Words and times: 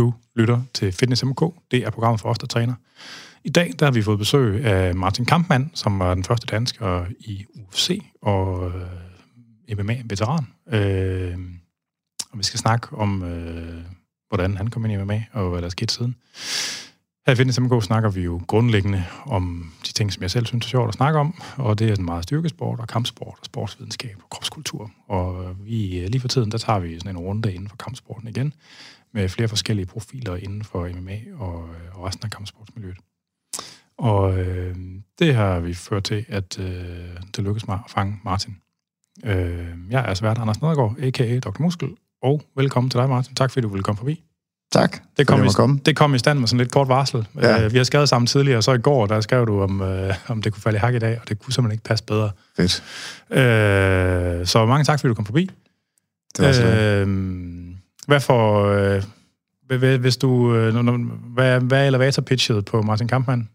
Du 0.00 0.14
lytter 0.36 0.62
til 0.74 0.92
Fitness 0.92 1.24
MK. 1.24 1.40
Det 1.70 1.78
er 1.86 1.90
programmet 1.90 2.20
for 2.20 2.28
os, 2.28 2.38
der 2.38 2.46
træner. 2.46 2.74
I 3.44 3.50
dag 3.50 3.72
der 3.78 3.86
har 3.86 3.92
vi 3.92 4.02
fået 4.02 4.18
besøg 4.18 4.64
af 4.64 4.94
Martin 4.94 5.24
Kampmann, 5.24 5.70
som 5.74 5.98
var 5.98 6.14
den 6.14 6.24
første 6.24 6.46
dansker 6.46 7.04
i 7.18 7.44
UFC 7.54 8.04
og 8.22 8.72
øh, 9.68 9.78
MMA-veteran. 9.78 10.46
Øh, 10.72 11.38
og 12.32 12.38
vi 12.38 12.42
skal 12.42 12.60
snakke 12.60 12.96
om, 12.96 13.22
øh, 13.22 13.84
hvordan 14.28 14.56
han 14.56 14.68
kom 14.68 14.84
ind 14.84 14.92
i 14.92 15.04
MMA, 15.04 15.24
og 15.32 15.50
hvad 15.50 15.60
der 15.60 15.66
er 15.66 15.70
sket 15.70 15.90
siden. 15.90 16.16
Her 17.26 17.32
i 17.32 17.36
Fitness 17.36 17.60
MK 17.60 17.82
snakker 17.82 18.10
vi 18.10 18.20
jo 18.20 18.40
grundlæggende 18.46 19.04
om 19.26 19.72
de 19.86 19.92
ting, 19.92 20.12
som 20.12 20.22
jeg 20.22 20.30
selv 20.30 20.46
synes 20.46 20.66
er 20.66 20.68
sjovt 20.68 20.88
at 20.88 20.94
snakke 20.94 21.18
om, 21.18 21.42
og 21.56 21.78
det 21.78 21.86
er 21.86 21.92
sådan 21.92 22.04
meget 22.04 22.24
styrkesport 22.24 22.80
og 22.80 22.88
kampsport 22.88 23.36
og 23.40 23.44
sportsvidenskab 23.44 24.16
og 24.22 24.30
kropskultur. 24.30 24.90
Og 25.08 25.56
vi, 25.64 26.00
øh, 26.00 26.08
lige 26.08 26.20
for 26.20 26.28
tiden, 26.28 26.50
der 26.50 26.58
tager 26.58 26.78
vi 26.78 26.98
sådan 26.98 27.16
en 27.16 27.18
runde 27.18 27.54
inden 27.54 27.68
for 27.68 27.76
kampsporten 27.76 28.28
igen, 28.28 28.52
med 29.12 29.28
flere 29.28 29.48
forskellige 29.48 29.86
profiler 29.86 30.36
inden 30.36 30.64
for 30.64 30.88
MMA 31.00 31.18
og, 31.38 31.68
øh, 31.68 31.98
og 31.98 32.04
resten 32.04 32.24
af 32.24 32.30
kampsportsmiljøet. 32.30 32.98
Og 33.98 34.38
øh, 34.38 34.76
det 35.18 35.34
har 35.34 35.60
vi 35.60 35.74
ført 35.74 36.04
til, 36.04 36.24
at 36.28 36.58
øh, 36.58 37.16
det 37.36 37.44
lykkedes 37.44 37.68
mig 37.68 37.78
at 37.84 37.90
fange 37.90 38.20
Martin. 38.24 38.56
Øh, 39.24 39.68
jeg 39.90 40.10
er 40.10 40.14
svært 40.14 40.38
Anders 40.38 40.60
Nedergaard, 40.60 40.96
a.k.a. 41.02 41.38
Dr. 41.38 41.62
Muskel, 41.62 41.96
og 42.22 42.42
velkommen 42.56 42.90
til 42.90 43.00
dig, 43.00 43.08
Martin. 43.08 43.34
Tak 43.34 43.50
fordi 43.50 43.62
du 43.62 43.68
ville 43.68 43.82
komme 43.82 43.98
forbi. 43.98 44.29
Tak, 44.72 45.02
Det 45.16 45.26
kom, 45.26 45.44
i, 45.44 45.48
komme. 45.54 45.80
det 45.86 45.96
kom 45.96 46.14
i 46.14 46.18
stand 46.18 46.38
med 46.38 46.48
sådan 46.48 46.58
lidt 46.58 46.72
kort 46.72 46.88
varsel. 46.88 47.26
Ja. 47.36 47.64
Øh, 47.64 47.72
vi 47.72 47.76
har 47.76 47.84
skrevet 47.84 48.08
sammen 48.08 48.26
tidligere, 48.26 48.58
og 48.58 48.64
så 48.64 48.72
i 48.72 48.78
går, 48.78 49.06
der 49.06 49.20
skrev 49.20 49.46
du, 49.46 49.62
om, 49.62 49.82
øh, 49.82 50.14
om 50.28 50.42
det 50.42 50.52
kunne 50.52 50.62
falde 50.62 50.76
i 50.76 50.78
hak 50.78 50.94
i 50.94 50.98
dag, 50.98 51.18
og 51.22 51.28
det 51.28 51.38
kunne 51.38 51.52
simpelthen 51.52 51.74
ikke 51.74 51.84
passe 51.84 52.04
bedre. 52.04 52.30
Fedt. 52.56 52.82
Øh, 53.30 54.46
så 54.46 54.66
mange 54.66 54.84
tak, 54.84 55.00
fordi 55.00 55.08
du 55.08 55.14
kom 55.14 55.26
forbi. 55.26 55.50
Det 56.36 56.44
var 56.44 57.00
øh, 57.00 57.08
hvad 58.06 58.20
for... 58.20 58.66
Øh, 59.70 60.00
hvis 60.00 60.16
du... 60.16 60.54
Øh, 60.54 60.74
hvad, 61.34 61.60
hvad 61.60 61.82
er 61.82 61.86
elevator 61.86 62.22
pitchet 62.22 62.64
på 62.64 62.82
Martin 62.82 63.08
Kampmann? 63.08 63.48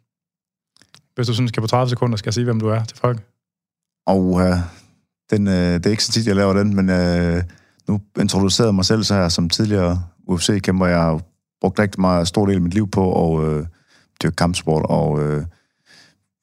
Hvis 1.16 1.28
du 1.28 1.34
sådan 1.34 1.48
skal 1.48 1.62
på 1.62 1.68
30 1.68 1.90
sekunder, 1.90 2.18
skal 2.18 2.28
jeg 2.28 2.34
sige, 2.34 2.44
hvem 2.44 2.60
du 2.60 2.68
er 2.68 2.84
til 2.84 2.98
folk. 2.98 3.20
Og 4.08 4.24
uh, 4.24 4.56
den, 5.30 5.48
uh, 5.48 5.54
det 5.54 5.86
er 5.86 5.90
ikke 5.90 6.04
så 6.04 6.12
tit, 6.12 6.28
jeg 6.28 6.36
laver 6.36 6.54
den, 6.54 6.76
men 6.76 6.90
uh, 6.90 7.42
nu 7.88 8.02
introducerede 8.20 8.68
jeg 8.68 8.76
mig 8.76 8.86
selv 8.86 9.04
så 9.04 9.14
her 9.14 9.30
som 9.30 9.50
tidligere 9.50 10.04
UFC-kæmper. 10.28 10.86
Jeg 10.86 11.02
har 11.02 11.22
brugt 11.62 11.80
rigtig 11.80 12.02
meget 12.02 12.28
stor 12.28 12.46
del 12.46 12.56
af 12.56 12.62
mit 12.62 12.74
liv 12.74 12.92
på 12.92 13.36
at 13.36 13.44
uh, 13.44 13.66
dyrke 14.24 14.36
kampsport 14.36 14.86
og 14.90 15.12
uh, 15.12 15.44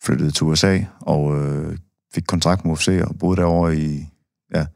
flyttede 0.04 0.30
til 0.30 0.44
USA 0.44 0.80
og 1.00 1.24
uh, 1.24 1.74
fik 2.14 2.24
kontrakt 2.26 2.64
med 2.64 2.72
UFC 2.72 2.88
og 3.08 3.18
boede 3.18 3.36
derovre 3.36 3.76
i 3.76 4.06
ja, 4.54 4.66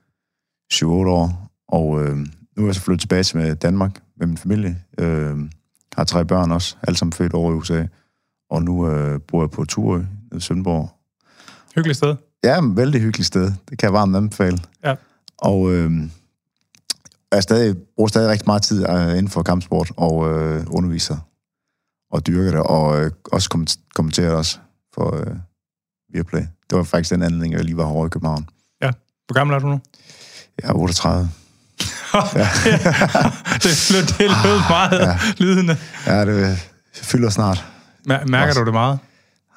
7-8 0.75 0.87
år. 0.87 1.51
Og 1.69 1.89
uh, 1.89 2.19
nu 2.57 2.63
er 2.63 2.67
jeg 2.67 2.75
så 2.75 2.81
flyttet 2.81 3.01
tilbage 3.01 3.23
til 3.23 3.57
Danmark 3.57 4.01
med 4.17 4.27
min 4.27 4.37
familie. 4.37 4.83
Uh, 5.03 5.41
har 5.97 6.05
tre 6.05 6.25
børn 6.25 6.53
også, 6.53 6.77
alle 6.83 6.97
sammen 6.97 7.13
født 7.13 7.35
over 7.35 7.53
i 7.53 7.55
USA. 7.55 7.87
Og 8.51 8.63
nu 8.63 8.87
uh, 8.87 9.21
bor 9.21 9.43
jeg 9.43 9.51
på 9.51 9.65
Turø, 9.65 10.03
i 10.37 10.41
Sønderborg, 10.41 10.97
Hyggeligt 11.77 11.97
sted. 11.97 12.17
Ja, 12.45 12.61
men 12.61 12.77
vældig 12.77 13.01
hyggeligt 13.01 13.27
sted. 13.27 13.53
Det 13.71 13.79
kan 13.79 13.87
jeg 13.87 13.93
varmt 13.93 14.17
anbefale. 14.17 14.59
Ja. 14.85 14.95
Og 15.39 15.73
øh, 15.73 15.91
jeg 17.33 17.43
stadig, 17.43 17.77
bruger 17.97 18.09
stadig 18.09 18.31
rigtig 18.31 18.47
meget 18.47 18.63
tid 18.63 18.89
øh, 18.89 19.11
inden 19.11 19.29
for 19.29 19.43
kampsport 19.43 19.91
og 19.97 20.29
øh, 20.31 20.65
underviser 20.69 21.17
og 22.13 22.27
dyrker 22.27 22.51
det, 22.51 22.61
og 22.61 23.01
øh, 23.05 23.11
også 23.33 23.49
komment- 23.55 23.89
kommenterer 23.95 24.33
også 24.33 24.59
for 24.95 25.17
øh, 25.17 25.37
Viaplay. 26.13 26.43
Det 26.71 26.79
var 26.79 26.83
faktisk 26.85 27.11
den 27.11 27.23
anledning, 27.23 27.55
jeg 27.55 27.65
lige 27.65 27.77
var 27.77 27.87
herovre 27.87 28.07
i 28.07 28.11
København. 28.11 28.49
Hvor 29.27 29.35
gammel 29.35 29.55
er 29.55 29.59
du 29.59 29.67
nu? 29.67 29.81
Jeg 30.63 30.69
er 30.71 30.73
38. 30.75 31.21
det, 33.63 33.91
lød, 33.93 34.07
det 34.19 34.31
lød 34.45 34.59
meget 34.69 34.93
ja. 35.01 35.09
Ja. 35.11 35.19
lydende. 35.39 35.77
Ja, 36.07 36.25
det 36.25 36.59
fylder 36.95 37.31
snart. 37.31 37.65
Mær- 38.09 38.25
Mærker 38.25 38.47
Også. 38.47 38.61
du 38.61 38.65
det 38.67 38.73
meget? 38.73 38.99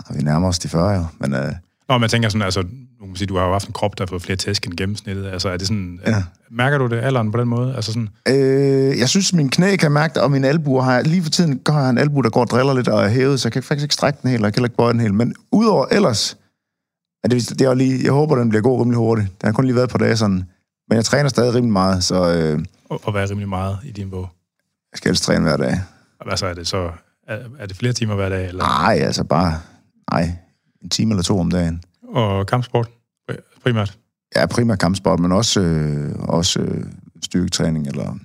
Ja, 0.09 0.15
Vi 0.15 0.21
nærmer 0.23 0.47
os 0.47 0.59
de 0.59 0.69
40 0.69 0.91
jo, 0.95 1.05
men 1.19 1.33
øh, 1.33 1.51
Nå, 1.89 1.97
men 1.97 2.01
jeg 2.01 2.09
tænker 2.09 2.29
sådan, 2.29 2.41
altså, 2.41 2.63
nu 2.99 3.03
kan 3.05 3.09
man 3.09 3.15
sige, 3.15 3.27
du 3.27 3.37
har 3.37 3.45
jo 3.45 3.51
haft 3.51 3.67
en 3.67 3.73
krop, 3.73 3.97
der 3.97 4.03
har 4.03 4.07
fået 4.07 4.21
flere 4.21 4.35
tæsk 4.37 4.65
end 4.65 4.73
gennemsnittet. 4.73 5.25
Altså, 5.27 5.49
er 5.49 5.57
det 5.57 5.67
sådan, 5.67 5.99
Ja. 6.07 6.23
mærker 6.51 6.77
du 6.77 6.87
det 6.87 6.97
alderen 7.03 7.31
på 7.31 7.39
den 7.39 7.47
måde? 7.47 7.75
Altså 7.75 7.91
sådan, 7.93 8.09
Øh, 8.27 8.99
jeg 8.99 9.09
synes, 9.09 9.33
min 9.33 9.49
knæ 9.49 9.75
kan 9.75 9.91
mærke 9.91 10.13
det, 10.13 10.21
og 10.23 10.31
min 10.31 10.43
albu 10.43 10.79
har 10.79 11.01
lige 11.01 11.23
for 11.23 11.29
tiden 11.29 11.61
har 11.67 11.81
jeg 11.81 11.89
en 11.89 11.97
albu, 11.97 12.21
der 12.21 12.29
går 12.29 12.41
og 12.41 12.47
driller 12.47 12.73
lidt 12.73 12.87
og 12.87 13.03
er 13.03 13.09
hævet, 13.09 13.39
så 13.39 13.47
jeg 13.47 13.53
kan 13.53 13.63
faktisk 13.63 13.83
ikke 13.83 13.93
strække 13.93 14.19
den 14.21 14.29
helt, 14.29 14.41
og 14.41 14.45
jeg 14.45 14.53
kan 14.53 14.63
ikke 14.63 14.75
bøje 14.75 14.93
den 14.93 14.99
helt. 14.99 15.13
Men 15.15 15.35
udover 15.51 15.85
ellers, 15.91 16.37
er 17.23 17.27
det, 17.27 17.49
det 17.59 17.61
er 17.61 17.73
lige, 17.73 18.03
jeg 18.03 18.11
håber, 18.11 18.35
den 18.35 18.49
bliver 18.49 18.61
god 18.61 18.81
rimelig 18.81 18.97
hurtigt. 18.97 19.27
Den 19.41 19.47
har 19.47 19.53
kun 19.53 19.65
lige 19.65 19.75
været 19.75 19.85
et 19.85 19.91
par 19.91 19.97
dage 19.97 20.17
sådan, 20.17 20.43
men 20.89 20.95
jeg 20.95 21.05
træner 21.05 21.29
stadig 21.29 21.53
rimelig 21.53 21.73
meget, 21.73 22.03
så 22.03 22.15
øh, 22.33 22.59
at 22.91 22.97
at 23.07 23.13
være 23.13 23.25
rimelig 23.29 23.49
meget 23.49 23.77
i 23.83 23.91
din 23.91 24.09
bog. 24.09 24.29
jeg 24.91 24.97
skal 24.97 25.09
helst 25.09 25.23
træne 25.23 25.41
hver 25.41 25.57
dag. 25.57 25.81
Og 26.19 26.27
Hvad 26.27 26.37
så 26.37 26.45
er 26.45 26.53
det 26.53 26.67
så? 26.67 26.91
Er, 27.27 27.37
er 27.59 27.65
det 27.65 27.77
flere 27.77 27.93
timer 27.93 28.15
hver 28.15 28.29
dag? 28.29 28.47
Eller? 28.47 28.63
Nej, 28.63 28.99
altså 29.01 29.23
bare, 29.23 29.59
nej, 30.11 30.31
en 30.83 30.89
time 30.89 31.11
eller 31.11 31.23
to 31.23 31.39
om 31.39 31.51
dagen. 31.51 31.81
Og 32.13 32.47
kampsport 32.47 32.89
pri- 33.31 33.61
primært? 33.63 33.97
Ja, 34.35 34.45
primært 34.45 34.79
kampsport, 34.79 35.19
men 35.19 35.31
også, 35.31 35.61
øh, 35.61 36.15
også 36.19 36.59
øh, 36.59 36.85
styrketræning 37.23 37.87
eller 37.87 38.15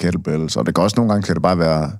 kettlebells. 0.00 0.56
Og 0.56 0.66
det 0.66 0.74
kan 0.74 0.84
også 0.84 0.96
nogle 0.96 1.12
gange 1.12 1.26
kan 1.26 1.34
det 1.34 1.42
bare 1.42 1.58
være, 1.58 1.92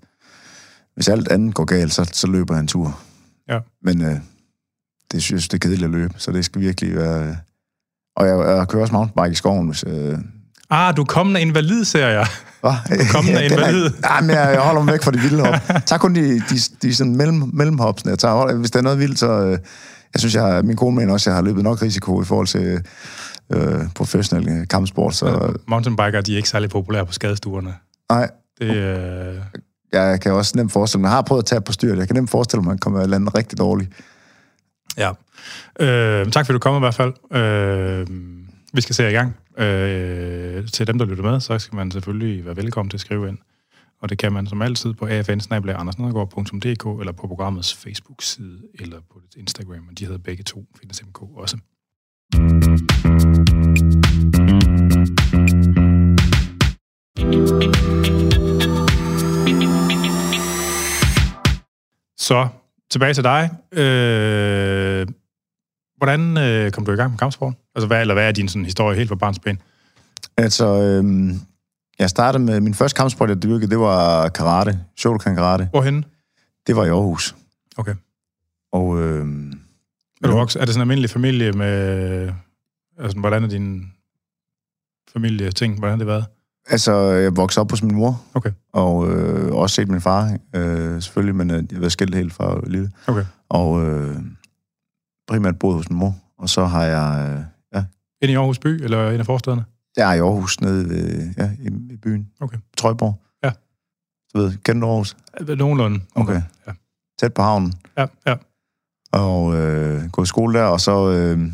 hvis 0.94 1.08
alt 1.08 1.28
andet 1.28 1.54
går 1.54 1.64
galt, 1.64 1.92
så, 1.92 2.10
så 2.12 2.26
løber 2.26 2.54
jeg 2.54 2.60
en 2.60 2.66
tur. 2.66 3.00
Ja. 3.48 3.58
Men 3.82 4.02
øh, 4.02 4.16
det 5.12 5.22
synes 5.22 5.48
det 5.48 5.54
er 5.56 5.68
kedeligt 5.68 5.84
at 5.84 5.90
løbe, 5.90 6.14
så 6.16 6.32
det 6.32 6.44
skal 6.44 6.60
virkelig 6.60 6.96
være... 6.96 7.36
Og 8.16 8.26
jeg, 8.26 8.38
jeg 8.56 8.68
kører 8.68 8.82
også 8.82 8.92
mountainbike 8.94 9.32
i 9.32 9.34
skoven, 9.34 9.66
hvis... 9.68 9.84
Øh, 9.86 10.18
Ah, 10.70 10.96
du 10.96 11.02
er 11.02 11.06
kommende 11.06 11.40
invalid, 11.40 11.84
ser 11.84 12.08
jeg. 12.08 12.26
Hva? 12.60 12.72
kommende 13.12 13.38
den 13.48 13.52
er- 13.52 13.56
invalid. 13.56 13.90
Nej, 14.00 14.20
men 14.20 14.30
jeg, 14.30 14.50
jeg 14.54 14.60
holder 14.60 14.82
mig 14.82 14.92
væk 14.92 15.02
fra 15.02 15.10
de 15.10 15.18
vilde 15.18 15.44
hop. 15.44 15.54
Jeg 15.68 15.82
tager 15.86 15.98
kun 16.00 16.14
de, 16.14 16.40
de, 16.40 16.54
de 16.82 16.94
sådan 16.94 17.16
mellem, 17.16 17.50
mellemhopsene. 17.52 18.10
Jeg 18.10 18.18
tager, 18.18 18.54
hvis 18.54 18.70
der 18.70 18.78
er 18.78 18.82
noget 18.82 18.98
vildt, 18.98 19.18
så... 19.18 19.58
Jeg 20.14 20.20
synes, 20.20 20.34
jeg, 20.34 20.64
min 20.64 20.76
kone 20.76 20.96
mener 20.96 21.12
også, 21.12 21.30
at 21.30 21.32
jeg 21.32 21.36
har 21.36 21.42
løbet 21.42 21.62
nok 21.64 21.82
risiko 21.82 22.22
i 22.22 22.24
forhold 22.24 22.46
til 22.46 22.82
øh, 23.52 23.80
professionel 23.94 24.48
øh, 24.48 24.68
kampsport. 24.68 25.14
Så 25.14 25.52
Mountainbiker, 25.66 26.20
de 26.20 26.32
er 26.32 26.36
ikke 26.36 26.48
særlig 26.48 26.70
populære 26.70 27.06
på 27.06 27.12
skadestuerne. 27.12 27.74
nej, 28.10 28.30
Det, 28.58 28.76
øh, 28.76 29.34
jeg 29.92 30.20
kan 30.20 30.32
også 30.32 30.52
nemt 30.56 30.72
forestille 30.72 31.00
mig, 31.00 31.08
jeg 31.08 31.14
har 31.14 31.22
prøvet 31.22 31.42
at 31.42 31.46
tage 31.46 31.60
på 31.60 31.72
styret, 31.72 31.98
jeg 31.98 32.06
kan 32.06 32.16
nemt 32.16 32.30
forestille 32.30 32.62
mig, 32.62 32.70
at 32.70 32.72
man 32.72 32.78
kommer 32.78 33.00
at 33.00 33.10
lande 33.10 33.30
rigtig 33.38 33.58
dårligt. 33.58 33.90
ja. 34.96 35.10
Øh, 35.80 36.30
tak 36.32 36.46
fordi 36.46 36.54
du 36.54 36.58
kom 36.58 36.76
i 36.76 36.78
hvert 36.78 36.94
fald. 36.94 37.12
Øh, 37.32 38.06
vi 38.72 38.80
skal 38.80 38.94
se 38.94 39.10
i 39.10 39.12
gang. 39.12 39.36
Øh, 39.58 40.68
til 40.68 40.86
dem, 40.86 40.98
der 40.98 41.06
lytter 41.06 41.24
med, 41.24 41.40
så 41.40 41.58
skal 41.58 41.76
man 41.76 41.90
selvfølgelig 41.90 42.46
være 42.46 42.56
velkommen 42.56 42.90
til 42.90 42.96
at 42.96 43.00
skrive 43.00 43.28
ind. 43.28 43.38
Og 44.04 44.10
det 44.10 44.18
kan 44.18 44.32
man 44.32 44.46
som 44.46 44.62
altid 44.62 44.92
på 44.94 45.06
afn 45.06 45.88
eller 47.00 47.12
på 47.12 47.26
programmets 47.26 47.74
Facebook-side, 47.74 48.62
eller 48.80 49.00
på 49.12 49.20
Instagram, 49.36 49.88
og 49.90 49.98
de 49.98 50.04
hedder 50.04 50.18
begge 50.18 50.42
to, 50.42 50.64
findes 50.80 51.02
MK 51.06 51.22
også. 51.22 51.56
Så, 62.18 62.48
tilbage 62.90 63.14
til 63.14 63.24
dig. 63.24 63.50
Øh, 63.72 65.06
hvordan 65.96 66.38
øh, 66.38 66.70
kom 66.70 66.84
du 66.84 66.92
i 66.92 66.96
gang 66.96 67.10
med 67.10 67.18
kampsport? 67.18 67.54
Altså, 67.74 67.86
hvad, 67.86 68.00
eller 68.00 68.14
hvad 68.14 68.28
er 68.28 68.32
din 68.32 68.48
sådan, 68.48 68.64
historie 68.64 68.96
helt 68.96 69.08
fra 69.08 69.16
barnsben? 69.16 69.58
Altså, 70.36 70.82
øhm, 70.82 71.40
jeg 71.98 72.10
startede 72.10 72.44
med, 72.44 72.60
min 72.60 72.74
første 72.74 72.96
kampsport, 72.96 73.28
jeg 73.28 73.42
dyrkede, 73.42 73.70
det 73.70 73.78
var 73.78 74.28
karate, 74.28 74.80
Shotokan 74.96 75.34
karate. 75.34 75.68
Hvorhenne? 75.70 76.04
Det 76.66 76.76
var 76.76 76.84
i 76.84 76.88
Aarhus. 76.88 77.34
Okay. 77.76 77.94
Og 78.72 79.00
øhm, 79.00 79.52
Er, 80.22 80.28
du 80.28 80.36
vokset, 80.36 80.62
er 80.62 80.64
det 80.64 80.74
sådan 80.74 80.78
en 80.78 80.82
almindelig 80.90 81.10
familie 81.10 81.52
med... 81.52 82.32
Altså, 82.98 83.18
hvordan 83.18 83.44
er 83.44 83.48
din 83.48 83.92
familie 85.12 85.50
ting? 85.50 85.78
Hvordan 85.78 85.90
har 85.92 85.98
det 85.98 86.06
været? 86.06 86.24
altså, 86.66 86.92
jeg 86.92 87.36
voksede 87.36 87.60
op 87.60 87.70
hos 87.70 87.82
min 87.82 87.94
mor. 87.94 88.22
Okay. 88.34 88.50
Og 88.72 89.10
øh, 89.10 89.52
også 89.54 89.74
set 89.74 89.88
min 89.88 90.00
far, 90.00 90.38
øh, 90.54 91.02
selvfølgelig, 91.02 91.34
men 91.34 91.50
øh, 91.50 91.64
jeg 91.72 91.80
var 91.80 91.88
skilt 91.88 92.14
helt 92.14 92.32
fra 92.32 92.60
lille. 92.66 92.90
Okay. 93.06 93.24
Og 93.48 93.86
øh, 93.86 94.16
primært 95.28 95.58
boet 95.58 95.76
hos 95.76 95.90
min 95.90 95.98
mor. 95.98 96.14
Og 96.38 96.48
så 96.48 96.64
har 96.64 96.84
jeg, 96.84 97.30
øh, 97.30 97.44
ja, 97.74 97.84
Ind 98.22 98.32
i 98.32 98.34
Aarhus 98.34 98.58
by, 98.58 98.66
eller 98.84 99.10
en 99.10 99.20
af 99.20 99.26
forstederne? 99.26 99.64
Jeg 99.96 100.10
er 100.10 100.14
i 100.14 100.18
Aarhus, 100.18 100.60
nede 100.60 100.88
ved, 100.88 101.34
ja, 101.38 101.50
i, 101.60 101.92
i 101.92 101.96
byen. 101.96 102.28
Okay. 102.40 102.56
Trøjborg. 102.76 103.20
Ja. 103.44 103.50
Du 104.34 104.38
ved, 104.38 104.52
kender 104.64 104.80
du 104.80 104.86
Aarhus? 104.86 105.16
Øh, 105.40 105.58
Nogenlunde. 105.58 106.00
Okay. 106.14 106.42
Ja. 106.66 106.72
Tæt 107.20 107.34
på 107.34 107.42
havnen. 107.42 107.72
Ja, 107.98 108.06
ja. 108.26 108.34
og 109.12 109.54
øh, 109.54 110.10
gået 110.10 110.26
i 110.26 110.28
skole 110.28 110.58
der, 110.58 110.64
og 110.64 110.80
så 110.80 111.10
øh, 111.10 111.50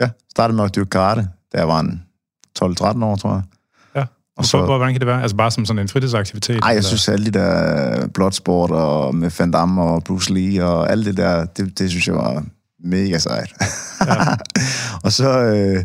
ja, 0.00 0.10
startede 0.30 0.56
med 0.56 0.64
at 0.64 0.74
dyrke 0.74 0.90
karate, 0.90 1.28
da 1.52 1.58
jeg 1.58 1.68
var 1.68 1.80
en 1.80 2.02
12-13 2.58 3.04
år, 3.04 3.16
tror 3.16 3.32
jeg. 3.32 3.42
Ja. 3.94 4.06
Og 4.36 4.44
så, 4.44 4.50
så, 4.50 4.64
hvordan 4.64 4.92
kan 4.92 5.00
det 5.00 5.06
være? 5.06 5.22
Altså 5.22 5.36
bare 5.36 5.50
som 5.50 5.66
sådan 5.66 5.82
en 5.82 5.88
fritidsaktivitet? 5.88 6.58
ej, 6.62 6.68
jeg 6.68 6.76
eller? 6.76 6.88
synes, 6.88 7.08
alle 7.08 7.26
de 7.26 7.30
der 7.30 8.08
Bloodsport 8.08 8.70
og 8.70 9.14
med 9.14 9.30
Van 9.38 9.50
Damme 9.50 9.82
og 9.82 10.04
Bruce 10.04 10.34
Lee 10.34 10.64
og 10.64 10.90
alt 10.90 11.06
det 11.06 11.16
der, 11.16 11.44
det, 11.44 11.78
det 11.78 11.90
synes 11.90 12.06
jeg 12.06 12.14
var 12.14 12.44
mega 12.84 13.18
sejt. 13.18 13.54
Ja. 14.06 14.14
og 15.04 15.12
så 15.12 15.38
øh, 15.40 15.84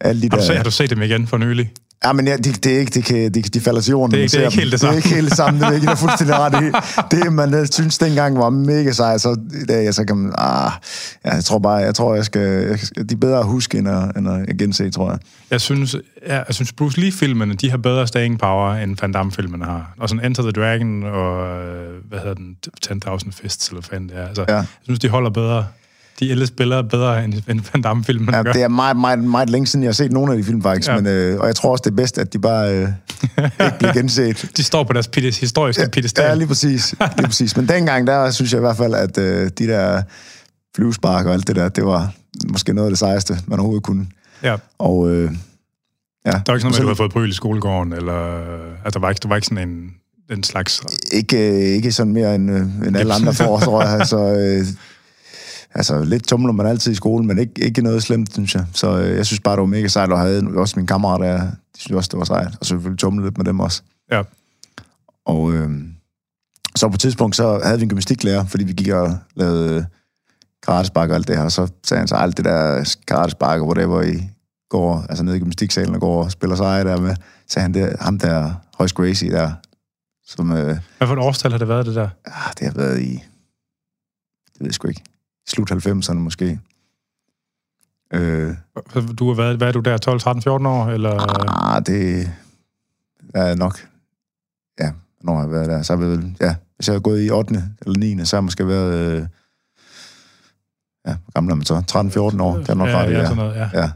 alle 0.00 0.22
de 0.22 0.28
Har 0.32 0.36
du, 0.38 0.42
set, 0.42 0.48
der... 0.50 0.56
har 0.56 0.64
du 0.64 0.70
set 0.70 0.90
dem 0.90 1.02
igen 1.02 1.26
for 1.26 1.36
nylig? 1.38 1.72
Ja, 2.04 2.12
men 2.12 2.26
ja, 2.26 2.36
det, 2.36 2.64
det 2.64 2.74
er 2.74 2.78
ikke, 2.78 2.90
det 2.90 3.04
kan, 3.04 3.34
det, 3.34 3.54
de 3.54 3.60
falder 3.60 3.80
til 3.80 3.90
jorden. 3.90 4.12
Det 4.14 4.24
er 4.24 4.28
det 4.28 4.40
er 4.40 4.44
ikke 4.44 4.56
helt 4.60 4.72
det 4.72 4.80
Det 4.80 4.86
er 4.86 4.88
samme. 4.88 4.96
ikke 4.96 5.08
helt 5.08 5.28
det 5.28 5.36
samme, 5.36 5.60
det 5.60 5.66
er 5.66 5.72
ikke, 5.72 5.84
der 5.86 5.92
er 5.92 5.96
fuldstændig 5.96 6.36
ret 6.38 6.64
i. 6.64 6.70
Det, 7.16 7.32
man 7.32 7.66
synes 7.72 7.98
dengang 7.98 8.38
var 8.38 8.50
mega 8.50 8.92
sej, 8.92 9.18
så 9.18 9.36
i 9.62 9.64
dag, 9.64 9.94
så 9.94 10.04
kan 10.04 10.16
man, 10.16 10.32
ah, 10.38 10.70
ja, 11.24 11.34
jeg 11.34 11.44
tror 11.44 11.58
bare, 11.58 11.74
jeg 11.74 11.94
tror, 11.94 12.14
jeg 12.14 12.24
skal, 12.24 12.40
jeg, 12.68 12.78
skal- 12.78 13.08
de 13.08 13.14
er 13.14 13.18
bedre 13.18 13.38
at 13.38 13.44
huske, 13.46 13.78
end 13.78 13.88
at, 13.88 14.16
end 14.16 14.28
at 14.28 14.58
gense, 14.58 14.90
tror 14.90 15.10
jeg. 15.10 15.18
Jeg 15.50 15.60
synes, 15.60 15.96
ja, 16.26 16.36
jeg 16.36 16.54
synes 16.54 16.72
Bruce 16.72 17.00
Lee-filmene, 17.00 17.54
de 17.54 17.70
har 17.70 17.76
bedre 17.78 18.06
staying 18.06 18.38
power, 18.38 18.72
end 18.74 18.96
Van 19.00 19.12
Damme-filmene 19.12 19.64
har. 19.64 19.94
Og 20.00 20.08
sådan 20.08 20.24
Enter 20.24 20.42
the 20.42 20.52
Dragon 20.52 21.02
og, 21.02 21.48
øh, 21.58 21.94
hvad 22.08 22.18
hedder 22.18 22.34
den, 22.34 22.56
10.000 22.86 23.30
Fists, 23.42 23.68
eller 23.68 23.80
hvad 23.80 23.88
fanden 23.90 24.08
det 24.08 24.18
er. 24.18 24.26
Altså, 24.28 24.44
Ja. 24.48 24.54
Jeg 24.56 24.66
synes, 24.84 24.98
de 25.00 25.08
holder 25.08 25.30
bedre. 25.30 25.66
De 26.20 26.28
ældre 26.30 26.46
spillere 26.46 26.84
bedre, 26.84 27.24
end, 27.24 27.34
end 27.48 27.60
Van 27.72 27.82
Damme-filmene 27.82 28.36
Ja, 28.36 28.42
gør. 28.42 28.52
det 28.52 28.62
er 28.62 28.68
meget, 28.68 28.96
meget, 28.96 29.18
meget 29.18 29.50
længe 29.50 29.66
siden, 29.66 29.82
jeg 29.82 29.88
har 29.88 29.92
set 29.94 30.12
nogle 30.12 30.32
af 30.32 30.38
de 30.38 30.44
film, 30.44 30.62
faktisk. 30.62 30.88
Ja. 30.88 30.96
Men, 30.96 31.06
øh, 31.06 31.40
og 31.40 31.46
jeg 31.46 31.56
tror 31.56 31.70
også, 31.72 31.82
det 31.84 31.90
er 31.90 31.94
bedst, 31.96 32.18
at 32.18 32.32
de 32.32 32.38
bare 32.38 32.74
øh, 32.74 32.88
ikke 33.38 33.78
bliver 33.78 33.92
genset. 34.00 34.50
De 34.56 34.62
står 34.62 34.84
på 34.84 34.92
deres 34.92 35.08
pides, 35.08 35.40
historiske 35.40 35.82
ja, 35.82 35.88
pedestal. 35.88 36.24
Ja, 36.24 36.34
lige 36.34 36.48
præcis. 36.48 36.94
Lige 37.16 37.26
præcis. 37.26 37.56
Men 37.56 37.68
dengang, 37.68 38.06
der 38.06 38.30
synes 38.30 38.52
jeg 38.52 38.58
i 38.58 38.60
hvert 38.60 38.76
fald, 38.76 38.94
at 38.94 39.18
øh, 39.18 39.50
de 39.58 39.66
der 39.66 40.02
flyvespark 40.76 41.26
og 41.26 41.32
alt 41.32 41.46
det 41.48 41.56
der, 41.56 41.68
det 41.68 41.84
var 41.84 42.12
måske 42.48 42.72
noget 42.72 42.86
af 42.86 42.90
det 42.90 42.98
sejeste, 42.98 43.38
man 43.46 43.58
overhovedet 43.58 43.84
kunne. 43.84 44.06
ja. 44.42 44.56
Og 44.78 45.10
øh, 45.10 45.30
ja. 46.26 46.30
Der 46.30 46.38
var 46.46 46.54
ikke 46.54 46.60
sådan 46.60 46.62
noget 46.62 46.74
at 46.74 46.80
du 46.80 46.86
havde 46.86 46.96
fået 46.96 47.12
bryl 47.12 47.30
i 47.30 47.32
skolegården, 47.32 47.92
eller... 47.92 48.38
Altså, 48.84 48.90
der 48.94 48.98
var 49.00 49.08
ikke, 49.08 49.20
der 49.22 49.28
var 49.28 49.36
ikke 49.36 49.46
sådan 49.46 49.68
en, 49.68 49.90
en 50.30 50.42
slags... 50.42 50.82
Ikke, 51.12 51.48
øh, 51.48 51.54
ikke 51.76 51.92
sådan 51.92 52.12
mere 52.12 52.34
end, 52.34 52.50
øh, 52.50 52.60
end 52.88 52.96
alle 52.96 53.14
andre 53.14 53.34
får, 53.34 53.60
tror 53.60 53.82
jeg. 53.82 53.92
Altså, 54.00 54.18
øh, 54.18 54.66
altså, 55.76 56.04
lidt 56.04 56.26
tumler 56.28 56.52
man 56.52 56.66
altid 56.66 56.92
i 56.92 56.94
skolen, 56.94 57.26
men 57.26 57.38
ikke, 57.38 57.64
ikke 57.64 57.82
noget 57.82 58.02
slemt, 58.02 58.32
synes 58.32 58.54
jeg. 58.54 58.66
Så 58.72 58.98
øh, 58.98 59.16
jeg 59.16 59.26
synes 59.26 59.40
bare, 59.40 59.56
det 59.56 59.60
var 59.60 59.66
mega 59.66 59.88
sejt, 59.88 60.12
og 60.12 60.18
havde 60.18 60.42
også 60.56 60.76
mine 60.76 60.86
kammerater, 60.86 61.24
der, 61.26 61.40
de 61.40 61.80
synes 61.80 61.96
også, 61.96 62.08
det 62.12 62.18
var 62.18 62.24
sejt. 62.24 62.56
Og 62.60 62.66
selvfølgelig 62.66 62.98
tumle 62.98 63.24
lidt 63.24 63.38
med 63.38 63.44
dem 63.44 63.60
også. 63.60 63.82
Ja. 64.12 64.22
Og 65.26 65.52
øh, 65.52 65.70
så 66.76 66.88
på 66.88 66.94
et 66.94 67.00
tidspunkt, 67.00 67.36
så 67.36 67.60
havde 67.64 67.78
vi 67.78 67.82
en 67.82 67.88
gymnastiklærer, 67.88 68.44
fordi 68.46 68.64
vi 68.64 68.72
gik 68.72 68.88
og 68.88 69.18
lavede 69.34 69.74
øh, 69.74 69.84
karatespark 70.62 71.10
og 71.10 71.16
alt 71.16 71.28
det 71.28 71.36
her, 71.36 71.44
og 71.44 71.52
så 71.52 71.68
sagde 71.84 71.98
han 71.98 72.08
så 72.08 72.14
alt 72.14 72.36
det 72.36 72.44
der 72.44 72.94
karatespark 73.06 73.60
og 73.60 73.66
whatever 73.66 74.02
i 74.02 74.30
går, 74.68 75.06
altså 75.08 75.24
nede 75.24 75.36
i 75.36 75.40
gymnastiksalen 75.40 75.94
og 75.94 76.00
går 76.00 76.24
og 76.24 76.30
spiller 76.30 76.56
sig 76.56 76.84
der 76.84 77.00
med, 77.00 77.16
sagde 77.48 77.62
han, 77.62 77.74
det 77.74 77.96
ham 78.00 78.18
der, 78.18 78.54
Højs 78.78 78.92
Gracie 78.92 79.30
der, 79.30 79.52
som, 80.26 80.52
øh, 80.52 80.78
Hvad 80.98 81.08
for 81.08 81.12
et 81.12 81.18
årstal 81.18 81.50
har 81.50 81.58
det 81.58 81.68
været, 81.68 81.86
det 81.86 81.94
der? 81.94 82.08
ah, 82.24 82.52
det 82.58 82.66
har 82.66 82.74
været 82.74 83.00
i, 83.00 83.12
det 83.12 84.60
ved 84.60 84.66
jeg 84.66 84.74
sgu 84.74 84.88
ikke, 84.88 85.02
slut 85.48 85.70
90'erne 85.72 86.14
måske. 86.14 86.60
Øh, 88.12 88.54
Du 89.18 89.28
har 89.28 89.34
været, 89.34 89.56
hvad 89.56 89.68
er 89.68 89.72
du 89.72 89.80
der, 89.80 89.96
12, 89.98 90.20
13, 90.20 90.42
14 90.42 90.66
år? 90.66 90.86
Eller... 90.86 91.10
ah, 91.74 91.82
det 91.86 92.30
er 93.34 93.54
nok, 93.54 93.88
ja, 94.80 94.92
når 95.22 95.34
har 95.34 95.42
jeg 95.42 95.50
været 95.50 95.68
der, 95.68 95.82
så 95.82 95.96
har 95.96 96.04
jeg 96.04 96.34
ja, 96.40 96.54
hvis 96.76 96.88
jeg 96.88 96.94
har 96.94 97.00
gået 97.00 97.26
i 97.26 97.30
8. 97.30 97.54
eller 97.86 97.98
9. 97.98 98.24
så 98.24 98.36
har 98.36 98.40
jeg 98.40 98.44
måske 98.44 98.66
været, 98.68 98.94
øh, 98.94 99.26
ja, 101.06 101.16
hvor 101.24 101.32
gammel 101.34 101.50
er 101.50 101.54
man 101.54 101.64
så? 101.64 101.74
13-14 101.74 102.42
år, 102.42 102.56
det 102.56 102.68
er 102.68 102.74
nok 102.74 102.88
ja, 102.88 102.98
ret 102.98 103.12
ja, 103.12 103.22
sådan 103.24 103.36
noget, 103.36 103.54
ja. 103.56 103.68
ja. 103.74 103.90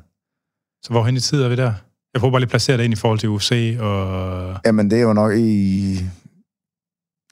Så 0.83 0.91
hvorhen 0.91 1.17
i 1.17 1.21
tid 1.21 1.43
er 1.43 1.49
vi 1.49 1.57
der? 1.57 1.73
Jeg 2.15 2.21
prøver 2.21 2.33
bare 2.33 2.41
lige 2.41 2.47
at 2.47 2.51
placere 2.51 2.77
det 2.77 2.85
ind 2.85 2.93
i 2.93 2.97
forhold 2.97 3.19
til 3.19 3.29
UFC 3.29 3.77
og... 3.81 4.57
Jamen, 4.67 4.91
det 4.91 4.99
er 4.99 5.03
jo 5.03 5.13
nok 5.13 5.33
i... 5.37 5.95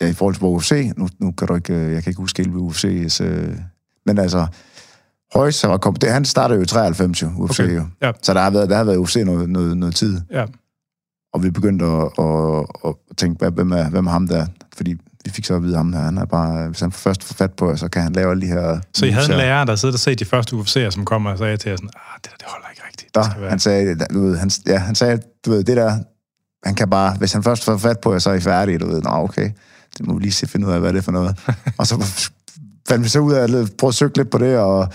Ja, 0.00 0.08
i 0.08 0.12
forhold 0.12 0.34
til 0.34 0.42
UFC, 0.44 0.92
nu, 0.96 1.08
nu 1.18 1.32
kan 1.32 1.48
du 1.48 1.54
ikke... 1.54 1.74
øh, 1.74 1.92
Jeg 1.92 2.02
kan 2.02 2.10
ikke 2.10 2.20
huske 2.20 2.42
helt 2.42 2.54
ved 2.54 2.60
UFC's... 2.60 3.24
Øh, 3.24 3.56
men 4.08 4.18
altså, 4.18 4.46
Højs, 5.34 5.62
han, 5.62 5.70
var 5.70 5.76
kommet, 5.78 6.02
det, 6.02 6.12
han 6.12 6.24
startede 6.24 6.56
jo 6.58 6.62
i 6.62 6.66
93, 6.66 7.22
jo, 7.22 7.30
UFC 7.36 7.60
Okay, 7.60 7.76
jo. 7.76 7.84
ja. 8.02 8.12
Så 8.22 8.34
der 8.34 8.40
har 8.40 8.50
været, 8.50 8.70
der 8.70 8.76
har 8.76 8.84
været 8.84 8.96
UFC 8.96 9.16
noget, 9.16 9.48
noget, 9.50 9.76
noget 9.76 9.94
tid. 9.94 10.20
Ja, 10.30 10.44
Og 11.34 11.42
vi 11.42 11.50
begyndte 11.50 11.84
at, 11.84 12.08
at, 12.18 12.66
at 12.84 12.94
tænke, 13.16 13.38
hvad- 13.38 13.50
hvem 13.50 13.72
er, 13.72 13.88
hvem 13.90 14.06
er 14.06 14.10
ham 14.10 14.28
der? 14.28 14.46
Fordi 14.76 14.94
vi 15.24 15.30
fik 15.30 15.44
så 15.44 15.54
at 15.54 15.62
vide 15.62 15.76
ham 15.76 15.92
her. 15.92 16.00
Han 16.00 16.18
er 16.18 16.24
bare, 16.24 16.68
hvis 16.68 16.80
han 16.80 16.92
først 16.92 17.24
får 17.24 17.34
fat 17.34 17.52
på, 17.52 17.76
så 17.76 17.88
kan 17.88 18.02
han 18.02 18.12
lave 18.12 18.30
alle 18.30 18.40
de 18.42 18.46
her... 18.46 18.80
så 18.94 19.06
I 19.06 19.10
havde 19.10 19.26
en 19.32 19.36
lærer, 19.38 19.64
der 19.64 19.76
sidder 19.76 19.94
og 19.94 19.98
set 20.00 20.18
de 20.18 20.24
første 20.24 20.56
UFC'er, 20.56 20.90
som 20.90 21.04
kommer 21.04 21.30
og 21.30 21.38
sagde 21.38 21.56
til 21.56 21.68
jer 21.70 21.76
sådan, 21.76 21.90
ah, 21.96 22.18
det 22.24 22.30
der, 22.30 22.36
det 22.36 22.46
holder 22.48 22.66
ikke 22.70 22.82
rigtigt. 22.88 23.14
Der, 23.14 23.40
være... 23.40 23.50
han 23.50 23.58
sagde, 23.58 23.94
du 24.14 24.20
ved, 24.26 24.36
han, 24.38 24.50
ja, 24.66 24.78
han 24.78 24.94
sagde, 24.94 25.20
du 25.46 25.50
ved, 25.50 25.64
det 25.64 25.76
der, 25.76 25.98
han 26.64 26.74
kan 26.74 26.90
bare, 26.90 27.16
hvis 27.16 27.32
han 27.32 27.42
først 27.42 27.64
får 27.64 27.76
fat 27.76 28.00
på 28.00 28.12
jer, 28.12 28.18
så 28.18 28.30
er 28.30 28.34
I 28.34 28.40
færdige, 28.40 28.78
du 28.78 28.86
ved, 28.86 29.02
nå, 29.02 29.10
okay, 29.10 29.50
det 29.98 30.06
må 30.06 30.14
vi 30.14 30.20
lige 30.22 30.32
se, 30.32 30.46
finde 30.46 30.66
ud 30.66 30.72
af, 30.72 30.80
hvad 30.80 30.92
det 30.92 30.98
er 30.98 31.02
for 31.02 31.12
noget. 31.12 31.36
og 31.78 31.86
så 31.86 32.30
fandt 32.88 33.04
vi 33.04 33.08
så 33.08 33.20
ud 33.20 33.32
af 33.32 33.42
at 33.42 33.72
prøve 33.78 33.88
at 33.88 33.94
søge 33.94 34.10
lidt 34.16 34.30
på 34.30 34.38
det, 34.38 34.58
og 34.58 34.88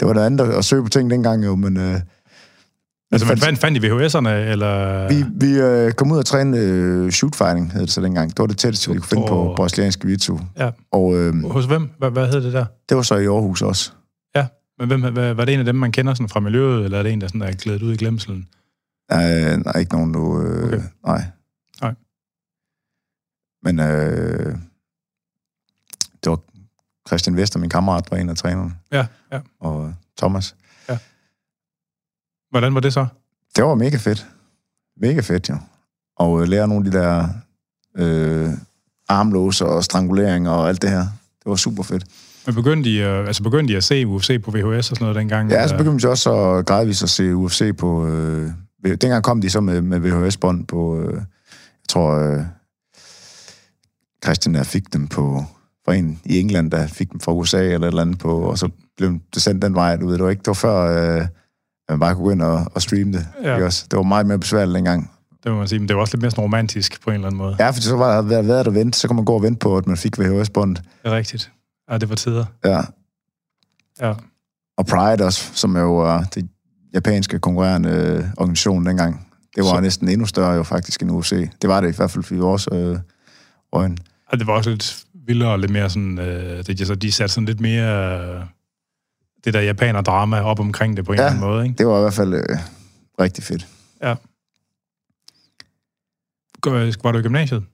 det 0.00 0.08
var 0.08 0.14
noget 0.14 0.26
andet 0.26 0.44
at 0.44 0.64
søge 0.64 0.82
på 0.82 0.88
ting 0.88 1.10
dengang 1.10 1.44
jo, 1.44 1.54
men 1.56 1.76
øh, 1.76 2.00
Altså, 3.12 3.26
man 3.26 3.38
fandt- 3.38 3.58
fandt, 3.60 3.84
I 3.84 3.88
VHS'erne, 3.88 4.28
eller... 4.28 5.08
vi, 5.08 5.24
vi 5.46 5.58
øh, 5.60 5.92
kom 5.92 6.12
ud 6.12 6.18
og 6.18 6.26
træne 6.26 6.58
øh, 6.58 7.10
shootfighting, 7.10 7.72
hed 7.72 7.80
det 7.80 7.90
så 7.90 8.00
dengang. 8.00 8.30
Det 8.30 8.38
var 8.38 8.46
det 8.46 8.58
tætteste, 8.58 8.92
vi 8.92 8.98
kunne 8.98 9.08
finde 9.08 9.24
på 9.28 9.52
brasiliansk 9.56 10.04
jiu 10.04 10.40
Ja. 10.58 10.70
Og 10.92 11.16
øh, 11.16 11.44
Hos 11.50 11.64
hvem? 11.64 11.90
Hvad, 11.98 12.10
hvad 12.10 12.26
hed 12.28 12.42
det 12.44 12.52
der? 12.52 12.64
det 12.88 12.96
var 12.96 13.02
så 13.02 13.16
i 13.16 13.26
Aarhus 13.26 13.62
også. 13.62 13.92
Ja, 14.36 14.46
men 14.78 14.88
hvem, 14.88 15.12
hvad, 15.12 15.34
var 15.34 15.44
det 15.44 15.54
en 15.54 15.58
af 15.60 15.64
dem, 15.66 15.74
man 15.74 15.92
kender 15.92 16.14
sådan 16.14 16.28
fra 16.28 16.40
miljøet, 16.40 16.84
eller 16.84 16.98
er 16.98 17.02
det 17.02 17.12
en, 17.12 17.20
der 17.20 17.26
sådan 17.26 17.42
er 17.42 17.52
glædet 17.52 17.82
ud 17.82 17.92
i 17.92 17.96
glemselen? 17.96 18.46
Øh, 19.12 19.18
nej, 19.18 19.78
ikke 19.80 19.92
nogen 19.92 20.12
nu. 20.12 20.42
Øh, 20.42 20.64
okay. 20.66 20.80
Nej. 21.06 21.24
Nej. 21.82 21.94
Men 23.62 23.80
øh, 23.80 24.56
det 26.24 26.30
var 26.30 26.40
Christian 27.08 27.36
Vester, 27.36 27.58
min 27.58 27.70
kammerat, 27.70 28.10
var 28.10 28.16
en 28.16 28.28
af 28.28 28.36
trænerne. 28.36 28.74
Ja, 28.92 29.06
ja. 29.32 29.40
Og 29.60 29.94
Thomas. 30.18 30.54
Hvordan 32.50 32.74
var 32.74 32.80
det 32.80 32.92
så? 32.92 33.06
Det 33.56 33.64
var 33.64 33.74
mega 33.74 33.96
fedt. 33.96 34.26
Mega 35.00 35.20
fedt, 35.20 35.48
jo. 35.48 35.56
Og 36.16 36.42
øh, 36.42 36.48
lære 36.48 36.68
nogle 36.68 36.86
af 36.86 36.92
de 36.92 36.98
der 36.98 37.28
øh, 37.96 38.50
armlåser 39.08 39.66
og 39.66 39.84
stranguleringer 39.84 40.50
og 40.50 40.68
alt 40.68 40.82
det 40.82 40.90
her. 40.90 41.00
Det 41.38 41.46
var 41.46 41.56
super 41.56 41.82
fedt. 41.82 42.04
Men 42.46 42.54
begyndte 42.54 42.90
I, 42.90 43.02
øh, 43.02 43.26
altså 43.26 43.42
begyndte 43.42 43.72
I 43.72 43.76
at 43.76 43.84
se 43.84 44.06
UFC 44.06 44.42
på 44.42 44.50
VHS 44.50 44.60
og 44.60 44.84
sådan 44.84 44.98
noget 45.00 45.16
dengang? 45.16 45.50
Ja, 45.50 45.68
så 45.68 45.74
eller? 45.74 45.84
begyndte 45.84 46.06
vi 46.06 46.10
også 46.10 46.34
at 46.34 46.66
gradvist 46.66 47.02
at 47.02 47.10
se 47.10 47.34
UFC 47.34 47.76
på... 47.76 48.06
Øh, 48.06 48.50
dengang 48.84 49.24
kom 49.24 49.40
de 49.40 49.50
så 49.50 49.60
med, 49.60 49.80
med 49.80 50.00
VHS-bånd 50.00 50.66
på... 50.66 51.00
Øh, 51.00 51.14
jeg 51.14 51.88
tror, 51.88 52.14
øh, 52.14 52.42
Christian 54.24 54.54
der 54.54 54.62
fik 54.62 54.92
dem 54.92 55.08
på... 55.08 55.44
For 55.86 55.92
en 55.92 56.20
i 56.24 56.40
England, 56.40 56.70
der 56.70 56.86
fik 56.86 57.12
dem 57.12 57.20
fra 57.20 57.32
USA 57.32 57.58
eller 57.62 57.78
et 57.86 57.90
eller 57.90 58.02
andet 58.02 58.18
på... 58.18 58.38
Og 58.40 58.58
så 58.58 58.68
blev 58.96 59.18
det 59.34 59.42
sendt 59.42 59.62
den 59.62 59.74
vej, 59.74 59.96
du 59.96 60.06
ved. 60.06 60.14
Det 60.14 60.24
var 60.24 60.30
ikke... 60.30 60.40
Det 60.40 60.46
var 60.46 60.54
før, 60.54 61.16
øh, 61.20 61.26
man 61.88 62.00
bare 62.00 62.14
kunne 62.14 62.24
gå 62.24 62.30
ind 62.30 62.42
og, 62.42 62.66
og 62.74 62.82
streame 62.82 63.12
det. 63.12 63.26
Ja. 63.42 63.56
Ja. 63.58 63.64
Også? 63.64 63.86
Det 63.90 63.96
var 63.96 64.02
meget 64.02 64.26
mere 64.26 64.38
besværligt 64.38 64.74
dengang. 64.76 65.10
Det 65.44 65.52
må 65.52 65.58
man 65.58 65.68
sige, 65.68 65.78
men 65.78 65.88
det 65.88 65.96
var 65.96 66.02
også 66.02 66.16
lidt 66.16 66.22
mere 66.22 66.30
sådan 66.30 66.42
romantisk 66.44 67.02
på 67.02 67.10
en 67.10 67.14
eller 67.14 67.26
anden 67.26 67.38
måde. 67.38 67.56
Ja, 67.58 67.70
for 67.70 67.80
så 67.80 67.96
var 67.96 68.14
der 68.14 68.22
været, 68.22 68.48
været 68.48 68.66
at 68.66 68.74
vente, 68.74 68.98
så 68.98 69.08
kunne 69.08 69.14
man 69.16 69.24
gå 69.24 69.34
og 69.34 69.42
vente 69.42 69.58
på, 69.58 69.76
at 69.76 69.86
man 69.86 69.96
fik 69.96 70.18
VHS-båndet. 70.18 70.82
Det 71.02 71.10
er 71.12 71.16
rigtigt. 71.16 71.52
Ja, 71.90 71.98
det 71.98 72.08
var 72.08 72.14
tider. 72.14 72.44
Ja. 72.64 72.80
Ja. 74.00 74.14
Og 74.76 74.86
Pride 74.86 75.24
også, 75.24 75.50
som 75.54 75.76
jo 75.76 75.96
var 75.96 76.22
det 76.34 76.48
japanske 76.94 77.38
konkurrerende 77.38 77.88
øh, 77.90 78.24
organisation 78.36 78.86
dengang. 78.86 79.26
Det 79.56 79.64
var 79.64 79.74
Så- 79.74 79.80
næsten 79.80 80.08
endnu 80.08 80.26
større 80.26 80.52
jo 80.52 80.62
faktisk 80.62 81.02
end 81.02 81.10
UFC. 81.10 81.50
Det 81.62 81.68
var 81.70 81.80
det 81.80 81.92
i 81.92 81.96
hvert 81.96 82.10
fald 82.10 82.32
i 82.32 82.36
vores 82.36 82.68
øh, 82.72 82.98
øjne. 83.72 83.96
Og 84.28 84.38
det 84.38 84.46
var 84.46 84.52
også 84.52 84.70
lidt 84.70 85.04
vildere 85.26 85.50
og 85.52 85.58
lidt 85.58 85.72
mere 85.72 85.90
sådan... 85.90 86.18
Øh, 86.18 86.66
det, 86.66 86.86
så 86.86 86.94
de 86.94 87.12
satte 87.12 87.34
sådan 87.34 87.46
lidt 87.46 87.60
mere... 87.60 88.20
Øh, 88.20 88.44
det 89.44 89.54
der 89.54 89.60
japaner-drama 89.60 90.40
op 90.40 90.60
omkring 90.60 90.96
det 90.96 91.04
på 91.04 91.12
en 91.12 91.18
Ja. 91.18 91.24
eller 91.24 91.30
anden 91.36 91.50
måde, 91.50 91.64
ikke? 91.64 91.78
Det 91.78 91.86
var 91.86 91.98
i 91.98 92.00
hvert 92.00 92.14
fald 92.14 92.34
øh, 92.34 92.42
rigtig 93.20 93.44
fedt. 93.44 93.66
Går- 96.60 97.02
Var 97.02 97.12
du 97.12 97.18
i 97.18 97.22
gymnasiet? 97.22 97.64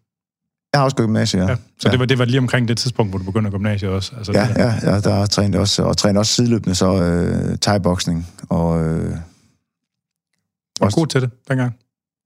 Jeg 0.73 0.81
har 0.81 0.85
også 0.85 0.97
gået 0.97 1.07
i 1.07 1.09
gymnasiet, 1.09 1.41
ja. 1.43 1.49
Ja. 1.49 1.57
Så 1.79 1.89
det, 1.89 1.99
var, 1.99 2.05
det 2.07 2.19
var 2.19 2.25
lige 2.25 2.39
omkring 2.39 2.69
det 2.69 2.79
tidspunkt, 2.79 3.13
hvor 3.13 3.19
du 3.19 3.25
begyndte 3.25 3.47
at 3.47 3.53
gymnasiet 3.53 3.91
også? 3.91 4.13
Altså, 4.17 4.33
Ja, 4.33 4.47
det 4.49 4.57
der. 4.57 4.65
ja, 4.65 4.93
ja, 4.95 5.01
der 5.01 5.27
trænede 5.27 5.61
også, 5.61 5.83
og 5.83 5.97
trænede 5.97 6.21
også 6.21 6.33
sideløbende 6.35 6.75
så 6.75 7.03
øh, 7.03 7.59
thai-boksning. 7.69 8.27
Og 8.49 8.85
øh, 8.85 9.11
Var 9.11 9.17
du 10.81 10.85
også- 10.85 10.97
god 10.97 11.07
til 11.07 11.21
det 11.21 11.31
dengang? 11.49 11.75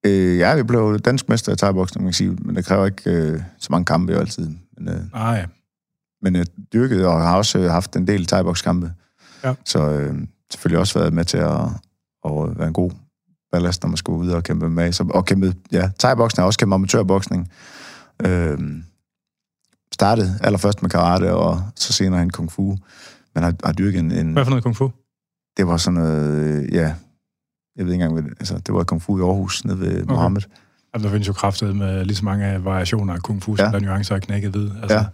øh, 0.07 0.39
ja, 0.39 0.55
vi 0.57 0.63
blev 0.63 0.99
dansk 0.99 1.29
mester 1.29 1.53
i 1.53 1.57
thai-boksning, 1.57 2.03
man 2.05 2.13
kan 2.13 2.15
sige, 2.15 2.31
men 2.31 2.57
det 2.57 2.65
kræver 2.65 2.87
ikke 2.87 3.11
øh, 3.11 3.41
så 3.59 3.69
mange 3.71 3.85
kampe 3.85 4.13
jo 4.13 4.19
altid. 4.19 4.51
Men, 4.79 4.89
øh, 4.89 5.01
Ah, 5.13 5.39
ja. 5.39 5.47
men 6.23 6.37
jeg 6.37 6.47
dyrkede 6.73 7.07
og 7.07 7.23
har 7.23 7.37
også 7.37 7.59
øh, 7.59 7.71
haft 7.71 7.97
en 7.97 8.07
del 8.07 8.27
thai 8.27 8.43
Ja. 9.45 9.55
Så 9.65 9.91
øh, 9.91 10.15
selvfølgelig 10.51 10.81
også 10.81 10.99
været 10.99 11.13
med 11.13 11.25
til 11.25 11.39
at, 11.39 11.61
at 12.25 12.59
være 12.59 12.67
en 12.69 12.73
god 12.73 12.91
ballast, 13.53 13.83
når 13.83 13.89
man 13.89 13.97
skulle 13.97 14.19
ud 14.19 14.29
og 14.29 14.43
kæmpe 14.43 14.71
med. 14.71 14.93
Så, 14.93 15.07
og 15.15 15.25
kæmpe, 15.25 15.55
ja, 15.73 15.91
thai-boksning 15.99 16.43
har 16.43 16.47
også 16.47 16.59
kæmpe 16.59 16.75
amatørboksning. 16.75 17.51
Øh, 18.27 18.59
startede 19.93 20.39
allerførst 20.43 20.83
med 20.83 20.91
karate, 20.91 21.35
og 21.35 21.63
så 21.77 21.93
senere 21.93 22.21
hen 22.21 22.31
kung 22.31 22.53
fu. 22.53 22.77
Men 23.35 23.43
har, 23.43 23.55
har 23.65 23.73
dyrket 23.73 23.99
en, 23.99 24.13
en... 24.13 24.33
Hvad 24.33 24.45
for 24.45 24.51
noget 24.51 24.65
kung 24.65 24.77
fu? 24.77 24.91
Det 25.57 25.67
var 25.67 25.77
sådan 25.77 26.01
noget, 26.01 26.45
øh, 26.45 26.75
ja... 26.75 26.95
Jeg 27.77 27.85
ved 27.87 27.93
ikke 27.93 28.05
engang, 28.05 28.21
hvad 28.21 28.31
det, 28.31 28.39
altså, 28.41 28.59
det 28.59 28.75
var 28.75 28.85
kung 28.85 29.03
fu 29.03 29.19
i 29.19 29.23
Aarhus, 29.23 29.65
nede 29.65 29.81
ved 29.81 30.03
okay. 30.03 30.13
Mohammed. 30.13 30.43
Altså, 30.97 31.09
der 31.09 31.13
findes 31.13 31.29
jo 31.29 31.33
kraftet 31.33 31.77
med 31.77 32.05
lige 32.05 32.17
så 32.17 32.25
mange 32.25 32.65
variationer 32.65 33.15
af 33.15 33.21
kung 33.23 33.43
fu, 33.43 33.57
som 33.57 33.65
Ja. 33.65 33.71
der 33.71 33.77
er 33.77 33.81
nuancer 33.81 34.15
og 34.15 34.21
knækket 34.21 34.51
hvid. 34.51 34.71
Altså, 34.83 34.97
Ja. 34.97 35.05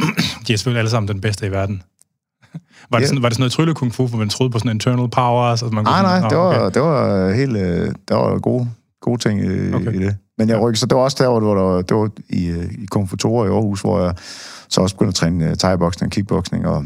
De 0.46 0.52
er 0.52 0.56
selvfølgelig 0.56 0.78
alle 0.78 0.90
sammen 0.90 1.08
den 1.08 1.20
bedste 1.20 1.46
i 1.46 1.50
verden. 1.50 1.82
Var 2.90 2.98
det, 2.98 3.02
Ja. 3.02 3.06
sådan, 3.08 3.22
var 3.22 3.28
det 3.28 3.36
sådan 3.36 3.42
noget 3.42 3.52
trylle 3.52 3.74
kung 3.74 3.94
fu, 3.94 4.06
hvor 4.06 4.18
man 4.18 4.28
troede 4.28 4.50
på 4.52 4.58
sådan 4.58 4.70
internal 4.70 5.10
powers? 5.10 5.62
Altså 5.62 5.74
man 5.74 5.84
Nej, 5.84 6.02
sådan, 6.02 6.04
nej, 6.04 6.20
Nå, 6.20 6.28
det 6.28 6.38
var, 6.38 6.64
okay. 6.66 6.74
det 6.74 6.82
var 6.82 7.32
helt... 7.32 7.56
øh, 7.56 7.94
Der 8.08 8.14
var 8.14 8.38
gode, 8.38 8.68
gode 9.00 9.18
ting 9.22 9.40
i, 9.40 9.72
Okay. 9.74 9.92
i 9.94 9.98
det. 10.04 10.16
Men 10.38 10.48
jeg 10.48 10.60
rykkede, 10.60 10.80
så 10.80 10.86
det 10.86 10.96
var 10.96 11.02
også 11.02 11.16
der, 11.24 11.28
hvor 11.30 11.38
det 11.40 11.48
var, 11.64 11.82
det 11.82 11.96
var 11.96 12.10
i, 12.28 12.46
øh, 12.46 12.72
i 12.82 12.86
Kung 12.86 13.10
Fu 13.10 13.16
Tora 13.16 13.46
i 13.46 13.48
Aarhus, 13.48 13.80
hvor 13.80 14.04
jeg 14.04 14.14
så 14.68 14.80
også 14.80 14.94
begyndte 14.96 15.08
at 15.10 15.14
træne 15.14 15.56
thai-boksning 15.56 16.06
og 16.08 16.10
kickboxing, 16.10 16.66
og, 16.66 16.84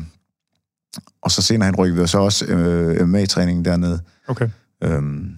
og 1.22 1.30
så 1.30 1.42
senere 1.42 1.66
hen 1.66 1.76
rykkede 1.76 2.06
så 2.06 2.18
også 2.18 2.44
øh, 2.46 3.08
MMA-træning 3.08 3.64
dernede. 3.64 4.00
Okay. 4.28 4.48
Øhm, 4.84 5.30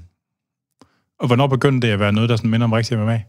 Og 1.22 1.26
hvornår 1.26 1.46
begyndte 1.46 1.86
det 1.86 1.92
at 1.92 2.00
være 2.00 2.12
noget, 2.12 2.30
der 2.30 2.36
sådan 2.36 2.50
minder 2.50 2.64
om 2.64 2.72
rigtig 2.72 2.98
MMA? 2.98 3.20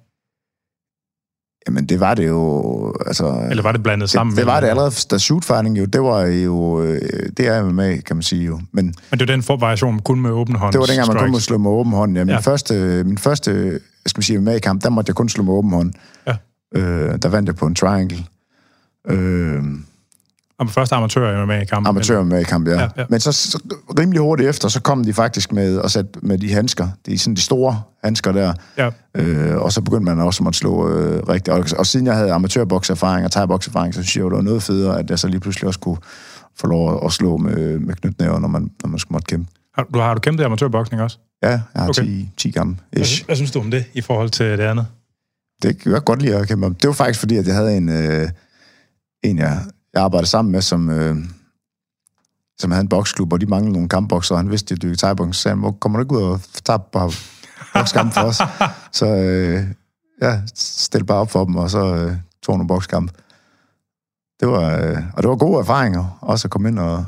jamen, 1.68 1.86
det 1.86 2.00
var 2.00 2.14
det 2.14 2.28
jo... 2.28 2.94
Altså, 3.08 3.48
Eller 3.50 3.64
var 3.64 3.72
det 3.72 3.84
blandet 3.84 4.10
sammen? 4.10 4.32
det, 4.32 4.38
det 4.38 4.48
var 4.48 4.60
det 4.60 4.68
allerede, 4.68 4.92
da 5.12 5.18
shootfighting 5.18 5.80
jo, 5.80 5.86
det 5.86 6.02
var 6.02 6.22
jo... 6.22 6.82
Øh, 6.82 7.02
det 7.38 7.48
er 7.48 7.64
MMA, 7.64 7.98
kan 7.98 8.16
man 8.16 8.24
sige 8.24 8.46
jo. 8.46 8.62
Men 8.72 8.86
Men 8.86 9.20
det 9.20 9.20
var 9.20 9.26
den 9.36 9.44
for 9.44 9.58
variation 9.58 10.00
kun 10.00 10.22
med 10.22 10.32
åben 10.32 10.56
hånd. 10.56 10.74
det 10.74 10.80
var 10.80 10.86
dengang, 10.86 11.08
man 11.08 11.18
kun 11.18 11.32
måtte 11.32 11.46
slå 11.46 11.58
med 11.58 11.72
åben 11.72 11.94
hånd. 11.94 12.18
Ja, 12.18 12.24
min, 12.24 12.34
ja. 12.34 12.40
første, 12.40 13.04
min 13.04 13.18
første 13.18 13.80
skal 14.06 14.20
man 14.20 14.24
sige, 14.24 14.40
MMA-kamp, 14.40 14.84
der 14.84 14.90
måtte 14.90 15.10
jeg 15.10 15.16
kun 15.16 15.30
slå 15.30 15.44
med 15.44 15.54
åben 15.54 15.72
hånd. 15.72 15.94
Ja. 16.28 16.36
Øh, 16.76 17.18
der 17.22 17.30
vandt 17.30 17.48
jeg 17.48 17.56
på 17.56 17.66
en 17.66 17.76
triangle. 17.76 18.18
Øh, 19.10 19.64
Og 20.67 20.74
første 20.74 20.96
amatør 20.96 21.46
MMA 21.46 21.63
kamp. 21.63 21.88
amatør 21.88 22.24
MMA-kamp, 22.24 22.67
ja. 22.67 22.72
Ja, 22.74 22.77
ja, 22.79 22.84
ja. 22.84 22.89
ja. 22.98 23.05
Men 23.10 23.20
så, 23.20 23.32
så 23.32 23.60
rimelig 24.00 24.22
hurtigt 24.22 24.50
efter, 24.50 24.67
så 24.67 24.82
kom 24.82 25.03
de 25.03 25.13
faktisk 25.13 25.51
med, 25.51 25.77
og 25.77 25.91
sat 25.91 26.05
med 26.22 26.38
de 26.38 26.53
handsker. 26.53 26.88
De, 27.05 27.17
sådan 27.17 27.36
de 27.36 27.41
store 27.41 27.82
handsker 28.03 28.32
der. 28.32 28.53
Ja. 28.77 28.89
Øh, 29.15 29.58
og 29.62 29.72
så 29.72 29.82
begyndte 29.82 30.05
man 30.15 30.20
også 30.25 30.43
at 30.48 30.55
slå 30.55 30.89
øh, 30.89 31.24
rigtigt. 31.29 31.50
Og, 31.50 31.65
og 31.77 31.86
siden 31.86 32.05
jeg 32.05 32.15
havde 32.15 32.32
amatørbokserfaring 32.34 33.25
og 33.25 33.32
thai-bokserfaring, 33.36 33.91
så 33.93 34.03
synes 34.03 34.15
jeg 34.17 34.22
jo, 34.24 34.29
det 34.29 34.36
var 34.36 34.41
noget 34.43 34.63
federe, 34.63 35.00
at 35.00 35.10
jeg 35.10 35.20
så 35.20 35.27
lige 35.27 35.39
pludselig 35.39 35.67
også 35.67 35.79
kunne 35.79 35.98
få 36.60 36.67
lov 36.67 37.05
at- 37.05 37.12
slå 37.12 37.38
med, 37.38 37.79
med 37.79 37.93
knytnæver, 37.96 38.39
når 38.39 38.48
man, 38.48 38.70
når 38.84 38.89
man 38.89 39.00
skulle 39.00 39.15
måtte 39.15 39.25
kæmpe. 39.25 39.48
Har, 39.75 39.84
du, 39.93 40.00
har 40.00 40.13
du 40.13 40.20
kæmpet 40.20 40.43
i 40.43 40.46
amatørboksning 40.46 41.01
også? 41.03 41.17
Ja, 41.43 41.50
jeg 41.50 41.62
har 41.75 41.89
Okay. 41.89 42.01
okay. 42.01 42.12
10, 42.12 42.29
10 42.38 42.51
gamle. 42.51 42.75
Hvad, 42.91 43.25
hvad 43.25 43.36
synes 43.36 43.51
du 43.51 43.60
om 43.60 43.72
det 43.72 43.86
i 43.93 44.01
forhold 44.01 44.29
til 44.29 44.46
det 44.46 44.60
andet? 44.60 44.86
Det 45.63 45.77
kan 45.79 45.91
jeg 45.91 46.03
godt 46.03 46.22
lide 46.22 46.36
at 46.36 46.48
kæmpe 46.48 46.65
om. 46.65 46.75
Det 46.75 46.88
var 46.88 46.93
faktisk 46.93 47.20
fordi, 47.20 47.38
at 47.38 47.48
jeg 47.48 47.55
havde 47.55 47.77
en, 47.77 47.89
øh, 47.89 48.29
en 49.24 49.38
jeg, 49.38 49.60
jeg 49.94 50.04
arbejdede 50.04 50.30
sammen 50.30 50.52
med, 50.52 50.62
som, 50.62 50.90
øh, 50.90 51.16
som 52.60 52.72
havde 52.72 52.82
en 52.82 52.90
boksklub, 52.90 53.34
og 53.34 53.42
de 53.42 53.46
manglede 53.46 53.74
nogle 53.74 53.90
kampbokser, 53.90 54.36
og 54.36 54.40
han 54.40 54.52
vidste, 54.52 54.74
at 54.74 54.82
de 54.82 54.88
dyrkede 54.88 55.08
thai-boks. 55.08 55.34
Så 55.38 55.50
han, 55.50 55.60
"Hvor 55.60 55.72
kommer 55.72 56.00
du 56.00 56.04
ikke 56.04 56.16
ud 56.16 56.22
og 56.32 56.42
tager 56.64 56.78
bare 56.78 57.12
bokskamp 57.74 58.14
for 58.14 58.22
os? 58.22 58.42
Så 59.00 59.06
øh, 59.06 59.68
ja, 60.22 60.42
stille 60.56 61.06
bare 61.06 61.18
op 61.18 61.32
for 61.32 61.46
dem, 61.46 61.56
og 61.56 61.70
så 61.70 61.96
øh, 61.96 62.12
tog 62.44 62.58
nogle 62.58 62.68
bokskamp. 62.68 63.12
Det 64.40 64.48
var, 64.48 64.78
øh, 64.78 64.98
og 65.14 65.24
det 65.24 65.30
var 65.30 65.36
gode 65.36 65.60
erfaringer, 65.60 66.18
også 66.22 66.48
at 66.48 66.52
komme 66.52 66.70
ind 66.70 66.80
og 66.80 67.06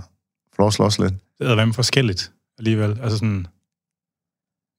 få 0.56 0.62
lov 0.62 0.68
at 0.68 0.74
slås 0.74 1.00
lidt. 1.00 1.14
Det 1.40 1.52
er 1.52 1.56
været 1.56 1.76
forskelligt 1.76 2.32
alligevel. 2.58 3.00
Altså 3.02 3.18
sådan... 3.18 3.48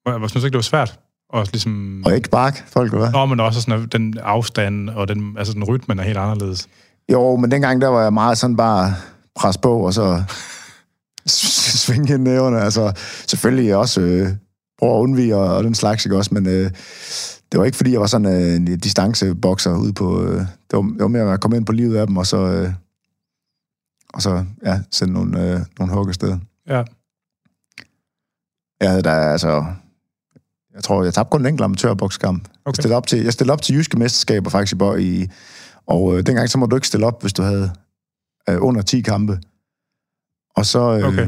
Jeg, 0.07 0.31
synes 0.31 0.45
ikke, 0.45 0.53
det 0.53 0.59
var 0.59 0.63
svært. 0.63 1.01
Og 1.29 1.47
ligesom... 1.53 2.03
Og 2.07 2.15
ikke 2.15 2.27
spark 2.27 2.69
folk, 2.69 2.93
eller 2.93 3.05
hvad? 3.05 3.13
Nå, 3.13 3.27
men 3.27 3.41
også 3.41 3.61
sådan, 3.61 3.87
den 3.87 4.19
afstand 4.19 4.91
og 4.91 5.09
den, 5.09 5.39
altså 5.39 5.53
den 5.53 5.65
rytmen 5.65 5.99
er 5.99 6.03
helt 6.03 6.19
anderledes. 6.19 6.69
Jo, 7.13 7.37
men 7.37 7.51
dengang 7.51 7.81
der 7.81 7.89
var 7.89 8.03
jeg 8.03 8.13
meget 8.13 8.39
sådan 8.39 8.57
bare 8.57 8.95
pres 9.35 9.59
på, 9.59 9.79
og 9.79 9.95
så 9.95 10.23
svinge 11.85 12.19
nævne. 12.19 12.61
Altså, 12.61 12.93
selvfølgelig 13.29 13.77
også 13.77 14.01
øh, 14.01 14.29
prøve 14.79 14.97
at 14.97 15.01
undvige 15.01 15.37
og, 15.37 15.57
og 15.57 15.65
den 15.65 15.75
slags, 15.75 16.07
ikke 16.07 16.17
også? 16.17 16.35
Men 16.35 16.47
øh, 16.47 16.71
det 17.53 17.61
var 17.61 17.65
ikke, 17.65 17.77
fordi 17.77 17.93
jeg 17.93 18.01
var 18.01 18.07
sådan 18.07 18.43
øh, 18.43 18.57
en 18.57 18.79
distancebokser 18.79 19.77
ude 19.77 19.93
på... 19.93 20.23
Øh, 20.23 20.39
det, 20.39 20.73
var, 20.73 20.83
det 20.83 21.01
var 21.01 21.09
mere 21.09 21.33
at 21.33 21.41
komme 21.41 21.57
ind 21.57 21.67
på 21.67 21.73
livet 21.73 21.97
af 21.97 22.07
dem, 22.07 22.17
og 22.17 22.27
så... 22.27 22.37
Øh, 22.37 22.73
og 24.15 24.23
så, 24.23 24.45
ja, 24.65 24.81
sende 24.91 25.13
nogle, 25.13 25.53
øh, 25.53 25.61
nogle 25.79 25.95
hug 25.95 26.09
afsted. 26.09 26.39
Ja. 26.69 26.83
Jeg 28.81 28.91
havde 28.91 29.03
da, 29.03 29.11
altså... 29.11 29.65
Jeg 30.75 30.85
tror, 30.85 31.05
jeg 31.05 31.15
tabte 31.15 31.31
kun 31.31 31.41
en 31.41 31.47
enkelt 31.47 31.65
amatørboksekamp. 31.65 32.45
Okay. 32.45 32.53
Jeg, 32.67 32.75
stillede 32.75 32.97
op 32.97 33.07
til, 33.07 33.25
jeg 33.25 33.33
stillede 33.33 33.53
op 33.53 33.63
til 33.63 33.77
jyske 33.77 33.99
mesterskaber 33.99 34.51
faktisk 34.51 34.77
i, 34.99 35.01
i 35.01 35.29
og 35.88 36.19
øh, 36.19 36.26
dengang 36.26 36.49
så 36.50 36.59
må 36.59 36.66
du 36.66 36.76
ikke 36.76 36.87
stille 36.87 37.07
op, 37.07 37.21
hvis 37.23 37.33
du 37.33 37.43
havde 37.43 37.71
øh, 38.49 38.57
under 38.61 38.83
10 38.83 39.00
kampe. 39.00 39.38
Og 40.57 40.66
så, 40.66 40.78
øh, 40.99 41.09
Okay. 41.09 41.26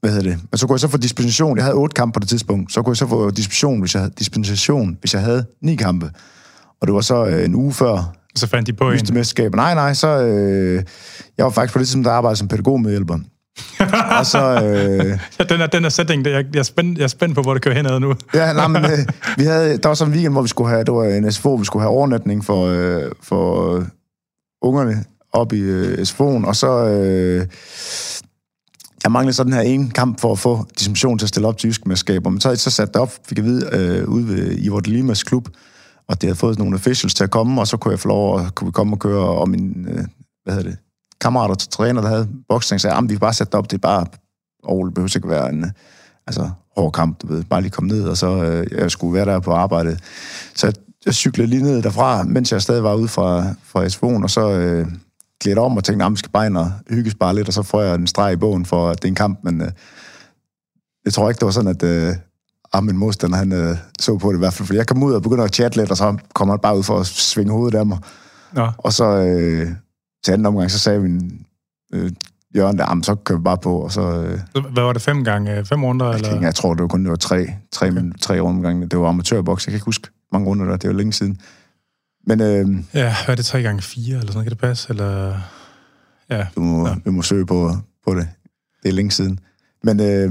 hvad 0.00 0.10
hedder 0.12 0.30
det? 0.30 0.38
Men 0.50 0.58
så 0.58 0.66
kunne 0.66 0.74
jeg 0.74 0.80
så 0.80 0.88
få 0.88 0.96
dispensation. 0.96 1.56
Jeg 1.56 1.64
havde 1.64 1.76
otte 1.76 1.94
kampe 1.94 2.12
på 2.16 2.20
det 2.20 2.28
tidspunkt. 2.28 2.72
Så 2.72 2.82
kunne 2.82 2.90
jeg 2.90 2.96
så 2.96 3.06
få 3.06 3.30
dispensation, 3.30 3.80
hvis 3.80 3.94
jeg 3.94 4.02
havde, 4.02 4.14
dispensation, 4.18 4.96
hvis 5.00 5.14
jeg 5.14 5.22
havde 5.22 5.46
ni 5.62 5.76
kampe. 5.76 6.10
Og 6.80 6.86
det 6.86 6.94
var 6.94 7.00
så 7.00 7.26
øh, 7.26 7.44
en 7.44 7.54
uge 7.54 7.72
før 7.72 8.14
Så 8.36 8.46
fandt 8.46 8.66
de 8.66 8.72
på 8.72 8.84
en. 8.90 8.92
mesterskaber. 8.92 9.56
Nej, 9.56 9.74
nej, 9.74 9.94
så... 9.94 10.08
Øh, 10.08 10.84
jeg 11.38 11.44
var 11.44 11.50
faktisk 11.52 11.72
på 11.72 11.78
det 11.78 11.86
tidspunkt, 11.86 12.06
der 12.06 12.12
arbejdede 12.12 12.38
som 12.38 12.48
pædagogmedhjælper. 12.48 13.18
og 14.18 14.26
så... 14.26 14.60
Øh, 14.64 15.18
Ja, 15.38 15.44
den 15.44 15.60
er, 15.60 15.66
den 15.66 15.84
er 15.84 15.88
setting, 15.88 16.24
det- 16.24 16.30
jeg, 16.32 16.44
jeg, 16.54 16.58
er 16.58 16.62
spændt, 16.64 16.98
jeg 16.98 17.04
er 17.04 17.08
spændt 17.08 17.34
på, 17.34 17.42
hvor 17.42 17.52
det 17.54 17.62
kører 17.62 17.74
henad 17.74 18.00
nu. 18.00 18.14
Ja, 18.34 18.52
nej, 18.52 18.68
men, 18.68 18.84
øh, 18.84 18.98
vi 19.38 19.44
havde, 19.44 19.78
der 19.78 19.88
var 19.88 19.94
sådan 19.94 20.12
en 20.12 20.14
weekend, 20.16 20.34
hvor 20.34 20.42
vi 20.42 20.48
skulle 20.48 20.70
have, 20.70 20.84
det 20.84 20.94
var 20.94 21.04
en 21.04 21.32
SFO, 21.32 21.54
vi 21.54 21.64
skulle 21.64 21.82
have 21.82 21.90
overnatning 21.92 22.44
for, 22.44 22.66
øh, 22.66 23.10
for 23.22 23.74
øh, 23.76 23.84
ungerne 24.62 25.04
op 25.32 25.52
i 25.52 25.58
øh, 25.60 25.98
SFO'en, 25.98 26.46
og 26.46 26.56
så... 26.56 26.68
Øh, 26.86 27.46
jeg 29.04 29.12
manglede 29.12 29.32
så 29.32 29.44
den 29.44 29.52
her 29.52 29.60
ene 29.60 29.90
kamp 29.90 30.20
for 30.20 30.32
at 30.32 30.38
få 30.38 30.66
dispensation 30.78 31.18
til 31.18 31.24
at 31.26 31.28
stille 31.28 31.48
op 31.48 31.58
til 31.58 31.68
jysk 31.68 31.86
mesterskaber. 31.86 32.30
Men 32.30 32.40
så, 32.40 32.56
så 32.56 32.70
satte 32.70 32.92
det 32.92 33.00
op, 33.00 33.12
fik 33.28 33.38
jeg 33.38 33.44
vide, 33.44 33.68
øh, 33.72 34.08
ude 34.08 34.28
ved 34.28 34.58
Ivor 34.58 34.80
Limas 34.84 35.22
klub, 35.22 35.48
og 36.08 36.20
det 36.20 36.28
havde 36.28 36.36
fået 36.38 36.58
nogle 36.58 36.74
officials 36.74 37.14
til 37.14 37.24
at 37.24 37.30
komme, 37.30 37.60
og 37.60 37.66
så 37.68 37.76
kunne 37.76 37.92
jeg 37.92 37.98
få 38.00 38.08
lov 38.08 38.40
at 38.40 38.54
kunne 38.54 38.72
komme 38.72 38.94
og 38.94 38.98
køre, 38.98 39.24
og 39.28 39.48
min, 39.48 39.86
øh, 39.88 40.04
hvad 40.44 40.54
hedder 40.54 40.70
det, 40.70 40.78
kammerater 41.24 41.54
til 41.54 41.68
træner, 41.68 42.00
der 42.00 42.08
havde 42.08 42.28
boksning, 42.48 42.80
sagde, 42.80 42.96
at 42.96 43.04
vi 43.04 43.08
kan 43.08 43.20
bare 43.20 43.34
sætte 43.34 43.54
op, 43.54 43.70
det 43.70 43.76
er 43.76 43.80
bare, 43.80 44.06
og 44.64 44.86
det 44.86 44.94
behøver 44.94 45.16
ikke 45.16 45.28
være 45.28 45.48
en, 45.48 45.72
altså, 46.26 46.50
hård 46.76 46.92
kamp, 46.92 47.22
du 47.22 47.26
ved, 47.26 47.44
bare 47.44 47.60
lige 47.60 47.70
komme 47.70 47.88
ned, 47.88 48.08
og 48.08 48.16
så 48.16 48.44
øh, 48.44 48.66
jeg 48.72 48.90
skulle 48.90 49.14
være 49.14 49.24
der 49.24 49.40
på 49.40 49.52
arbejde. 49.52 49.98
Så 50.54 50.66
jeg, 50.66 50.74
jeg 51.06 51.14
cyklede 51.14 51.48
lige 51.50 51.62
ned 51.62 51.82
derfra, 51.82 52.22
mens 52.22 52.52
jeg 52.52 52.62
stadig 52.62 52.84
var 52.84 52.94
ude 52.94 53.08
fra, 53.08 53.54
fra 53.64 53.86
SFO'en, 53.86 54.22
og 54.22 54.30
så 54.30 54.50
øh, 54.50 54.86
klædte 55.40 55.58
om 55.58 55.76
og 55.76 55.84
tænkte, 55.84 56.04
at 56.04 56.12
vi 56.12 56.16
skal 56.16 56.30
bare 56.30 56.46
ind 56.46 56.56
og 56.56 56.72
hygges 56.90 57.14
bare 57.14 57.34
lidt, 57.34 57.48
og 57.48 57.54
så 57.54 57.62
får 57.62 57.82
jeg 57.82 57.94
en 57.94 58.06
streg 58.06 58.32
i 58.32 58.36
bogen 58.36 58.66
for, 58.66 58.90
at 58.90 59.02
det 59.02 59.04
er 59.04 59.12
en 59.12 59.14
kamp, 59.14 59.38
men 59.42 59.60
øh, 59.60 59.70
jeg 61.04 61.12
tror 61.12 61.28
ikke, 61.28 61.38
det 61.38 61.46
var 61.46 61.52
sådan, 61.52 61.70
at 61.70 61.82
øh, 61.82 62.14
min 62.82 62.96
modstander, 62.96 63.36
han 63.36 63.52
øh, 63.52 63.76
så 63.98 64.18
på 64.18 64.28
det 64.28 64.36
i 64.36 64.38
hvert 64.38 64.52
fald, 64.52 64.66
fordi 64.66 64.76
jeg 64.76 64.86
kom 64.86 65.02
ud 65.02 65.12
og 65.12 65.22
begynder 65.22 65.44
at 65.44 65.54
chatte 65.54 65.78
lidt, 65.78 65.90
og 65.90 65.96
så 65.96 66.16
kommer 66.34 66.54
han 66.54 66.60
bare 66.60 66.78
ud 66.78 66.82
for 66.82 66.98
at 66.98 67.06
svinge 67.06 67.52
hovedet 67.52 67.78
af 67.78 67.86
mig. 67.86 67.98
Nå, 68.52 68.70
Og 68.78 68.92
så 68.92 69.04
øh, 69.04 69.68
til 70.24 70.32
anden 70.32 70.46
omgang, 70.46 70.70
så 70.70 70.78
sagde 70.78 71.00
min 71.00 71.46
øh, 71.92 72.12
Jørgen 72.56 72.78
der, 72.78 72.84
"Jamen, 72.88 73.02
så 73.04 73.14
kører 73.14 73.38
vi 73.38 73.42
bare 73.42 73.58
på, 73.58 73.76
og 73.78 73.92
så... 73.92 74.00
Øh, 74.00 74.64
hvad 74.72 74.82
var 74.82 74.92
det, 74.92 75.02
fem 75.02 75.24
gange? 75.24 75.64
Fem 75.64 75.84
runder? 75.84 76.06
jeg, 76.06 76.14
Eller? 76.14 76.40
jeg 76.40 76.54
tror, 76.54 76.74
det 76.74 76.82
var 76.82 76.88
kun 76.88 77.02
det 77.04 77.10
var 77.10 77.16
tre, 77.16 77.46
tre, 77.72 77.88
Okay. 77.90 78.10
tre 78.20 78.40
omgange. 78.40 78.86
Det 78.86 78.98
var 78.98 79.08
amatørboks. 79.08 79.66
Jeg 79.66 79.72
kan 79.72 79.76
ikke 79.76 79.84
huske 79.84 80.08
mange 80.32 80.46
runder 80.48 80.64
der. 80.66 80.76
Det 80.76 80.88
var 80.90 80.94
længe 80.96 81.12
siden. 81.12 81.40
Men 82.26 82.40
øh, 82.40 82.84
Ja, 82.94 83.14
hvad 83.24 83.32
er 83.32 83.34
det, 83.36 83.44
tre 83.44 83.62
gange 83.62 83.82
fire, 83.82 84.04
eller 84.18 84.20
sådan 84.20 84.32
noget? 84.34 84.44
Kan 84.44 84.50
det 84.50 84.58
passe? 84.58 84.90
Eller... 84.90 85.40
Ja, 86.30 86.46
du 86.56 86.60
må, 86.60 86.88
Ja. 86.88 86.94
vi 87.04 87.10
må 87.10 87.22
søge 87.22 87.46
på, 87.46 87.70
på 88.06 88.14
det. 88.14 88.28
Det 88.82 88.88
er 88.88 88.92
længe 88.92 89.10
siden. 89.10 89.40
Men 89.82 90.00
øh, 90.00 90.30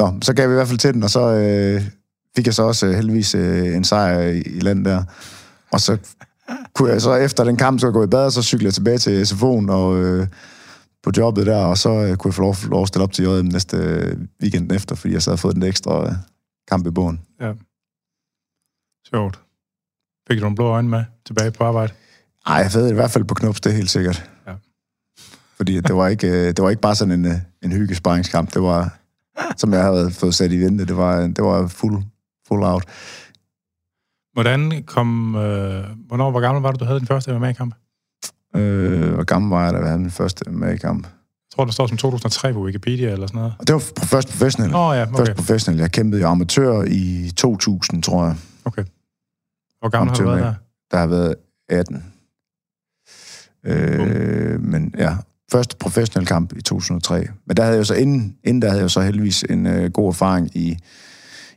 nå, 0.00 0.18
så 0.22 0.32
gav 0.34 0.48
vi 0.48 0.52
i 0.52 0.54
hvert 0.54 0.68
fald 0.68 0.78
til 0.78 0.94
den, 0.94 1.02
og 1.02 1.10
så 1.10 1.20
øh, 1.34 1.82
fik 2.36 2.46
jeg 2.46 2.54
så 2.54 2.62
også 2.62 2.86
øh, 2.86 2.94
heldigvis 2.94 3.34
øh, 3.34 3.76
en 3.76 3.84
sejr 3.84 4.20
i, 4.20 4.40
i 4.40 4.60
land 4.60 4.84
der. 4.84 5.04
Og 5.72 5.80
så 5.80 5.98
kunne 6.74 6.90
jeg 6.90 7.02
så 7.02 7.14
efter 7.14 7.44
den 7.44 7.56
kamp, 7.56 7.80
så 7.80 7.90
gå 7.90 8.04
i 8.04 8.06
bad, 8.06 8.24
og 8.24 8.32
så 8.32 8.42
cyklede 8.42 8.66
jeg 8.66 8.74
tilbage 8.74 8.98
til 8.98 9.22
SFO'en 9.22 9.70
og 9.70 10.02
øh, 10.02 10.26
på 11.02 11.10
jobbet 11.16 11.46
der, 11.46 11.64
og 11.64 11.78
så 11.78 11.90
øh, 11.90 12.16
kunne 12.16 12.28
jeg 12.28 12.34
få 12.34 12.42
lov, 12.42 12.56
lov 12.70 12.82
at 12.82 12.88
stille 12.88 13.04
op 13.04 13.12
til 13.12 13.24
JM 13.24 13.44
næste 13.44 13.76
øh, 13.76 14.16
weekend 14.42 14.72
efter, 14.72 14.94
fordi 14.94 15.14
jeg 15.14 15.22
så 15.22 15.30
havde 15.30 15.38
fået 15.38 15.54
den 15.54 15.62
ekstra 15.62 16.06
øh, 16.06 16.12
kamp 16.68 16.86
i 16.86 16.90
bogen. 16.90 17.20
sjovt. 19.10 19.40
Fik 20.28 20.38
du 20.38 20.40
nogle 20.40 20.56
blå 20.56 20.66
øjne 20.66 20.88
med 20.88 21.04
tilbage 21.26 21.50
på 21.50 21.64
arbejde? 21.64 21.92
Ej, 22.46 22.54
jeg 22.54 22.70
ved 22.74 22.90
i 22.90 22.94
hvert 22.94 23.10
fald 23.10 23.24
på 23.24 23.34
knops, 23.34 23.60
det 23.60 23.72
er 23.72 23.76
helt 23.76 23.90
sikkert. 23.90 24.30
Ja. 24.46 24.52
Fordi 25.56 25.80
det 25.80 25.96
var 25.96 26.08
ikke, 26.08 26.28
øh, 26.28 26.46
det 26.46 26.62
var 26.62 26.70
ikke 26.70 26.82
bare 26.82 26.94
sådan 26.94 27.12
en, 27.12 27.24
øh, 27.24 27.38
en 27.62 27.72
hyggesparringskamp. 27.72 28.54
Det 28.54 28.62
var, 28.62 28.98
som 29.56 29.72
jeg 29.72 29.82
havde 29.82 30.10
fået 30.10 30.34
sat 30.34 30.52
i 30.52 30.60
vente, 30.60 30.86
det 30.86 30.96
var, 30.96 31.20
det 31.20 31.44
var 31.44 31.66
full, 31.66 32.04
full 32.48 32.62
out. 32.62 32.84
Hvordan 34.32 34.82
kom... 34.86 35.34
Øh, 35.34 35.84
hvornår, 36.06 36.30
hvor 36.30 36.40
gammel 36.40 36.62
var 36.62 36.72
du, 36.72 36.78
du 36.78 36.84
havde 36.84 36.98
din 36.98 37.06
første 37.06 37.38
MMA-kamp? 37.38 37.74
Øh, 38.56 39.14
hvor 39.14 39.24
gammel 39.24 39.50
var 39.50 39.64
jeg, 39.64 39.72
da 39.72 39.78
jeg 39.78 39.86
havde 39.86 40.00
min 40.00 40.10
første 40.10 40.50
med-kamp? 40.50 41.06
Jeg 41.06 41.56
tror, 41.56 41.64
der 41.64 41.72
står 41.72 41.86
som 41.86 41.96
2003 41.96 42.52
på 42.52 42.64
Wikipedia 42.64 43.10
eller 43.10 43.26
sådan 43.26 43.38
noget. 43.38 43.54
Og 43.58 43.66
det 43.66 43.74
var 43.74 43.82
først 44.04 44.28
professionel. 44.28 44.74
Åh 44.74 44.80
oh, 44.80 44.96
ja, 44.96 45.02
Okay. 45.02 45.16
Først 45.16 45.30
okay. 45.30 45.36
professionel. 45.36 45.80
Jeg 45.80 45.92
kæmpede 45.92 46.22
jo 46.22 46.28
amatør 46.28 46.82
i 46.82 47.32
2000, 47.36 48.02
tror 48.02 48.24
jeg. 48.24 48.36
okay. 48.64 48.84
Hvor 49.80 49.88
gammel 49.88 50.16
har 50.16 50.24
du 50.24 50.30
været 50.30 50.42
der? 50.42 50.54
Der 50.90 50.98
har 50.98 51.06
været 51.06 51.34
18. 51.68 52.04
Øh, 53.66 54.60
men 54.60 54.94
ja, 54.98 55.16
første 55.52 55.76
professionel 55.76 56.26
kamp 56.26 56.52
i 56.56 56.62
2003. 56.62 57.26
Men 57.46 57.56
der 57.56 57.62
havde 57.62 57.76
jeg 57.76 57.86
så 57.86 57.94
inden, 57.94 58.36
inden 58.44 58.62
der 58.62 58.68
havde 58.68 58.82
jeg 58.82 58.90
så 58.90 59.00
heldigvis 59.00 59.42
en 59.42 59.66
øh, 59.66 59.90
god 59.90 60.08
erfaring 60.08 60.56
i 60.56 60.76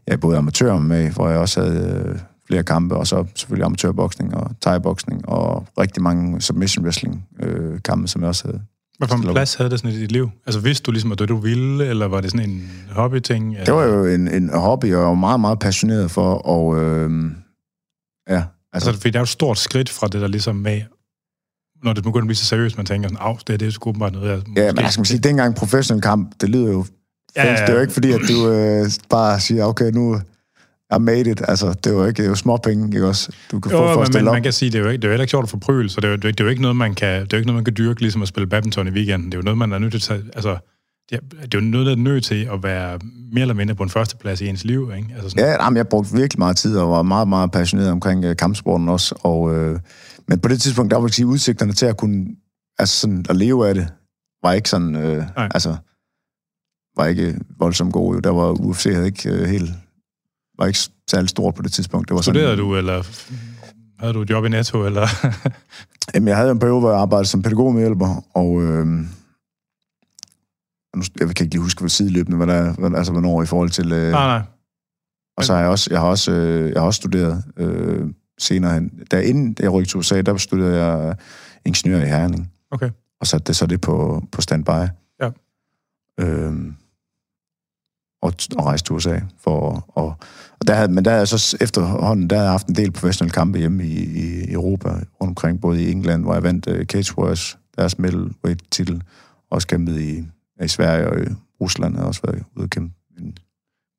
ja, 0.07 0.15
både 0.15 0.37
amatør 0.37 0.77
med, 0.77 1.09
hvor 1.11 1.29
jeg 1.29 1.39
også 1.39 1.61
havde 1.61 2.05
øh, 2.09 2.19
flere 2.47 2.63
kampe, 2.63 2.95
og 2.95 3.07
så 3.07 3.25
selvfølgelig 3.35 3.65
amatørboksning 3.65 4.35
og 4.35 4.51
thai-boksning, 4.65 5.29
og 5.29 5.67
rigtig 5.77 6.03
mange 6.03 6.41
submission 6.41 6.85
wrestling 6.85 7.27
øh, 7.39 7.81
kampe, 7.81 8.07
som 8.07 8.21
jeg 8.21 8.27
også 8.27 8.47
havde. 8.47 8.61
Hvad 8.97 9.07
for 9.07 9.15
en 9.15 9.27
og 9.27 9.33
plads 9.33 9.55
havde 9.55 9.69
det 9.69 9.79
sådan 9.79 9.95
i 9.95 9.99
dit 9.99 10.11
liv? 10.11 10.29
Altså 10.45 10.59
vidste 10.59 10.83
du 10.83 10.91
ligesom, 10.91 11.11
at 11.11 11.19
det 11.19 11.29
du 11.29 11.37
ville, 11.37 11.85
eller 11.85 12.07
var 12.07 12.21
det 12.21 12.31
sådan 12.31 12.49
en 12.49 12.71
hobbyting? 12.91 13.55
Det 13.65 13.73
var 13.73 13.83
jo 13.83 14.05
en, 14.05 14.27
en 14.27 14.49
hobby, 14.53 14.85
jeg 14.85 14.97
var 14.97 15.13
meget, 15.13 15.39
meget 15.39 15.59
passioneret 15.59 16.11
for, 16.11 16.33
og 16.33 16.81
øh, 16.81 17.31
ja, 18.29 18.43
Altså, 18.75 18.89
altså, 18.89 19.01
fordi 19.01 19.09
det 19.09 19.15
er 19.15 19.19
jo 19.19 19.23
et 19.23 19.29
stort 19.29 19.57
skridt 19.57 19.89
fra 19.89 20.07
det 20.07 20.21
der 20.21 20.27
ligesom 20.27 20.55
med, 20.55 20.81
når 21.83 21.93
det 21.93 22.03
begynder 22.03 22.23
at 22.23 22.27
blive 22.27 22.35
så 22.35 22.45
seriøst, 22.45 22.77
man 22.77 22.85
tænker 22.85 23.09
sådan, 23.09 23.27
af, 23.27 23.37
det 23.47 23.53
er 23.53 23.57
det 23.57 23.73
sgu 23.73 23.91
bare 23.91 24.11
noget, 24.11 24.29
jeg 24.29 24.57
ja, 24.57 24.71
men 24.71 24.83
jeg 24.83 24.91
skal 24.91 24.99
man 24.99 25.05
sige, 25.05 25.19
dengang 25.19 25.55
professionel 25.55 26.01
kamp, 26.01 26.33
det 26.41 26.49
lyder 26.49 26.71
jo 26.71 26.85
ja, 27.35 27.43
ja, 27.43 27.51
ja. 27.51 27.61
Det 27.61 27.69
er 27.69 27.73
jo 27.73 27.81
ikke 27.81 27.93
fordi, 27.93 28.11
at 28.11 28.21
du 28.29 28.47
øh, 28.51 28.91
bare 29.09 29.39
siger, 29.39 29.65
okay, 29.65 29.91
nu 29.91 30.21
I 30.95 30.99
made 30.99 31.31
it. 31.31 31.41
Altså, 31.47 31.73
det 31.73 31.87
er 31.87 31.91
jo 31.91 32.05
ikke 32.05 32.17
det 32.17 32.25
er 32.25 32.29
jo 32.29 32.35
små 32.35 32.57
penge, 32.57 32.95
ikke 32.95 33.07
også? 33.07 33.31
Du 33.51 33.59
kan 33.59 33.71
få 33.71 33.77
Jo, 33.77 33.93
for 33.93 34.01
at 34.01 34.13
men, 34.13 34.25
man 34.25 34.43
kan 34.43 34.53
sige, 34.53 34.71
det 34.71 34.79
er 34.79 34.83
jo 34.83 34.89
ikke, 34.89 35.01
det 35.01 35.07
er 35.11 35.15
jo 35.15 35.21
ikke 35.21 35.31
sjovt 35.31 35.43
at 35.43 35.49
få 35.49 35.57
prøvel, 35.57 35.89
så 35.89 36.01
det 36.01 36.07
er, 36.07 36.11
jo, 36.11 36.15
det, 36.15 36.25
er, 36.25 36.31
det 36.31 36.39
er 36.39 36.43
jo 36.43 36.49
ikke 36.49 36.61
noget, 36.61 36.77
man 36.77 36.95
kan, 36.95 37.21
det 37.21 37.33
er 37.33 37.37
jo 37.37 37.37
ikke 37.37 37.47
noget, 37.47 37.57
man 37.57 37.65
kan 37.65 37.73
dyrke, 37.77 38.01
ligesom 38.01 38.21
at 38.21 38.27
spille 38.27 38.47
badminton 38.47 38.87
i 38.87 38.91
weekenden. 38.91 39.31
Det 39.31 39.33
er 39.33 39.37
jo 39.37 39.43
noget, 39.43 39.57
man 39.57 39.71
er 39.71 39.79
nødt 39.79 39.91
til 39.91 39.97
at 39.97 40.01
tage, 40.01 40.23
altså, 40.35 40.57
det 41.09 41.15
er, 41.15 41.19
det 41.41 41.53
er 41.53 41.59
jo 41.59 41.59
noget, 41.59 41.85
der 41.85 41.91
er 41.91 41.97
nødt 41.97 42.23
til 42.23 42.49
at 42.53 42.63
være 42.63 42.99
mere 43.31 43.41
eller 43.41 43.53
mindre 43.53 43.75
på 43.75 43.83
en 43.83 43.89
førsteplads 43.89 44.41
i 44.41 44.47
ens 44.47 44.63
liv, 44.63 44.91
ikke? 44.97 45.09
Altså 45.13 45.29
sådan, 45.29 45.45
Ja, 45.45 45.63
jamen, 45.63 45.77
jeg 45.77 45.87
brugte 45.87 46.13
virkelig 46.13 46.39
meget 46.39 46.57
tid 46.57 46.77
og 46.77 46.89
var 46.89 47.01
meget, 47.01 47.27
meget 47.27 47.51
passioneret 47.51 47.91
omkring 47.91 48.25
øh, 48.25 48.35
kampsporten 48.35 48.89
også. 48.89 49.15
Og, 49.19 49.55
øh, 49.55 49.79
men 50.27 50.39
på 50.39 50.49
det 50.49 50.61
tidspunkt, 50.61 50.91
der 50.91 50.97
var 50.97 51.07
sige, 51.07 51.25
udsigterne 51.25 51.73
til 51.73 51.85
at 51.85 51.97
kunne 51.97 52.25
altså 52.79 52.99
sådan, 52.99 53.25
at 53.29 53.35
leve 53.35 53.67
af 53.67 53.73
det, 53.75 53.87
var 54.43 54.53
ikke 54.53 54.69
sådan, 54.69 54.95
øh, 54.95 55.17
Nej. 55.17 55.49
altså, 55.53 55.75
var 56.97 57.05
ikke 57.05 57.39
voldsomt 57.59 57.93
gode. 57.93 58.21
Der 58.21 58.29
var 58.29 58.51
UFC 58.51 58.83
havde 58.83 59.05
ikke 59.05 59.29
øh, 59.29 59.47
helt, 59.47 59.69
var 60.57 60.65
ikke 60.65 60.79
særlig 61.09 61.29
stort 61.29 61.55
på 61.55 61.61
det 61.61 61.71
tidspunkt. 61.71 62.07
Det 62.07 62.15
var 62.15 62.21
Studerede 62.21 62.49
sådan, 62.49 62.65
du, 62.65 62.75
eller 62.75 63.03
havde 63.99 64.13
du 64.13 64.21
et 64.21 64.29
job 64.29 64.45
i 64.45 64.49
Netto, 64.49 64.85
eller... 64.85 65.07
Jamen, 66.13 66.27
jeg 66.27 66.37
havde 66.37 66.51
en 66.51 66.59
periode, 66.59 66.79
hvor 66.79 66.89
jeg 66.89 66.99
arbejdede 66.99 67.29
som 67.29 67.41
pædagogmedhjælper, 67.41 68.23
og 68.33 68.63
øh, 68.63 68.87
nu, 70.95 71.03
jeg 71.19 71.27
kan 71.27 71.43
ikke 71.45 71.55
lige 71.55 71.61
huske, 71.61 71.79
hvad 71.79 71.89
sideløbende, 71.89 72.37
hvad 72.37 72.47
der, 72.47 72.73
hvad, 72.73 72.97
altså 72.97 73.11
hvornår 73.11 73.43
i 73.43 73.45
forhold 73.45 73.69
til... 73.69 73.91
Øh, 73.91 74.11
nej, 74.11 74.27
nej. 74.27 74.41
Og 75.37 75.43
så 75.43 75.53
har 75.53 75.59
jeg 75.59 75.69
også, 75.69 75.87
jeg 75.91 75.99
har 75.99 76.07
også, 76.07 76.31
øh, 76.31 76.71
jeg 76.71 76.81
har 76.81 76.85
også 76.85 76.97
studeret 76.97 77.43
øh, 77.57 78.07
senere 78.37 78.73
hen. 78.73 78.91
Da 79.11 79.19
inden 79.21 79.55
jeg 79.59 79.73
rykkede 79.73 79.89
til 79.89 79.97
USA, 79.97 80.21
der 80.21 80.37
studerede 80.37 80.83
jeg 80.83 81.15
ingeniør 81.65 82.01
i 82.01 82.07
Herning. 82.07 82.51
Okay. 82.71 82.89
Og 83.19 83.27
satte 83.27 83.47
det 83.47 83.55
så 83.55 83.65
det 83.65 83.81
på, 83.81 84.23
på 84.31 84.41
standby. 84.41 84.89
Ja. 85.21 85.29
Øhm, 86.19 86.75
og, 88.51 88.57
og 88.59 88.65
rejste 88.65 88.87
til 88.87 88.95
USA. 88.95 89.19
For, 89.43 89.85
og, 89.87 90.15
og 90.59 90.67
der 90.67 90.73
havde, 90.73 90.91
men 90.91 91.05
der 91.05 91.11
havde 91.11 91.19
jeg 91.19 91.27
så 91.27 91.57
efterhånden, 91.61 92.29
der 92.29 92.35
havde 92.35 92.45
jeg 92.45 92.53
haft 92.53 92.67
en 92.67 92.75
del 92.75 92.91
professionelle 92.91 93.33
kampe 93.33 93.59
hjemme 93.59 93.85
i, 93.85 94.03
i 94.03 94.51
Europa, 94.51 94.89
rundt 94.89 95.05
omkring, 95.21 95.61
både 95.61 95.83
i 95.83 95.91
England, 95.91 96.23
hvor 96.23 96.33
jeg 96.33 96.43
vandt 96.43 96.67
uh, 96.67 96.83
Cage 96.83 97.17
Warriors, 97.17 97.57
deres 97.77 97.99
middleweight-titel, 97.99 99.03
også 99.51 99.67
kæmpet 99.67 100.01
i, 100.01 100.23
i 100.63 100.67
Sverige 100.67 101.09
og 101.09 101.19
i 101.19 101.25
Rusland, 101.61 101.93
har 101.93 102.01
jeg 102.01 102.07
også 102.07 102.21
været 102.25 102.43
ude 102.55 102.63
at 102.63 102.69
kæmpe 102.69 102.93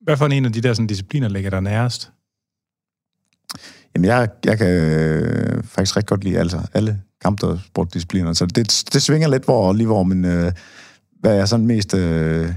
Hvad 0.01 0.17
for 0.17 0.27
en 0.27 0.45
af 0.45 0.53
de 0.53 0.61
der 0.61 0.75
sådan, 0.75 0.87
discipliner 0.87 1.29
ligger 1.29 1.51
der 1.51 1.61
nærest? 1.61 2.13
Jamen, 3.95 4.05
jeg, 4.05 4.29
jeg 4.45 4.59
kan 4.59 4.69
øh, 4.69 5.63
faktisk 5.63 5.97
rigtig 5.97 6.09
godt 6.09 6.25
lide 6.25 6.39
altså, 6.39 6.61
alle 6.75 7.03
kampsportdiscipliner, 7.21 8.33
så 8.33 8.47
det, 8.47 8.85
det 8.93 9.03
svinger 9.03 9.29
lidt, 9.29 9.45
hvor, 9.45 9.73
lige 9.73 9.87
hvor 9.87 10.03
min, 10.03 10.25
øh, 10.25 10.53
hvad 11.21 11.39
er 11.39 11.45
sådan 11.45 11.67
mest... 11.67 11.95
Øh, 11.95 12.53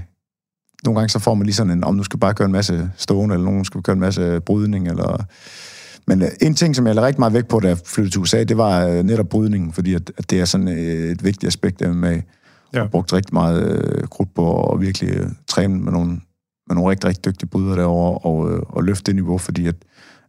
nogle 0.84 1.00
gange 1.00 1.08
så 1.08 1.18
får 1.18 1.34
man 1.34 1.46
lige 1.46 1.54
sådan 1.54 1.72
en, 1.72 1.84
om 1.84 1.96
du 1.96 2.04
skal 2.04 2.18
bare 2.18 2.34
køre 2.34 2.46
en 2.46 2.52
masse 2.52 2.90
stående, 2.96 3.34
eller 3.34 3.44
nogen 3.44 3.64
skal 3.64 3.82
køre 3.82 3.94
en 3.94 4.00
masse 4.00 4.40
brydning, 4.40 4.88
eller... 4.88 5.24
Men 6.06 6.22
øh, 6.22 6.28
en 6.40 6.54
ting, 6.54 6.76
som 6.76 6.86
jeg 6.86 6.94
lagde 6.94 7.06
rigtig 7.06 7.20
meget 7.20 7.32
vægt 7.32 7.48
på, 7.48 7.60
da 7.60 7.68
jeg 7.68 7.78
flyttede 7.86 8.14
til 8.14 8.20
USA, 8.20 8.44
det 8.44 8.56
var 8.56 8.86
øh, 8.86 9.02
netop 9.02 9.28
brydningen, 9.28 9.72
fordi 9.72 9.94
at, 9.94 10.12
at 10.18 10.30
det 10.30 10.40
er 10.40 10.44
sådan 10.44 10.68
øh, 10.68 11.10
et 11.10 11.24
vigtigt 11.24 11.48
aspekt 11.48 11.82
af 11.82 11.94
MMA. 11.94 12.10
Ja. 12.10 12.22
Jeg 12.72 12.82
har 12.82 12.88
brugt 12.88 13.12
rigtig 13.12 13.34
meget 13.34 13.62
øh, 13.62 14.08
krudt 14.08 14.34
på 14.34 14.72
at 14.72 14.80
virkelig 14.80 15.10
øh, 15.10 15.26
træne 15.46 15.78
med 15.78 15.92
nogle, 15.92 16.10
med 16.66 16.74
nogle 16.74 16.90
rigtig, 16.90 17.08
rigtig 17.08 17.24
dygtige 17.24 17.48
brydere 17.48 17.76
derovre, 17.76 18.18
og, 18.18 18.52
øh, 18.52 18.62
og 18.68 18.84
løfte 18.84 19.04
det 19.06 19.14
niveau, 19.14 19.38
fordi 19.38 19.66
at, 19.66 19.74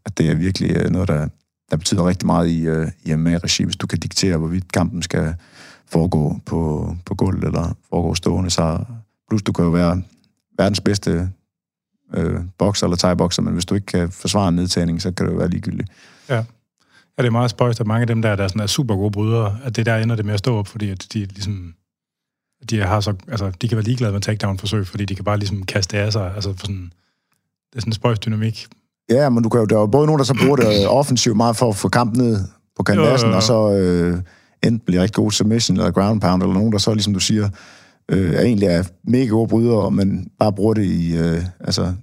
at 0.06 0.18
det 0.18 0.30
er 0.30 0.36
virkelig 0.36 0.78
øh, 0.78 0.90
noget, 0.90 1.08
der, 1.08 1.28
der 1.72 1.78
betyder 1.78 2.08
rigtig 2.08 2.26
meget 2.26 2.50
i, 2.50 2.68
øh, 2.68 2.88
i 3.04 3.16
MMA-regi, 3.16 3.64
hvis 3.64 3.76
du 3.76 3.88
kan 3.88 4.00
diktere, 4.00 4.38
hvorvidt 4.38 4.72
kampen 4.72 5.02
skal 5.02 5.34
foregå 5.92 6.36
på, 6.46 6.92
på 7.06 7.16
gulvet, 7.16 7.44
eller 7.44 7.76
foregå 7.90 8.14
stående, 8.14 8.50
så 8.50 8.80
plus 9.30 9.44
du 9.44 9.52
kan 9.52 9.66
jo 9.66 9.72
være 9.72 10.02
verdens 10.62 10.82
bedste 10.82 11.30
øh, 12.14 12.40
bokser 12.58 12.88
eller 12.88 12.98
thai-bokser, 12.98 13.42
men 13.42 13.54
hvis 13.54 13.66
du 13.66 13.76
ikke 13.76 13.86
kan 13.86 14.12
forsvare 14.12 14.50
en 14.50 14.56
nedtagning, 14.56 15.02
så 15.02 15.12
kan 15.12 15.26
det 15.26 15.34
jo 15.34 15.38
være 15.38 15.50
ligegyldigt. 15.50 15.90
Ja, 16.30 16.44
det 17.18 17.28
er 17.28 17.32
meget 17.32 17.50
spøjst, 17.50 17.80
at 17.80 17.88
mange 17.88 18.02
af 18.02 18.08
dem 18.08 18.22
der, 18.22 18.36
der 18.36 18.48
sådan 18.48 18.62
er 18.62 18.68
super 18.68 18.96
gode 18.96 19.12
brydere, 19.12 19.58
at 19.64 19.76
det 19.76 19.86
der 19.86 19.98
ender 19.98 20.16
det 20.16 20.26
med 20.26 20.34
at 20.34 20.40
stå 20.40 20.58
op, 20.58 20.68
fordi 20.68 20.90
at 20.90 21.08
de 21.14 21.20
ligesom 21.26 21.74
de 22.70 22.80
har 22.80 23.00
så, 23.00 23.14
altså, 23.28 23.52
de 23.62 23.68
kan 23.68 23.76
være 23.76 23.86
ligeglade 23.86 24.14
med 24.14 24.22
takedown-forsøg, 24.22 24.88
fordi 24.88 25.06
de 25.06 25.16
kan 25.16 25.26
bare 25.26 25.38
ligesom 25.38 25.64
kaste 25.64 25.98
af 25.98 26.14
sig, 26.14 26.32
altså 26.36 26.54
for 26.58 26.66
sådan, 26.66 26.92
det 27.70 27.76
er 27.76 27.80
sådan 27.80 27.90
en 27.90 27.94
spøjst 27.94 28.26
dynamik. 28.26 28.68
Ja, 29.10 29.30
men 29.30 29.44
du 29.44 29.50
kan 29.50 29.60
jo, 29.60 29.66
der 29.66 29.76
er 29.76 29.80
jo 29.80 29.88
både 29.88 30.06
nogen, 30.06 30.20
der 30.20 30.26
så 30.26 30.38
bruger 30.44 30.56
det 30.56 30.88
offensivt 30.88 31.38
meget 31.38 31.56
for 31.56 31.70
at 31.70 31.76
få 31.76 31.90
kampen 31.90 32.22
ned 32.24 32.40
på 32.76 32.94
jo. 32.96 33.36
og 33.36 33.44
så 33.44 33.72
øh, 33.72 34.22
enten 34.64 34.80
bliver 34.80 35.02
rigtig 35.02 35.16
god 35.16 35.32
submission 35.32 35.78
eller 35.78 35.92
ground 35.92 36.22
pound, 36.22 36.44
eller 36.44 36.54
nogen, 36.54 36.72
der 36.72 36.78
så, 36.78 36.94
ligesom 36.94 37.14
du 37.14 37.20
siger, 37.20 37.50
øh, 38.12 38.34
er 38.34 38.42
egentlig 38.42 38.68
er 38.68 38.84
mega 39.04 39.26
gode 39.26 39.48
brydere, 39.48 39.92
men 39.92 40.28
bare 40.40 40.54
bruger 40.54 40.74
det 40.74 40.86
i, 40.86 41.18
øh, 41.18 41.44
altså, 41.60 41.94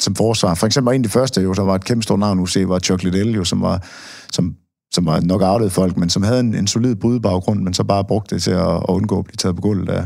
som 0.00 0.14
forsvar. 0.14 0.54
For 0.54 0.66
eksempel 0.66 0.94
en 0.94 1.00
af 1.00 1.02
de 1.02 1.08
første, 1.08 1.40
jo, 1.42 1.52
der 1.52 1.62
var 1.62 1.74
et 1.74 1.84
kæmpe 1.84 2.02
stort 2.02 2.18
navn, 2.18 2.38
UC, 2.40 2.64
var 2.66 2.78
Chuck 2.78 3.02
Liddell, 3.02 3.34
jo, 3.34 3.44
som 3.44 3.60
var, 3.62 3.84
som, 4.32 4.56
som 4.92 5.06
var 5.06 5.20
knockoutet 5.20 5.72
folk, 5.72 5.96
men 5.96 6.10
som 6.10 6.22
havde 6.22 6.40
en, 6.40 6.54
en 6.54 6.66
solid 6.66 6.94
brydebaggrund, 6.96 7.60
men 7.62 7.74
så 7.74 7.84
bare 7.84 8.04
brugte 8.04 8.34
det 8.34 8.42
til 8.42 8.50
at, 8.50 8.66
at 8.76 8.84
undgå 8.88 9.18
at 9.18 9.24
blive 9.24 9.36
taget 9.36 9.56
på 9.56 9.62
gulvet. 9.62 9.86
Der. 9.88 10.04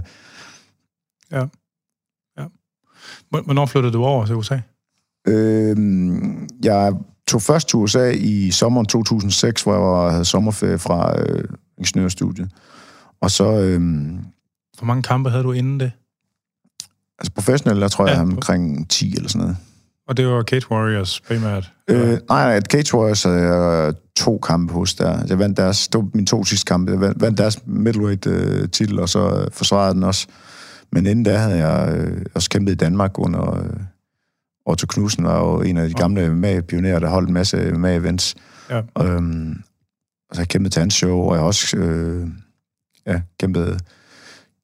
Hvor- 3.31 3.45
Hvornår 3.45 3.67
flyttede 3.67 3.93
du 3.93 4.05
over 4.05 4.27
til 4.27 4.35
USA? 4.37 4.59
Øh, 5.29 5.77
jeg 6.65 6.93
tog 7.29 7.43
først 7.43 7.69
til 7.69 7.77
USA 7.77 8.11
i 8.11 8.51
sommeren 8.51 8.87
2006, 8.87 9.63
hvor 9.63 9.73
jeg 9.73 9.83
var, 9.83 10.11
havde 10.11 10.25
sommerferie 10.25 10.79
fra 10.79 11.21
øh, 11.21 11.45
ingeniørstudiet. 11.79 12.51
Og 13.21 13.31
så, 13.31 13.61
øh, 13.61 13.81
Hvor 14.79 14.87
mange 14.87 15.03
kampe 15.03 15.31
havde 15.31 15.43
du 15.43 15.53
inden 15.53 15.81
det? 15.81 15.93
altså 17.19 17.33
professionelt, 17.35 17.81
der 17.81 17.89
tror 17.89 18.07
jeg, 18.07 18.17
Ja. 18.17 18.21
omkring 18.23 18.91
10 18.91 19.15
eller 19.17 19.29
sådan 19.29 19.41
noget. 19.41 19.57
Og 20.09 20.17
det 20.17 20.27
var 20.27 20.43
Cage 20.43 20.71
Warriors 20.71 21.21
primært? 21.21 21.73
Øh, 21.89 22.09
nej, 22.09 22.19
nej, 22.29 22.61
Cage 22.61 22.95
Warriors 22.97 23.23
havde 23.23 23.39
jeg 23.39 23.95
to 24.17 24.39
kampe 24.39 24.73
hos 24.73 24.95
der. 24.95 25.25
Jeg 25.29 25.39
vandt 25.39 25.57
deres, 25.57 25.89
det 25.89 25.99
var 26.01 26.09
mine 26.15 26.27
to 26.27 26.45
sidste 26.45 26.65
kampe. 26.69 26.93
Jeg 26.93 27.01
vandt, 27.21 27.39
deres 27.39 27.59
middleweight-titel, 27.67 28.99
og 28.99 29.09
så 29.09 29.41
øh, 29.41 29.51
forsvarede 29.53 29.95
den 29.95 30.03
også. 30.03 30.27
Men 30.93 31.07
inden 31.07 31.25
da 31.25 31.37
havde 31.37 31.67
jeg 31.67 31.97
øh, 31.97 32.25
også 32.35 32.51
kæmpet 32.51 32.73
i 32.73 32.75
Danmark 32.75 33.19
under... 33.19 33.59
Øh, 33.59 33.71
Otto 34.67 34.87
Knudsen 34.87 35.25
var 35.25 35.39
jo 35.39 35.61
en 35.63 35.77
af 35.77 35.89
de 35.89 35.95
gamle 35.95 36.29
MMA-pionerer, 36.35 36.99
der 36.99 37.09
holdt 37.09 37.29
en 37.29 37.35
masse 37.35 37.57
MMA-events. 37.71 38.35
Ja. 38.71 38.83
Øhm, 39.07 39.51
og 40.31 40.35
så 40.37 40.39
har 40.39 40.43
jeg 40.43 40.49
kæmpet 40.49 40.73
til 40.73 40.81
hans 40.81 40.95
show, 40.95 41.19
og 41.19 41.33
jeg 41.35 41.41
har 41.41 41.47
også 41.47 41.77
øh, 41.77 42.29
ja, 43.07 43.21
kæmpet, 43.41 43.81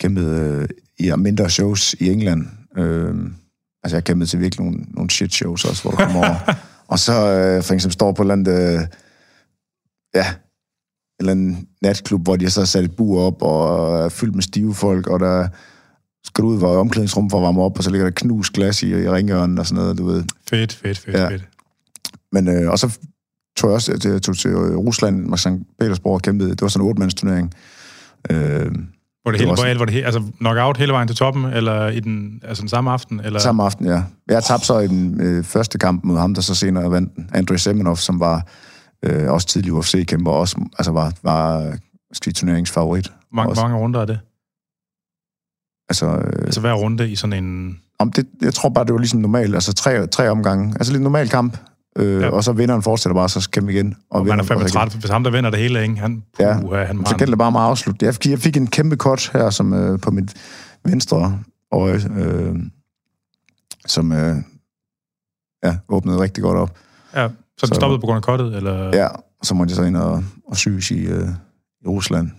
kæmpet 0.01 0.27
øh, 0.27 0.69
i 0.99 1.13
mindre 1.19 1.51
shows 1.51 1.95
i 1.95 2.11
England. 2.11 2.47
Øhm, 2.77 3.35
altså, 3.83 3.97
jeg 3.97 4.05
kæmpet 4.05 4.29
til 4.29 4.41
virkelig 4.41 4.65
nogle, 4.67 4.85
nogle 4.89 5.11
shit 5.11 5.33
shows 5.33 5.65
også, 5.65 5.83
hvor 5.83 5.91
du 5.91 5.97
kommer 5.97 6.19
over. 6.19 6.55
Og 6.93 6.99
så 6.99 7.13
øh, 7.13 7.63
for 7.63 7.75
eksempel 7.75 7.93
står 7.93 8.13
på 8.13 8.23
et 8.23 8.25
eller 8.25 8.35
andet, 8.35 8.75
øh, 8.81 8.87
ja, 10.15 10.27
en 10.29 10.37
eller 11.21 11.33
anden 11.33 11.69
natklub, 11.83 12.23
hvor 12.23 12.37
de 12.37 12.51
så 12.51 12.61
har 12.61 12.67
sat 12.67 12.85
et 12.85 12.97
bur 12.97 13.21
op, 13.23 13.43
og 13.43 13.99
er 14.05 14.09
fyldt 14.09 14.35
med 14.35 14.43
stive 14.43 14.75
folk, 14.75 15.07
og 15.07 15.21
der 15.21 15.49
skal 16.25 16.43
du 16.45 16.49
ud 16.49 16.61
i 16.61 16.65
omklædningsrum 16.65 17.31
for 17.31 17.39
at 17.39 17.43
varme 17.43 17.63
op, 17.63 17.79
og 17.79 17.85
så 17.85 17.91
ligger 17.91 18.07
der 18.07 18.13
knust 18.17 18.53
glas 18.53 18.83
i, 18.83 18.89
i 18.89 19.09
ringhjørnen 19.11 19.59
og 19.59 19.67
sådan 19.67 19.83
noget, 19.83 19.99
du 19.99 20.07
ved. 20.07 20.25
Fedt, 20.51 20.75
fedt, 20.75 20.99
fedt, 20.99 21.17
Ja. 21.17 21.29
fedt. 21.29 21.49
Men, 22.33 22.49
øh, 22.49 22.71
og 22.71 22.79
så 22.79 22.99
tog 23.57 23.71
jeg 23.71 23.75
også 23.75 23.99
til, 23.99 24.11
jeg 24.11 24.23
tog 24.23 24.37
til 24.37 24.51
øh, 24.51 24.77
Rusland, 24.77 25.37
St. 25.37 25.49
Petersborg 25.81 26.15
og 26.15 26.23
kæmpede. 26.23 26.51
Det 26.51 26.63
var 26.63 26.69
sådan 26.69 26.85
en 26.85 26.89
otte-mandsturnering. 26.89 27.55
Øh, 28.31 28.73
Hvor 29.29 29.33
det, 29.33 29.41
Det 29.41 29.65
hele, 29.65 29.69
var 29.69 29.77
hvor 29.77 29.85
det 29.85 29.95
hele, 29.95 30.07
altså 30.07 30.23
knockout 30.39 30.77
hele 30.77 30.93
vejen 30.93 31.09
til 31.09 31.17
toppen, 31.17 31.45
eller 31.45 31.89
i 31.89 32.01
den, 32.01 32.41
altså 32.45 32.61
den 32.61 32.69
samme 32.69 32.91
aften? 32.91 33.21
Eller? 33.21 33.39
samme 33.39 33.63
aften, 33.63 33.87
ja. 33.87 34.03
Jeg 34.29 34.45
tabte 34.45 34.67
så 34.67 34.79
i 34.79 34.87
den 34.87 35.21
øh, 35.21 35.45
første 35.45 35.79
kamp 35.79 36.05
mod 36.05 36.19
ham, 36.19 36.35
der 36.35 36.43
så 36.43 36.55
senere 36.55 36.91
vandt. 36.91 37.13
Andrei 37.35 37.59
Semenov, 37.59 37.97
som 37.97 38.21
var 38.21 38.47
øh, 39.05 39.33
også 39.33 39.47
tidlig 39.47 39.73
UFC-kæmper, 39.73 40.31
og 40.31 40.39
også 40.39 40.69
altså 40.79 40.93
var, 40.93 41.13
var 41.23 41.61
skal 41.61 41.77
vi 42.13 42.15
sige, 42.25 42.33
turneringsfavorit. 42.33 43.07
Hvor 43.07 43.15
mange, 43.33 43.51
også. 43.51 43.63
mange 43.63 43.77
runder 43.77 44.01
er 44.01 44.05
det? 44.05 44.19
Altså, 45.89 46.07
øh, 46.07 46.45
Altså 46.45 46.61
hver 46.61 46.73
runde 46.73 47.11
i 47.11 47.17
sådan 47.17 47.45
en... 47.45 47.79
om 47.99 48.13
det, 48.13 48.27
jeg 48.43 48.55
tror 48.55 48.69
bare, 48.69 48.85
det 48.85 48.93
var 48.93 48.99
ligesom 48.99 49.21
normalt. 49.21 49.55
Altså 49.55 49.73
tre, 49.73 50.07
tre 50.07 50.31
omgange. 50.31 50.75
Altså 50.75 50.93
lidt 50.93 51.03
normal 51.03 51.29
kamp. 51.29 51.57
Øh, 51.99 52.21
Ja. 52.21 52.29
Og 52.29 52.45
så 52.45 52.53
vinderen 52.53 52.83
fortsætter 52.83 53.15
bare, 53.15 53.29
så 53.29 53.49
kæmpe 53.53 53.73
igen. 53.73 53.97
Og 54.11 54.21
man 54.27 54.29
er 54.31 54.33
vinder 54.35 54.45
fandme 54.45 54.63
fortsætter 54.63 54.81
igen. 54.83 54.91
træt, 54.91 55.01
hvis 55.01 55.11
ham 55.11 55.25
der 55.25 55.31
vinder 55.31 55.51
det 55.51 55.59
hele, 55.59 55.83
ikke? 55.83 55.97
Han, 55.97 56.23
puh, 56.37 56.45
Ja. 56.45 56.79
ja. 56.79 56.85
han 56.85 57.07
Så 57.07 57.15
gælder 57.17 57.33
det 57.33 57.39
bare 57.39 57.47
om 57.47 57.57
at 57.57 57.63
afslutte. 57.63 58.07
Jeg 58.07 58.15
fik, 58.15 58.27
jeg 58.31 58.39
fik 58.39 58.57
en 58.57 58.67
kæmpe 58.67 58.97
cut 58.97 59.31
her 59.33 59.51
som, 59.51 59.73
øh, 59.75 60.01
på 60.01 60.11
mit 60.11 60.35
venstre 60.85 61.41
øje, 61.73 62.01
øh, 62.17 62.57
som 63.87 64.13
øh, 64.13 64.37
ja, 65.65 65.77
åbnede 65.89 66.21
rigtig 66.21 66.43
godt 66.43 66.59
op. 66.59 66.77
Ja, 67.15 67.29
så 67.59 67.67
Så- 67.67 67.75
stoppede 67.75 68.01
på 68.01 68.07
grund 68.07 68.17
af 68.17 68.23
kottet, 68.23 68.57
eller... 68.57 68.97
Ja, 68.97 69.07
og 69.07 69.47
så 69.47 69.55
måtte 69.55 69.71
jeg 69.71 69.77
så 69.77 69.83
ind 69.83 69.97
og, 69.97 70.25
og 70.49 70.57
syges 70.57 70.91
i, 70.91 70.99
øh, 71.07 71.29
i 71.85 71.89
Rusland. 71.89 72.31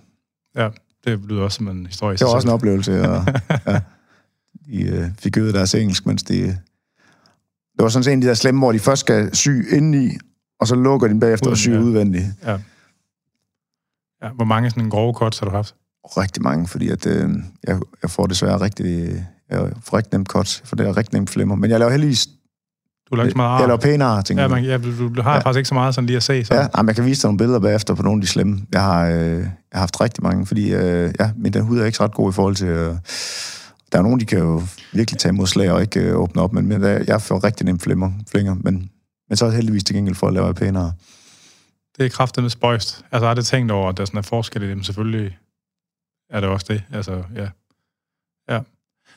Ja. 0.55 0.69
det 1.05 1.19
lyder 1.29 1.41
også 1.43 1.55
som 1.55 1.67
en 1.67 1.85
historie. 1.85 2.17
Det 2.17 2.27
var 2.27 2.33
også 2.33 2.47
en 2.47 2.53
oplevelse, 2.53 3.01
og 3.09 3.25
ja, 3.67 3.81
de 4.65 4.81
øh, 4.83 5.05
fik 5.19 5.37
øvet 5.37 5.53
deres 5.53 5.75
engelsk, 5.75 6.05
mens 6.05 6.23
de... 6.23 6.57
Det 7.79 7.83
var 7.83 7.89
sådan 7.89 8.03
set 8.03 8.13
en 8.13 8.19
af 8.19 8.21
de 8.21 8.27
der 8.27 8.33
slemme, 8.33 8.59
hvor 8.59 8.71
de 8.71 8.79
først 8.79 8.99
skal 8.99 9.35
sy 9.35 9.49
indeni, 9.49 10.09
og 10.59 10.67
så 10.67 10.75
lukker 10.75 11.07
de 11.07 11.11
den 11.13 11.19
bagefter 11.19 11.47
og 11.47 11.51
Uden, 11.51 11.57
sy 11.57 11.69
ja. 11.69 11.79
udvendigt. 11.79 12.25
Ja, 12.45 12.57
hvor 14.35 14.45
mange 14.45 14.69
sådan 14.69 14.89
grove 14.89 15.13
cuts 15.13 15.39
har 15.39 15.45
du 15.45 15.51
haft? 15.51 15.75
Rigtig 16.17 16.43
mange, 16.43 16.67
fordi 16.67 16.89
at, 16.89 17.05
øh, 17.07 17.29
jeg, 17.67 17.79
jeg 18.01 18.09
får 18.09 18.25
desværre 18.27 18.61
rigtig, 18.61 19.09
jeg 19.51 19.69
får 19.83 19.97
rigtig 19.97 20.13
nemt 20.13 20.27
cuts, 20.27 20.61
for 20.65 20.75
det 20.75 20.87
er 20.87 20.97
rigtig 20.97 21.13
nemt 21.13 21.29
flemmer. 21.29 21.55
Men 21.55 21.69
jeg 21.71 21.79
laver 21.79 21.91
heldigvis... 21.91 22.27
Du 23.11 23.15
laver 23.15 23.25
ikke 23.25 23.31
så 23.33 23.37
meget 23.37 23.59
Jeg 23.59 23.67
laver 23.67 23.77
ar. 23.77 23.81
pænere, 23.81 24.23
tænker 24.23 24.43
Ja, 24.43 24.49
jeg. 24.49 24.55
man, 24.55 24.63
ja, 24.63 24.77
du, 24.77 25.13
du 25.15 25.21
har 25.21 25.33
Ja. 25.33 25.39
faktisk 25.39 25.57
ikke 25.57 25.67
så 25.67 25.73
meget 25.73 25.95
sådan 25.95 26.05
lige 26.05 26.17
at 26.17 26.23
se. 26.23 26.45
Så. 26.45 26.55
Ja, 26.55 26.67
nej, 26.75 26.81
man 26.83 26.95
kan 26.95 27.05
vise 27.05 27.21
dig 27.21 27.27
nogle 27.27 27.37
billeder 27.37 27.59
bagefter 27.59 27.93
på 27.95 28.03
nogle 28.03 28.17
af 28.17 28.21
de 28.21 28.27
slemme. 28.27 28.61
Jeg 28.73 28.83
har, 28.83 29.05
øh, 29.05 29.13
jeg 29.37 29.49
har 29.73 29.79
haft 29.79 30.01
rigtig 30.01 30.23
mange, 30.23 30.45
fordi 30.45 30.73
øh, 30.73 31.13
ja, 31.19 31.31
min 31.37 31.53
den 31.53 31.63
hud 31.63 31.79
er 31.79 31.85
ikke 31.85 31.97
så 31.97 32.03
ret 32.03 32.13
god 32.13 32.29
i 32.31 32.33
forhold 32.33 32.55
til... 32.55 32.67
Øh, 32.67 32.95
der 33.91 33.97
er 33.97 34.01
nogen, 34.01 34.19
de 34.19 34.25
kan 34.25 34.39
jo 34.39 34.61
virkelig 34.93 35.19
tage 35.19 35.29
imod 35.33 35.47
slag 35.47 35.71
og 35.71 35.81
ikke 35.81 35.99
øh, 35.99 36.15
åbne 36.15 36.41
op, 36.41 36.53
men, 36.53 36.65
men 36.67 36.81
jeg 36.83 37.21
får 37.21 37.43
rigtig 37.43 37.65
nemt 37.65 37.81
flimmer, 37.81 38.11
flinger, 38.31 38.53
men, 38.53 38.89
men 39.29 39.37
så 39.37 39.45
er 39.45 39.49
det 39.49 39.55
heldigvis 39.55 39.83
til 39.83 39.95
gengæld 39.95 40.15
for 40.15 40.27
at 40.27 40.33
lave 40.33 40.53
pænere. 40.53 40.93
Det 41.97 42.05
er 42.05 42.09
kraftigt 42.09 42.43
med 42.43 42.49
spøjst. 42.49 43.05
Altså, 43.11 43.27
har 43.27 43.33
det 43.33 43.45
tænkt 43.45 43.71
over, 43.71 43.89
at 43.89 43.97
der 43.97 44.05
sådan 44.05 44.17
er 44.17 44.21
forskel 44.21 44.63
i 44.63 44.69
dem? 44.69 44.83
Selvfølgelig 44.83 45.37
er 46.29 46.39
det 46.39 46.49
også 46.49 46.65
det. 46.69 46.83
Altså, 46.91 47.23
ja. 47.35 47.47
Ja. 48.49 48.59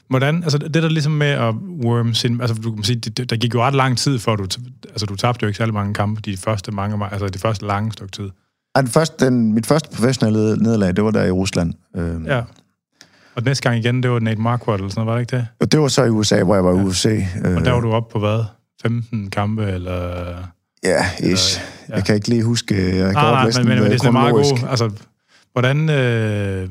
Hvordan, 0.09 0.43
altså 0.43 0.59
det 0.59 0.75
der 0.75 0.89
ligesom 0.89 1.13
med 1.13 1.27
at 1.27 1.55
worm 1.85 2.15
sin, 2.15 2.41
altså 2.41 2.57
du 2.57 2.75
kan 2.75 2.85
sige, 2.85 2.97
det, 2.97 3.31
der 3.31 3.37
gik 3.37 3.55
jo 3.55 3.63
ret 3.63 3.75
lang 3.75 3.99
tid, 3.99 4.19
for 4.19 4.37
du, 4.37 4.47
altså 4.89 5.07
du 5.07 5.17
tabte 5.17 5.43
jo 5.43 5.49
ikke 5.49 5.57
særlig 5.57 5.75
mange 5.75 5.95
kampe 5.95 6.21
de 6.21 6.37
første 6.37 6.73
mange, 6.73 7.07
altså 7.13 7.29
de 7.29 7.39
første 7.39 7.67
lange 7.67 7.93
stykke 7.93 8.13
tid. 8.13 8.31
Ej, 8.75 8.81
den 8.81 8.91
første, 8.91 9.25
den, 9.27 9.53
mit 9.53 9.67
første 9.67 9.97
professionelle 9.97 10.57
nederlag, 10.63 10.97
det 10.97 11.05
var 11.05 11.11
der 11.11 11.25
i 11.25 11.31
Rusland. 11.31 11.75
Øh, 11.97 12.27
Ja. 12.27 12.43
Og 13.35 13.43
næste 13.43 13.63
gang 13.63 13.79
igen, 13.85 14.03
det 14.03 14.11
var 14.11 14.19
Nate 14.19 14.41
Marquardt 14.41 14.81
eller 14.81 14.91
sådan 14.91 15.05
noget, 15.05 15.15
var 15.15 15.15
det 15.15 15.33
ikke 15.33 15.37
det? 15.37 15.47
Og 15.61 15.73
det 15.73 15.81
var 15.81 15.89
så 15.89 16.05
i 16.05 16.09
USA, 16.09 16.43
hvor 16.43 16.55
jeg 16.55 16.65
var 16.65 16.71
i 16.71 16.75
UFC. 16.85 17.05
Øh, 17.45 17.57
Og 17.57 17.65
der 17.65 17.73
var 17.73 17.81
du 17.81 17.93
oppe 17.93 18.13
på 18.13 18.19
hvad? 18.19 18.45
15 18.83 19.31
kampe, 19.31 19.65
eller... 19.67 20.35
Ja, 20.85 21.05
ish. 21.21 21.61
ja. 21.89 21.95
Jeg 21.95 22.05
kan 22.05 22.15
ikke 22.15 22.29
lige 22.29 22.43
huske 22.45 22.75
øh, 22.75 22.99
Nej, 22.99 23.13
nej, 23.13 23.45
men, 23.45 23.69
men, 23.69 23.79
men 23.79 23.85
det 23.85 23.93
er 23.95 23.99
sådan 23.99 24.13
meget 24.13 24.33
god. 24.35 24.69
Altså, 24.69 24.91
hvordan... 25.53 25.91
Øh, 25.91 26.69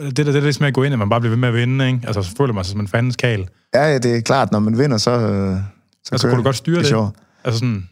det 0.00 0.16
der, 0.16 0.24
det 0.24 0.34
der 0.34 0.40
ligesom 0.40 0.62
med 0.62 0.68
at 0.68 0.74
gå 0.74 0.82
ind, 0.82 0.92
at 0.92 0.98
man 0.98 1.08
bare 1.08 1.20
bliver 1.20 1.30
ved 1.30 1.38
med 1.38 1.48
at 1.48 1.54
vinde, 1.54 1.86
ikke? 1.86 2.00
Altså, 2.06 2.22
så 2.22 2.34
føler 2.36 2.52
man 2.54 2.64
sig 2.64 2.70
som 2.72 2.80
en 2.80 2.88
fandens 2.88 3.16
kal. 3.16 3.48
Ja, 3.74 3.82
ja, 3.92 3.98
det 3.98 4.16
er 4.16 4.20
klart, 4.20 4.52
når 4.52 4.58
man 4.58 4.78
vinder, 4.78 4.98
så, 4.98 5.10
øh, 5.10 5.56
så 6.04 6.10
Altså, 6.12 6.28
kunne 6.28 6.38
du 6.38 6.42
godt 6.42 6.56
styre 6.56 6.82
det. 6.82 6.90
det? 6.90 7.10
Altså 7.44 7.58
sådan... 7.58 7.88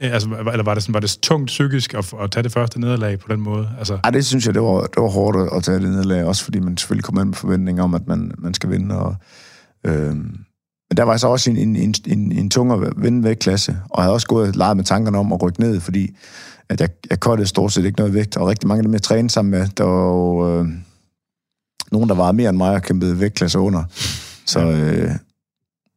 Ja, 0.00 0.06
altså, 0.08 0.28
eller 0.52 0.62
var 0.62 0.74
det, 0.74 0.82
sådan, 0.82 0.94
var 0.94 1.00
det 1.00 1.18
tungt 1.22 1.46
psykisk 1.46 1.94
at, 1.94 2.12
at 2.20 2.30
tage 2.30 2.42
det 2.42 2.52
første 2.52 2.80
nederlag 2.80 3.18
på 3.18 3.32
den 3.32 3.40
måde? 3.40 3.70
Altså, 3.78 3.98
Ej, 4.04 4.10
det 4.10 4.26
synes 4.26 4.46
jeg, 4.46 4.54
det 4.54 4.62
var, 4.62 4.80
det 4.80 5.02
var 5.02 5.08
hårdt 5.08 5.54
at 5.54 5.62
tage 5.64 5.80
det 5.80 5.90
nederlag, 5.90 6.24
også 6.24 6.44
fordi 6.44 6.60
man 6.60 6.76
selvfølgelig 6.76 7.04
kommer 7.04 7.20
ind 7.20 7.28
med 7.28 7.36
forventninger 7.36 7.82
om, 7.82 7.94
at 7.94 8.06
man, 8.06 8.32
man 8.38 8.54
skal 8.54 8.70
vinde. 8.70 8.98
Og, 8.98 9.16
øh, 9.86 10.16
men 10.90 10.96
der 10.96 11.02
var 11.02 11.16
så 11.16 11.28
også 11.28 11.50
en, 11.50 11.56
en, 11.56 11.76
en, 11.76 11.94
en, 12.06 12.32
en 12.32 12.50
tung 12.50 12.72
at 12.72 12.92
vinde 12.96 13.24
væk 13.24 13.36
klasse, 13.36 13.78
og 13.90 13.98
jeg 13.98 14.04
havde 14.04 14.14
også 14.14 14.26
gået 14.26 14.48
og 14.48 14.54
leget 14.54 14.76
med 14.76 14.84
tankerne 14.84 15.18
om 15.18 15.32
at 15.32 15.42
rykke 15.42 15.60
ned, 15.60 15.80
fordi 15.80 16.16
at 16.68 16.80
jeg, 16.80 16.88
jeg 17.10 17.20
kottede 17.20 17.48
stort 17.48 17.72
set 17.72 17.84
ikke 17.84 17.98
noget 17.98 18.14
vægt, 18.14 18.36
og 18.36 18.46
rigtig 18.46 18.68
mange 18.68 18.78
af 18.78 18.84
dem, 18.84 18.92
jeg 18.92 19.02
trænede 19.02 19.32
sammen 19.32 19.50
med, 19.50 19.68
der 19.68 19.84
var 19.84 20.06
jo, 20.06 20.60
øh, 20.60 20.66
nogen, 21.92 22.08
der 22.08 22.14
var 22.14 22.32
mere 22.32 22.48
end 22.48 22.56
mig 22.56 22.74
og 22.74 22.82
kæmpede 22.82 23.20
vægtklasser 23.20 23.58
under. 23.58 23.84
Så, 24.46 24.60
øh, 24.60 25.10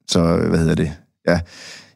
så 0.08 0.38
hvad 0.38 0.60
hedder 0.60 0.76
det? 0.76 0.94
Ja, 1.28 1.40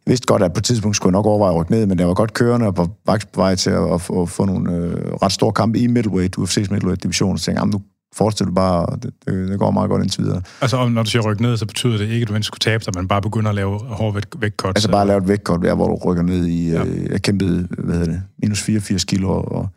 jeg 0.05 0.11
vidste 0.11 0.25
godt, 0.27 0.43
at 0.43 0.53
på 0.53 0.57
et 0.59 0.63
tidspunkt 0.63 0.97
skulle 0.97 1.11
jeg 1.11 1.19
nok 1.19 1.25
overveje 1.25 1.51
at 1.53 1.57
rykke 1.59 1.71
ned, 1.71 1.85
men 1.85 1.99
jeg 1.99 2.07
var 2.07 2.13
godt 2.13 2.33
kørende 2.33 2.67
og 2.67 2.77
var 2.77 2.89
faktisk 3.05 3.31
på 3.31 3.41
vej 3.41 3.55
til 3.55 3.69
at, 3.69 3.93
at, 3.93 4.01
få, 4.01 4.21
at 4.21 4.29
få 4.29 4.45
nogle 4.45 4.73
øh, 4.75 5.13
ret 5.13 5.31
store 5.31 5.51
kampe 5.53 5.79
i 5.79 5.87
middleweight, 5.87 6.37
UFC's 6.37 6.67
middleweight-division, 6.71 7.37
så 7.37 7.45
tænkte 7.45 7.59
"Jamen, 7.61 7.71
nu 7.71 7.81
fortsætter 8.15 8.45
du 8.45 8.55
bare, 8.55 8.85
og 8.85 9.03
det, 9.03 9.11
det, 9.25 9.47
det 9.49 9.59
går 9.59 9.71
meget 9.71 9.89
godt 9.89 10.03
indtil 10.03 10.23
videre. 10.23 10.41
altså, 10.61 10.77
om- 10.77 10.91
når 10.91 11.03
du 11.03 11.09
siger 11.09 11.21
rykke 11.21 11.41
ned, 11.41 11.57
så 11.57 11.65
betyder 11.65 11.97
det 11.97 12.09
ikke, 12.09 12.21
at 12.21 12.27
du 12.27 12.33
ikke 12.33 12.43
skulle 12.45 12.59
tabe 12.59 12.83
dig, 12.85 12.93
men 12.95 13.07
bare 13.07 13.21
begynder 13.21 13.49
at 13.49 13.55
lave 13.55 13.79
hård 13.79 14.13
vægt, 14.13 14.35
vægtcuts. 14.41 14.69
Altså 14.75 14.91
bare 14.91 15.07
lave 15.07 15.17
et 15.17 15.27
vægtkort, 15.27 15.61
der, 15.61 15.75
hvor 15.75 15.87
du 15.87 15.95
rykker 15.95 16.23
ned 16.23 16.45
i, 16.45 16.69
Ja. 16.71 16.83
øh, 16.85 17.09
jeg 17.11 17.21
kæmpede, 17.21 17.67
hvad 17.77 17.95
hedder 17.95 18.11
det, 18.11 18.21
minus 18.41 18.61
84 18.61 19.03
kilo, 19.05 19.29
og, 19.29 19.69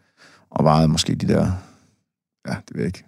og 0.50 0.64
vejede 0.64 0.88
måske 0.88 1.14
de 1.14 1.28
der, 1.28 1.46
ja, 2.48 2.54
det 2.68 2.74
ved 2.74 2.80
jeg 2.80 2.86
ikke. 2.86 3.04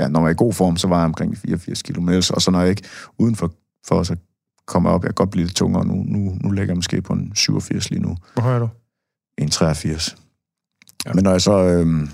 Ja, 0.00 0.08
når 0.08 0.20
jeg 0.20 0.26
er 0.26 0.30
i 0.30 0.34
god 0.36 0.52
form, 0.52 0.76
så 0.76 0.88
var 0.88 0.96
jeg 0.96 1.04
omkring 1.04 1.32
de 1.32 1.36
84 1.36 1.82
kilo, 1.82 2.00
men 2.00 2.08
ellers, 2.08 2.30
og 2.30 2.42
så 2.42 2.50
når 2.50 2.60
jeg 2.60 2.70
ikke 2.70 2.82
udenfor, 3.18 3.52
for 3.86 4.02
så 4.02 4.16
kommer 4.66 4.90
jeg 4.90 4.94
op, 4.94 5.02
jeg 5.02 5.08
kan 5.08 5.14
godt 5.14 5.30
blive 5.30 5.44
lidt 5.46 5.56
tungere 5.56 5.86
nu, 5.86 5.94
nu, 5.94 6.36
nu 6.40 6.50
ligger 6.50 6.70
jeg 6.70 6.76
måske 6.76 7.02
på 7.02 7.12
en 7.12 7.32
87 7.34 7.90
lige 7.90 8.02
nu. 8.02 8.16
Hvor 8.34 8.42
hører 8.42 8.58
du? 8.58 8.68
en 9.38 9.50
83. 9.50 10.16
Ja. 11.06 11.12
Men 11.12 11.24
når 11.24 11.30
jeg 11.30 11.40
så... 11.42 11.52
Øhm, 11.64 12.08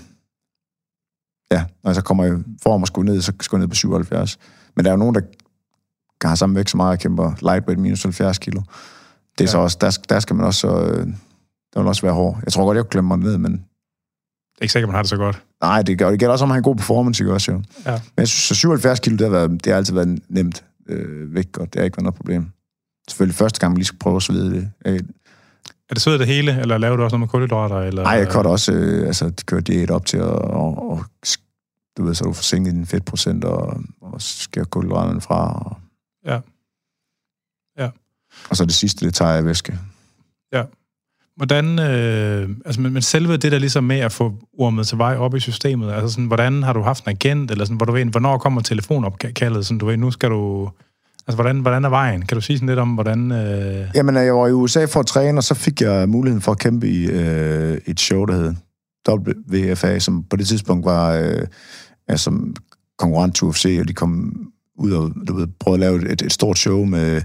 ja, 1.51 1.65
når 1.83 1.89
jeg 1.91 1.95
så 1.95 2.01
kommer 2.01 2.25
i 2.25 2.43
form 2.63 2.81
og 2.81 2.87
skulle 2.87 3.11
ned, 3.13 3.21
så 3.21 3.33
skal 3.41 3.55
jeg 3.57 3.59
ned 3.59 3.67
på 3.67 3.75
77. 3.75 4.39
Men 4.75 4.85
der 4.85 4.91
er 4.91 4.93
jo 4.93 4.97
nogen, 4.97 5.15
der 5.15 5.21
har 6.27 6.35
samme 6.35 6.55
vægt 6.55 6.69
som 6.69 6.77
mig 6.77 6.89
og 6.89 6.99
kæmper 6.99 7.33
lightweight 7.41 7.81
minus 7.81 8.03
70 8.03 8.37
kilo. 8.37 8.61
Det 9.37 9.41
er 9.41 9.43
Ja. 9.43 9.47
så 9.51 9.57
også, 9.57 9.77
der, 9.81 9.97
der 10.09 10.19
skal 10.19 10.35
man 10.35 10.45
også... 10.45 10.67
Øh, 10.67 11.07
der 11.73 11.79
vil 11.79 11.87
også 11.87 12.01
være 12.01 12.13
hård. 12.13 12.39
Jeg 12.45 12.53
tror 12.53 12.65
godt, 12.65 12.75
jeg 12.75 12.83
kunne 12.83 12.89
klemme 12.89 13.07
mig 13.07 13.17
ned, 13.17 13.37
men 13.37 13.51
Det 13.51 13.59
er 14.57 14.61
ikke 14.61 14.71
sikkert, 14.71 14.89
man 14.89 14.95
har 14.95 15.01
det 15.01 15.09
så 15.09 15.17
godt. 15.17 15.43
nej, 15.61 15.81
det, 15.81 15.97
gør, 15.99 16.09
det 16.09 16.19
gælder 16.19 16.31
også 16.31 16.45
om 16.45 16.51
at 16.51 16.53
have 16.53 16.57
en 16.59 16.63
god 16.63 16.75
performance, 16.75 17.23
ikke 17.23 17.33
også 17.33 17.51
jo. 17.51 17.61
Ja. 17.85 17.91
Men 17.91 18.01
jeg 18.17 18.27
synes, 18.27 18.43
så 18.43 18.55
77 18.55 18.99
kilo, 18.99 19.15
det 19.17 19.25
har, 19.25 19.31
været, 19.31 19.51
det 19.65 19.71
har 19.71 19.77
altid 19.77 19.93
været 19.93 20.19
nemt 20.29 20.63
øh, 20.91 21.33
vægt, 21.35 21.57
og 21.57 21.73
det 21.73 21.79
har 21.79 21.85
ikke 21.85 21.97
været 21.97 22.03
noget 22.03 22.15
problem. 22.15 22.51
Selvfølgelig 23.09 23.35
første 23.35 23.59
gang, 23.59 23.71
man 23.71 23.77
lige 23.77 23.85
skulle 23.85 23.99
prøve 23.99 24.15
at 24.15 24.21
svede 24.23 24.51
det. 24.55 24.71
Øh, 24.85 24.99
Er 25.89 25.93
det 25.93 26.01
sødt 26.01 26.19
det 26.19 26.27
hele, 26.27 26.61
eller 26.61 26.77
laver 26.77 26.95
du 26.97 27.03
også 27.03 27.13
noget 27.17 27.19
med 27.19 27.27
kulhydrater? 27.27 27.79
Eller, 27.79 28.03
Nej, 28.03 28.11
jeg 28.13 28.27
cutter 28.31 28.51
også, 28.51 28.73
øh, 28.73 29.07
altså, 29.07 29.29
de 29.29 29.43
kører 29.45 29.61
diæt 29.61 29.91
op 29.91 30.05
til 30.05 30.17
at, 30.17 30.23
og, 30.23 30.89
og, 30.89 31.05
du 31.97 32.03
ved, 32.03 32.15
så 32.15 32.23
du 32.23 32.33
får 32.33 32.41
sænket 32.43 32.73
din 32.73 32.85
fedtprocent, 32.85 33.43
og, 33.43 33.81
og 34.01 34.21
skærer 34.21 34.65
kulhydraterne 34.65 35.21
fra. 35.21 35.59
Og, 35.65 35.77
Ja. 36.25 36.39
Ja. 37.77 37.89
Og 38.49 38.57
så 38.57 38.65
det 38.65 38.73
sidste, 38.73 39.05
det 39.05 39.13
tager 39.13 39.31
jeg 39.31 39.45
væske. 39.45 39.79
Hvordan, 41.35 41.79
øh, 41.79 42.49
altså, 42.65 42.81
men, 42.81 42.93
men 42.93 43.01
selve 43.01 43.37
det 43.37 43.51
der 43.51 43.59
ligesom 43.59 43.83
med 43.83 43.99
at 43.99 44.11
få 44.11 44.33
ormet 44.59 44.87
til 44.87 44.97
vej 44.97 45.15
op 45.17 45.35
i 45.35 45.39
systemet, 45.39 45.91
altså 45.91 46.09
sådan, 46.09 46.25
hvordan 46.25 46.63
har 46.63 46.73
du 46.73 46.81
haft 46.81 47.05
en 47.05 47.09
agent, 47.09 47.51
eller 47.51 47.65
sådan, 47.65 47.77
hvor 47.77 47.85
du 47.85 47.91
ved, 47.91 48.05
hvornår 48.05 48.37
kommer 48.37 48.61
telefonopkaldet, 48.61 49.65
sådan, 49.65 49.77
du 49.77 49.85
ved, 49.85 49.97
nu 49.97 50.11
skal 50.11 50.29
du, 50.29 50.69
altså, 51.27 51.35
hvordan, 51.35 51.59
hvordan 51.59 51.85
er 51.85 51.89
vejen? 51.89 52.21
Kan 52.21 52.35
du 52.35 52.41
sige 52.41 52.57
sådan 52.57 52.69
lidt 52.69 52.79
om, 52.79 52.89
hvordan, 52.89 53.31
øh, 53.31 53.87
Jamen, 53.95 54.17
øh, 54.17 54.25
jeg 54.25 54.35
var 54.35 54.47
i 54.47 54.51
USA 54.51 54.85
for 54.85 54.99
at 54.99 55.05
træne, 55.05 55.39
og 55.39 55.43
så 55.43 55.53
fik 55.53 55.81
jeg 55.81 56.09
muligheden 56.09 56.41
for 56.41 56.51
at 56.51 56.59
kæmpe 56.59 56.89
i 56.89 57.05
øh, 57.05 57.77
et 57.85 57.99
show, 57.99 58.25
der 58.25 58.33
hed 58.33 58.55
WFA, 59.09 59.99
som 59.99 60.23
på 60.23 60.35
det 60.35 60.47
tidspunkt 60.47 60.85
var 60.85 61.13
øh, 61.13 61.47
altså, 62.07 62.23
som 62.23 62.55
konkurrent 62.97 63.35
til 63.35 63.47
UFC, 63.47 63.77
og 63.81 63.87
de 63.87 63.93
kom 63.93 64.33
ud 64.81 64.91
og 64.91 65.11
du 65.27 65.33
ved, 65.33 65.47
prøvede 65.59 65.85
at 65.85 65.91
lave 65.91 66.11
et, 66.11 66.21
et 66.21 66.33
stort 66.33 66.57
show 66.57 66.85
med 66.85 67.21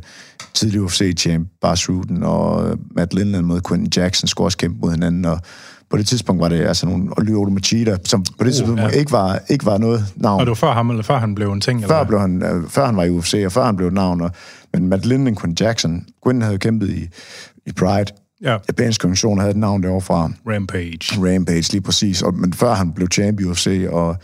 tidligere 0.54 0.84
UFC-champ 0.84 1.48
Bas 1.60 1.88
Rutten 1.88 2.22
og 2.22 2.68
øh, 2.68 2.76
Matt 2.96 3.14
Lindland 3.14 3.46
mod 3.46 3.60
Quentin 3.68 4.02
Jackson 4.02 4.28
skulle 4.28 4.46
også 4.46 4.58
kæmpe 4.58 4.78
mod 4.80 4.90
hinanden, 4.90 5.24
og 5.24 5.40
på 5.90 5.96
det 5.96 6.06
tidspunkt 6.06 6.42
var 6.42 6.48
det 6.48 6.60
altså 6.60 6.86
nogle 6.86 7.10
Lyoto 7.18 7.50
Machida, 7.50 7.96
som 8.04 8.22
på 8.22 8.44
det 8.44 8.46
Uh, 8.46 8.52
tidspunkt 8.52 8.80
ja. 8.80 8.88
ikke, 8.88 9.12
var, 9.12 9.38
ikke 9.48 9.66
var 9.66 9.78
noget 9.78 10.06
navn. 10.16 10.40
og 10.40 10.46
det 10.46 10.48
var 10.48 10.54
før 10.54 10.72
ham, 10.72 10.90
eller 10.90 11.02
før 11.02 11.18
han 11.18 11.34
blev 11.34 11.52
en 11.52 11.60
ting? 11.60 11.84
Før, 11.84 11.94
eller? 11.94 12.04
blev 12.06 12.20
han, 12.20 12.42
øh, 12.42 12.68
før 12.68 12.86
han 12.86 12.96
var 12.96 13.04
i 13.04 13.10
UFC, 13.10 13.42
og 13.46 13.52
før 13.52 13.64
han 13.64 13.76
blev 13.76 13.88
et 13.88 13.94
navn. 13.94 14.20
Og, 14.20 14.30
men 14.72 14.88
Matt 14.88 15.06
Linden 15.06 15.28
og 15.28 15.40
Quentin 15.40 15.66
Jackson, 15.66 16.06
Quentin 16.24 16.42
havde 16.42 16.58
kæmpet 16.58 16.90
i, 16.90 17.08
i 17.66 17.72
Pride. 17.72 18.12
Ja, 18.42 18.56
Japansk 18.68 19.04
organisation 19.04 19.38
havde 19.38 19.50
et 19.50 19.56
navn 19.56 19.82
derovre 19.82 20.00
fra 20.00 20.30
Rampage. 20.46 21.34
Rampage, 21.34 21.72
lige 21.72 21.80
præcis. 21.80 22.22
Og, 22.22 22.34
men 22.34 22.52
før 22.52 22.74
han 22.74 22.92
blev 22.92 23.08
champ 23.12 23.40
i 23.40 23.44
UFC, 23.44 23.86
og 23.90 24.16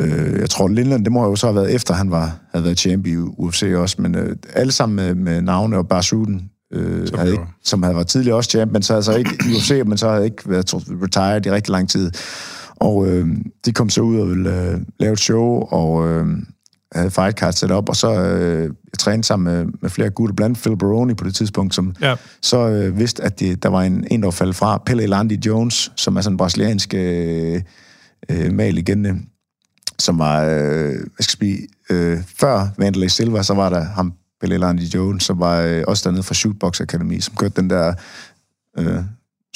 øh, 0.00 0.40
jeg 0.40 0.50
tror, 0.50 0.68
Lindland, 0.68 1.04
det 1.04 1.12
må 1.12 1.24
jo 1.24 1.36
så 1.36 1.46
have 1.46 1.56
været 1.56 1.74
efter, 1.74 1.94
han 1.94 2.10
var, 2.10 2.38
havde 2.52 2.64
været 2.64 2.78
champ 2.78 3.06
i 3.06 3.16
UFC 3.16 3.72
også, 3.76 3.96
men 3.98 4.14
øh, 4.14 4.36
alle 4.54 4.72
sammen 4.72 4.96
med, 4.96 5.14
med 5.14 5.42
navne 5.42 5.76
og 5.76 5.88
Barsuden, 5.88 6.50
øh, 6.72 7.06
Som 7.06 7.18
havde 7.18 7.32
ikke, 7.32 7.44
som 7.64 7.82
havde 7.82 7.94
været 7.94 8.06
tidligere 8.06 8.36
også 8.36 8.50
champ, 8.50 8.72
men 8.72 8.82
så 8.82 8.94
altså 8.94 9.16
ikke 9.16 9.30
i 9.30 9.56
UFC, 9.56 9.82
men 9.86 9.98
så 9.98 10.10
havde 10.10 10.24
ikke 10.24 10.50
været 10.50 10.66
tror, 10.66 10.82
retired 11.02 11.46
i 11.46 11.50
rigtig 11.50 11.70
lang 11.70 11.88
tid. 11.88 12.10
Og 12.76 13.06
øh, 13.08 13.28
de 13.64 13.72
kom 13.72 13.90
så 13.90 14.00
ud 14.00 14.18
og 14.18 14.28
ville 14.28 14.70
øh, 14.70 14.80
lave 15.00 15.12
et 15.12 15.20
show, 15.20 15.60
og 15.60 16.08
øh, 16.08 16.26
havde 16.94 17.10
fight 17.10 17.38
card 17.38 17.52
sat 17.52 17.70
op, 17.70 17.88
og 17.88 17.96
så 17.96 18.12
øh, 18.12 18.62
jeg 18.62 18.98
trænede 18.98 19.24
sammen 19.24 19.54
med, 19.54 19.72
med 19.82 19.90
flere 19.90 20.10
gutter, 20.10 20.34
blandt 20.34 20.58
Phil 20.58 20.76
Baroni 20.76 21.14
på 21.14 21.24
det 21.24 21.34
tidspunkt, 21.34 21.74
som 21.74 21.94
Ja, 22.00 22.14
så 22.42 22.68
øh, 22.68 22.98
vidste, 22.98 23.22
at 23.22 23.40
det, 23.40 23.62
der 23.62 23.68
var 23.68 23.82
en, 23.82 24.06
en, 24.10 24.20
der 24.20 24.26
var 24.26 24.30
faldet 24.30 24.56
fra, 24.56 24.82
Pelle 24.86 25.06
Landi 25.06 25.40
Jones, 25.46 25.92
som 25.96 26.16
er 26.16 26.20
sådan 26.20 26.34
en 26.34 26.38
brasiliansk 26.38 26.94
øh, 26.94 27.60
øh, 28.30 28.52
mal 28.52 28.78
som 29.98 30.18
var, 30.18 30.44
øh, 30.44 30.50
hvad 30.92 31.20
skal 31.20 31.46
jeg 31.46 31.56
sige, 31.56 31.68
øh, 31.90 32.18
før 32.40 32.68
Vandalay 32.78 33.06
Silva, 33.08 33.42
så 33.42 33.54
var 33.54 33.68
der 33.70 33.84
ham, 33.84 34.12
Pelle 34.40 34.58
Landi 34.58 34.84
Jones, 34.94 35.22
som 35.24 35.40
var 35.40 35.60
øh, 35.60 35.84
også 35.86 36.08
dernede 36.08 36.22
fra 36.22 36.34
Shootbox 36.34 36.80
Academy, 36.80 37.20
som 37.20 37.34
kørte 37.36 37.60
den 37.60 37.70
der 37.70 37.94
øh, 38.78 38.98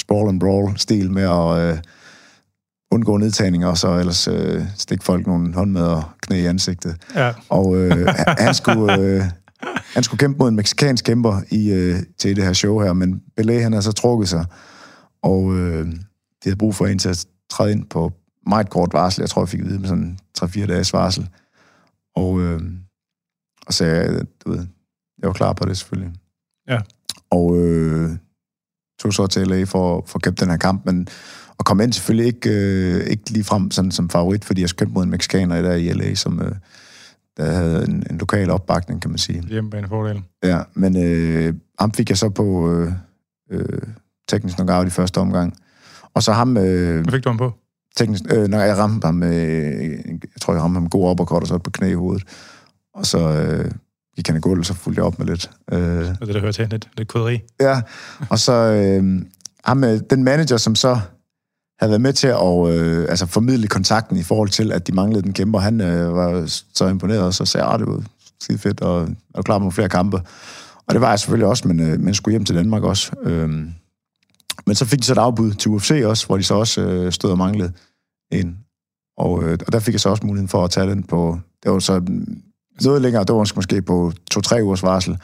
sprawl 0.01 0.29
and 0.29 0.41
brawl-stil 0.41 1.11
med 1.11 1.23
at 1.23 1.73
øh, 1.75 1.79
undgå 2.91 3.17
nedtagninger, 3.17 3.69
og 3.69 3.79
så 3.79 3.99
ellers 3.99 4.29
øh, 4.29 4.63
stikke 4.77 5.05
folk 5.05 5.27
nogle 5.27 5.55
håndmad 5.55 5.83
og 5.83 6.03
knæ 6.23 6.37
i 6.41 6.47
ansigtet. 6.47 6.97
ja. 7.15 7.33
Og 7.49 7.77
øh, 7.77 8.07
han- 8.39 8.55
skulle, 8.55 8.99
øh, 9.01 9.23
han 9.95 10.03
skulle 10.03 10.19
kæmpe 10.19 10.39
mod 10.39 10.49
en 10.49 10.57
meksikansk 10.57 11.05
kæmper 11.05 11.41
i, 11.51 11.71
øh, 11.71 11.97
til 12.19 12.37
det 12.37 12.45
her 12.45 12.53
show 12.53 12.81
her, 12.81 12.93
men 12.93 13.23
Belé 13.41 13.53
han 13.53 13.73
har 13.73 13.81
så 13.81 13.93
trukket 13.93 14.29
sig, 14.29 14.45
og 15.23 15.55
øh, 15.57 15.87
de 15.87 15.93
havde 16.45 16.57
brug 16.57 16.75
for 16.75 16.87
en 16.87 16.99
til 16.99 17.09
at 17.09 17.27
træde 17.51 17.73
ind 17.73 17.85
på 17.91 18.13
meget 18.49 18.71
kort 18.71 18.93
varsel. 18.93 19.23
Jeg 19.23 19.31
tror, 19.31 19.43
jeg 19.43 19.49
fik 19.49 19.61
at 19.61 19.67
vide 19.67 19.79
med 19.79 19.89
sådan 19.89 20.19
3-4 20.39 20.67
dages 20.67 20.93
varsel. 20.93 21.29
Og, 22.17 22.41
øh, 22.41 22.61
og 23.67 23.75
så 23.75 23.85
jeg, 23.85 24.23
du 24.45 24.51
ved, 24.51 24.67
jeg 25.19 25.27
var 25.27 25.33
klar 25.33 25.53
på 25.53 25.65
det 25.65 25.79
selvfølgelig. 25.79 26.13
Ja. 26.69 26.79
Og 27.31 27.59
øh, 27.59 28.11
tog 29.01 29.13
så 29.13 29.27
til 29.27 29.49
LA 29.49 29.65
for, 29.65 30.05
for 30.07 30.19
at 30.19 30.23
kæmpe 30.23 30.41
den 30.41 30.51
her 30.51 30.57
kamp, 30.57 30.87
men 30.87 31.09
og 31.59 31.65
kom 31.65 31.81
ind 31.81 31.93
selvfølgelig 31.93 32.27
ikke, 32.27 32.51
øh, 32.51 33.07
ikke 33.07 33.31
lige 33.31 33.45
frem 33.45 33.71
sådan 33.71 33.91
som 33.91 34.11
favorit, 34.11 34.45
fordi 34.45 34.61
jeg 34.61 34.71
kæmpe 34.71 34.95
mod 34.95 35.05
en 35.05 35.11
mexicaner 35.11 35.63
der 35.63 35.75
i 35.75 35.93
LA, 35.93 36.15
som 36.15 36.43
øh, 36.43 36.53
der 37.37 37.45
havde 37.45 37.85
en, 37.89 38.05
en 38.11 38.19
lokal 38.19 38.51
opbakning, 38.51 39.03
kan 39.03 39.11
man 39.11 39.19
sige. 39.19 39.43
Hjemmebanefordel. 39.43 40.23
Ja, 40.45 40.61
men 40.75 40.97
øh, 41.05 41.55
ham 41.79 41.93
fik 41.93 42.09
jeg 42.09 42.19
så 42.19 42.29
på 42.29 42.73
øh, 42.73 42.93
øh, 43.51 43.83
teknisk 44.29 44.57
knockout 44.57 44.87
i 44.87 44.91
første 44.91 45.19
omgang. 45.19 45.57
Og 46.15 46.23
så 46.23 46.33
ham... 46.33 46.57
Øh, 46.57 47.03
Hvad 47.03 47.13
fik 47.13 47.25
du 47.25 47.29
ham 47.29 47.39
på? 47.39 47.53
Teknisk, 47.97 48.23
øh, 48.31 48.49
når 48.49 48.61
jeg 48.61 48.79
ramte 48.79 49.05
ham 49.07 49.15
med, 49.15 49.35
jeg 50.07 50.41
tror, 50.41 50.53
jeg 50.55 50.63
ramte 50.63 50.75
ham 50.75 50.83
med 50.83 50.91
god 50.91 51.11
uppercut, 51.11 51.43
og 51.43 51.49
så 51.49 51.59
på 51.59 51.71
knæ 51.71 51.91
i 51.91 51.95
hovedet. 51.95 52.23
Og 52.95 53.07
så 53.07 53.19
øh, 53.19 53.71
gik 54.17 54.27
han 54.29 54.37
i 54.37 54.41
gulvet, 54.41 54.67
så 54.67 54.75
fulgte 54.75 54.99
jeg 54.99 55.07
op 55.07 55.19
med 55.19 55.27
lidt. 55.27 55.51
Øh, 55.73 55.79
Det 55.81 56.07
er 56.21 56.25
det, 56.25 56.35
der 56.35 56.41
hører 56.41 56.53
til. 56.53 56.69
Lidt, 56.71 56.89
lidt 56.97 57.09
krydderi. 57.09 57.41
ja, 57.61 57.81
og 58.31 58.39
så 58.39 58.53
øh, 58.53 59.23
ham, 59.65 59.85
øh, 59.85 60.01
den 60.11 60.25
manager, 60.25 60.57
som 60.57 60.75
så 60.75 61.01
havde 61.81 61.91
været 61.91 62.01
med 62.01 62.13
til 62.13 62.27
at 62.27 62.69
øh, 62.69 63.07
altså 63.09 63.27
formidle 63.27 63.69
kontakten 63.69 64.17
i 64.17 64.23
forhold 64.23 64.49
til, 64.49 64.73
at 64.73 64.87
de 64.87 64.93
manglede 64.93 65.23
den 65.23 65.33
kæmper, 65.33 65.59
han 65.59 65.81
øh, 65.81 66.15
var 66.17 66.45
så 66.75 66.87
imponeret, 66.89 67.23
og 67.23 67.35
så 67.35 67.45
sagde 67.45 67.67
at 67.67 67.81
det 67.81 67.89
var 67.89 68.03
skide 68.41 68.59
fedt, 68.59 68.81
og 68.81 69.09
er 69.35 69.43
klar 69.43 69.59
med 69.59 69.73
flere 69.73 69.89
kampe? 69.89 70.17
Og 70.87 70.95
det 70.95 71.01
var 71.01 71.09
jeg 71.11 71.19
selvfølgelig 71.19 71.47
også, 71.49 71.69
men, 71.69 71.81
øh, 71.81 72.01
men 72.01 72.15
skulle 72.15 72.33
hjem 72.33 72.45
til 72.45 72.55
Danmark 72.57 72.83
også. 72.83 73.13
Øh, 73.23 73.65
men 74.69 74.75
så 74.75 74.85
fik 74.85 74.99
de 74.99 75.05
så 75.05 75.13
et 75.13 75.19
afbud 75.19 75.55
til 75.55 75.71
UFC 75.71 76.03
også, 76.05 76.27
hvor 76.27 76.37
de 76.37 76.43
så 76.43 76.55
også 76.55 76.81
øh, 76.81 77.13
stod 77.13 77.31
og 77.31 77.39
manglede 77.39 77.73
en. 78.33 78.59
Og, 79.19 79.45
øh, 79.45 79.59
og 79.67 79.73
der 79.73 79.81
fik 79.81 79.95
jeg 79.95 80.01
så 80.01 80.09
også 80.09 80.27
muligheden 80.27 80.49
for 80.49 80.65
at 80.65 80.71
tage 80.71 80.91
den 80.91 81.03
på... 81.03 81.39
Det 81.63 81.73
var 81.73 81.79
så 81.79 82.03
noget 82.85 83.03
længere, 83.03 83.25
det 83.25 83.35
var 83.35 83.53
måske 83.57 83.83
på 83.83 84.13
to-tre 84.31 84.65
ugers 84.65 84.83
varsel. 84.83 85.19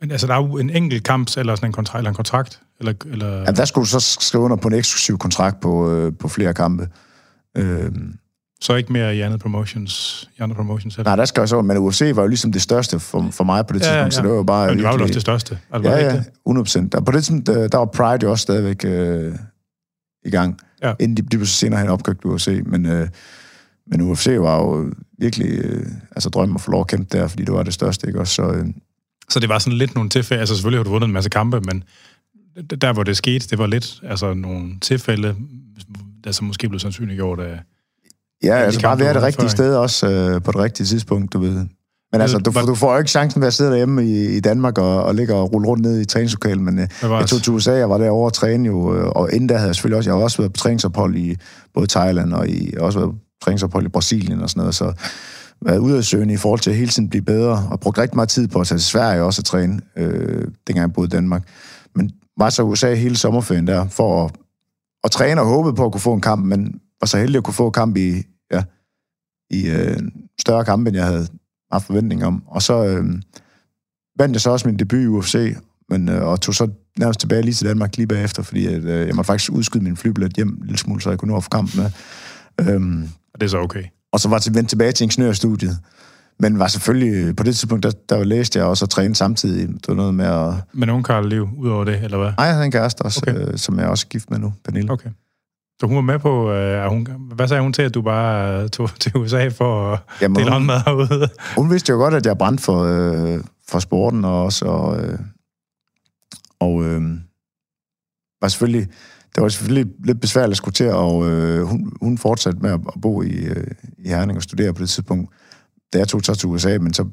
Men 0.00 0.10
altså, 0.10 0.26
der 0.26 0.34
er 0.34 0.46
jo 0.46 0.58
en 0.58 0.70
enkelt 0.70 1.04
kamp, 1.04 1.28
eller 1.36 1.54
sådan 1.54 1.68
en 1.68 1.72
kontrakt, 1.72 1.98
eller 1.98 2.10
en 2.10 2.14
kontrakt, 2.14 2.60
eller... 2.78 2.94
eller... 3.06 3.38
Ja, 3.40 3.50
der 3.50 3.64
skulle 3.64 3.84
du 3.84 3.90
så 3.90 4.00
skrive 4.00 4.44
under 4.44 4.56
på 4.56 4.68
en 4.68 4.74
eksklusiv 4.74 5.18
kontrakt 5.18 5.60
på, 5.60 5.90
øh, 5.90 6.12
på 6.18 6.28
flere 6.28 6.54
kampe. 6.54 6.88
Øh, 7.56 7.92
Så 8.62 8.74
ikke 8.74 8.92
mere 8.92 9.16
i 9.16 9.20
andet 9.20 9.40
promotions, 9.40 10.28
i 10.38 10.40
andre 10.42 10.56
promotions? 10.56 10.94
Eller? 10.94 11.04
nej, 11.04 11.16
der 11.16 11.24
skal 11.24 11.40
jeg 11.40 11.48
så... 11.48 11.62
Men 11.62 11.76
UFC 11.76 12.10
var 12.14 12.22
jo 12.22 12.28
ligesom 12.28 12.52
det 12.52 12.62
største 12.62 13.00
for, 13.00 13.28
for 13.30 13.44
mig 13.44 13.66
på 13.66 13.72
det 13.72 13.82
tidspunkt, 13.82 13.98
ja, 13.98 14.04
ja. 14.04 14.10
så 14.10 14.22
det 14.22 14.30
var 14.30 14.36
jo 14.36 14.42
bare... 14.42 14.66
Men 14.68 14.76
det 14.76 14.84
var 14.84 14.90
virkelig- 14.90 15.02
også 15.04 15.14
det 15.14 15.22
største. 15.22 15.58
Altså, 15.72 15.90
Ja, 15.90 15.96
ja, 16.04 16.12
det? 16.16 16.24
100 16.46 16.64
procent. 16.64 16.94
På 17.06 17.12
det 17.12 17.24
tidspunkt, 17.24 17.46
der, 17.46 17.68
der 17.68 17.78
var 17.78 17.84
Pride 17.84 18.18
jo 18.22 18.30
også 18.30 18.42
stadigvæk 18.42 18.84
øh, 18.84 19.34
i 20.24 20.30
gang. 20.30 20.58
Ja. 20.82 20.92
Inden 21.00 21.16
de, 21.16 21.22
de 21.22 21.26
blev 21.36 21.46
så 21.46 21.52
senere 21.54 21.80
hen 21.80 21.88
opkøbt 21.88 22.24
UFC. 22.24 22.62
Men, 22.66 22.86
øh, 22.86 23.08
men 23.86 24.00
UFC 24.00 24.26
var 24.38 24.56
jo 24.56 24.92
virkelig 25.18 25.48
øh, 25.64 25.86
altså 26.16 26.28
drømmen 26.28 26.54
at 26.54 26.60
få 26.60 26.70
lov 26.70 26.80
at 26.80 26.86
kæmpe 26.86 27.18
der, 27.18 27.28
fordi 27.28 27.44
det 27.44 27.54
var 27.54 27.62
det 27.62 27.74
største, 27.74 28.06
ikke 28.06 28.20
også? 28.20 28.34
Så, 28.34 28.42
øh, 28.52 28.66
Så 29.30 29.40
det 29.40 29.48
var 29.48 29.58
sådan 29.58 29.78
lidt 29.78 29.94
nogle 29.94 30.10
tilfælde, 30.10 30.40
altså 30.40 30.54
selvfølgelig 30.54 30.78
har 30.78 30.84
du 30.84 30.90
vundet 30.90 31.06
en 31.06 31.12
masse 31.12 31.30
kampe, 31.30 31.60
men 31.60 31.84
der 32.80 32.92
hvor 32.92 33.02
det 33.02 33.16
skete, 33.16 33.48
det 33.48 33.58
var 33.58 33.66
lidt 33.66 34.00
altså 34.02 34.34
nogle 34.34 34.78
tilfælde, 34.80 35.36
der 36.24 36.32
så 36.32 36.44
måske 36.44 36.68
blev 36.68 36.78
sandsynliggjort 36.80 37.40
af... 37.40 37.60
ja, 38.44 38.54
altså 38.54 38.80
bare 38.80 38.98
være 38.98 39.14
det 39.14 39.22
rigtige 39.22 39.44
før, 39.44 39.48
sted 39.48 39.76
også 39.76 40.08
øh, 40.08 40.42
på 40.42 40.52
det 40.52 40.60
rigtige 40.60 40.86
tidspunkt, 40.86 41.32
du 41.32 41.38
ved. 41.38 41.66
Men 42.12 42.20
altså, 42.20 42.38
du, 42.38 42.52
du 42.66 42.74
får 42.74 42.92
jo 42.92 42.98
ikke 42.98 43.10
chancen 43.10 43.40
ved 43.40 43.48
at 43.48 43.54
sidde 43.54 43.70
derhjemme 43.70 44.04
i, 44.04 44.36
i 44.36 44.40
Danmark 44.40 44.78
og, 44.78 45.02
og 45.02 45.14
ligge 45.14 45.34
og 45.34 45.52
rulle 45.52 45.68
rundt 45.68 45.82
ned 45.82 46.00
i 46.00 46.04
træningslokalet, 46.04 46.62
men 46.62 46.78
øh, 46.78 46.88
var 47.02 47.18
jeg 47.18 47.28
tog 47.28 47.42
til 47.42 47.52
USA, 47.52 47.72
jeg 47.72 47.90
var 47.90 47.98
derovre 47.98 48.28
og 48.28 48.32
træne 48.32 48.66
jo, 48.66 48.96
øh, 48.96 49.08
og 49.08 49.32
inden 49.32 49.48
der 49.48 49.56
havde 49.56 49.68
jeg 49.68 49.74
selvfølgelig 49.74 49.96
også, 49.96 50.10
jeg 50.10 50.16
har 50.16 50.22
også 50.22 50.38
været 50.38 50.52
på 50.52 50.58
træningsophold 50.58 51.16
i 51.16 51.36
både 51.74 51.86
Thailand 51.86 52.32
og 52.32 52.48
i, 52.48 52.70
jeg 52.72 52.80
også 52.80 52.98
været 52.98 53.10
på 53.12 53.44
træningsophold 53.44 53.86
i 53.86 53.88
Brasilien 53.88 54.40
og 54.40 54.50
sådan 54.50 54.60
noget, 54.60 54.74
så 54.74 54.92
været 55.62 55.78
ude 55.78 55.96
af 55.96 56.04
søgen 56.04 56.30
i 56.30 56.36
forhold 56.36 56.60
til 56.60 56.70
at 56.70 56.76
hele 56.76 56.90
tiden 56.90 57.08
blive 57.08 57.22
bedre, 57.22 57.68
og 57.70 57.80
brugt 57.80 57.98
rigtig 57.98 58.16
meget 58.16 58.28
tid 58.28 58.48
på 58.48 58.60
at 58.60 58.66
tage 58.66 58.78
til 58.78 58.86
Sverige 58.86 59.22
også 59.22 59.40
at 59.40 59.44
træne, 59.44 59.80
øh, 59.96 60.44
dengang 60.66 60.82
jeg 60.82 60.92
boede 60.92 61.08
i 61.08 61.10
Danmark. 61.10 61.42
Men 61.94 62.10
var 62.38 62.50
så 62.50 62.62
i 62.62 62.64
USA 62.64 62.94
hele 62.94 63.16
sommerferien 63.16 63.66
der, 63.66 63.88
for 63.88 64.24
at, 64.24 64.32
at 65.04 65.10
træne 65.10 65.40
og 65.40 65.46
håbe 65.46 65.74
på 65.74 65.84
at 65.84 65.92
kunne 65.92 66.00
få 66.00 66.14
en 66.14 66.20
kamp, 66.20 66.44
men 66.44 66.74
var 67.00 67.06
så 67.06 67.18
heldig 67.18 67.38
at 67.38 67.44
kunne 67.44 67.54
få 67.54 67.66
en 67.66 67.72
kamp 67.72 67.96
i, 67.96 68.22
ja, 68.52 68.62
i 69.50 69.70
øh, 69.70 69.96
større 70.40 70.64
kamp, 70.64 70.86
end 70.86 70.96
jeg 70.96 71.06
havde 71.06 71.26
haft 71.72 71.86
forventning 71.86 72.24
om. 72.24 72.42
Og 72.46 72.62
så 72.62 72.84
øh, 72.86 73.04
vandt 74.18 74.32
jeg 74.34 74.40
så 74.40 74.50
også 74.50 74.68
min 74.68 74.78
debut 74.78 75.00
i 75.02 75.06
UFC, 75.06 75.56
men, 75.90 76.08
øh, 76.08 76.22
og 76.22 76.40
tog 76.40 76.54
så 76.54 76.68
nærmest 76.98 77.20
tilbage 77.20 77.42
lige 77.42 77.54
til 77.54 77.66
Danmark 77.66 77.96
lige 77.96 78.06
bagefter, 78.06 78.42
fordi 78.42 78.66
at, 78.66 78.84
øh, 78.84 79.06
jeg 79.06 79.14
måtte 79.14 79.26
faktisk 79.26 79.52
udskyde 79.52 79.84
min 79.84 79.96
flybillet 79.96 80.32
hjem 80.32 80.48
en 80.48 80.58
lille 80.62 80.78
smule, 80.78 81.00
så 81.02 81.10
jeg 81.10 81.18
kunne 81.18 81.30
nå 81.30 81.36
at 81.36 81.44
få 81.44 81.50
kampen 81.50 81.80
med. 81.82 81.90
Øhm, 82.74 83.02
Og 83.34 83.40
det 83.40 83.46
er 83.46 83.50
så 83.50 83.58
okay. 83.58 83.84
og 84.12 84.20
så 84.20 84.28
var 84.28 84.42
jeg 84.46 84.54
vendt 84.54 84.68
tilbage 84.68 84.92
til 84.92 85.04
ingeniørstudiet. 85.04 85.78
Men 86.42 86.58
var 86.58 86.66
selvfølgelig, 86.68 87.36
på 87.36 87.42
det 87.42 87.56
tidspunkt, 87.56 87.82
der, 87.82 87.90
der 88.08 88.24
læste 88.24 88.58
jeg 88.58 88.66
også 88.66 88.84
og 88.84 88.90
trænede 88.90 89.14
samtidig. 89.14 89.68
Det 89.68 89.88
var 89.88 89.94
noget 89.94 90.14
med 90.14 90.24
at... 90.26 90.54
Men 90.72 90.86
nogen 90.86 91.02
Karl 91.02 91.28
Liv, 91.28 91.48
ud 91.56 91.68
over 91.68 91.84
det, 91.84 92.04
eller 92.04 92.18
hvad? 92.18 92.32
Ej, 92.38 92.44
jeg 92.44 92.54
havde 92.54 92.64
en 92.66 92.72
kæreste 92.72 93.02
også, 93.02 93.20
Okay. 93.28 93.46
øh, 93.48 93.58
som 93.58 93.78
jeg 93.78 93.84
er 93.84 93.88
også 93.88 94.06
gift 94.06 94.30
med 94.30 94.38
nu, 94.38 94.52
Pernille. 94.64 94.90
Okay. 94.92 95.10
Så 95.80 95.86
hun 95.86 95.96
var 95.96 96.02
med 96.02 96.18
på, 96.18 96.52
øh, 96.52 96.90
hun, 96.90 97.06
hvad 97.34 97.48
sagde 97.48 97.62
hun 97.62 97.72
til, 97.72 97.82
at 97.82 97.94
du 97.94 98.02
bare 98.02 98.62
øh, 98.62 98.68
tog 98.68 98.90
til 99.00 99.16
USA 99.16 99.48
for 99.48 99.92
at 99.92 100.00
Jamen, 100.20 100.36
dele 100.36 100.50
håndmad 100.50 100.80
herude? 100.86 101.28
hun 101.56 101.70
vidste 101.70 101.90
jo 101.92 101.96
godt, 101.96 102.14
at 102.14 102.26
jeg 102.26 102.38
brændte 102.38 102.62
for, 102.62 102.82
øh, 102.82 103.44
for 103.68 103.78
sporten 103.78 104.24
og 104.24 104.44
også, 104.44 104.64
og, 104.64 105.00
øh, 105.00 105.18
og 106.60 106.84
øh, 106.84 107.02
var 108.42 108.48
selvfølgelig, 108.48 108.88
det 109.34 109.42
var 109.42 109.48
selvfølgelig 109.48 109.92
lidt 110.04 110.20
besværligt 110.20 110.50
at 110.50 110.56
skulle 110.56 110.74
til, 110.74 110.90
og 110.90 111.30
øh, 111.30 111.62
hun, 111.62 111.92
hun 112.02 112.18
fortsatte 112.18 112.58
med 112.58 112.70
at, 112.70 112.80
at 112.94 113.00
bo 113.02 113.22
i, 113.22 113.44
øh, 113.44 113.66
i 113.98 114.08
Herning 114.08 114.36
og 114.36 114.42
studere 114.42 114.74
på 114.74 114.80
det 114.80 114.88
tidspunkt. 114.88 115.32
Da 115.92 115.98
jeg 115.98 116.08
tog 116.08 116.20
så 116.24 116.34
til 116.34 116.48
USA, 116.48 116.78
men 116.78 116.94
så 116.94 117.06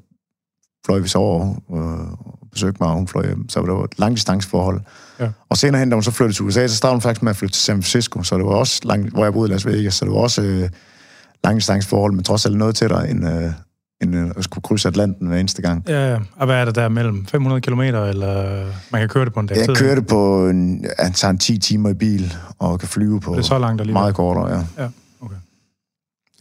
fløj 0.86 1.00
vi 1.00 1.08
så 1.08 1.18
over 1.18 1.50
øh, 1.76 2.12
og 2.12 2.48
besøgte 2.52 2.78
mig, 2.84 2.90
og 2.90 2.96
hun 2.96 3.08
fløj 3.08 3.26
hjem, 3.26 3.50
så 3.50 3.62
det 3.62 3.70
var 3.70 3.84
et 3.84 4.00
langdistanceforhold. 4.00 4.82
Ja. 5.20 5.30
Og 5.50 5.58
senere 5.58 5.80
hen, 5.80 5.90
da 5.90 5.96
hun 5.96 6.04
så 6.04 6.12
flyttede 6.12 6.38
til 6.38 6.46
USA, 6.46 6.68
så 6.68 6.76
startede 6.76 6.96
hun 6.96 7.02
faktisk 7.02 7.24
med 7.24 7.30
at 7.30 7.36
flytte 7.38 7.54
til 7.56 7.64
San 7.64 7.76
Francisco, 7.76 8.24
så 8.24 8.38
det 8.38 8.46
var 8.46 8.52
også 8.52 8.82
langt, 8.84 9.10
hvor 9.14 9.24
jeg 9.24 9.34
boede 9.34 9.50
i 9.50 9.54
Las 9.54 9.66
Vegas, 9.66 9.94
så 9.94 10.06
det 10.06 10.12
var 10.14 10.20
også 10.20 10.42
øh, 10.42 10.70
langdistanceforhold, 11.44 12.14
men 12.14 12.24
trods 12.24 12.46
alt 12.46 12.58
noget 12.58 12.76
tættere 12.76 13.10
end, 13.10 13.28
øh, 13.30 13.52
end 14.02 14.16
øh, 14.16 14.32
at 14.38 14.44
skulle 14.44 14.62
krydse 14.64 14.88
Atlanten 14.88 15.28
hver 15.28 15.38
eneste 15.38 15.62
gang. 15.62 15.84
Ja, 15.88 16.12
ja. 16.12 16.20
Og 16.36 16.46
hvad 16.46 16.56
er 16.56 16.66
der 16.66 16.72
der 16.72 16.90
mellem 16.90 17.26
500 17.26 17.62
km, 17.62 17.82
eller 17.82 18.66
man 18.92 19.02
kan 19.02 19.10
køre 19.10 19.26
det 19.26 19.34
på 19.34 19.40
en 19.40 19.48
dag 19.48 19.58
Jeg 19.68 19.76
kørte 19.78 20.02
på 20.02 20.50
en, 20.50 20.86
jeg 21.00 21.12
tager 21.14 21.30
en 21.32 21.38
10 21.38 21.58
timer 21.58 21.90
i 21.90 21.94
bil, 21.94 22.34
og 22.60 22.80
kan 22.80 22.88
flyve 22.90 23.20
på 23.20 23.32
Det 23.32 23.40
er 23.40 23.44
så 23.44 23.60
langt 23.60 23.82
alligevel. 23.82 24.00
meget 24.02 24.16
kortere, 24.16 24.50
ja. 24.58 24.84
Ja, 24.84 24.90
okay. 25.22 25.36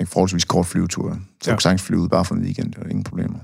En 0.01 0.07
forholdsvis 0.07 0.45
kort 0.45 0.67
flyvetur. 0.67 1.19
Så 1.43 1.51
Ja. 1.51 1.55
kunne 1.55 1.63
sagtens 1.63 1.83
flyve 1.83 2.01
ud 2.01 2.09
bare 2.09 2.25
for 2.25 2.35
en 2.35 2.43
weekend, 2.43 2.73
det 2.73 2.79
var 2.85 2.89
ingen 2.91 3.05
problemer. 3.05 3.39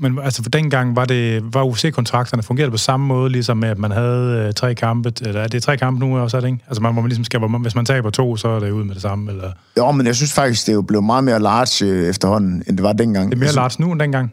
Men 0.00 0.18
altså 0.18 0.42
for 0.42 0.50
dengang 0.50 0.96
var 0.96 1.04
det 1.04 1.54
var 1.54 1.64
UFC-kontrakterne 1.64 2.42
fungerede 2.42 2.70
på 2.70 2.76
samme 2.76 3.06
måde, 3.06 3.30
ligesom 3.30 3.56
med, 3.56 3.68
at 3.68 3.78
man 3.78 3.90
havde 3.90 4.46
øh, 4.46 4.54
tre 4.54 4.74
kampe, 4.74 5.12
eller 5.20 5.40
er 5.40 5.48
det 5.48 5.62
tre 5.62 5.76
kampe 5.76 6.00
nu 6.00 6.18
også, 6.18 6.36
er 6.36 6.40
det 6.40 6.48
ikke? 6.48 6.64
Altså 6.66 6.82
man, 6.82 6.92
hvor 6.92 7.02
man 7.02 7.08
ligesom 7.08 7.24
skal, 7.24 7.40
man, 7.40 7.62
hvis 7.62 7.74
man 7.74 7.84
taber 7.84 8.10
to, 8.10 8.36
så 8.36 8.48
er 8.48 8.60
det 8.60 8.70
ud 8.70 8.84
med 8.84 8.94
det 8.94 9.02
samme, 9.02 9.32
eller... 9.32 9.52
Jo, 9.76 9.90
men 9.90 10.06
jeg 10.06 10.16
synes 10.16 10.32
faktisk, 10.32 10.66
det 10.66 10.72
er 10.72 10.74
jo 10.74 10.82
blevet 10.82 11.04
meget 11.04 11.24
mere 11.24 11.40
large 11.40 11.92
øh, 11.92 12.08
efterhånden, 12.08 12.62
end 12.66 12.76
det 12.76 12.82
var 12.82 12.92
dengang. 12.92 13.30
Det 13.30 13.34
er 13.34 13.38
mere 13.38 13.46
altså, 13.46 13.60
large 13.60 13.82
nu 13.82 13.92
end 13.92 14.00
dengang. 14.00 14.32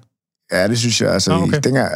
Ja, 0.51 0.67
det 0.67 0.77
synes 0.77 1.01
jeg. 1.01 1.13
Altså, 1.13 1.31
ah, 1.31 1.37
okay. 1.37 1.47
okay. 1.47 1.59
dengang, 1.63 1.91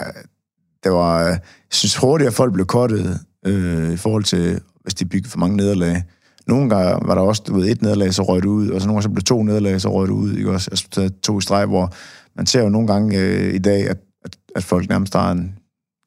det 0.84 0.92
var, 0.92 1.24
øh, 1.24 1.28
jeg 1.30 1.40
synes 1.72 1.96
hurtigt, 1.96 2.28
at 2.28 2.34
folk 2.34 2.54
blev 2.54 2.66
kottet 2.66 3.20
øh, 3.46 3.94
i 3.94 3.98
forhold 3.98 4.24
til, 4.24 4.60
hvis 4.82 4.94
de 4.94 5.06
byggede 5.06 5.30
for 5.30 5.40
mange 5.40 5.58
nederlag. 5.58 6.04
Nogle 6.48 6.70
gange 6.70 7.08
var 7.08 7.16
der 7.16 7.22
også, 7.22 7.44
du 7.48 7.56
ved, 7.56 7.72
et 7.72 7.82
nederlag, 7.82 8.14
så 8.14 8.24
røg 8.24 8.42
det 8.42 8.48
ud, 8.48 8.70
og 8.70 8.82
så 8.82 8.88
nogle 8.88 8.96
gange 8.96 9.04
så 9.04 9.10
blev 9.10 9.24
to 9.24 9.44
nederlag, 9.44 9.82
så 9.82 9.94
røg 9.94 10.08
det 10.08 10.14
ud, 10.14 10.34
ikke 10.34 10.52
også? 10.52 10.70
Altså, 10.72 10.88
taget 10.92 11.14
to 11.22 11.40
i 11.40 11.42
streg, 11.42 11.66
hvor 11.66 11.94
man 12.36 12.46
ser 12.46 12.62
jo 12.62 12.70
nogle 12.70 12.88
gange 12.88 13.20
øh, 13.20 13.54
i 13.54 13.58
dag, 13.58 13.90
at, 13.90 13.98
at, 14.26 14.38
at 14.56 14.64
folk 14.64 14.90
nærmest 14.90 15.14
har 15.14 15.32
en, 15.32 15.60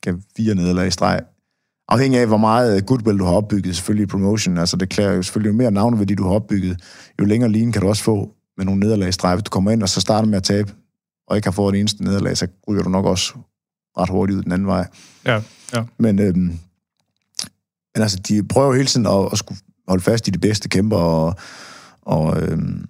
kan 0.03 0.23
fire 0.37 0.55
nederlag 0.55 0.87
i 0.87 0.91
streg. 0.91 1.21
Afhængig 1.89 2.21
af, 2.21 2.27
hvor 2.27 2.37
meget 2.37 2.87
goodwill 2.87 3.19
du 3.19 3.25
har 3.25 3.33
opbygget, 3.33 3.77
selvfølgelig 3.77 4.05
i 4.05 4.07
promotion. 4.07 4.59
Altså, 4.59 4.77
det 4.77 4.89
klæder 4.89 5.13
jo 5.13 5.23
selvfølgelig 5.23 5.53
jo 5.53 5.57
mere 5.57 5.71
navneværdi, 5.71 6.15
du 6.15 6.23
har 6.23 6.35
opbygget. 6.35 6.81
Jo 7.21 7.25
længere 7.25 7.51
linje 7.51 7.73
kan 7.73 7.83
du 7.83 7.89
også 7.89 8.03
få 8.03 8.31
med 8.57 8.65
nogle 8.65 8.81
nederlag 8.81 9.09
i 9.09 9.13
streg. 9.13 9.35
Hvis 9.35 9.45
du 9.45 9.51
kommer 9.51 9.71
ind 9.71 9.83
og 9.83 9.89
så 9.89 10.01
starter 10.01 10.29
med 10.29 10.37
at 10.37 10.43
tabe, 10.43 10.73
og 11.29 11.37
ikke 11.37 11.47
har 11.47 11.53
fået 11.53 11.73
det 11.73 11.81
eneste 11.81 12.05
nederlag, 12.05 12.37
så 12.37 12.47
ryger 12.69 12.83
du 12.83 12.89
nok 12.89 13.05
også 13.05 13.35
ret 13.99 14.09
hurtigt 14.09 14.37
ud 14.37 14.43
den 14.43 14.53
anden 14.53 14.69
vej. 14.69 14.89
Ja, 15.25 15.43
ja. 15.75 15.85
Men, 15.99 16.19
øhm, 16.19 16.59
men 17.95 18.03
altså, 18.03 18.19
de 18.29 18.43
prøver 18.43 18.67
jo 18.67 18.73
hele 18.73 18.87
tiden 18.87 19.07
at, 19.07 19.33
at 19.33 19.39
skulle 19.39 19.61
holde 19.89 20.03
fast 20.03 20.29
i 20.29 20.31
de 20.31 20.39
bedste 20.39 20.69
kæmper, 20.69 20.97
og, 20.97 21.35
og, 22.03 22.43
øhm, 22.43 22.85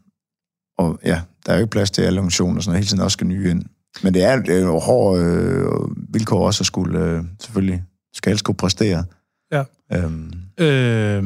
og 0.79 0.99
ja, 1.05 1.21
der 1.47 1.53
er 1.53 1.57
jo 1.57 1.61
ikke 1.61 1.71
plads 1.71 1.91
til 1.91 2.03
alle 2.03 2.19
organisationer, 2.19 2.61
sådan 2.61 2.77
hele 2.77 2.87
tiden 2.87 3.03
også 3.03 3.15
skal 3.15 3.27
nye 3.27 3.51
ind. 3.51 3.65
Men 4.03 4.15
det 4.15 4.25
er, 4.25 4.37
det 4.37 4.57
er 4.57 4.61
jo 4.61 4.79
hårde 4.79 5.25
øh, 5.25 6.15
vilkår 6.15 6.47
også 6.47 6.63
at 6.63 6.67
skulle, 6.67 7.01
øh, 7.01 7.25
selvfølgelig, 7.41 7.85
skal 8.15 8.31
alle 8.31 8.39
skulle 8.39 8.57
præstere. 8.57 9.05
Ja. 9.53 9.65
Øhm, 9.93 10.33
Øh, 10.61 11.25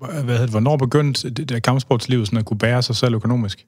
hvad 0.00 0.22
hedder 0.24 0.40
det, 0.40 0.50
hvornår 0.50 0.76
begyndte 0.76 1.30
det 1.30 1.48
der 1.48 1.58
kampsportsliv 1.58 2.26
sådan 2.26 2.38
at 2.38 2.44
kunne 2.44 2.58
bære 2.58 2.82
sig 2.82 2.96
selv 2.96 3.14
økonomisk? 3.14 3.66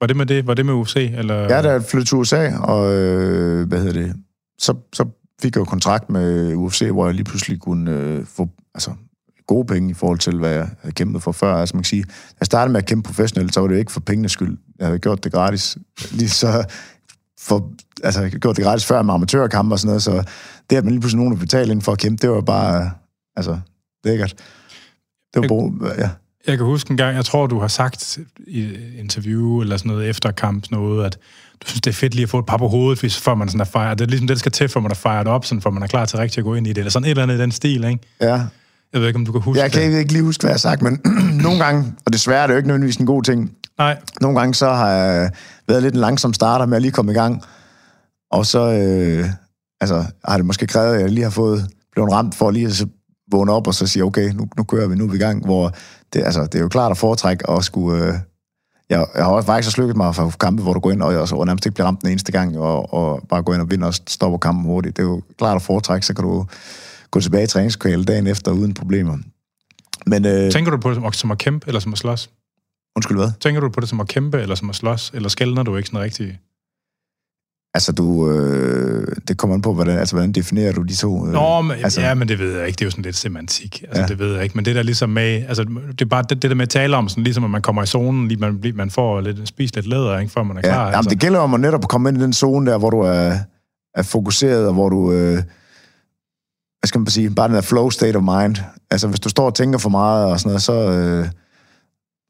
Var 0.00 0.06
det 0.06 0.16
med 0.16 0.26
det? 0.26 0.46
Var 0.46 0.54
det 0.54 0.66
med 0.66 0.74
UFC? 0.74 0.96
Eller? 1.14 1.34
Ja, 1.34 1.62
da 1.62 1.70
jeg 1.70 1.82
flyttede 1.82 2.08
til 2.08 2.16
USA, 2.16 2.56
og 2.58 2.92
øh, 2.92 3.68
hvad 3.68 3.78
hedder 3.78 3.92
det, 3.92 4.16
så, 4.58 4.74
så 4.92 5.08
fik 5.42 5.54
jeg 5.54 5.60
jo 5.60 5.64
kontrakt 5.64 6.10
med 6.10 6.54
UFC, 6.54 6.82
hvor 6.90 7.06
jeg 7.06 7.14
lige 7.14 7.24
pludselig 7.24 7.60
kunne 7.60 7.90
øh, 7.90 8.24
få 8.26 8.48
altså, 8.74 8.90
gode 9.46 9.66
penge 9.66 9.90
i 9.90 9.94
forhold 9.94 10.18
til, 10.18 10.38
hvad 10.38 10.50
jeg 10.50 10.68
havde 10.80 10.94
kæmpet 10.94 11.22
for 11.22 11.32
før. 11.32 11.54
Altså 11.54 11.76
man 11.76 11.82
kan 11.82 11.88
sige, 11.88 12.02
da 12.02 12.36
jeg 12.40 12.46
startede 12.46 12.72
med 12.72 12.80
at 12.80 12.86
kæmpe 12.86 13.06
professionelt, 13.06 13.54
så 13.54 13.60
var 13.60 13.68
det 13.68 13.74
jo 13.74 13.78
ikke 13.78 13.92
for 13.92 14.00
pengenes 14.00 14.32
skyld. 14.32 14.58
Jeg 14.78 14.86
havde 14.86 14.98
gjort 14.98 15.24
det 15.24 15.32
gratis. 15.32 15.78
Lige 16.10 16.28
så 16.28 16.64
for, 17.40 17.70
altså, 18.02 18.20
jeg 18.20 18.30
havde 18.30 18.40
gjort 18.40 18.56
det 18.56 18.64
gratis 18.64 18.86
før 18.86 19.02
med 19.02 19.14
amatørkampe 19.14 19.74
og 19.74 19.78
sådan 19.78 19.88
noget, 19.88 20.02
så 20.02 20.24
det, 20.70 20.76
at 20.76 20.84
man 20.84 20.92
lige 20.92 21.00
pludselig 21.00 21.24
nogen 21.24 21.38
betalte 21.38 21.72
ind 21.72 21.82
for 21.82 21.92
at 21.92 21.98
kæmpe, 21.98 22.22
det 22.22 22.30
var 22.30 22.40
bare, 22.40 22.90
altså, 23.36 23.58
lækkert. 24.04 24.34
Det 25.34 25.42
var 25.42 25.48
brug, 25.48 25.72
ja. 25.98 26.10
Jeg 26.46 26.56
kan 26.56 26.66
huske 26.66 26.90
en 26.90 26.96
gang, 26.96 27.16
jeg 27.16 27.24
tror, 27.24 27.46
du 27.46 27.58
har 27.58 27.68
sagt 27.68 28.18
i 28.46 28.74
interview 28.98 29.60
eller 29.60 29.76
sådan 29.76 29.90
noget 29.92 30.08
efter 30.08 30.30
kamp 30.30 30.70
noget, 30.70 31.06
at 31.06 31.18
du 31.62 31.68
synes, 31.68 31.80
det 31.80 31.90
er 31.90 31.94
fedt 31.94 32.14
lige 32.14 32.22
at 32.22 32.28
få 32.28 32.38
et 32.38 32.46
par 32.46 32.56
på 32.56 32.68
hovedet, 32.68 33.00
hvis, 33.00 33.20
før 33.20 33.34
man 33.34 33.48
sådan 33.48 33.60
er 33.60 33.64
fejret. 33.64 33.98
Det 33.98 34.04
er 34.04 34.08
ligesom 34.08 34.26
det, 34.26 34.34
der 34.34 34.38
skal 34.38 34.52
til, 34.52 34.68
for 34.68 34.80
man 34.80 34.90
er 34.90 34.94
fejret 34.94 35.28
op, 35.28 35.44
sådan, 35.44 35.62
for 35.62 35.70
man 35.70 35.82
er 35.82 35.86
klar 35.86 36.04
til 36.04 36.18
rigtig 36.18 36.38
at 36.38 36.44
gå 36.44 36.54
ind 36.54 36.66
i 36.66 36.70
det. 36.70 36.78
Eller 36.78 36.90
sådan 36.90 37.04
et 37.04 37.10
eller 37.10 37.22
andet 37.22 37.34
i 37.34 37.40
den 37.40 37.52
stil, 37.52 37.84
ikke? 37.84 37.98
Ja. 38.20 38.42
Jeg 38.92 39.00
ved 39.00 39.08
ikke, 39.08 39.18
om 39.18 39.26
du 39.26 39.32
kan 39.32 39.40
huske 39.40 39.62
Jeg 39.62 39.72
kan 39.72 39.92
det. 39.92 39.98
ikke 39.98 40.12
lige 40.12 40.22
huske, 40.22 40.42
hvad 40.42 40.50
jeg 40.50 40.54
har 40.54 40.58
sagt, 40.58 40.82
men 40.82 41.00
nogle 41.46 41.64
gange, 41.64 41.92
og 42.06 42.12
desværre 42.12 42.42
er 42.42 42.46
det 42.46 42.54
jo 42.54 42.56
ikke 42.56 42.68
nødvendigvis 42.68 42.96
en 42.96 43.06
god 43.06 43.22
ting, 43.22 43.52
Nej, 43.78 43.98
nogle 44.20 44.38
gange 44.38 44.54
så 44.54 44.72
har 44.72 44.90
jeg 44.90 45.30
været 45.68 45.82
lidt 45.82 45.94
en 45.94 46.00
langsom 46.00 46.32
starter 46.32 46.66
med 46.66 46.76
at 46.76 46.82
lige 46.82 46.92
komme 46.92 47.12
i 47.12 47.14
gang, 47.14 47.42
og 48.30 48.46
så 48.46 48.58
øh, 48.60 49.26
altså, 49.80 50.04
har 50.24 50.36
det 50.36 50.46
måske 50.46 50.66
krævet, 50.66 50.94
at 50.94 51.00
jeg 51.00 51.10
lige 51.10 51.24
har 51.24 51.30
fået 51.30 51.68
blevet 51.92 52.12
ramt 52.12 52.34
for 52.34 52.50
lige 52.50 52.66
at 52.66 52.72
så 52.72 52.86
vågne 53.30 53.52
op 53.52 53.66
og 53.66 53.74
så 53.74 53.86
sige, 53.86 54.04
okay, 54.04 54.32
nu, 54.32 54.48
nu 54.56 54.62
kører 54.62 54.88
vi, 54.88 54.94
nu 54.94 55.04
er 55.04 55.08
vi 55.08 55.16
i 55.16 55.20
gang, 55.20 55.44
hvor 55.44 55.72
det, 56.12 56.24
altså, 56.24 56.42
det 56.42 56.54
er 56.54 56.60
jo 56.60 56.68
klart 56.68 56.90
at 56.90 56.98
foretrække 56.98 57.50
at 57.50 57.64
skulle... 57.64 58.06
Øh, 58.06 58.14
jeg, 58.90 59.06
jeg 59.14 59.24
har 59.24 59.32
også 59.32 59.46
faktisk 59.46 59.68
også 59.68 59.80
lykket 59.80 59.96
mig 59.96 60.14
for 60.14 60.32
kampe, 60.40 60.62
hvor 60.62 60.72
du 60.72 60.80
går 60.80 60.90
ind 60.90 61.02
og, 61.02 61.14
og, 61.14 61.38
og 61.38 61.46
nærmest 61.46 61.66
ikke 61.66 61.74
bliver 61.74 61.86
ramt 61.86 62.02
den 62.02 62.10
eneste 62.10 62.32
gang, 62.32 62.58
og, 62.58 62.94
og 62.94 63.22
bare 63.28 63.42
gå 63.42 63.52
ind 63.52 63.60
og 63.62 63.70
vinde 63.70 63.86
og 63.86 63.94
stoppe 63.94 64.38
kampen 64.38 64.64
hurtigt. 64.64 64.96
Det 64.96 65.02
er 65.02 65.06
jo 65.06 65.22
klart 65.38 65.56
at 65.56 65.62
foretrække, 65.62 66.06
så 66.06 66.14
kan 66.14 66.24
du 66.24 66.46
gå 67.12 67.20
tilbage 67.20 67.44
i 67.44 67.46
træningskvæle 67.46 68.04
dagen 68.04 68.26
efter 68.26 68.52
uden 68.52 68.74
problemer. 68.74 69.18
Men, 70.06 70.26
øh, 70.26 70.50
tænker 70.52 70.70
du 70.70 70.76
på 70.76 70.90
det 70.92 71.16
som, 71.16 71.30
at 71.30 71.38
kæmpe, 71.38 71.66
eller 71.66 71.80
som 71.80 71.92
at 71.92 71.98
slås? 71.98 72.30
undskyld 72.96 73.16
hvad? 73.18 73.30
Tænker 73.40 73.60
du 73.60 73.68
på 73.68 73.80
det 73.80 73.88
som 73.88 74.00
at 74.00 74.08
kæmpe, 74.08 74.40
eller 74.40 74.54
som 74.54 74.70
at 74.70 74.76
slås? 74.76 75.10
Eller 75.14 75.28
skældner 75.28 75.62
du 75.62 75.76
ikke 75.76 75.88
sådan 75.88 76.00
rigtigt? 76.00 76.34
Altså, 77.74 77.92
du, 77.92 78.30
øh, 78.30 79.06
det 79.28 79.38
kommer 79.38 79.54
an 79.56 79.62
på, 79.62 79.74
hvordan, 79.74 79.98
altså, 79.98 80.14
hvordan 80.16 80.32
definerer 80.32 80.72
du 80.72 80.82
de 80.82 80.94
to? 80.94 81.26
Øh, 81.26 81.32
Nå, 81.32 81.60
men, 81.60 81.76
altså- 81.84 82.00
ja, 82.00 82.14
men 82.14 82.28
det 82.28 82.38
ved 82.38 82.56
jeg 82.58 82.66
ikke. 82.66 82.76
Det 82.76 82.80
er 82.82 82.86
jo 82.86 82.90
sådan 82.90 83.04
lidt 83.04 83.16
semantik. 83.16 83.82
Altså, 83.82 84.00
Ja. 84.02 84.06
det 84.06 84.18
ved 84.18 84.34
jeg 84.34 84.42
ikke. 84.42 84.56
Men 84.56 84.64
det 84.64 84.74
der 84.76 84.82
ligesom 84.82 85.10
med... 85.10 85.44
Altså, 85.48 85.64
det 85.64 86.00
er 86.00 86.04
bare 86.06 86.22
det, 86.28 86.42
det 86.42 86.50
der 86.50 86.54
med 86.54 86.62
at 86.62 86.68
tale 86.68 86.96
om, 86.96 87.08
sådan, 87.08 87.24
ligesom 87.24 87.44
at 87.44 87.50
man 87.50 87.62
kommer 87.62 87.82
i 87.82 87.86
zonen, 87.86 88.28
lige 88.28 88.38
man, 88.40 88.58
bliver- 88.60 88.76
man 88.76 88.90
får 88.90 89.20
lidt, 89.20 89.48
spist 89.48 89.74
lidt 89.74 89.86
læder, 89.86 90.18
ikke, 90.18 90.32
før 90.32 90.42
man 90.42 90.56
er 90.56 90.60
Ja, 90.64 90.68
klar. 90.72 90.82
jamen, 90.84 90.94
altså. 90.94 91.10
det 91.10 91.20
gælder 91.20 91.38
om 91.38 91.54
at 91.54 91.60
netop 91.60 91.88
komme 91.88 92.08
ind 92.08 92.18
i 92.18 92.20
den 92.22 92.32
zone 92.32 92.70
der, 92.70 92.78
hvor 92.78 92.90
du 92.90 93.00
er, 93.00 93.38
er 93.94 94.02
fokuseret, 94.02 94.66
og 94.68 94.74
hvor 94.74 94.88
du, 94.88 95.12
øh, 95.12 95.42
hvad 96.82 96.88
skal 96.88 96.98
man 96.98 97.06
sige, 97.06 97.30
bare 97.30 97.48
den 97.48 97.54
der 97.54 97.60
flow 97.60 97.90
state 97.90 98.16
of 98.16 98.22
mind. 98.22 98.56
Altså, 98.90 99.08
hvis 99.08 99.20
du 99.20 99.28
står 99.28 99.46
og 99.46 99.54
tænker 99.54 99.78
for 99.78 99.90
meget 99.90 100.26
og 100.26 100.40
sådan 100.40 100.48
noget, 100.48 100.62
så... 100.62 100.72
Øh, 100.72 101.28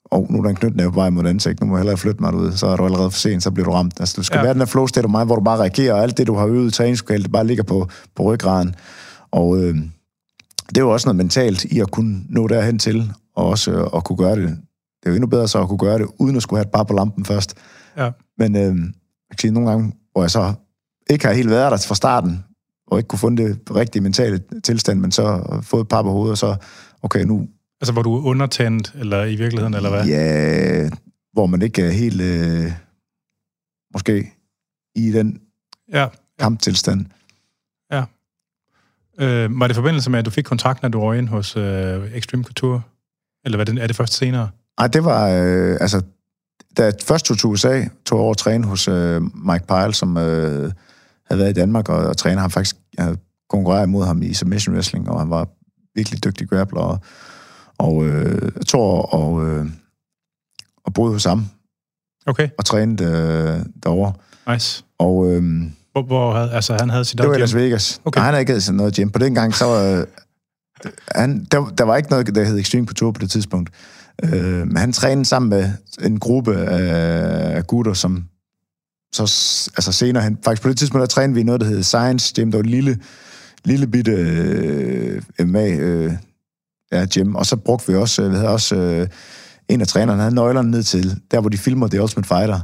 og 0.05 0.27
nu 0.31 0.39
er 0.39 0.43
der 0.43 0.51
en 0.51 0.57
knytnæve 0.57 0.93
på 0.93 0.95
vej 0.95 1.11
mod 1.11 1.27
ansigt, 1.27 1.61
nu 1.61 1.67
må 1.67 1.77
jeg 1.77 1.81
hellere 1.81 1.97
flytte 1.97 2.23
mig 2.23 2.35
ud, 2.35 2.53
så 2.53 2.67
er 2.67 2.77
du 2.77 2.85
allerede 2.85 3.11
for 3.11 3.19
sent, 3.19 3.43
så 3.43 3.51
bliver 3.51 3.65
du 3.65 3.73
ramt. 3.73 4.01
Altså, 4.01 4.15
du 4.17 4.23
skal 4.23 4.39
ja. 4.39 4.43
Være 4.43 4.53
den 4.53 4.61
der 4.61 4.67
flow 4.67 4.87
state 4.87 5.05
of 5.05 5.11
mind, 5.11 5.25
hvor 5.25 5.37
du 5.37 5.43
bare 5.43 5.59
reagerer, 5.59 5.95
og 5.95 6.03
alt 6.03 6.19
det, 6.19 6.27
du 6.27 6.35
har 6.35 6.47
øvet 6.47 6.69
i 6.69 6.71
træningslokalet, 6.71 7.33
bare 7.33 7.47
ligger 7.47 7.65
på, 7.65 7.89
på 8.17 8.23
ryggraden. 8.23 8.75
Og 9.31 9.59
øh, 9.59 9.75
det 10.69 10.77
er 10.77 10.81
jo 10.81 10.91
også 10.91 11.09
noget 11.09 11.17
mentalt 11.17 11.65
i 11.65 11.81
at 11.81 11.91
kunne 11.91 12.21
nå 12.29 12.49
derhen 12.49 12.79
til, 12.79 13.13
og 13.37 13.47
også 13.47 13.71
øh, 13.71 13.87
at 13.97 14.05
kunne 14.05 14.17
gøre 14.17 14.37
det. 14.37 14.49
Det 14.49 15.07
er 15.07 15.11
jo 15.11 15.15
endnu 15.15 15.27
bedre 15.27 15.49
så 15.49 15.61
at 15.61 15.69
kunne 15.69 15.79
gøre 15.79 15.99
det, 15.99 16.07
uden 16.19 16.37
at 16.37 16.43
skulle 16.43 16.59
have 16.59 16.67
et 16.67 16.73
par 16.73 16.83
på 16.83 16.95
lampen 16.95 17.25
først. 17.25 17.55
Ja. 17.97 18.11
Men 18.39 18.57
øh, 18.57 18.63
jeg 18.63 18.73
kan 19.31 19.39
sige, 19.39 19.51
nogle 19.51 19.71
gange, 19.71 19.93
hvor 20.13 20.23
jeg 20.23 20.31
så 20.31 20.53
ikke 21.11 21.27
har 21.27 21.33
helt 21.33 21.51
været 21.51 21.73
der 21.73 21.79
fra 21.89 21.95
starten, 21.95 22.45
og 22.87 22.99
ikke 22.99 23.09
kunne 23.09 23.19
finde 23.19 23.49
det 23.49 23.77
rigtige 23.77 24.03
mentale 24.03 24.41
tilstand, 24.65 25.01
men 25.01 25.13
så 25.13 25.45
fået 25.63 25.81
et 25.81 25.89
par 25.89 26.03
på 26.03 26.11
hovedet, 26.11 26.31
og 26.31 26.39
så, 26.39 26.57
okay, 27.03 27.25
nu, 27.25 27.49
Altså, 27.81 27.93
hvor 27.93 28.03
du 28.03 28.15
er 28.17 28.23
undertændt, 28.23 28.93
eller 28.99 29.25
i 29.25 29.37
virkeligheden, 29.37 29.75
eller 29.75 29.91
hvad? 29.91 30.07
ja, 30.07 30.91
hvor 31.33 31.47
man 31.47 31.63
ikke 31.63 31.83
er 31.83 31.91
helt, 31.91 32.21
øh, 32.21 32.73
måske, 33.93 34.33
i 34.95 35.11
den 35.13 35.41
Ja. 35.93 36.07
kamptilstand. 36.39 37.07
Øh, 39.21 39.61
var 39.61 39.67
det 39.67 39.75
i 39.75 39.81
forbindelse 39.81 40.11
med, 40.11 40.19
at 40.19 40.25
du 40.25 40.31
fik 40.31 40.45
kontrakten, 40.45 40.87
at 40.87 40.93
du 40.93 41.01
var 41.07 41.15
ind 41.15 41.29
hos 41.29 41.57
øh, 41.57 42.13
Extreme 42.15 42.45
Couture? 42.45 42.83
Eller 43.45 43.59
hvad 43.59 43.67
det, 43.67 43.83
er 43.83 43.87
det 43.87 43.97
først 43.97 44.13
senere? 44.13 44.49
Ej, 44.79 44.87
det 44.87 45.05
var, 45.05 45.29
øh, 45.29 45.77
altså, 45.81 46.03
da 46.77 46.85
jeg 46.85 46.93
først 47.05 47.25
tog 47.27 47.39
til 47.39 47.47
USA, 47.47 47.85
tog 48.05 48.19
jeg 48.19 48.23
over 48.23 48.31
at 48.31 48.37
træne 48.37 48.67
hos 48.67 48.89
øh, 48.89 49.23
Mike 49.23 49.67
Pyle, 49.69 49.95
som 49.95 50.17
øh, 50.17 50.73
havde 51.33 51.39
været 51.39 51.51
i 51.59 51.61
Danmark, 51.61 51.89
og, 51.89 51.97
og 51.97 52.17
træner 52.17 52.41
ham 52.41 52.51
faktisk, 52.51 52.77
jeg 52.99 53.17
konkurreret 53.51 53.89
mod 53.89 54.05
ham 54.05 54.23
i 54.23 54.35
submission 54.35 54.75
wrestling, 54.75 55.11
og 55.11 55.21
han 55.21 55.31
var 55.31 55.49
virkelig 55.95 56.25
dygtig 56.25 56.49
grappler, 56.49 56.81
og, 56.81 56.99
og 57.79 58.05
øh, 58.07 58.53
tog 58.53 59.13
og, 59.15 59.49
øh, 59.49 59.67
og 60.85 60.95
boede 60.95 61.13
hos 61.13 61.25
ham, 61.25 61.47
Okay, 62.27 62.49
og 62.59 62.65
trænede 62.65 63.05
øh, 63.05 63.67
derovre. 63.83 64.13
nice. 64.53 64.85
Og 64.99 65.31
øh, 65.31 65.43
Hvor, 65.93 66.03
hvor 66.03 66.35
havde, 66.35 66.53
altså, 66.53 66.77
han 66.81 66.91
havde 66.91 67.05
sit 67.05 67.19
det 67.19 67.27
var 67.27 67.33
i 67.33 67.37
eget 67.37 67.41
Las. 67.41 67.55
Vegas. 67.55 68.01
Okay. 68.05 68.19
Og 68.21 68.25
han 68.25 68.35
havde 68.35 68.41
ikke 68.41 68.61
sådan 68.61 68.77
noget 68.77 68.95
gym. 68.95 69.11
På 69.11 69.19
den 69.19 69.35
gang, 69.35 69.55
så 69.55 69.65
var... 69.65 70.01
Øh, 70.01 70.07
han, 71.15 71.45
der, 71.45 71.73
der 71.79 71.85
var 71.85 71.97
ikke 71.97 72.11
noget, 72.11 72.35
der 72.35 72.45
hed 72.45 72.59
Extreme 72.59 72.87
Couture 72.87 73.13
på 73.13 73.19
det 73.19 73.31
tidspunkt. 73.31 73.71
Øh, 74.25 74.67
men 74.67 74.77
han 74.77 74.93
trænede 74.93 75.25
sammen 75.25 75.49
med 75.49 75.71
en 76.03 76.21
gruppe 76.21 76.57
af 76.57 77.67
gutter, 77.67 77.93
som 77.93 78.25
så 79.13 79.23
altså 79.77 79.93
senere 79.93 80.23
hen... 80.23 80.39
Faktisk 80.45 80.63
på 80.63 80.69
det 80.69 80.79
tidspunkt, 80.79 81.01
der 81.01 81.07
trænede 81.07 81.35
vi 81.35 81.43
noget, 81.43 81.61
der 81.61 81.67
hed 81.67 81.83
Science 81.83 82.35
Gym. 82.35 82.51
Der 82.51 82.59
var 82.59 82.63
et 82.63 82.71
lille, 82.71 82.99
lille 83.65 83.87
bitte 83.87 84.13
øh, 84.13 85.23
MMA 85.41 85.69
øh, 85.69 86.13
ja, 86.93 87.07
gym. 87.15 87.35
Og 87.35 87.47
så 87.47 87.57
brugte 87.57 87.93
vi 87.93 87.99
også, 87.99 88.23
øh, 88.23 88.31
vi 88.31 88.37
havde 88.37 88.49
også 88.49 88.77
øh, 88.77 89.09
en 89.69 89.81
af 89.81 89.87
trænerne, 89.87 90.13
han 90.13 90.21
havde 90.21 90.35
nøglerne 90.35 90.71
ned 90.71 90.83
til, 90.83 91.21
der 91.31 91.41
hvor 91.41 91.51
de 91.51 91.59
filmer 91.59 91.89
The 91.89 92.03
Ultimate 92.03 92.29
Fighter. 92.29 92.61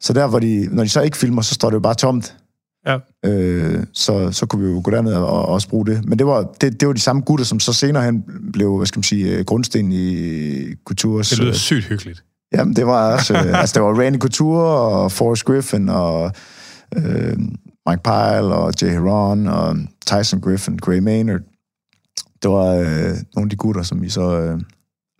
Så 0.00 0.12
der, 0.12 0.26
hvor 0.26 0.38
de, 0.38 0.68
når 0.72 0.82
de 0.82 0.88
så 0.88 1.00
ikke 1.00 1.16
filmer, 1.16 1.42
så 1.42 1.54
står 1.54 1.70
det 1.70 1.74
jo 1.74 1.80
bare 1.80 1.94
tomt. 1.94 2.36
Ja. 2.86 2.98
Øh, 3.24 3.84
så, 3.92 4.32
så 4.32 4.46
kunne 4.46 4.64
vi 4.66 4.72
jo 4.72 4.80
gå 4.84 4.90
derned 4.90 5.12
og, 5.12 5.26
og 5.26 5.46
også 5.46 5.68
bruge 5.68 5.86
det. 5.86 6.04
Men 6.04 6.18
det 6.18 6.26
var, 6.26 6.42
det, 6.60 6.80
det 6.80 6.88
var 6.88 6.94
de 6.94 7.00
samme 7.00 7.22
gutter, 7.22 7.44
som 7.44 7.60
så 7.60 7.72
senere 7.72 8.04
hen 8.04 8.24
blev, 8.52 8.76
hvad 8.76 8.86
skal 8.86 8.98
man 8.98 9.04
sige, 9.04 9.36
øh, 9.36 9.44
grundsten 9.44 9.92
i 9.92 10.74
Coutures. 10.84 11.28
Det 11.28 11.38
lyder 11.38 11.52
sygt 11.52 11.84
hyggeligt. 11.84 12.24
Jamen, 12.52 12.76
det 12.76 12.86
var 12.86 13.12
også... 13.12 13.34
Øh, 13.34 13.60
altså, 13.60 13.74
det 13.74 13.82
var 13.82 14.00
Randy 14.02 14.18
Couture 14.18 14.64
og 14.64 15.12
Forrest 15.12 15.44
Griffin 15.44 15.88
og 15.88 16.32
øh, 16.96 17.38
Mike 17.88 18.02
Pyle 18.04 18.54
og 18.54 18.72
Jay 18.82 18.90
Heron 18.90 19.46
og 19.46 19.76
Tyson 20.06 20.40
Griffin, 20.40 20.76
Gray 20.76 20.98
Maynard. 20.98 21.40
Det 22.42 22.50
var 22.50 22.74
øh, 22.74 23.16
nogle 23.34 23.46
af 23.46 23.50
de 23.50 23.56
gutter, 23.56 23.82
som 23.82 24.02
vi 24.02 24.08
så... 24.08 24.40
Øh, 24.40 24.60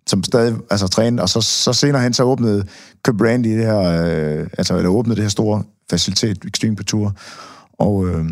som 0.09 0.23
stadig 0.23 0.57
altså, 0.71 0.89
trænede, 0.89 1.23
og 1.23 1.29
så, 1.29 1.41
så 1.41 1.73
senere 1.73 2.03
hen 2.03 2.13
så 2.13 2.23
åbnede 2.23 2.67
køb 3.05 3.21
Randy 3.21 3.49
det 3.49 3.67
her, 3.67 3.79
øh, 3.79 4.49
altså, 4.59 4.77
eller 4.77 4.91
åbnede 4.91 5.17
det 5.17 5.25
her 5.25 5.29
store 5.29 5.63
facilitet, 5.91 6.45
Extreme 6.45 6.77
Couture, 6.77 7.13
og, 7.79 8.07
øh, 8.07 8.25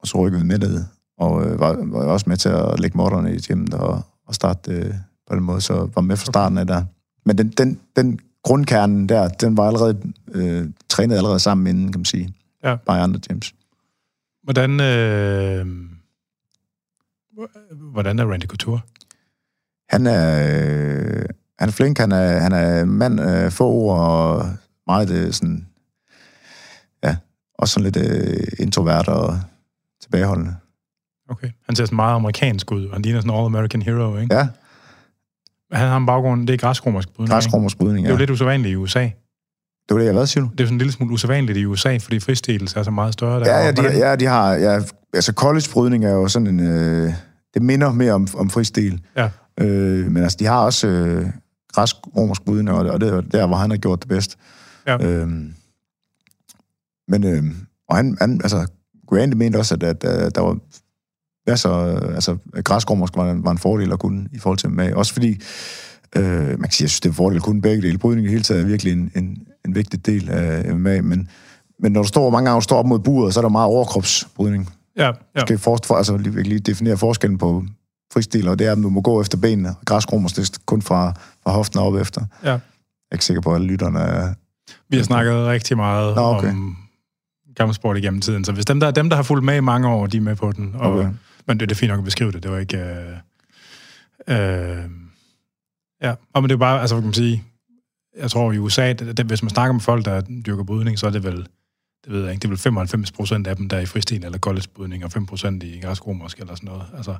og 0.00 0.08
så 0.08 0.18
rykkede 0.18 0.42
vi 0.42 0.48
med 0.48 0.58
det, 0.58 0.86
og 1.18 1.46
øh, 1.46 1.60
var, 1.60 1.76
var 1.82 2.04
også 2.04 2.28
med 2.28 2.36
til 2.36 2.48
at 2.48 2.80
lægge 2.80 2.96
modderne 2.96 3.34
i 3.34 3.38
hjemmet 3.48 3.74
og, 3.74 4.02
og 4.26 4.34
starte 4.34 4.72
øh, 4.72 4.94
på 5.28 5.34
den 5.34 5.44
måde, 5.44 5.60
så 5.60 5.88
var 5.94 6.02
med 6.02 6.16
fra 6.16 6.26
starten 6.26 6.58
af 6.58 6.66
der. 6.66 6.84
Men 7.24 7.38
den, 7.38 7.48
den, 7.48 7.80
den 7.96 8.20
grundkernen 8.42 9.08
der, 9.08 9.28
den 9.28 9.56
var 9.56 9.66
allerede 9.66 10.12
øh, 10.32 10.70
trænet 10.88 11.16
allerede 11.16 11.38
sammen 11.38 11.66
inden, 11.66 11.92
kan 11.92 11.98
man 11.98 12.04
sige. 12.04 12.34
Ja. 12.64 12.76
Bare 12.76 12.98
i 12.98 13.00
andre 13.00 13.20
gyms. 13.28 13.54
Hvordan, 14.42 14.80
øh, 14.80 15.66
hvordan 17.92 18.18
er 18.18 18.32
Randy 18.32 18.44
Couture? 18.44 18.80
Han 19.90 20.06
er, 20.06 20.48
øh, 20.48 21.24
han 21.58 21.68
er 21.68 21.72
flink, 21.72 21.98
han 21.98 22.12
er, 22.12 22.38
han 22.38 22.52
er 22.52 22.84
mand 22.84 23.20
øh, 23.20 23.50
få 23.50 23.68
ord, 23.68 23.98
og 23.98 24.50
meget 24.86 25.10
øh, 25.10 25.32
sådan, 25.32 25.66
ja, 27.04 27.16
også 27.58 27.72
sådan 27.72 27.92
lidt 27.92 27.96
øh, 27.96 28.46
introvert 28.58 29.08
og 29.08 29.40
tilbageholdende. 30.00 30.56
Okay. 31.28 31.50
Han 31.66 31.76
ser 31.76 31.84
sådan 31.84 31.96
meget 31.96 32.14
amerikansk 32.14 32.72
ud, 32.72 32.86
og 32.86 32.92
han 32.94 33.02
ligner 33.02 33.20
sådan 33.20 33.34
en 33.34 33.36
all-American 33.36 33.84
hero, 33.84 34.16
ikke? 34.16 34.34
Ja, 34.34 34.48
Han 35.74 35.88
har 35.88 35.96
en 35.96 36.06
baggrund, 36.06 36.46
det 36.46 36.54
er 36.54 36.58
græskromersk 36.58 37.08
brydning, 37.08 37.28
ikke? 37.28 37.34
græsromersk 37.34 37.78
brydning, 37.78 37.98
Det 37.98 38.04
er 38.04 38.14
ja. 38.14 38.14
jo 38.14 38.18
lidt 38.18 38.30
usædvanligt 38.30 38.72
i 38.72 38.76
USA. 38.76 39.00
Det 39.88 39.94
var 39.94 39.98
det, 39.98 40.04
jeg 40.04 40.14
hvad 40.14 40.26
siger 40.26 40.44
du? 40.44 40.50
Det 40.50 40.60
er 40.60 40.64
jo 40.64 40.66
sådan 40.66 40.74
en 40.74 40.78
lille 40.78 40.92
smule 40.92 41.12
usædvanligt 41.12 41.58
i 41.58 41.66
USA, 41.66 41.96
fordi 41.96 42.20
fristilelse 42.20 42.78
er 42.78 42.82
så 42.82 42.90
meget 42.90 43.12
større 43.12 43.40
der. 43.40 43.46
Ja, 43.46 43.64
ja, 43.64 43.72
de, 43.72 44.08
ja, 44.08 44.16
de 44.16 44.26
har, 44.26 44.52
ja, 44.52 44.80
altså 45.14 45.32
college-brydning 45.32 46.04
er 46.04 46.12
jo 46.12 46.28
sådan 46.28 46.46
en, 46.46 46.60
øh, 46.60 47.12
det 47.54 47.62
minder 47.62 47.92
mere 47.92 48.12
om, 48.12 48.28
om 48.36 48.50
fristil. 48.50 49.00
Ja. 49.16 49.28
Øh, 49.60 50.12
men 50.12 50.22
altså, 50.22 50.36
de 50.40 50.46
har 50.46 50.64
også 50.64 50.86
øh, 50.86 51.26
græsk-romersk 51.72 52.44
brydning, 52.44 52.70
og, 52.70 52.86
og 52.86 53.00
det 53.00 53.08
er 53.14 53.20
der, 53.20 53.46
hvor 53.46 53.56
han 53.56 53.70
har 53.70 53.76
gjort 53.76 54.00
det 54.00 54.08
bedst. 54.08 54.36
Ja. 54.86 55.06
Øhm, 55.06 55.54
men, 57.08 57.24
øh, 57.24 57.44
og 57.88 57.96
han, 57.96 58.16
han, 58.20 58.40
altså, 58.42 58.66
Grandy 59.08 59.34
mente 59.34 59.56
også, 59.56 59.74
at, 59.74 59.82
at, 59.82 60.04
at 60.04 60.34
der 60.34 60.40
var 60.40 60.58
masser, 61.46 61.70
altså, 62.14 62.36
græsk-romersk 62.64 63.16
var, 63.16 63.30
en- 63.30 63.44
var 63.44 63.50
en 63.50 63.58
fordel 63.58 63.92
at 63.92 63.98
kunne 63.98 64.28
i 64.32 64.38
forhold 64.38 64.58
til 64.58 64.70
MMA. 64.70 64.94
Også 64.94 65.12
fordi, 65.12 65.40
øh, 66.16 66.22
man 66.48 66.58
kan 66.62 66.70
sige, 66.70 66.84
jeg 66.84 66.90
synes, 66.90 67.00
det 67.00 67.08
er 67.08 67.12
en 67.12 67.16
fordel 67.16 67.36
at 67.36 67.42
kunne 67.42 67.62
begge 67.62 67.82
dele. 67.82 67.98
Brydning 67.98 68.26
i 68.26 68.30
hele 68.30 68.42
taget 68.42 68.62
er 68.62 68.66
virkelig 68.66 68.92
en, 68.92 69.10
en, 69.16 69.38
en 69.64 69.74
vigtig 69.74 70.06
del 70.06 70.30
af 70.30 70.74
MMA, 70.74 71.00
men, 71.00 71.28
men 71.78 71.92
når 71.92 72.02
du 72.02 72.08
står 72.08 72.30
mange 72.30 72.50
gange 72.50 72.60
du 72.60 72.64
står 72.64 72.76
op 72.78 72.86
mod 72.86 72.98
buret, 72.98 73.34
så 73.34 73.40
er 73.40 73.42
der 73.42 73.48
meget 73.48 73.66
overkropsbrydning. 73.66 74.70
Ja, 74.96 75.04
ja. 75.06 75.10
Ja. 75.36 75.40
Skal 75.40 75.58
for, 75.58 75.94
altså 75.94 76.16
lige, 76.16 76.42
lige 76.42 76.58
definere 76.60 76.96
forskellen 76.96 77.38
på 77.38 77.64
fristil, 78.12 78.48
og 78.48 78.58
det 78.58 78.66
er, 78.66 78.72
at 78.72 78.78
du 78.78 78.88
må 78.88 79.00
gå 79.00 79.20
efter 79.20 79.38
benene. 79.38 79.74
Græskrummer, 79.84 80.28
det 80.28 80.58
kun 80.66 80.82
fra, 80.82 81.12
fra 81.42 81.52
hoften 81.52 81.80
op 81.80 81.94
efter. 81.94 82.24
Ja. 82.44 82.50
Jeg 82.50 82.60
er 83.10 83.14
ikke 83.14 83.24
sikker 83.24 83.40
på, 83.40 83.50
at 83.50 83.54
alle 83.54 83.66
lytterne 83.66 83.98
er... 83.98 84.34
Vi 84.88 84.96
har 84.96 85.04
snakket 85.04 85.34
rigtig 85.34 85.76
meget 85.76 86.16
Nå, 86.16 86.22
okay. 86.22 86.50
om 86.50 86.76
gammelsport 87.56 87.96
igennem 87.96 88.20
tiden, 88.20 88.44
så 88.44 88.52
hvis 88.52 88.64
dem 88.64 88.80
der, 88.80 88.90
dem, 88.90 89.08
der 89.08 89.16
har 89.16 89.22
fulgt 89.22 89.44
med 89.44 89.56
i 89.56 89.60
mange 89.60 89.88
år, 89.88 90.06
de 90.06 90.16
er 90.16 90.20
med 90.20 90.36
på 90.36 90.52
den. 90.52 90.74
Og, 90.78 90.92
Okay. 90.92 91.08
Men 91.46 91.60
det, 91.60 91.68
det 91.68 91.74
er 91.74 91.78
fint 91.78 91.90
nok 91.90 91.98
at 91.98 92.04
beskrive 92.04 92.32
det, 92.32 92.42
det 92.42 92.50
var 92.50 92.58
ikke... 92.58 92.78
Øh, 92.78 93.16
øh, 94.28 94.84
ja, 96.02 96.14
og 96.32 96.42
men 96.42 96.48
det 96.48 96.54
er 96.54 96.58
bare, 96.58 96.80
altså, 96.80 96.94
hvad 96.94 97.02
kan 97.02 97.06
man 97.06 97.14
sige, 97.14 97.44
jeg 98.18 98.30
tror 98.30 98.52
i 98.52 98.58
USA, 98.58 98.92
det, 98.92 99.16
det, 99.16 99.26
hvis 99.26 99.42
man 99.42 99.50
snakker 99.50 99.72
med 99.72 99.80
folk, 99.80 100.04
der 100.04 100.20
dyrker 100.20 100.64
brydning, 100.64 100.98
så 100.98 101.06
er 101.06 101.10
det 101.10 101.24
vel, 101.24 101.36
det 102.04 102.12
ved 102.12 102.22
jeg 102.22 102.30
ikke, 102.30 102.42
det 102.42 102.48
er 102.48 102.50
vel 102.50 102.58
95 102.58 103.12
procent 103.12 103.46
af 103.46 103.56
dem, 103.56 103.68
der 103.68 103.76
er 103.76 103.80
i 103.80 103.86
fristil 103.86 104.24
eller 104.24 104.38
college-brydning, 104.38 105.04
og 105.04 105.12
5 105.12 105.26
procent 105.26 105.62
i 105.62 105.80
græsromersk 105.80 106.38
eller 106.38 106.54
sådan 106.54 106.66
noget. 106.66 106.84
Altså, 106.96 107.14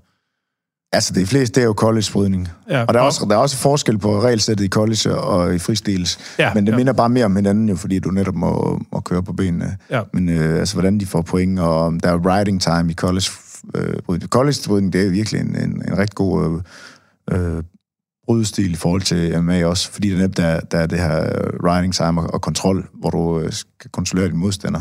Altså, 0.93 1.13
det 1.15 1.29
fleste, 1.29 1.55
det 1.55 1.61
er 1.61 1.65
jo 1.67 1.73
college-brydning. 1.73 2.49
ja, 2.71 2.85
Og 2.85 2.95
der 2.95 3.01
er, 3.01 3.05
også, 3.05 3.27
der 3.29 3.35
er 3.35 3.39
også 3.39 3.57
forskel 3.57 3.99
på 3.99 4.23
regelsættet 4.23 4.65
i 4.65 4.69
college 4.69 5.15
og 5.17 5.55
i 5.55 5.59
fristils. 5.59 6.19
ja, 6.39 6.55
Men 6.55 6.67
det 6.67 6.73
ja, 6.73 6.77
minder 6.77 6.93
bare 6.93 7.09
mere 7.09 7.25
om 7.25 7.37
hinanden 7.37 7.69
jo, 7.69 7.77
fordi 7.77 7.99
du 7.99 8.11
netop 8.11 8.35
må, 8.35 8.81
må 8.93 9.01
køre 9.01 9.23
på 9.23 9.33
benene. 9.33 9.77
Ja. 9.91 10.03
Men 10.13 10.29
øh, 10.29 10.59
altså, 10.59 10.75
hvordan 10.75 11.01
de 11.01 11.07
får 11.07 11.23
point, 11.23 11.61
og 11.61 11.93
der 12.03 12.09
er 12.13 12.39
riding 12.39 12.63
time 12.63 12.91
i 12.91 12.95
college. 12.95 13.25
Øh, 13.75 14.03
brydning. 14.07 14.29
college-brydning, 14.31 14.93
det 14.93 15.07
er 15.07 15.11
virkelig 15.11 15.41
en, 15.41 15.57
en, 15.57 15.71
en 15.89 15.99
rigtig 15.99 16.15
god 16.15 16.63
øh, 17.33 17.57
øh, 17.57 17.63
brydestil 18.27 18.73
i 18.73 18.77
forhold 18.77 19.03
til 19.03 19.43
MMA 19.43 19.65
også, 19.67 19.91
fordi 19.91 20.09
det 20.11 20.19
netop 20.19 20.37
der, 20.37 20.61
der 20.61 20.79
er 20.79 20.87
det 20.87 20.99
her 20.99 21.25
riding 21.77 21.95
time 21.95 22.21
og, 22.21 22.35
og 22.35 22.43
kontrol, 22.43 22.89
hvor 22.95 23.11
du 23.11 23.41
øh, 23.41 23.53
skal 23.53 23.91
kontrollere 23.91 24.29
din 24.29 24.37
modstander. 24.37 24.81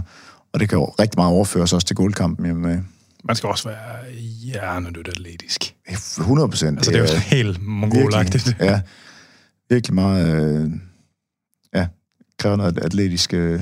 Og 0.54 0.60
det 0.60 0.70
kan 0.70 0.78
jo 0.78 0.86
rigtig 0.86 1.20
meget 1.20 1.32
overføres 1.34 1.74
også 1.74 1.88
til 1.88 1.96
guldkampen 1.96 2.46
i 2.46 2.52
MMA. 2.54 2.82
man 3.24 3.36
skal 3.36 3.50
også 3.50 3.70
være 3.70 4.12
hjernedødt 4.44 5.08
atletisk. 5.08 5.76
100 5.90 6.50
procent. 6.50 6.78
Altså, 6.78 6.92
det 6.92 6.98
er 7.00 7.14
jo 7.14 7.20
helt 7.20 7.64
mongolagtigt. 7.64 8.56
Ja. 8.60 8.82
Virkelig 9.70 9.96
meget, 9.96 10.44
øh, 10.64 10.72
ja, 11.76 11.88
kræver 12.40 12.56
noget 12.56 12.78
atletisk 12.78 13.34
øh, 13.34 13.60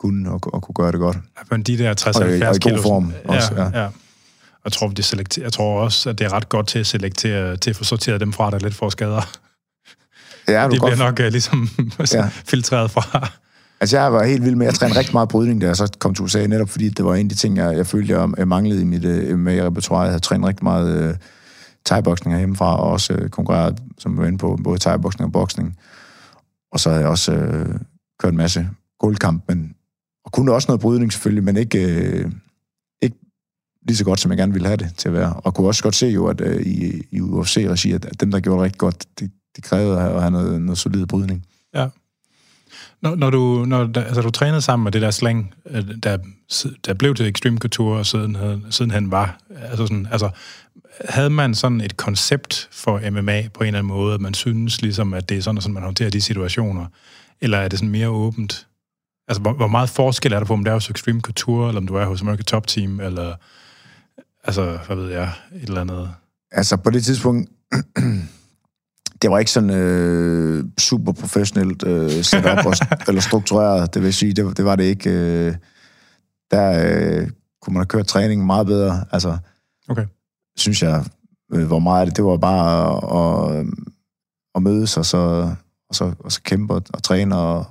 kunne 0.00 0.30
og, 0.30 0.40
og 0.54 0.62
kunne 0.62 0.74
gøre 0.74 0.92
det 0.92 1.00
godt. 1.00 1.18
Men 1.50 1.62
de 1.62 1.78
der 1.78 1.94
60-70 2.00 2.20
Og 2.22 2.28
i- 2.28 2.32
og 2.32 2.36
i 2.38 2.42
god 2.44 2.58
kilo, 2.60 2.82
form 2.82 3.12
også, 3.24 3.54
ja, 3.54 3.62
ja. 3.64 3.82
ja. 3.82 3.88
Jeg 4.68 4.72
tror, 4.72 4.88
de 4.88 5.02
selekter, 5.02 5.42
jeg 5.42 5.52
tror 5.52 5.80
også, 5.80 6.10
at 6.10 6.18
det 6.18 6.24
er 6.24 6.32
ret 6.32 6.48
godt 6.48 6.66
til 6.68 6.78
at 6.78 6.86
selektere, 6.86 7.56
til 7.56 7.70
at 7.70 7.76
få 7.76 7.84
sorteret 7.84 8.20
dem 8.20 8.32
fra, 8.32 8.50
der 8.50 8.58
lidt 8.58 8.74
får 8.74 8.90
skader. 8.90 9.36
Ja, 10.48 10.66
du 10.66 10.70
de 10.74 10.78
godt, 10.78 10.92
bliver 10.92 11.04
nok 11.04 11.20
uh, 11.20 11.26
ligesom 11.26 11.68
Ja. 12.12 12.28
filtreret 12.46 12.90
fra. 12.90 13.30
Altså, 13.80 13.98
jeg 13.98 14.12
var 14.12 14.24
helt 14.24 14.44
vild 14.44 14.54
med, 14.54 14.66
jeg 14.66 14.74
trænede 14.74 14.98
rigtig 14.98 15.14
meget 15.14 15.28
brydning, 15.28 15.60
da 15.60 15.66
jeg 15.66 15.76
så 15.76 15.92
kom 15.98 16.14
til 16.14 16.24
USA, 16.24 16.46
netop 16.46 16.68
fordi 16.68 16.88
det 16.88 17.04
var 17.04 17.14
en 17.14 17.26
af 17.26 17.28
de 17.28 17.34
ting, 17.34 17.56
jeg, 17.56 17.76
jeg 17.76 17.86
følte, 17.86 18.18
jeg, 18.38 18.48
manglede 18.48 18.80
i 18.80 18.84
mit 18.84 19.04
uh, 19.04 19.38
MMA-repertoire. 19.38 20.02
Jeg 20.02 20.10
havde 20.10 20.20
trænet 20.20 20.48
rigtig 20.48 20.64
meget 20.64 21.08
uh, 21.08 21.16
thai-boksning 21.86 22.32
herhjemmefra, 22.32 22.80
og 22.80 22.90
også 22.90 23.14
uh, 23.14 23.28
konkurreret, 23.28 23.78
som 23.98 24.12
jeg 24.12 24.22
var 24.22 24.26
inde 24.26 24.38
på, 24.38 24.58
både 24.64 24.78
thai-boksning 24.88 25.26
og 25.26 25.32
boksning. 25.32 25.78
Og 26.72 26.80
så 26.80 26.88
havde 26.88 27.02
jeg 27.02 27.10
også 27.10 27.32
uh, 27.32 27.80
kørt 28.20 28.32
en 28.32 28.36
masse 28.36 28.68
guldkamp, 29.00 29.44
men, 29.48 29.74
og 30.24 30.32
kunne 30.32 30.52
også 30.52 30.66
noget 30.68 30.80
brydning 30.80 31.12
selvfølgelig, 31.12 31.44
men 31.44 31.56
ikke, 31.56 31.78
ikke 31.78 32.30
lige 33.88 33.96
så 33.96 34.04
godt, 34.04 34.20
som 34.20 34.30
jeg 34.30 34.38
gerne 34.38 34.52
ville 34.52 34.66
have 34.66 34.76
det 34.76 34.94
til 34.96 35.08
at 35.08 35.14
være. 35.14 35.32
Og 35.32 35.54
kunne 35.54 35.66
også 35.66 35.82
godt 35.82 35.94
se 35.94 36.06
jo, 36.06 36.26
at 36.26 36.40
øh, 36.40 36.62
i, 36.62 37.02
i 37.10 37.20
UFC-regi, 37.20 37.92
at, 37.92 38.04
at 38.04 38.20
dem, 38.20 38.30
der 38.30 38.40
gjorde 38.40 38.58
det 38.58 38.64
rigtig 38.64 38.78
godt, 38.78 39.04
det, 39.20 39.30
det 39.56 39.64
krævede 39.64 40.00
at 40.00 40.20
have 40.20 40.30
noget, 40.30 40.62
noget 40.62 40.78
solid 40.78 41.06
brydning. 41.06 41.46
Ja. 41.74 41.88
Når, 43.02 43.14
når, 43.14 43.30
du, 43.30 43.64
når 43.68 43.90
altså, 43.96 44.22
du 44.22 44.30
trænede 44.30 44.62
sammen 44.62 44.84
med 44.84 44.92
det 44.92 45.02
der 45.02 45.10
slang, 45.10 45.54
øh, 45.70 45.84
der, 46.02 46.18
der 46.86 46.94
blev 46.94 47.14
til 47.14 47.26
Extreme 47.26 47.58
Couture, 47.58 47.98
og 47.98 48.06
siden, 48.06 48.36
siden 48.70 48.90
han 48.90 49.10
var, 49.10 49.38
altså, 49.56 49.86
sådan, 49.86 50.08
altså, 50.10 50.30
havde 51.08 51.30
man 51.30 51.54
sådan 51.54 51.80
et 51.80 51.96
koncept 51.96 52.68
for 52.72 53.10
MMA 53.10 53.48
på 53.54 53.60
en 53.60 53.66
eller 53.66 53.78
anden 53.78 53.88
måde, 53.88 54.14
at 54.14 54.20
man 54.20 54.34
synes 54.34 54.82
ligesom, 54.82 55.14
at 55.14 55.28
det 55.28 55.36
er 55.36 55.42
sådan, 55.42 55.56
at 55.56 55.62
sådan, 55.62 55.74
man 55.74 55.82
håndterer 55.82 56.10
de 56.10 56.20
situationer, 56.20 56.86
eller 57.40 57.58
er 57.58 57.68
det 57.68 57.78
sådan 57.78 57.90
mere 57.90 58.08
åbent? 58.08 58.66
Altså, 59.28 59.42
hvor, 59.42 59.52
hvor 59.52 59.68
meget 59.68 59.88
forskel 59.88 60.32
er 60.32 60.38
der 60.38 60.46
på, 60.46 60.52
om 60.52 60.64
det 60.64 60.70
er 60.70 60.74
hos 60.74 60.90
Extreme 60.90 61.20
Couture, 61.20 61.68
eller 61.68 61.80
om 61.80 61.86
du 61.86 61.94
er 61.94 62.04
hos 62.04 62.20
American 62.22 62.44
Top 62.44 62.66
Team, 62.66 63.00
eller, 63.00 63.34
altså, 64.44 64.78
hvad 64.86 64.96
ved 64.96 65.10
jeg, 65.10 65.32
et 65.54 65.68
eller 65.68 65.80
andet... 65.80 66.10
Altså, 66.50 66.76
på 66.76 66.90
det 66.90 67.04
tidspunkt, 67.04 67.50
det 69.22 69.30
var 69.30 69.38
ikke 69.38 69.50
sådan 69.50 69.70
øh, 69.70 70.64
super 70.78 71.12
professionelt 71.12 71.82
øh, 71.86 72.10
sat 72.24 72.46
op 72.46 72.66
og, 72.66 72.74
eller 73.08 73.20
struktureret, 73.20 73.94
det 73.94 74.02
vil 74.02 74.14
sige, 74.14 74.32
det, 74.32 74.56
det 74.56 74.64
var 74.64 74.76
det 74.76 74.84
ikke. 74.84 75.10
Øh, 75.10 75.54
der 76.50 76.70
øh, 76.70 77.30
kunne 77.62 77.74
man 77.74 77.80
have 77.80 77.86
kørt 77.86 78.06
træningen 78.06 78.46
meget 78.46 78.66
bedre, 78.66 79.04
altså, 79.10 79.38
Okay. 79.88 80.06
synes 80.56 80.82
jeg, 80.82 81.04
øh, 81.52 81.66
hvor 81.66 81.78
meget 81.78 82.06
det, 82.06 82.16
det 82.16 82.24
var 82.24 82.36
bare 82.36 82.96
at, 82.96 83.58
at, 83.58 83.66
at 84.54 84.62
mødes 84.62 84.96
og 84.96 85.06
så, 85.06 85.54
og 85.88 85.94
så, 85.94 86.14
og 86.18 86.32
så 86.32 86.42
kæmpe 86.42 86.74
og, 86.74 86.82
og 86.94 87.02
træne 87.02 87.36
og, 87.36 87.66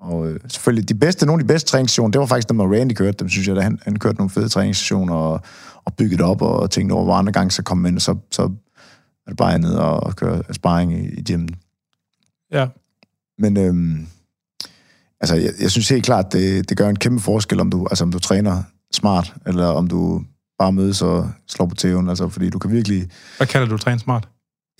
og 0.00 0.28
øh, 0.28 0.40
selvfølgelig 0.48 0.88
de 0.88 0.94
bedste, 0.94 1.26
nogle 1.26 1.40
af 1.40 1.44
de 1.44 1.52
bedste 1.52 1.70
træningssessioner, 1.70 2.10
det 2.10 2.20
var 2.20 2.26
faktisk 2.26 2.48
dem, 2.48 2.56
hvor 2.56 2.78
Randy 2.78 2.92
kørte 2.92 3.16
dem, 3.18 3.28
synes 3.28 3.48
jeg, 3.48 3.56
da 3.56 3.60
han, 3.60 3.78
han 3.82 3.98
kørte 3.98 4.16
nogle 4.16 4.30
fede 4.30 4.48
træningssessioner 4.48 5.14
og, 5.14 5.40
og 5.84 5.94
bygget 5.94 6.20
op 6.20 6.42
og 6.42 6.70
tænkte 6.70 6.92
over, 6.92 7.04
hvor 7.04 7.14
andre 7.14 7.32
gange 7.32 7.50
så 7.50 7.62
kom 7.62 7.86
ind, 7.86 7.96
og 7.96 8.02
så, 8.02 8.16
så 8.30 8.42
er 9.26 9.30
det 9.30 9.36
bare 9.36 9.58
ned 9.58 9.74
og, 9.74 10.16
køre 10.16 10.42
sparring 10.52 10.92
i, 10.92 11.08
i 11.08 11.22
gymmen. 11.22 11.54
Ja, 12.52 12.66
Men 13.38 13.56
øhm, 13.56 14.06
altså, 15.20 15.34
jeg, 15.34 15.52
jeg 15.60 15.70
synes 15.70 15.88
helt 15.88 16.04
klart, 16.04 16.32
det, 16.32 16.68
det 16.68 16.76
gør 16.76 16.88
en 16.88 16.96
kæmpe 16.96 17.22
forskel, 17.22 17.60
om 17.60 17.70
du, 17.70 17.86
altså, 17.90 18.04
om 18.04 18.12
du 18.12 18.18
træner 18.18 18.62
smart, 18.92 19.34
eller 19.46 19.66
om 19.66 19.86
du 19.86 20.22
bare 20.58 20.72
mødes 20.72 21.02
og 21.02 21.30
slår 21.48 21.66
på 21.66 21.74
tæven, 21.74 22.08
altså, 22.08 22.28
fordi 22.28 22.50
du 22.50 22.58
kan 22.58 22.70
virkelig, 22.70 23.08
hvad 23.36 23.46
kalder 23.46 23.68
du 23.68 23.78
træne 23.78 24.00
smart? 24.00 24.28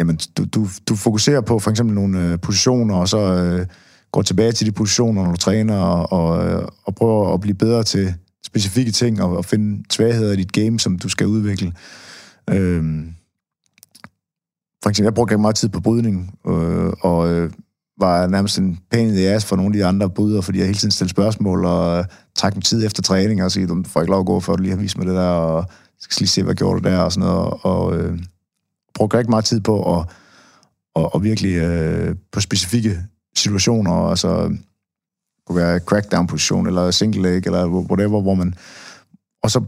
jamen, 0.00 0.18
du, 0.36 0.44
du, 0.44 0.68
du 0.88 0.96
fokuserer 0.96 1.40
på 1.40 1.58
for 1.58 1.70
eksempel 1.70 1.94
nogle 1.94 2.20
øh, 2.20 2.40
positioner, 2.40 2.94
og 2.94 3.08
så 3.08 3.18
øh, 3.18 3.66
går 4.12 4.22
tilbage 4.22 4.52
til 4.52 4.66
de 4.66 4.72
positioner, 4.72 5.22
når 5.22 5.30
du 5.30 5.36
træner, 5.36 5.78
og, 5.78 6.12
og, 6.12 6.62
og 6.84 6.94
prøver 6.94 7.34
at 7.34 7.40
blive 7.40 7.54
bedre 7.54 7.82
til 7.82 8.14
specifikke 8.46 8.92
ting, 8.92 9.22
og, 9.22 9.36
og 9.36 9.44
finde 9.44 9.84
svagheder 9.90 10.32
i 10.32 10.36
dit 10.36 10.52
game, 10.52 10.80
som 10.80 10.98
du 10.98 11.08
skal 11.08 11.26
udvikle. 11.26 11.72
Øhm, 12.50 13.14
for 14.82 14.90
eksempel, 14.90 15.06
jeg 15.06 15.14
brugte 15.14 15.38
meget 15.38 15.56
tid 15.56 15.68
på 15.68 15.80
brydning, 15.80 16.38
øh, 16.46 16.92
og 17.00 17.28
øh, 17.32 17.50
var 18.00 18.26
nærmest 18.26 18.58
en 18.58 18.78
pain 18.90 19.08
in 19.08 19.14
the 19.14 19.28
ass 19.28 19.46
for 19.46 19.56
nogle 19.56 19.68
af 19.68 19.78
de 19.78 19.84
andre 19.84 20.10
bryder, 20.10 20.40
fordi 20.40 20.58
jeg 20.58 20.66
hele 20.66 20.78
tiden 20.78 20.92
stillede 20.92 21.10
spørgsmål, 21.10 21.64
og 21.64 21.98
øh, 21.98 22.04
trak 22.34 22.54
min 22.54 22.62
tid 22.62 22.86
efter 22.86 23.02
træning, 23.02 23.42
og 23.42 23.52
sige, 23.52 23.66
du 23.66 23.82
får 23.86 24.00
ikke 24.00 24.10
lov 24.10 24.20
at 24.20 24.26
gå, 24.26 24.40
før 24.40 24.56
du 24.56 24.62
lige 24.62 24.74
har 24.74 24.80
vist 24.82 24.98
mig 24.98 25.06
det 25.06 25.14
der, 25.14 25.28
og 25.28 25.64
skal 26.00 26.20
lige 26.20 26.28
se, 26.28 26.42
hvad 26.42 26.54
gjorde 26.54 26.80
du 26.80 26.88
der, 26.88 26.98
og 26.98 27.12
sådan 27.12 27.28
noget, 27.28 27.38
og, 27.38 27.64
og 27.64 27.96
øh, 27.96 28.18
brugte 28.94 29.18
rigtig 29.18 29.30
meget 29.30 29.44
tid 29.44 29.60
på 29.60 29.98
at 29.98 30.06
og, 30.94 31.14
og 31.14 31.22
virkelig 31.22 31.54
øh, 31.54 32.16
på 32.32 32.40
specifikke 32.40 32.98
situationer, 33.36 33.92
altså 33.92 34.56
kunne 35.46 35.56
være 35.56 35.78
crackdown-position, 35.78 36.66
eller 36.66 36.90
single 36.90 37.22
leg, 37.22 37.46
eller 37.46 37.66
whatever, 37.66 38.20
hvor 38.20 38.34
man... 38.34 38.54
Og 39.42 39.50
så 39.50 39.62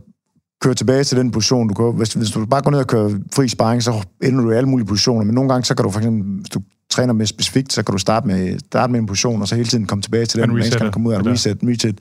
køre 0.60 0.74
tilbage 0.74 1.04
til 1.04 1.18
den 1.18 1.30
position, 1.30 1.68
du 1.68 1.74
kan... 1.74 1.96
Hvis, 1.96 2.12
hvis 2.12 2.30
du 2.30 2.46
bare 2.46 2.62
går 2.62 2.70
ned 2.70 2.78
og 2.78 2.86
kører 2.86 3.18
fri 3.32 3.48
sparring, 3.48 3.82
så 3.82 4.06
ender 4.22 4.40
du 4.40 4.50
i 4.50 4.54
alle 4.54 4.68
mulige 4.68 4.86
positioner, 4.86 5.24
men 5.24 5.34
nogle 5.34 5.52
gange, 5.52 5.64
så 5.64 5.74
kan 5.74 5.84
du 5.84 5.90
for 5.90 6.00
eksempel, 6.00 6.40
hvis 6.40 6.48
du 6.48 6.62
træner 6.90 7.12
med 7.12 7.26
specifikt, 7.26 7.72
så 7.72 7.82
kan 7.82 7.92
du 7.92 7.98
starte 7.98 8.26
med, 8.26 8.58
starte 8.58 8.92
med 8.92 9.00
en 9.00 9.06
position, 9.06 9.42
og 9.42 9.48
så 9.48 9.54
hele 9.54 9.68
tiden 9.68 9.86
komme 9.86 10.02
tilbage 10.02 10.26
til 10.26 10.40
den, 10.40 10.54
Man 10.54 10.70
skal 10.70 10.92
komme 10.92 11.08
ud 11.08 11.14
af 11.14 11.18
en 11.18 11.26
reset, 11.32 11.58
reset, 11.62 12.00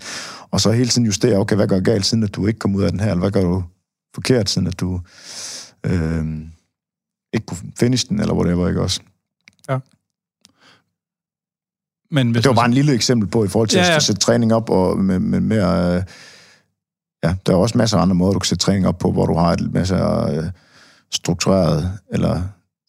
og 0.51 0.61
så 0.61 0.71
hele 0.71 0.89
tiden 0.89 1.05
justere, 1.05 1.37
okay, 1.37 1.55
hvad 1.55 1.67
gør 1.67 1.75
jeg 1.75 1.85
galt, 1.85 2.05
siden 2.05 2.23
at 2.23 2.35
du 2.35 2.47
ikke 2.47 2.59
kom 2.59 2.75
ud 2.75 2.83
af 2.83 2.91
den 2.91 2.99
her, 2.99 3.09
eller 3.09 3.19
hvad 3.19 3.31
gør 3.31 3.41
du 3.43 3.63
forkert, 4.13 4.49
siden 4.49 4.67
at 4.67 4.79
du 4.79 5.01
øh, 5.85 6.25
ikke 7.33 7.45
kunne 7.45 7.57
finish 7.79 8.09
den, 8.09 8.19
eller 8.19 8.33
whatever, 8.33 8.67
ikke 8.67 8.81
også? 8.81 9.01
Men 12.11 12.31
hvis 12.31 12.43
Det 12.43 12.49
var 12.49 12.55
bare 12.55 12.65
en 12.65 12.73
lille 12.73 12.93
eksempel 12.93 13.29
på, 13.29 13.43
i 13.43 13.47
forhold 13.47 13.67
til 13.69 13.77
Ja, 13.77 13.85
ja, 13.85 13.95
at 13.95 14.03
sætte 14.03 14.21
træning 14.21 14.53
op, 14.53 14.69
og 14.69 14.97
med, 14.97 15.19
med 15.19 15.39
mere... 15.39 15.95
Øh, 15.95 16.03
ja, 17.23 17.35
der 17.45 17.53
er 17.53 17.57
også 17.57 17.77
masser 17.77 17.97
af 17.97 18.01
andre 18.01 18.15
måder, 18.15 18.33
du 18.33 18.39
kan 18.39 18.45
sætte 18.47 18.63
træning 18.63 18.87
op 18.87 18.97
på, 18.97 19.11
hvor 19.11 19.25
du 19.25 19.33
har 19.33 19.53
et 19.53 19.73
masse 19.73 19.95
øh, 19.95 20.43
struktureret 21.11 21.99
eller 22.13 22.41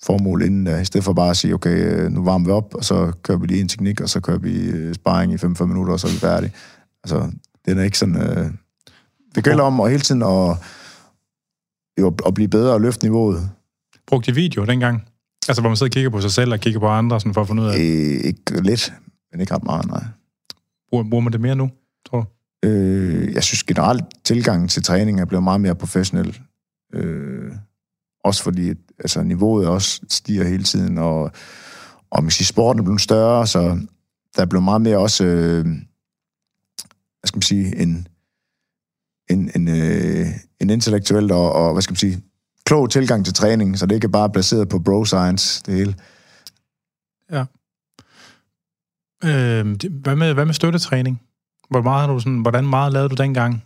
formål 0.05 0.43
inden 0.43 0.65
da, 0.65 0.81
i 0.81 0.85
stedet 0.85 1.05
for 1.05 1.13
bare 1.13 1.31
at 1.31 1.37
sige, 1.37 1.55
okay, 1.55 1.77
øh, 1.77 2.11
nu 2.11 2.25
varmer 2.25 2.47
vi 2.47 2.53
op, 2.53 2.75
og 2.75 2.85
så 2.85 3.13
kører 3.23 3.39
vi 3.39 3.47
lige 3.47 3.61
en 3.61 3.69
teknik, 3.69 4.01
og 4.01 4.09
så 4.09 4.21
kører 4.21 4.39
vi 4.39 4.61
øh, 4.61 4.95
sparring 4.95 5.33
i 5.33 5.37
5-5 5.37 5.65
minutter, 5.65 5.93
og 5.93 6.01
så 6.01 6.07
er 6.07 6.11
vi 6.11 6.19
færdige. 6.19 6.53
Altså, 7.05 7.31
det 7.67 7.79
er 7.79 7.83
ikke 7.83 7.99
sådan... 7.99 8.17
Øh, 8.17 8.51
det 9.35 9.45
gælder 9.45 9.65
om 9.65 9.81
at 9.81 9.91
hele 9.91 10.03
tiden 10.03 10.23
at, 10.23 10.57
jo, 12.01 12.15
at 12.27 12.35
blive 12.35 12.49
bedre 12.49 12.73
og 12.73 12.81
løfte 12.81 13.05
niveauet. 13.05 13.51
brugte 14.07 14.31
de 14.31 14.35
video 14.35 14.65
dengang? 14.65 15.03
Altså, 15.49 15.61
hvor 15.61 15.71
man 15.71 15.77
sidder 15.77 15.91
og 15.91 15.93
kigger 15.93 16.11
på 16.11 16.21
sig 16.21 16.33
selv 16.33 16.53
og 16.53 16.61
kigger 16.61 16.81
på 16.81 16.89
andre, 16.89 17.21
sådan 17.21 17.35
for 17.35 17.41
at 17.41 17.47
finde 17.47 17.63
ud 17.63 17.69
af, 17.69 17.75
Øh, 17.75 18.25
ikke 18.25 18.63
lidt, 18.63 18.93
men 19.33 19.41
ikke 19.41 19.55
ret 19.55 19.65
meget, 19.65 19.87
nej. 19.87 20.05
bruger, 20.91 21.05
bruger 21.11 21.23
man 21.23 21.33
det 21.33 21.41
mere 21.41 21.57
nu, 21.57 21.71
tror 22.07 22.21
du? 22.21 22.27
Øh, 22.69 23.35
jeg 23.35 23.43
synes 23.43 23.63
generelt, 23.65 24.05
tilgangen 24.25 24.69
til 24.69 24.83
træning 24.83 25.21
er 25.21 25.25
blevet 25.25 25.43
meget 25.43 25.61
mere 25.61 25.75
professionel. 25.75 26.41
Øh, 26.95 27.53
også 28.25 28.43
fordi 28.43 28.69
altså, 28.99 29.23
niveauet 29.23 29.69
også 29.69 30.01
stiger 30.09 30.45
hele 30.45 30.65
tiden, 30.65 30.99
og, 30.99 31.23
og 32.11 32.23
man 32.23 32.25
kan 32.25 32.31
sige, 32.31 32.47
sporten 32.47 32.81
er 32.81 32.85
blevet 32.85 33.01
større, 33.01 33.47
så 33.47 33.79
der 34.37 34.43
er 34.43 34.47
blevet 34.47 34.65
meget 34.65 34.83
mere 34.83 34.99
også, 34.99 35.25
øh, 35.25 35.65
hvad 35.65 37.27
skal 37.27 37.37
man 37.37 37.43
sige, 37.43 37.77
en, 37.83 38.09
en, 39.31 39.51
en, 39.55 39.69
øh, 39.69 40.27
en 40.61 40.71
intellektuelt 40.71 41.33
og, 41.33 41.53
og, 41.53 41.73
hvad 41.73 41.83
skal 41.83 41.93
man 41.93 41.97
sige, 41.97 42.23
klog 42.65 42.91
tilgang 42.91 43.25
til 43.25 43.35
træning, 43.35 43.79
så 43.79 43.87
det 43.87 43.95
ikke 43.95 44.05
er 44.05 44.09
bare 44.09 44.31
baseret 44.31 44.69
på 44.69 44.79
bro 44.79 45.05
science, 45.05 45.63
det 45.67 45.75
hele. 45.75 45.95
Ja. 47.31 47.45
Øh, 49.25 49.77
hvad, 50.03 50.17
med, 50.17 50.35
hvad 50.35 50.45
med 50.47 50.55
støttetræning? 50.55 51.21
Hvor 51.71 51.83
meget 51.83 52.07
har 52.07 52.13
du 52.15 52.19
sådan, 52.21 52.39
hvordan 52.39 52.67
meget 52.67 52.93
lavede 52.93 53.09
du 53.09 53.15
dengang? 53.15 53.65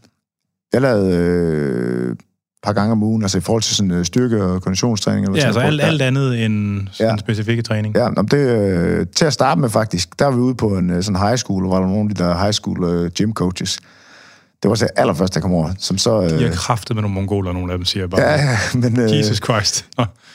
Jeg 0.72 0.80
lavede 0.80 1.16
øh, 1.16 2.12
et 2.12 2.18
par 2.62 2.72
gange 2.72 2.92
om 2.92 3.02
ugen, 3.02 3.22
altså 3.22 3.38
i 3.38 3.40
forhold 3.40 3.62
til 3.62 3.76
sådan 3.76 3.90
øh, 3.90 4.04
styrke- 4.04 4.44
og 4.44 4.62
konditionstræning. 4.62 5.24
Eller 5.26 5.36
Ja, 5.36 5.40
sådan 5.40 5.48
altså 5.48 5.60
noget. 5.60 5.72
alt, 5.80 5.82
alt 5.82 6.02
andet 6.02 6.44
end 6.44 6.88
sådan 6.92 7.12
Ja. 7.12 7.16
specifikke 7.18 7.62
træning. 7.62 7.96
Ja, 7.96 8.08
om 8.16 8.28
det, 8.28 8.38
øh, 8.38 9.06
til 9.16 9.24
at 9.24 9.32
starte 9.32 9.60
med 9.60 9.68
faktisk, 9.70 10.18
der 10.18 10.24
var 10.24 10.32
vi 10.32 10.40
ude 10.40 10.54
på 10.54 10.68
en 10.78 10.90
øh, 10.90 11.02
sådan 11.02 11.20
high 11.20 11.36
school, 11.36 11.68
var 11.68 11.80
der 11.80 11.86
nogle 11.86 12.10
af 12.10 12.16
de 12.16 12.24
der 12.24 12.38
high 12.38 12.52
school 12.52 12.84
øh, 12.84 13.10
gym 13.10 13.32
coaches. 13.32 13.78
Det 14.66 14.70
var 14.70 14.74
så 14.76 14.88
allerførst, 14.96 15.34
jeg 15.34 15.42
kom 15.42 15.52
over, 15.52 15.70
som 15.78 15.98
så... 15.98 16.22
Øh, 16.22 16.30
De 16.30 16.44
har 16.48 16.54
kraftet 16.54 16.96
med 16.96 17.02
nogle 17.02 17.14
mongoler, 17.14 17.52
nogle 17.52 17.72
af 17.72 17.78
dem 17.78 17.84
siger 17.84 18.06
bare. 18.06 18.20
ja, 18.20 18.32
ja, 18.34 18.58
men 18.74 19.00
øh, 19.00 19.18
Jesus 19.18 19.36
Christ. 19.44 19.86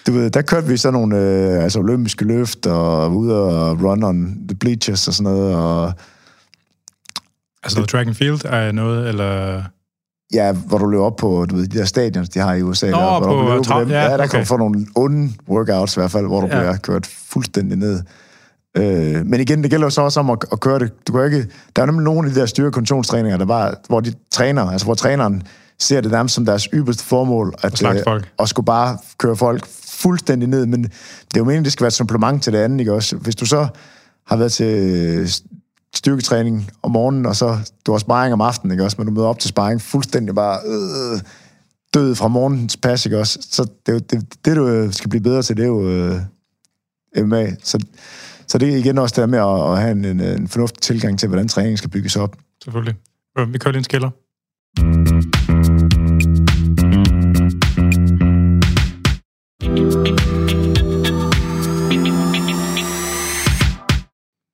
Du 0.08 0.12
ved, 0.12 0.30
der 0.30 0.42
kørte 0.42 0.68
vi 0.68 0.78
sådan 0.78 0.94
nogle 0.94 1.18
øh, 1.18 1.64
altså 1.64 1.80
olympiske 1.80 2.26
løft, 2.26 2.66
og 2.68 3.16
ude 3.16 3.36
og 3.44 3.84
run 3.84 4.04
on 4.04 4.38
the 4.48 4.56
bleachers 4.58 5.08
og 5.08 5.14
sådan 5.14 5.34
noget, 5.34 5.56
og 5.56 5.94
Altså 7.64 7.78
noget 7.78 7.90
track 7.90 8.08
and 8.08 8.16
field 8.16 8.40
er 8.46 8.72
noget, 8.72 9.08
eller... 9.10 9.64
ja, 10.34 10.52
hvor 10.52 10.78
du 10.78 10.86
løber 10.86 11.04
op 11.06 11.16
på, 11.16 11.46
du 11.50 11.56
ved, 11.56 11.68
de 11.68 11.78
der 11.80 11.86
stadions, 11.86 12.30
de 12.30 12.40
har 12.40 12.54
i 12.54 12.62
USA. 12.62 12.90
Nå, 12.90 12.98
der, 12.98 13.20
hvor 13.20 13.50
på 13.50 13.56
du 13.58 13.64
trav- 13.64 13.80
dem. 13.80 13.90
ja, 13.90 14.02
ja, 14.02 14.08
der 14.10 14.14
okay. 14.18 14.28
kan 14.28 14.40
du 14.40 14.46
få 14.46 14.58
nogle 14.58 14.86
onde 14.96 15.30
workouts 15.50 15.98
i 15.98 16.00
hvert 16.00 16.12
fald, 16.12 16.26
hvor 16.28 16.42
du 16.42 16.48
ja. 16.48 16.60
bliver 16.60 16.78
kørt 16.78 17.08
fuldstændig 17.28 17.78
ned. 17.78 18.02
Øh, 18.78 19.26
men 19.26 19.40
igen, 19.40 19.64
det 19.64 19.72
gælder 19.72 19.86
jo 19.86 19.90
så 19.90 20.02
også 20.02 20.20
om 20.20 20.30
at, 20.30 20.38
at 20.52 20.60
køre 20.60 20.80
det. 20.80 21.08
Du 21.08 21.14
kan 21.14 21.26
ikke, 21.26 21.48
der 21.76 21.82
er 21.82 21.86
nemlig 21.86 22.04
nogle 22.04 22.28
af 22.28 22.34
de 22.34 22.40
der 22.40 22.46
styrkekonditionstræninger, 22.46 23.38
der 23.38 23.46
bare, 23.46 23.74
hvor 23.88 24.00
de 24.00 24.14
træner, 24.32 24.72
altså 24.72 24.86
hvor 24.86 24.96
træneren 24.96 25.44
ser 25.80 26.02
det 26.02 26.12
nærmest 26.12 26.36
som 26.36 26.46
deres 26.46 26.68
ypperste 26.74 27.04
formål, 27.04 27.54
at, 27.62 27.78
slagte 27.78 28.00
øh, 28.00 28.04
folk. 28.04 28.32
at 28.40 28.50
skulle 28.50 28.66
bare 28.66 28.98
køre 29.18 29.36
folk 29.36 29.68
fuldstændig 29.88 30.50
ned, 30.50 30.66
men 30.66 30.84
det 30.84 30.90
er 31.36 31.38
jo 31.38 31.44
meningen, 31.44 31.64
det 31.64 31.74
skal 31.74 31.84
være 31.84 31.88
et 31.88 31.94
supplement 31.94 32.44
til 32.44 32.54
det 32.54 32.60
andet, 32.60 32.80
ikke 32.80 32.94
også? 32.94 33.16
Hvis 33.16 33.36
du 33.36 33.46
så 33.46 33.68
har 34.28 34.36
været 34.38 34.52
til 34.52 35.34
styrketræning 35.96 36.72
om 36.84 36.92
morgenen, 36.92 37.26
og 37.26 37.36
så 37.36 37.58
du 37.86 37.92
har 37.92 38.00
sparring 38.00 38.34
om 38.34 38.42
aftenen, 38.42 38.72
ikke 38.72 38.84
også? 38.84 38.96
Men 39.00 39.08
du 39.08 39.14
møder 39.14 39.28
op 39.28 39.40
til 39.40 39.50
sparring 39.50 39.82
fuldstændig 39.82 40.36
bare 40.36 40.60
øh, 40.66 41.20
død 41.94 42.16
fra 42.16 42.28
morgens 42.28 42.78
pas, 42.78 43.06
ikke 43.06 43.20
også? 43.20 43.40
Så 43.52 43.68
det, 43.86 43.96
er 43.96 44.00
det, 44.00 44.46
det, 44.46 44.56
du 44.56 44.68
øh, 44.68 44.94
skal 44.94 45.10
blive 45.10 45.24
bedre 45.24 45.44
til, 45.44 45.58
det 45.58 45.64
er 45.64 45.68
jo 45.68 45.90
øh, 45.90 46.22
MMA. 47.18 47.52
Så, 47.64 47.80
så 48.52 48.58
det 48.58 48.74
er 48.74 48.78
igen 48.78 48.97
også 48.97 49.14
det 49.14 49.22
der 49.22 49.28
med 49.28 49.39
at, 49.39 49.72
at 49.72 49.82
have 49.82 49.91
en, 49.91 50.20
en, 50.20 50.47
fornuftig 50.47 50.82
tilgang 50.82 51.20
til, 51.20 51.28
hvordan 51.28 51.47
træningen 51.47 51.78
skal 51.78 51.89
bygges 51.89 52.16
op. 52.16 52.38
Selvfølgelig. 52.64 52.95
Vi 53.47 53.58
kører 53.58 53.72
lige 53.72 53.78
en 53.78 53.84
skiller. 53.84 54.10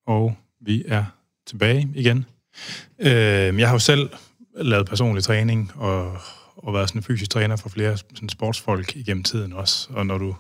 Og 0.08 0.36
vi 0.62 0.84
er 0.88 1.04
tilbage 1.48 1.90
igen. 1.96 2.26
Øh, 3.00 3.60
jeg 3.60 3.68
har 3.68 3.76
jo 3.76 3.80
selv 3.80 4.10
lavet 4.56 4.88
personlig 4.88 5.24
træning 5.24 5.72
og, 5.76 6.18
og 6.58 6.74
været 6.74 6.90
sådan 6.90 7.00
en 7.00 7.04
fysisk 7.04 7.32
træner 7.32 7.56
for 7.56 7.70
flere 7.70 7.98
sådan 7.98 8.30
sportsfolk 8.30 8.96
igennem 8.96 9.24
tiden 9.24 9.54
også. 9.54 9.90
Og 9.94 10.06
når 10.06 10.18
du, 10.18 10.36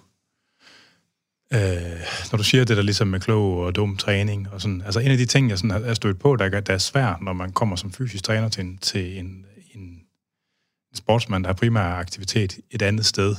øh, 1.53 1.99
når 2.31 2.37
du 2.37 2.43
siger 2.43 2.65
det 2.65 2.77
der 2.77 2.83
ligesom 2.83 3.07
med 3.07 3.19
klog 3.19 3.57
og 3.57 3.75
dum 3.75 3.97
træning, 3.97 4.49
og 4.51 4.61
sådan, 4.61 4.81
altså 4.81 4.99
en 4.99 5.11
af 5.11 5.17
de 5.17 5.25
ting, 5.25 5.49
jeg 5.49 5.57
sådan 5.57 5.83
er 5.83 5.93
stødt 5.93 6.19
på, 6.19 6.35
der, 6.35 6.59
der 6.59 6.73
er 6.73 6.77
svært, 6.77 7.21
når 7.21 7.33
man 7.33 7.51
kommer 7.51 7.75
som 7.75 7.91
fysisk 7.91 8.23
træner 8.23 8.49
til 8.49 8.63
en, 8.63 8.77
til 8.77 9.19
en, 9.19 9.45
en, 9.75 10.01
sportsmand, 10.95 11.43
der 11.43 11.47
har 11.47 11.53
primær 11.53 11.81
aktivitet 11.81 12.59
et 12.71 12.81
andet 12.81 13.05
sted, 13.05 13.35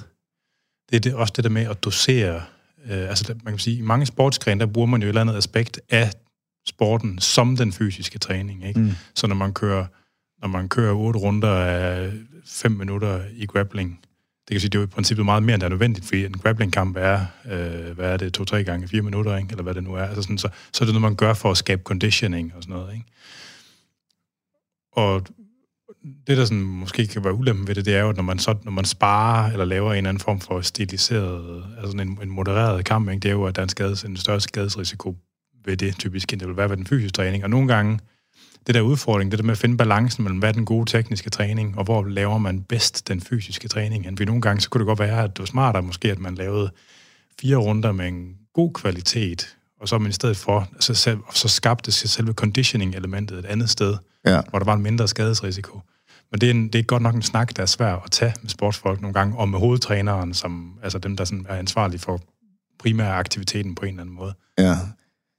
det 0.90 0.96
er 0.96 1.00
det, 1.00 1.14
også 1.14 1.32
det 1.36 1.44
der 1.44 1.50
med 1.50 1.62
at 1.62 1.84
dosere. 1.84 2.42
Øh, 2.84 3.08
altså, 3.08 3.34
man 3.44 3.52
kan 3.52 3.58
sige, 3.58 3.78
i 3.78 3.82
mange 3.82 4.06
sportsgrene, 4.06 4.60
der 4.60 4.66
bruger 4.66 4.86
man 4.86 5.02
jo 5.02 5.06
et 5.06 5.08
eller 5.08 5.20
andet 5.20 5.36
aspekt 5.36 5.80
af 5.90 6.10
sporten 6.68 7.18
som 7.18 7.56
den 7.56 7.72
fysiske 7.72 8.18
træning. 8.18 8.68
Ikke? 8.68 8.80
Mm. 8.80 8.90
Så 9.14 9.26
når 9.26 9.34
man 9.34 9.54
kører 9.54 9.86
når 10.42 10.48
man 10.48 10.68
kører 10.68 10.94
otte 10.94 11.20
runder 11.20 11.54
af 11.54 12.12
fem 12.46 12.72
minutter 12.72 13.20
i 13.32 13.46
grappling, 13.46 14.00
det 14.48 14.54
kan 14.54 14.60
sige, 14.60 14.70
det 14.70 14.78
er 14.78 14.80
jo 14.80 14.86
i 14.86 14.90
princippet 14.90 15.24
meget 15.24 15.42
mere, 15.42 15.54
end 15.54 15.60
der 15.60 15.66
er 15.66 15.70
nødvendigt, 15.70 16.06
fordi 16.06 16.24
en 16.24 16.38
grappling-kamp 16.38 16.96
er, 16.96 17.26
øh, 17.50 17.94
hvad 17.94 18.12
er 18.12 18.16
det, 18.16 18.34
to-tre 18.34 18.64
gange 18.64 18.88
fire 18.88 19.02
minutter, 19.02 19.36
ikke? 19.36 19.48
eller 19.50 19.62
hvad 19.62 19.74
det 19.74 19.84
nu 19.84 19.94
er. 19.94 20.02
Altså 20.04 20.22
sådan, 20.22 20.38
så, 20.38 20.48
så 20.72 20.84
er 20.84 20.86
det 20.86 20.94
noget, 20.94 21.02
man 21.02 21.14
gør 21.14 21.34
for 21.34 21.50
at 21.50 21.56
skabe 21.56 21.82
conditioning 21.82 22.52
og 22.56 22.62
sådan 22.62 22.76
noget. 22.76 22.92
Ikke? 22.92 23.04
Og 24.92 25.26
det, 26.26 26.36
der 26.36 26.44
sådan, 26.44 26.62
måske 26.62 27.06
kan 27.06 27.24
være 27.24 27.34
ulempen 27.34 27.68
ved 27.68 27.74
det, 27.74 27.84
det 27.84 27.94
er 27.94 28.00
jo, 28.00 28.08
at 28.08 28.16
når 28.16 28.22
man, 28.22 28.38
så, 28.38 28.56
når 28.64 28.72
man 28.72 28.84
sparer 28.84 29.52
eller 29.52 29.64
laver 29.64 29.90
en 29.92 29.96
eller 29.96 30.08
anden 30.08 30.20
form 30.20 30.40
for 30.40 30.60
stiliseret, 30.60 31.64
altså 31.76 31.90
sådan 31.90 32.08
en, 32.08 32.18
en 32.22 32.30
modereret 32.30 32.84
kamp, 32.84 33.08
ikke? 33.08 33.20
det 33.20 33.28
er 33.28 33.32
jo, 33.32 33.44
at 33.44 33.56
der 33.56 33.62
er 33.62 33.64
en, 33.64 33.68
skades, 33.68 34.02
en 34.02 34.16
større 34.16 34.40
skadesrisiko 34.40 35.16
ved 35.64 35.76
det 35.76 35.98
typisk, 35.98 36.32
end 36.32 36.40
det 36.40 36.48
vil 36.48 36.56
være 36.56 36.70
ved 36.70 36.76
den 36.76 36.86
fysiske 36.86 37.12
træning. 37.12 37.44
Og 37.44 37.50
nogle 37.50 37.68
gange, 37.68 37.98
det 38.68 38.74
der 38.74 38.80
udfordring, 38.80 39.30
det 39.30 39.38
der 39.38 39.44
med 39.44 39.52
at 39.52 39.58
finde 39.58 39.76
balancen 39.76 40.24
mellem, 40.24 40.38
hvad 40.38 40.48
er 40.48 40.52
den 40.52 40.64
gode 40.64 40.90
tekniske 40.90 41.30
træning, 41.30 41.78
og 41.78 41.84
hvor 41.84 42.04
laver 42.04 42.38
man 42.38 42.60
bedst 42.62 43.08
den 43.08 43.20
fysiske 43.20 43.68
træning. 43.68 44.04
Fordi 44.06 44.24
nogle 44.24 44.42
gange, 44.42 44.60
så 44.60 44.70
kunne 44.70 44.78
det 44.78 44.86
godt 44.86 44.98
være, 44.98 45.24
at 45.24 45.30
det 45.30 45.38
var 45.38 45.46
smartere 45.46 45.82
måske, 45.82 46.10
at 46.10 46.18
man 46.18 46.34
lavede 46.34 46.70
fire 47.40 47.56
runder 47.56 47.92
med 47.92 48.08
en 48.08 48.34
god 48.54 48.72
kvalitet, 48.72 49.56
og 49.80 49.88
så 49.88 49.98
man 49.98 50.10
i 50.10 50.12
stedet 50.12 50.36
for, 50.36 50.68
så, 50.80 50.94
selv- 50.94 51.18
så 51.34 51.48
skabte 51.48 51.92
sig 51.92 52.10
selve 52.10 52.32
conditioning-elementet 52.32 53.38
et 53.38 53.44
andet 53.46 53.70
sted, 53.70 53.96
Ja. 54.26 54.40
hvor 54.50 54.58
der 54.58 54.66
var 54.66 54.74
en 54.74 54.82
mindre 54.82 55.08
skadesrisiko. 55.08 55.80
Men 56.30 56.40
det 56.40 56.46
er, 56.46 56.50
en, 56.50 56.68
det 56.68 56.78
er 56.78 56.82
godt 56.82 57.02
nok 57.02 57.14
en 57.14 57.22
snak, 57.22 57.56
der 57.56 57.62
er 57.62 57.66
svær 57.66 57.94
at 57.94 58.10
tage 58.10 58.34
med 58.42 58.50
sportsfolk 58.50 59.00
nogle 59.00 59.14
gange, 59.14 59.38
og 59.38 59.48
med 59.48 59.58
hovedtræneren, 59.58 60.34
som, 60.34 60.78
altså 60.82 60.98
dem, 60.98 61.16
der 61.16 61.24
sådan 61.24 61.46
er 61.48 61.54
ansvarlige 61.56 62.00
for 62.00 62.20
primær 62.78 63.10
aktiviteten 63.12 63.74
på 63.74 63.82
en 63.84 63.88
eller 63.88 64.00
anden 64.02 64.14
måde. 64.16 64.34
Ja. 64.58 64.76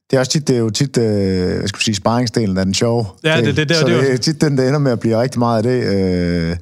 Det 0.10 0.16
er 0.16 0.20
også 0.20 0.32
tit, 0.32 0.48
det 0.48 0.56
er 0.56 0.60
jo 0.60 0.70
tit, 0.70 0.98
øh, 0.98 1.04
jeg 1.06 1.70
sige, 1.80 1.96
sparringsdelen 1.96 2.58
af 2.58 2.66
den 2.66 2.74
sjove. 2.74 3.06
Ja, 3.24 3.38
del. 3.38 3.46
det- 3.46 3.58
det- 3.58 3.70
det- 3.70 3.78
så 3.78 3.86
det 3.88 3.96
det 4.04 4.08
jo- 4.08 4.14
er 4.14 4.18
tit 4.18 4.42
den, 4.42 4.58
der 4.58 4.68
ender 4.68 4.80
med 4.80 4.92
at 4.92 5.00
blive 5.00 5.22
rigtig 5.22 5.40
meget 5.40 5.58
af 5.58 5.64
det. 5.64 5.96
Øh, 6.52 6.58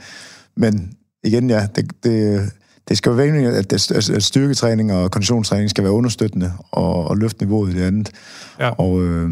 men 0.58 0.94
igen, 1.24 1.50
ja, 1.50 1.68
det, 1.76 1.92
det, 2.04 2.52
det 2.90 2.98
skal 2.98 3.10
jo 3.10 3.16
være 3.16 3.28
meningen, 3.28 3.54
at, 3.54 3.72
det, 3.72 3.92
at 4.12 4.24
styrketræning 4.24 4.94
og 4.94 5.12
konditionstræning 5.12 5.70
skal 5.70 5.84
være 5.84 5.94
understøttende 5.94 6.54
og, 6.72 7.08
og 7.08 7.18
løfte 7.18 7.44
niveauet 7.46 7.74
i 7.74 7.78
det 7.78 7.84
andet. 7.84 8.12
Ja. 8.60 8.70
Og 8.70 9.04
øh, 9.04 9.30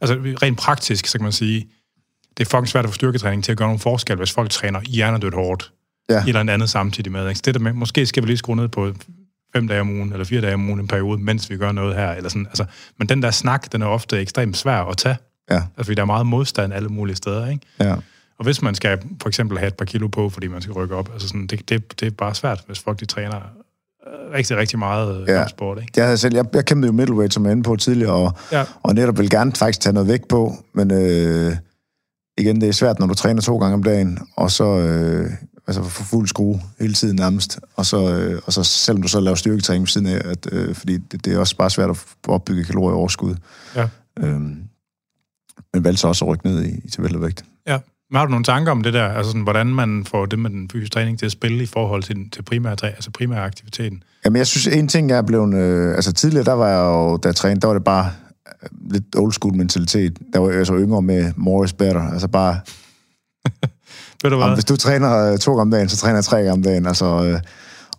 Altså 0.00 0.14
rent 0.42 0.58
praktisk, 0.58 1.06
så 1.06 1.18
kan 1.18 1.22
man 1.22 1.32
sige, 1.32 1.66
det 2.38 2.44
er 2.44 2.48
fucking 2.50 2.68
svært 2.68 2.84
at 2.84 2.90
få 2.90 2.94
styrketræning 2.94 3.44
til 3.44 3.52
at 3.52 3.58
gøre 3.58 3.68
nogle 3.68 3.78
forskel, 3.78 4.16
hvis 4.16 4.32
folk 4.32 4.50
træner 4.50 4.80
hjernedødt 4.88 5.34
hårdt, 5.34 5.72
Ja. 6.10 6.14
ja. 6.14 6.24
eller 6.26 6.52
andet 6.52 6.70
samtidig 6.70 7.12
med. 7.12 7.28
Ikke? 7.28 7.38
Så 7.38 7.42
det 7.44 7.54
der 7.54 7.60
med, 7.60 7.72
måske 7.72 8.06
skal 8.06 8.22
vi 8.22 8.28
lige 8.28 8.36
skrue 8.36 8.56
ned 8.56 8.68
på 8.68 8.92
fem 9.56 9.68
dage 9.68 9.80
om 9.80 9.90
ugen, 9.90 10.12
eller 10.12 10.24
fire 10.24 10.40
dage 10.40 10.54
om 10.54 10.68
ugen 10.68 10.80
en 10.80 10.88
periode, 10.88 11.22
mens 11.22 11.50
vi 11.50 11.56
gør 11.56 11.72
noget 11.72 11.94
her. 11.94 12.10
Eller 12.12 12.28
sådan. 12.30 12.46
Altså, 12.46 12.64
men 12.98 13.08
den 13.08 13.22
der 13.22 13.30
snak, 13.30 13.72
den 13.72 13.82
er 13.82 13.86
ofte 13.86 14.20
ekstremt 14.20 14.56
svær 14.56 14.76
at 14.90 14.96
tage. 14.96 15.16
Ja. 15.50 15.54
Altså, 15.54 15.68
fordi 15.84 15.94
der 15.94 16.02
er 16.02 16.06
meget 16.06 16.26
modstand 16.26 16.72
alle 16.72 16.88
mulige 16.88 17.16
steder. 17.16 17.48
Ikke? 17.48 17.66
ja. 17.80 17.94
Og 18.38 18.44
hvis 18.44 18.62
man 18.62 18.74
skal 18.74 18.98
for 19.22 19.28
eksempel 19.28 19.58
have 19.58 19.68
et 19.68 19.74
par 19.74 19.84
kilo 19.84 20.08
på, 20.08 20.28
fordi 20.28 20.48
man 20.48 20.62
skal 20.62 20.72
rykke 20.74 20.94
op, 20.96 21.10
altså 21.12 21.28
sådan, 21.28 21.46
det, 21.46 21.68
det, 21.68 22.00
det 22.00 22.06
er 22.06 22.10
bare 22.10 22.34
svært, 22.34 22.60
hvis 22.66 22.78
folk 22.78 23.00
de 23.00 23.04
træner 23.06 23.36
øh, 23.36 24.32
rigtig, 24.34 24.56
rigtig 24.56 24.78
meget 24.78 25.24
Ja. 25.28 25.32
ja. 25.40 25.48
sport. 25.48 25.78
Ikke? 25.80 25.92
Jeg, 25.96 26.04
havde 26.04 26.18
selv, 26.18 26.34
jeg, 26.34 26.44
jeg 26.54 26.64
kæmpede 26.64 26.86
jo 26.86 26.92
middleweight, 26.92 27.34
som 27.34 27.44
jeg 27.44 27.52
inde 27.52 27.62
på 27.62 27.76
tidligere, 27.76 28.12
og, 28.12 28.32
Ja. 28.52 28.64
og 28.82 28.94
netop 28.94 29.18
vil 29.18 29.30
gerne 29.30 29.52
faktisk 29.52 29.80
tage 29.80 29.92
noget 29.92 30.08
vægt 30.08 30.28
på, 30.28 30.54
men 30.74 30.90
øh, 30.90 31.52
igen, 32.38 32.60
det 32.60 32.68
er 32.68 32.72
svært, 32.72 32.98
når 32.98 33.06
du 33.06 33.14
træner 33.14 33.40
to 33.40 33.58
gange 33.58 33.74
om 33.74 33.82
dagen, 33.82 34.18
og 34.36 34.50
så 34.50 34.64
øh, 34.78 35.30
altså 35.68 35.82
for 35.82 36.04
fuld 36.04 36.28
skrue 36.28 36.60
hele 36.80 36.94
tiden 36.94 37.16
nærmest, 37.16 37.58
og 37.76 37.86
så, 37.86 38.14
øh, 38.14 38.42
og 38.46 38.52
så 38.52 38.64
selvom 38.64 39.02
du 39.02 39.08
så 39.08 39.20
laver 39.20 39.34
styrketræning 39.34 39.82
ved 39.82 39.88
siden 39.88 40.06
af, 40.06 40.22
at, 40.24 40.48
øh, 40.52 40.74
fordi 40.74 40.96
det, 40.96 41.24
det 41.24 41.34
er 41.34 41.38
også 41.38 41.56
bare 41.56 41.70
svært 41.70 41.90
at 41.90 42.04
opbygge 42.28 42.64
kalorieoverskud. 42.64 43.34
Ja. 43.76 43.88
Øhm, 44.20 44.62
men 45.74 45.84
valgte 45.84 46.00
så 46.00 46.08
også 46.08 46.24
at 46.24 46.28
rykke 46.28 46.46
ned 46.46 46.64
i, 46.64 46.80
i 46.84 46.88
til 46.90 47.20
vægt. 47.20 47.44
Ja. 47.66 47.78
Men 48.10 48.16
har 48.16 48.24
du 48.24 48.30
nogle 48.30 48.44
tanker 48.44 48.72
om 48.72 48.82
det 48.82 48.94
der, 48.94 49.08
altså 49.08 49.30
sådan, 49.30 49.42
hvordan 49.42 49.66
man 49.66 50.04
får 50.04 50.26
det 50.26 50.38
med 50.38 50.50
den 50.50 50.70
fysiske 50.72 50.92
træning 50.92 51.18
til 51.18 51.26
at 51.26 51.32
spille 51.32 51.62
i 51.62 51.66
forhold 51.66 52.02
til, 52.02 52.30
til 52.30 52.42
primær, 52.42 52.74
træ- 52.74 52.86
altså 52.86 53.10
primær 53.10 53.40
aktiviteten? 53.40 54.02
Jamen, 54.24 54.36
jeg 54.36 54.46
synes, 54.46 54.66
en 54.66 54.88
ting, 54.88 55.10
jeg 55.10 55.18
er 55.18 55.22
blevet... 55.22 55.54
Øh, 55.54 55.94
altså, 55.94 56.12
tidligere, 56.12 56.44
der 56.44 56.52
var 56.52 56.68
jeg 56.68 56.80
jo, 56.80 57.16
da 57.16 57.28
jeg 57.28 57.36
trænede, 57.36 57.60
der 57.60 57.66
var 57.66 57.74
det 57.74 57.84
bare 57.84 58.10
øh, 58.62 58.68
lidt 58.90 59.04
old 59.16 59.32
school 59.32 59.54
mentalitet. 59.56 60.18
Der 60.32 60.38
var 60.38 60.50
jeg 60.50 60.66
så 60.66 60.74
yngre 60.74 61.02
med 61.02 61.32
more 61.36 61.64
is 61.64 61.72
better. 61.72 62.02
Altså 62.02 62.28
bare, 62.28 62.60
Ved 64.22 64.30
du 64.30 64.36
hvad? 64.36 64.46
om, 64.46 64.54
hvis 64.54 64.64
du 64.64 64.76
træner 64.76 65.32
øh, 65.32 65.38
to 65.38 65.50
gange 65.50 65.62
om 65.62 65.70
dagen, 65.70 65.88
så 65.88 65.96
træner 65.96 66.16
jeg 66.16 66.24
tre 66.24 66.36
gange 66.36 66.52
om 66.52 66.62
dagen. 66.62 66.86
Altså, 66.86 67.24
øh, 67.24 67.40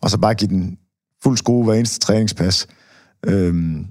og 0.01 0.09
så 0.09 0.17
bare 0.17 0.33
give 0.33 0.49
den 0.49 0.77
fuld 1.23 1.37
skrue 1.37 1.65
hver 1.65 1.73
eneste 1.73 1.99
træningspas. 1.99 2.67
Øhm, 3.25 3.85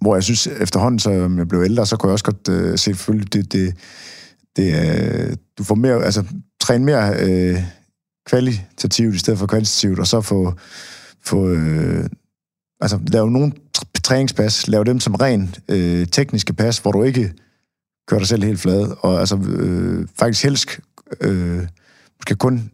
hvor 0.00 0.16
jeg 0.16 0.24
synes, 0.24 0.46
efterhånden, 0.46 0.98
som 0.98 1.38
jeg 1.38 1.48
blev 1.48 1.62
ældre, 1.62 1.86
så 1.86 1.96
kunne 1.96 2.08
jeg 2.08 2.12
også 2.12 2.24
godt 2.24 2.48
øh, 2.48 2.70
se 2.70 2.78
selvfølgelig, 2.78 3.32
det, 3.32 3.52
det, 3.52 3.74
det 4.56 4.74
er, 4.74 5.34
du 5.58 5.64
får 5.64 5.74
mere, 5.74 6.04
altså 6.04 6.24
træne 6.60 6.84
mere 6.84 7.14
øh, 7.20 7.62
kvalitativt 8.26 9.14
i 9.14 9.18
stedet 9.18 9.38
for 9.38 9.46
kvantitativt, 9.46 9.98
og 9.98 10.06
så 10.06 10.20
få, 10.20 10.54
få 11.24 11.48
øh, 11.48 12.08
altså 12.80 12.98
lave 13.06 13.30
nogle 13.30 13.52
tr- 13.78 14.00
træningspas, 14.04 14.68
lave 14.68 14.84
dem 14.84 15.00
som 15.00 15.14
ren 15.14 15.54
øh, 15.68 16.06
tekniske 16.06 16.52
pas, 16.52 16.78
hvor 16.78 16.92
du 16.92 17.02
ikke 17.02 17.32
kører 18.08 18.18
dig 18.18 18.28
selv 18.28 18.44
helt 18.44 18.60
flad, 18.60 18.94
og 19.00 19.20
altså 19.20 19.36
øh, 19.36 20.08
faktisk 20.18 20.44
helst 20.44 20.78
øh, 21.20 21.66
måske 22.20 22.34
kun 22.34 22.70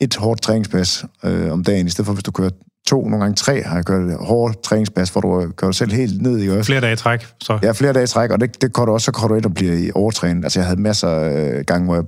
et 0.00 0.16
hårdt 0.16 0.42
træningspas 0.42 1.04
øh, 1.24 1.52
om 1.52 1.64
dagen, 1.64 1.86
i 1.86 1.90
stedet 1.90 2.06
for 2.06 2.12
hvis 2.12 2.24
du 2.24 2.30
kører 2.30 2.50
to, 2.86 3.08
nogle 3.08 3.24
gange 3.24 3.36
tre, 3.36 3.62
har 3.62 3.74
jeg 3.74 3.84
kørt 3.84 4.26
hårdt 4.26 4.62
træningspas, 4.62 5.10
hvor 5.10 5.20
du 5.20 5.52
kører 5.56 5.70
dig 5.70 5.74
selv 5.74 5.92
helt 5.92 6.22
ned 6.22 6.38
i 6.38 6.62
Flere 6.62 6.80
dage 6.80 6.92
i 6.92 6.96
træk, 6.96 7.26
så. 7.40 7.58
Ja, 7.62 7.72
flere 7.72 7.92
dage 7.92 8.04
i 8.04 8.06
træk, 8.06 8.30
og 8.30 8.40
det, 8.40 8.62
det 8.62 8.74
kan 8.74 8.86
du 8.86 8.92
også, 8.92 9.04
så 9.04 9.12
kan 9.12 9.28
du 9.28 9.34
ind 9.34 9.44
og 9.44 9.54
blive 9.54 9.86
i 9.86 9.90
overtrænet. 9.94 10.44
Altså, 10.44 10.60
jeg 10.60 10.66
havde 10.66 10.80
masser 10.80 11.08
af 11.08 11.66
gange, 11.66 11.84
hvor 11.84 11.94
jeg 11.94 12.04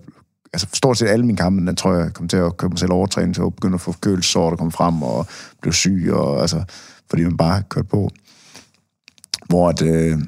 altså 0.52 0.66
stort 0.72 0.98
set 0.98 1.08
alle 1.08 1.26
mine 1.26 1.36
kampe, 1.36 1.66
der 1.66 1.74
tror 1.74 1.94
jeg 1.94 2.14
kom 2.14 2.28
til 2.28 2.36
at 2.36 2.56
købe 2.56 2.70
mig 2.70 2.78
selv 2.78 2.92
overtræne, 2.92 3.34
så 3.34 3.42
jeg 3.42 3.54
begyndte 3.54 3.74
at 3.74 3.80
få 3.80 3.94
kølsår, 4.00 4.50
der 4.50 4.56
kom 4.56 4.72
frem, 4.72 5.02
og 5.02 5.26
blev 5.62 5.72
syg, 5.72 6.10
og, 6.12 6.40
altså, 6.40 6.64
fordi 7.10 7.22
man 7.22 7.36
bare 7.36 7.62
kørte 7.62 7.88
på. 7.88 8.10
Hvor 9.46 9.68
at, 9.68 9.82
øh, 9.82 10.18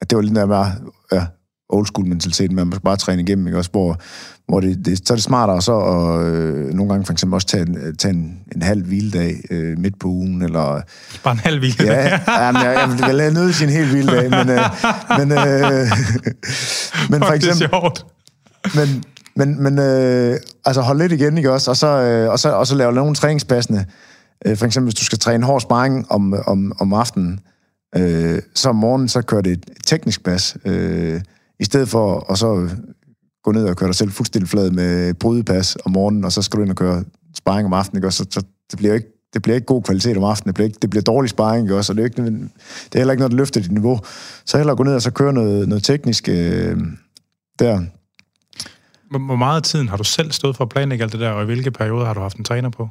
at 0.00 0.10
det 0.10 0.16
var 0.16 0.22
lidt 0.22 0.36
der 0.36 0.70
ja, 1.12 1.26
old 1.72 1.86
school 1.86 2.06
mentalitet, 2.06 2.52
man 2.52 2.72
skal 2.72 2.80
bare 2.80 2.96
træne 2.96 3.22
igennem, 3.22 3.46
ikke? 3.46 3.58
Også, 3.58 3.70
hvor, 3.70 4.00
hvor 4.48 4.60
det, 4.60 4.86
det, 4.86 4.98
så 4.98 5.14
er 5.14 5.16
det 5.16 5.24
smartere 5.24 5.62
så 5.62 5.78
at 5.78 6.26
øh, 6.26 6.74
nogle 6.74 6.92
gange 6.92 7.06
for 7.06 7.12
eksempel 7.12 7.34
også 7.34 7.46
tage 7.46 7.62
en, 7.62 7.96
tage 7.96 8.14
en, 8.14 8.38
en 8.54 8.62
halv 8.62 8.84
hviledag 8.84 9.36
øh, 9.50 9.78
midt 9.78 9.98
på 9.98 10.08
ugen, 10.08 10.42
eller... 10.42 10.80
Bare 11.24 11.32
en 11.32 11.38
halv 11.38 11.58
hviledag? 11.58 12.20
Ja, 12.28 12.44
ja 12.44 12.52
men 12.52 12.62
jeg, 12.62 12.88
jeg, 13.00 13.08
vil 13.08 13.14
lade 13.14 13.34
nødt 13.34 13.54
sin 13.54 13.68
hel 13.68 13.90
hviledag, 13.90 14.30
men... 14.30 14.48
Øh, 14.48 14.60
men, 15.18 15.32
øh, 15.32 15.86
men 17.10 17.20
for 17.20 17.32
eksempel... 17.32 17.58
Det 17.58 17.74
er 17.74 17.80
sjovt. 17.80 18.06
Men, 18.74 19.04
men, 19.36 19.62
men 19.62 19.78
øh, 19.78 20.36
altså 20.64 20.80
hold 20.80 20.98
lidt 20.98 21.12
igen, 21.12 21.36
ikke 21.36 21.52
også? 21.52 21.70
Og 21.70 21.76
så, 21.76 21.86
øh, 21.86 22.30
og 22.30 22.38
så, 22.38 22.52
og 22.52 22.66
så 22.66 22.74
lave 22.74 22.92
nogle 22.92 23.14
træningspassende. 23.14 23.84
Øh, 24.46 24.56
for 24.56 24.66
eksempel, 24.66 24.86
hvis 24.86 25.00
du 25.00 25.04
skal 25.04 25.18
træne 25.18 25.46
hård 25.46 25.60
sparring 25.60 26.06
om, 26.10 26.34
om, 26.46 26.72
om 26.80 26.92
aftenen, 26.92 27.40
øh, 27.96 28.42
så 28.54 28.68
om 28.68 28.76
morgenen, 28.76 29.08
så 29.08 29.22
kører 29.22 29.42
det 29.42 29.52
et 29.52 29.64
teknisk 29.86 30.24
pas. 30.24 30.56
Øh, 30.64 31.20
I 31.60 31.64
stedet 31.64 31.88
for 31.88 32.32
at 32.32 32.38
så 32.38 32.68
gå 33.44 33.52
ned 33.52 33.64
og 33.64 33.76
køre 33.76 33.88
dig 33.88 33.96
selv 33.96 34.10
fuldstændig 34.10 34.48
flad 34.48 34.70
med 34.70 35.14
brydepas 35.14 35.76
om 35.84 35.92
morgenen, 35.92 36.24
og 36.24 36.32
så 36.32 36.42
skal 36.42 36.56
du 36.56 36.62
ind 36.62 36.70
og 36.70 36.76
køre 36.76 37.04
sparring 37.36 37.66
om 37.66 37.72
aftenen, 37.72 37.98
ikke 37.98 38.08
også? 38.08 38.18
Så, 38.18 38.26
så 38.30 38.46
det 38.70 38.78
bliver 38.78 38.94
ikke 38.94 39.20
det 39.34 39.42
bliver 39.42 39.54
ikke 39.54 39.66
god 39.66 39.82
kvalitet 39.82 40.16
om 40.16 40.24
aftenen, 40.24 40.48
det 40.48 40.54
bliver, 40.54 40.66
ikke, 40.66 40.78
det 40.82 40.90
bliver 40.90 41.02
dårlig 41.02 41.30
sparring, 41.30 41.64
ikke 41.64 41.76
også? 41.76 41.92
Og 41.92 41.96
det 41.96 42.02
er, 42.02 42.04
ikke, 42.04 42.22
det 42.22 42.94
er 42.94 42.98
heller 42.98 43.12
ikke 43.12 43.20
noget, 43.20 43.30
der 43.30 43.36
løfter 43.36 43.60
dit 43.60 43.72
niveau. 43.72 44.00
Så 44.44 44.56
heller 44.56 44.74
gå 44.74 44.82
ned 44.82 44.94
og 44.94 45.02
så 45.02 45.10
køre 45.10 45.32
noget, 45.32 45.68
noget 45.68 45.84
teknisk 45.84 46.28
øh, 46.28 46.78
der. 47.58 47.84
Hvor 49.10 49.36
meget 49.36 49.64
tiden 49.64 49.88
har 49.88 49.96
du 49.96 50.04
selv 50.04 50.32
stået 50.32 50.56
for 50.56 50.64
at 50.64 50.70
planlægge 50.70 51.02
alt 51.02 51.12
det 51.12 51.20
der, 51.20 51.30
og 51.30 51.42
i 51.42 51.46
hvilke 51.46 51.70
perioder 51.70 52.06
har 52.06 52.14
du 52.14 52.20
haft 52.20 52.36
en 52.36 52.44
træner 52.44 52.70
på? 52.70 52.88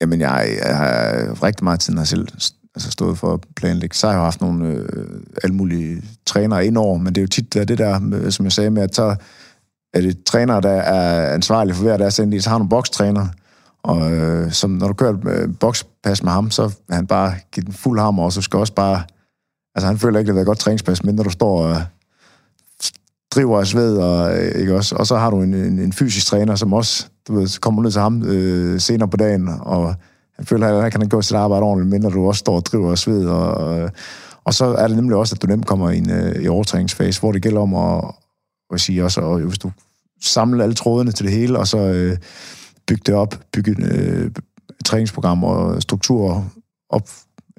Jamen, 0.00 0.20
jeg, 0.20 0.58
jeg 0.64 0.76
har 0.76 1.42
rigtig 1.42 1.64
meget 1.64 1.80
tid 1.80 1.96
har 1.96 2.04
selv 2.04 2.28
altså 2.74 2.90
stået 2.90 3.18
for 3.18 3.34
at 3.34 3.40
planlægge. 3.56 3.96
Så 3.96 4.06
har 4.06 4.14
jeg 4.14 4.22
haft 4.22 4.40
nogle 4.40 4.66
øh, 4.66 5.20
alle 5.44 5.56
mulige 5.56 6.02
trænere 6.26 6.66
ind 6.66 6.78
over, 6.78 6.98
men 6.98 7.06
det 7.06 7.18
er 7.18 7.22
jo 7.22 7.28
tit 7.28 7.54
det, 7.54 7.68
det 7.68 7.78
der, 7.78 8.30
som 8.30 8.44
jeg 8.44 8.52
sagde 8.52 8.70
med, 8.70 8.82
at 8.82 8.94
så 8.94 9.16
er 9.94 10.00
det 10.00 10.24
trænere, 10.24 10.60
der 10.60 10.70
er 10.70 11.34
ansvarlige 11.34 11.74
for 11.74 11.82
hver 11.82 11.96
deres 11.96 12.18
ende, 12.18 12.42
så 12.42 12.50
har 12.50 12.58
nogle 12.58 12.68
bokstræner, 12.68 13.26
og 13.82 14.12
øh, 14.12 14.52
som 14.52 14.70
når 14.70 14.86
du 14.86 14.94
kører 14.94 15.16
øh, 15.26 15.48
bokspas 15.60 16.22
med 16.22 16.32
ham, 16.32 16.50
så 16.50 16.66
vil 16.66 16.94
han 16.94 17.06
bare 17.06 17.34
give 17.52 17.64
den 17.64 17.72
fuld 17.72 18.00
hammer, 18.00 18.22
og 18.22 18.32
så 18.32 18.42
skal 18.42 18.58
også 18.58 18.74
bare... 18.74 19.02
Altså, 19.74 19.86
han 19.86 19.98
føler 19.98 20.18
ikke, 20.18 20.28
at 20.28 20.34
det 20.34 20.38
er 20.38 20.42
et 20.42 20.46
godt 20.46 20.58
træningspas, 20.58 21.04
men 21.04 21.14
når 21.14 21.22
du 21.22 21.30
står 21.30 21.66
og 21.66 21.82
driver 23.34 23.60
af 23.60 23.66
sved, 23.66 23.96
og, 23.96 24.38
øh, 24.38 24.60
ikke 24.60 24.74
også? 24.74 24.96
og 24.96 25.06
så 25.06 25.16
har 25.16 25.30
du 25.30 25.42
en, 25.42 25.54
en, 25.54 25.78
en 25.78 25.92
fysisk 25.92 26.26
træner, 26.26 26.54
som 26.54 26.72
også 26.72 27.06
du 27.28 27.34
ved, 27.34 27.60
kommer 27.60 27.82
ned 27.82 27.90
til 27.90 28.00
ham 28.00 28.22
øh, 28.22 28.80
senere 28.80 29.08
på 29.08 29.16
dagen, 29.16 29.48
og 29.60 29.94
han 30.36 30.46
føler, 30.46 30.68
at 30.68 30.82
han 30.82 30.90
kan 30.90 31.08
gå 31.08 31.22
sit 31.22 31.36
arbejde 31.36 31.62
ordentligt, 31.62 32.02
når 32.02 32.10
du 32.10 32.26
også 32.26 32.38
står 32.38 32.56
og 32.56 32.66
driver 32.66 32.90
af 32.90 32.98
sved, 32.98 33.28
og, 33.28 33.90
og 34.44 34.54
så 34.54 34.64
er 34.64 34.88
det 34.88 34.96
nemlig 34.96 35.16
også, 35.16 35.34
at 35.34 35.42
du 35.42 35.46
nemt 35.46 35.66
kommer 35.66 35.90
i 35.90 35.98
en 35.98 36.10
øh, 36.10 36.42
i 36.42 36.48
overtræningsfase, 36.48 37.20
hvor 37.20 37.32
det 37.32 37.42
gælder 37.42 37.60
om 37.60 37.74
at, 37.74 38.04
at 38.72 38.80
sige 38.80 39.04
også, 39.04 39.20
og 39.20 39.40
hvis 39.40 39.58
du 39.58 39.70
samler 40.22 40.62
alle 40.62 40.74
trådene 40.74 41.12
til 41.12 41.26
det 41.26 41.34
hele, 41.34 41.58
og 41.58 41.66
så 41.66 41.78
øh, 41.78 42.16
bygge 42.86 43.02
det 43.06 43.14
op, 43.14 43.34
bygge 43.52 43.70
et 43.70 43.78
øh, 43.78 44.30
træningsprogram 44.84 45.44
og 45.44 45.82
struktur 45.82 46.52
op, 46.88 47.08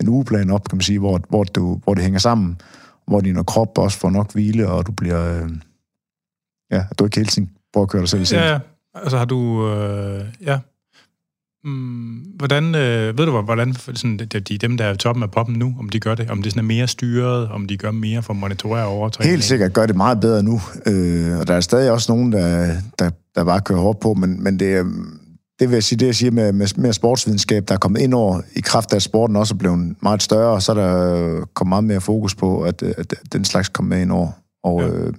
en 0.01 0.09
ugeplan 0.09 0.49
op, 0.49 0.69
kan 0.69 0.77
man 0.77 0.81
sige, 0.81 0.99
hvor, 0.99 1.19
hvor, 1.29 1.43
du, 1.43 1.79
hvor 1.83 1.93
det 1.93 2.03
hænger 2.03 2.19
sammen, 2.19 2.61
hvor 3.07 3.19
din 3.19 3.45
krop 3.45 3.77
også 3.77 3.97
får 3.97 4.09
nok 4.09 4.33
hvile, 4.33 4.69
og 4.69 4.87
du 4.87 4.91
bliver... 4.91 5.43
Øh, 5.43 5.49
ja, 6.71 6.83
du 6.99 7.05
ikke 7.05 7.17
hele 7.17 7.29
tiden 7.29 7.49
prøver 7.73 7.85
at 7.85 7.89
køre 7.89 8.01
dig 8.01 8.09
selv 8.09 8.21
i 8.21 8.35
Ja, 8.35 8.51
ja. 8.51 8.59
Altså 8.93 9.17
har 9.17 9.25
du... 9.25 9.69
Øh, 9.69 10.25
ja. 10.41 10.59
Mm, 11.65 12.21
hvordan, 12.35 12.75
øh, 12.75 13.17
ved 13.17 13.25
du, 13.25 13.41
hvordan 13.41 13.73
sådan, 13.73 14.17
de, 14.17 14.25
de, 14.25 14.57
dem, 14.57 14.77
der 14.77 14.85
er 14.85 14.95
toppen 14.95 15.23
af 15.23 15.31
poppen 15.31 15.55
nu, 15.55 15.75
om 15.79 15.89
de 15.89 15.99
gør 15.99 16.15
det? 16.15 16.29
Om 16.29 16.41
det 16.41 16.51
sådan 16.51 16.63
er 16.63 16.67
mere 16.67 16.87
styret? 16.87 17.47
Om 17.49 17.67
de 17.67 17.77
gør 17.77 17.91
mere 17.91 18.23
for 18.23 18.33
at 18.33 18.39
monitorere 18.39 18.85
overtræning? 18.85 19.31
Helt 19.31 19.43
sikkert 19.43 19.73
gør 19.73 19.85
det 19.85 19.95
meget 19.95 20.19
bedre 20.19 20.43
nu. 20.43 20.61
Øh, 20.85 21.39
og 21.39 21.47
der 21.47 21.53
er 21.53 21.61
stadig 21.61 21.91
også 21.91 22.11
nogen, 22.11 22.31
der, 22.31 22.75
der, 22.99 23.09
der 23.35 23.43
bare 23.43 23.61
kører 23.61 23.79
hårdt 23.79 23.99
på, 23.99 24.13
men, 24.13 24.43
men 24.43 24.59
det 24.59 24.85
det 25.59 25.69
vil 25.69 25.75
jeg 25.75 25.83
sige, 25.83 25.99
det 25.99 26.05
jeg 26.05 26.15
siger 26.15 26.31
med, 26.31 26.51
med, 26.51 26.67
med 26.77 26.93
sportsvidenskab, 26.93 27.67
der 27.67 27.73
er 27.73 27.77
kommet 27.77 28.01
ind 28.01 28.13
over 28.13 28.41
i 28.55 28.59
kraft 28.61 28.91
af, 28.91 28.95
at 28.95 29.01
sporten 29.01 29.35
også 29.35 29.53
er 29.53 29.57
blevet 29.57 29.95
meget 30.01 30.23
større, 30.23 30.61
så 30.61 30.71
er 30.71 30.75
der 30.75 31.45
kommet 31.53 31.69
meget 31.69 31.83
mere 31.83 32.01
fokus 32.01 32.35
på, 32.35 32.61
at, 32.61 32.83
at 32.83 33.13
den 33.33 33.45
slags 33.45 33.69
kommer 33.69 33.95
med 33.95 34.01
ind 34.01 34.11
over. 34.11 34.31
Og 34.63 34.81
ja. 34.81 34.87
øh, 34.87 35.13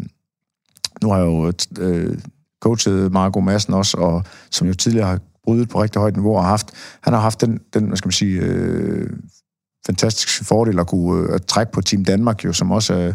nu 1.02 1.10
har 1.10 1.18
jeg 1.18 1.26
jo 1.26 1.52
øh, 1.78 2.18
coachet 2.60 3.12
Marco 3.12 3.40
Madsen 3.40 3.74
også, 3.74 3.96
og 3.96 4.24
som 4.50 4.68
jo 4.68 4.74
tidligere 4.74 5.06
har 5.06 5.20
brydet 5.46 5.68
på 5.68 5.82
rigtig 5.82 6.00
højt 6.00 6.16
niveau 6.16 6.36
og 6.36 6.42
har 6.42 6.50
haft, 6.50 6.70
han 7.00 7.12
har 7.12 7.20
haft 7.20 7.40
den, 7.40 7.60
den 7.74 7.86
hvad 7.86 7.96
skal 7.96 8.06
man 8.06 8.12
sige, 8.12 8.40
øh, 8.40 9.10
fantastiske 9.86 10.44
fordel 10.44 10.78
at 10.78 10.86
kunne 10.86 11.28
øh, 11.28 11.34
at 11.34 11.46
trække 11.46 11.72
på 11.72 11.80
Team 11.80 12.04
Danmark, 12.04 12.44
jo, 12.44 12.52
som 12.52 12.72
også 12.72 13.14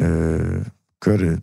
øh, 0.00 0.64
kørte 1.02 1.40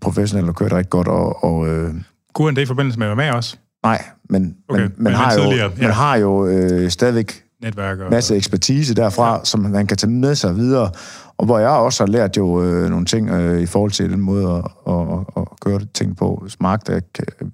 professionelt 0.00 0.48
og 0.48 0.54
kørte 0.54 0.76
rigtig 0.76 0.90
godt. 0.90 1.08
Og, 1.08 1.44
og, 1.44 1.68
øh, 1.68 1.94
God 2.32 2.48
en 2.48 2.56
det 2.56 2.62
i 2.62 2.66
forbindelse 2.66 2.98
med 2.98 3.14
med 3.14 3.30
også? 3.30 3.56
Nej, 3.82 4.04
men, 4.30 4.56
okay, 4.68 4.82
men, 4.82 4.92
man, 4.96 5.12
har 5.12 5.34
jo, 5.34 5.50
ja. 5.50 5.68
man 5.80 5.90
har 5.90 6.16
jo 6.16 6.46
øh, 6.46 6.90
stadigvæk 6.90 7.42
Netværk 7.62 7.98
og... 7.98 8.10
masse 8.10 8.36
ekspertise 8.36 8.94
derfra, 8.94 9.32
ja. 9.32 9.44
som 9.44 9.60
man 9.60 9.86
kan 9.86 9.96
tage 9.96 10.10
med 10.10 10.34
sig 10.34 10.56
videre, 10.56 10.90
og 11.38 11.46
hvor 11.46 11.58
jeg 11.58 11.68
også 11.68 12.04
har 12.04 12.08
lært 12.12 12.36
jo 12.36 12.62
øh, 12.62 12.90
nogle 12.90 13.06
ting 13.06 13.30
øh, 13.30 13.60
i 13.60 13.66
forhold 13.66 13.90
til 13.90 14.10
den 14.10 14.20
måde 14.20 14.46
at, 14.46 14.64
at, 14.88 15.08
at, 15.36 15.42
at 15.42 15.60
gøre 15.60 15.78
det 15.78 15.92
ting 15.92 16.16
på. 16.16 16.46
Mark 16.60 16.88
er 16.88 17.00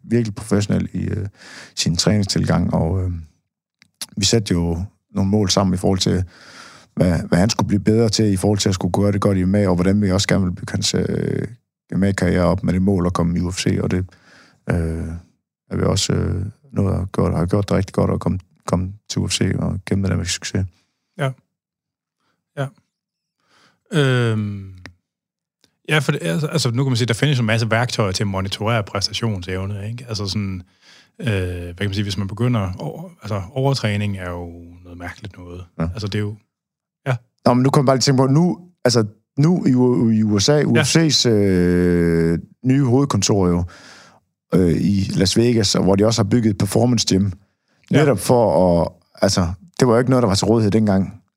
virkelig 0.03 0.35
professionel 0.35 0.89
i 0.93 1.05
øh, 1.05 1.27
sin 1.77 1.97
træningstilgang, 1.97 2.75
og 2.75 3.03
øh, 3.03 3.11
vi 4.17 4.25
satte 4.25 4.55
jo 4.55 4.79
nogle 5.15 5.31
mål 5.31 5.51
sammen 5.51 5.75
i 5.75 5.77
forhold 5.77 5.99
til, 5.99 6.25
hvad, 6.97 7.19
hvad 7.29 7.39
han 7.39 7.51
skulle 7.51 7.69
blive 7.69 7.81
bedre 7.81 8.09
til, 8.09 8.33
i 8.33 8.37
forhold 8.37 8.59
til 8.59 8.69
at 8.69 8.75
skulle 8.75 8.93
gøre 8.93 9.13
det 9.13 9.21
godt 9.21 9.39
i 9.39 9.45
med, 9.45 9.67
og 9.67 9.75
hvordan 9.75 10.03
vi 10.03 10.11
også 10.11 10.29
gerne 10.29 10.45
ville 10.45 10.57
bygge 10.57 10.73
hans 10.73 10.95
øh, 10.95 12.15
karriere 12.17 12.45
op 12.45 12.65
med 12.65 12.73
det 12.73 12.83
mål 12.83 13.07
at 13.07 13.13
komme 13.13 13.39
i 13.39 13.41
UFC, 13.41 13.79
og 13.83 13.91
det... 13.91 14.07
Øh, 14.71 15.09
er 15.73 15.77
vi 15.77 15.83
også 15.83 16.13
øh, 16.13 16.47
noget 16.73 17.03
at 17.03 17.13
gøre, 17.13 17.37
har 17.37 17.47
gjort 17.47 17.69
det 17.69 17.77
rigtig 17.77 17.95
godt 17.95 18.11
at 18.11 18.21
komme, 18.21 18.39
komme 18.67 18.93
til 19.09 19.21
UFC 19.21 19.53
og 19.59 19.79
kæmpe 19.85 20.09
det 20.09 20.17
med 20.17 20.25
succes. 20.25 20.67
Ja. 21.19 21.31
Øhm. 23.93 24.69
Ja, 25.89 25.99
for 25.99 26.13
det, 26.13 26.19
altså, 26.23 26.47
altså, 26.47 26.71
nu 26.71 26.85
kan 26.85 26.91
man 26.91 26.97
sige, 26.97 27.07
der 27.07 27.15
findes 27.15 27.39
en 27.39 27.47
masse 27.47 27.71
værktøjer 27.71 28.13
til 28.13 28.23
at 28.23 28.27
monitorere 28.27 28.83
præstationsevne, 28.83 29.89
ikke? 29.91 30.05
Altså 30.09 30.27
sådan, 30.27 30.63
øh, 31.21 31.27
hvad 31.27 31.75
kan 31.75 31.87
man 31.87 31.95
sige, 31.95 32.03
hvis 32.03 32.19
man 32.19 32.29
begynder, 32.29 32.73
over, 32.79 33.11
altså 33.23 33.43
overtræning 33.53 34.19
er 34.19 34.31
jo 34.31 34.49
noget 34.85 34.99
mærkeligt 34.99 35.39
noget. 35.39 35.65
Ja. 35.79 35.83
Altså 35.83 36.07
det 36.07 36.15
er 36.15 36.23
jo, 36.23 36.37
ja. 37.07 37.17
Nå, 37.45 37.55
men 37.55 37.63
nu 37.63 37.71
kan 37.71 37.81
man 37.81 37.87
bare 37.87 37.97
lige 37.97 38.03
tænke 38.03 38.23
på, 38.23 38.27
nu, 38.27 38.59
altså 38.85 39.05
nu 39.39 39.65
i, 39.67 39.71
i 40.19 40.23
USA, 40.23 40.63
UFC's 40.63 41.29
ja. 41.29 41.35
øh, 41.35 42.39
nye 42.65 42.85
hovedkontor 42.85 43.49
jo, 43.49 43.65
øh, 44.55 44.71
i 44.71 45.11
Las 45.15 45.37
Vegas, 45.37 45.75
og 45.75 45.83
hvor 45.83 45.97
de 45.97 46.07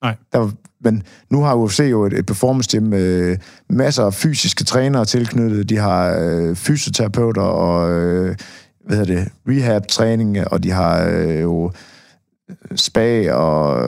Nej. 0.04 0.16
Der 0.34 0.52
men 0.86 1.04
nu 1.30 1.42
har 1.42 1.56
UFC 1.56 1.80
jo 1.92 2.06
et, 2.06 2.14
et 2.14 2.26
performance 2.26 2.78
gym 2.78 2.84
med 2.84 3.38
masser 3.70 4.04
af 4.04 4.14
fysiske 4.14 4.64
trænere 4.64 5.06
tilknyttet. 5.06 5.70
De 5.70 5.78
har 5.78 6.18
øh, 6.20 6.56
fysioterapeuter 6.56 7.42
og 7.42 7.92
øh, 7.92 8.36
hvad 8.86 8.98
hedder 8.98 9.16
det, 9.16 9.32
rehab-træning, 9.48 10.48
og 10.48 10.64
de 10.64 10.72
har 10.72 11.06
øh, 11.10 11.42
jo 11.42 11.72
spa 12.76 13.34
og 13.34 13.82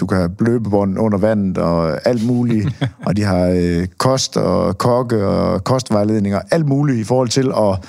du 0.00 0.06
kan 0.06 0.18
have 0.18 0.34
løbebånd 0.40 0.98
under 0.98 1.18
vandet 1.18 1.58
og 1.58 2.06
alt 2.06 2.26
muligt. 2.26 2.68
og 3.06 3.16
de 3.16 3.22
har 3.22 3.48
øh, 3.48 3.86
kost 3.98 4.36
og 4.36 4.78
kokke 4.78 5.26
og 5.26 5.64
kostvejledninger, 5.64 6.40
alt 6.50 6.66
muligt 6.66 6.98
i 6.98 7.04
forhold 7.04 7.28
til 7.28 7.52
at 7.56 7.88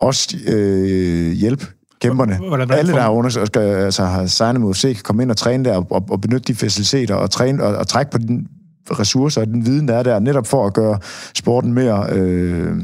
også 0.00 0.36
øh, 0.48 1.32
hjælpe 1.32 1.66
kæmperne. 2.00 2.36
Hvordan, 2.36 2.70
Alle, 2.70 2.92
der 2.92 3.08
under, 3.08 3.30
skal, 3.30 3.62
altså, 3.62 4.04
har 4.04 4.26
signet 4.26 4.60
med 4.60 4.68
UFC, 4.68 4.82
kan 4.82 5.02
komme 5.02 5.22
ind 5.22 5.30
og 5.30 5.36
træne 5.36 5.64
der, 5.64 5.76
og, 5.76 6.04
og 6.10 6.20
benytte 6.20 6.52
de 6.52 6.54
faciliteter, 6.54 7.14
og, 7.14 7.30
træne, 7.30 7.62
og, 7.62 7.76
og 7.76 7.88
trække 7.88 8.12
på 8.12 8.18
de 8.18 8.46
ressourcer 8.90 9.40
og 9.40 9.46
den 9.46 9.66
viden, 9.66 9.88
der 9.88 9.94
er 9.94 10.02
der, 10.02 10.18
netop 10.18 10.46
for 10.46 10.66
at 10.66 10.74
gøre 10.74 10.98
sporten 11.34 11.74
mere 11.74 12.06
øh, 12.12 12.76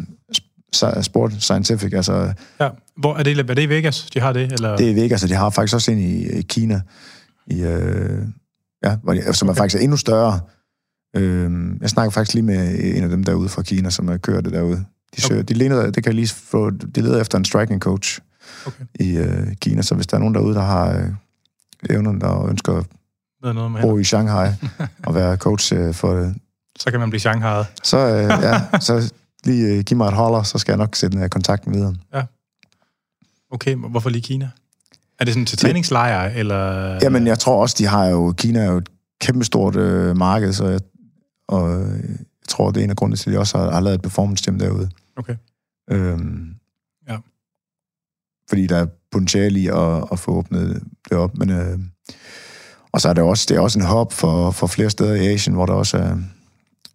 sport 1.03 1.33
scientific. 1.33 1.93
Altså, 1.93 2.33
ja. 2.61 2.69
Hvor, 2.97 3.17
er, 3.17 3.23
det, 3.23 3.39
er 3.39 3.55
det 3.55 3.63
i 3.63 3.69
Vegas, 3.69 4.09
de 4.15 4.21
har 4.21 4.33
det? 4.33 4.53
Eller? 4.53 4.77
Det 4.77 4.87
er 4.87 4.91
i 4.91 4.97
Vegas, 4.97 5.23
og 5.23 5.29
de 5.29 5.35
har 5.35 5.51
faktisk 5.51 5.75
også 5.75 5.91
en 5.91 5.99
i, 5.99 6.27
i 6.27 6.43
Kina, 6.43 6.81
i, 7.47 7.63
øh, 7.63 8.23
ja, 8.85 8.97
hvor 9.03 9.13
de, 9.13 9.33
som 9.33 9.49
okay. 9.49 9.55
er 9.55 9.59
faktisk 9.59 9.83
endnu 9.83 9.97
større. 9.97 10.41
Øh, 11.17 11.51
jeg 11.81 11.91
snakker 11.91 12.11
faktisk 12.11 12.35
lige 12.35 12.45
med 12.45 12.79
en 12.97 13.03
af 13.03 13.09
dem 13.09 13.25
derude 13.25 13.49
fra 13.49 13.63
Kina, 13.63 13.91
som 13.91 14.19
kørt 14.19 14.45
det 14.45 14.53
derude. 14.53 14.85
De, 15.17 15.21
søger, 15.21 15.43
okay. 15.43 15.55
de, 15.55 15.59
leder, 15.59 15.91
det 15.91 16.05
kan 16.05 16.15
lige 16.15 16.29
få, 16.29 16.71
de 16.71 17.01
leder 17.01 17.21
efter 17.21 17.39
en 17.39 17.45
striking 17.45 17.81
coach. 17.81 18.21
Okay. 18.67 18.85
i 19.01 19.17
øh, 19.17 19.55
Kina. 19.61 19.83
Så 19.83 19.95
hvis 19.95 20.07
der 20.07 20.17
er 20.17 20.19
nogen 20.19 20.35
derude, 20.35 20.55
der 20.55 20.63
har 20.63 20.99
øh, 20.99 21.09
evnen 21.91 22.23
og 22.23 22.51
ønsker 22.51 22.73
at 22.77 22.87
noget 23.55 23.71
med 23.71 23.83
bo 23.83 23.99
i 23.99 24.05
Shanghai 24.05 24.49
og 25.07 25.15
være 25.15 25.37
coach 25.37 25.75
øh, 25.75 25.95
for 25.95 26.15
det, 26.15 26.35
så 26.79 26.91
kan 26.91 27.01
man 27.01 27.11
blive 27.11 27.21
Shanghai. 27.21 27.65
Så, 27.83 27.99
øh, 27.99 28.43
ja, 28.43 28.79
så 28.81 29.13
lige 29.45 29.75
øh, 29.75 29.85
giv 29.85 29.97
mig 29.97 30.09
et 30.09 30.15
holder, 30.15 30.43
så 30.43 30.59
skal 30.59 30.73
jeg 30.73 30.79
nok 30.79 30.97
sætte 30.97 31.19
øh, 31.19 31.29
kontakten 31.29 31.75
videre. 31.75 31.95
Ja. 32.15 32.23
Okay, 33.51 33.75
hvorfor 33.75 34.11
lige 34.11 34.23
Kina? 34.23 34.51
Er 35.19 35.25
det 35.25 35.35
sådan 35.35 35.47
til 35.47 35.59
træningslejre, 35.59 36.35
eller... 36.35 36.93
Jamen, 37.03 37.27
jeg 37.27 37.39
tror 37.39 37.63
også, 37.63 37.77
de 37.79 37.87
har 37.87 38.07
jo... 38.07 38.35
Kina 38.37 38.61
er 38.61 38.73
jo 38.73 38.77
et 38.77 38.89
kæmpestort 39.21 39.77
øh, 39.77 40.17
marked, 40.17 40.53
så 40.53 40.67
jeg, 40.67 40.81
og, 41.49 41.83
øh, 41.83 41.99
jeg 42.09 42.49
tror, 42.49 42.71
det 42.71 42.81
er 42.81 42.85
en 42.85 42.91
af 42.91 42.97
grundene 42.97 43.17
til, 43.17 43.31
at 43.31 43.35
de 43.35 43.39
også 43.39 43.59
har, 43.59 43.71
har 43.71 43.81
lavet 43.81 43.95
et 43.95 44.03
performance 44.03 44.45
gym 44.45 44.59
derude. 44.59 44.91
Okay. 45.17 45.37
Øhm. 45.91 46.56
Fordi 48.49 48.67
der 48.67 48.77
er 48.77 48.87
potentiale 49.13 49.61
i 49.61 49.67
at, 49.67 50.05
at 50.13 50.19
få 50.19 50.31
åbnet 50.31 50.83
det 51.09 51.19
op, 51.19 51.39
men... 51.39 51.51
Øh, 51.51 51.79
og 52.93 53.01
så 53.01 53.09
er 53.09 53.13
det 53.13 53.23
også, 53.23 53.47
det 53.49 53.57
er 53.57 53.61
også 53.61 53.79
en 53.79 53.85
hop 53.85 54.13
for, 54.13 54.51
for 54.51 54.67
flere 54.67 54.91
steder 54.91 55.15
i 55.15 55.27
Asien, 55.27 55.55
hvor 55.55 55.67
der 55.67 55.73
også 55.73 55.97
er, 55.97 56.17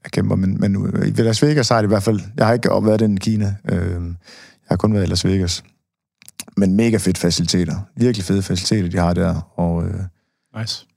er 0.05 0.09
kæmper. 0.09 0.35
Men, 0.35 0.59
men 0.59 0.95
øh, 0.95 1.07
i 1.07 1.11
Las 1.11 1.43
Vegas 1.43 1.69
har 1.69 1.77
det 1.77 1.83
i 1.83 1.87
hvert 1.87 2.03
fald... 2.03 2.19
Jeg 2.37 2.45
har 2.45 2.53
ikke 2.53 2.69
været 2.69 2.99
den 2.99 3.13
i 3.13 3.17
Kina. 3.17 3.55
Øh, 3.71 3.91
jeg 3.91 4.69
har 4.69 4.75
kun 4.75 4.93
været 4.93 5.03
i 5.03 5.09
Las 5.09 5.25
Vegas. 5.25 5.63
Men 6.57 6.75
mega 6.75 6.97
fedt 6.97 7.17
faciliteter. 7.17 7.75
Virkelig 7.95 8.25
fede 8.25 8.43
faciliteter, 8.43 8.89
de 8.89 8.97
har 8.97 9.13
der. 9.13 9.51
Og, 9.55 9.85
øh, 9.85 9.99
nice. 10.59 10.87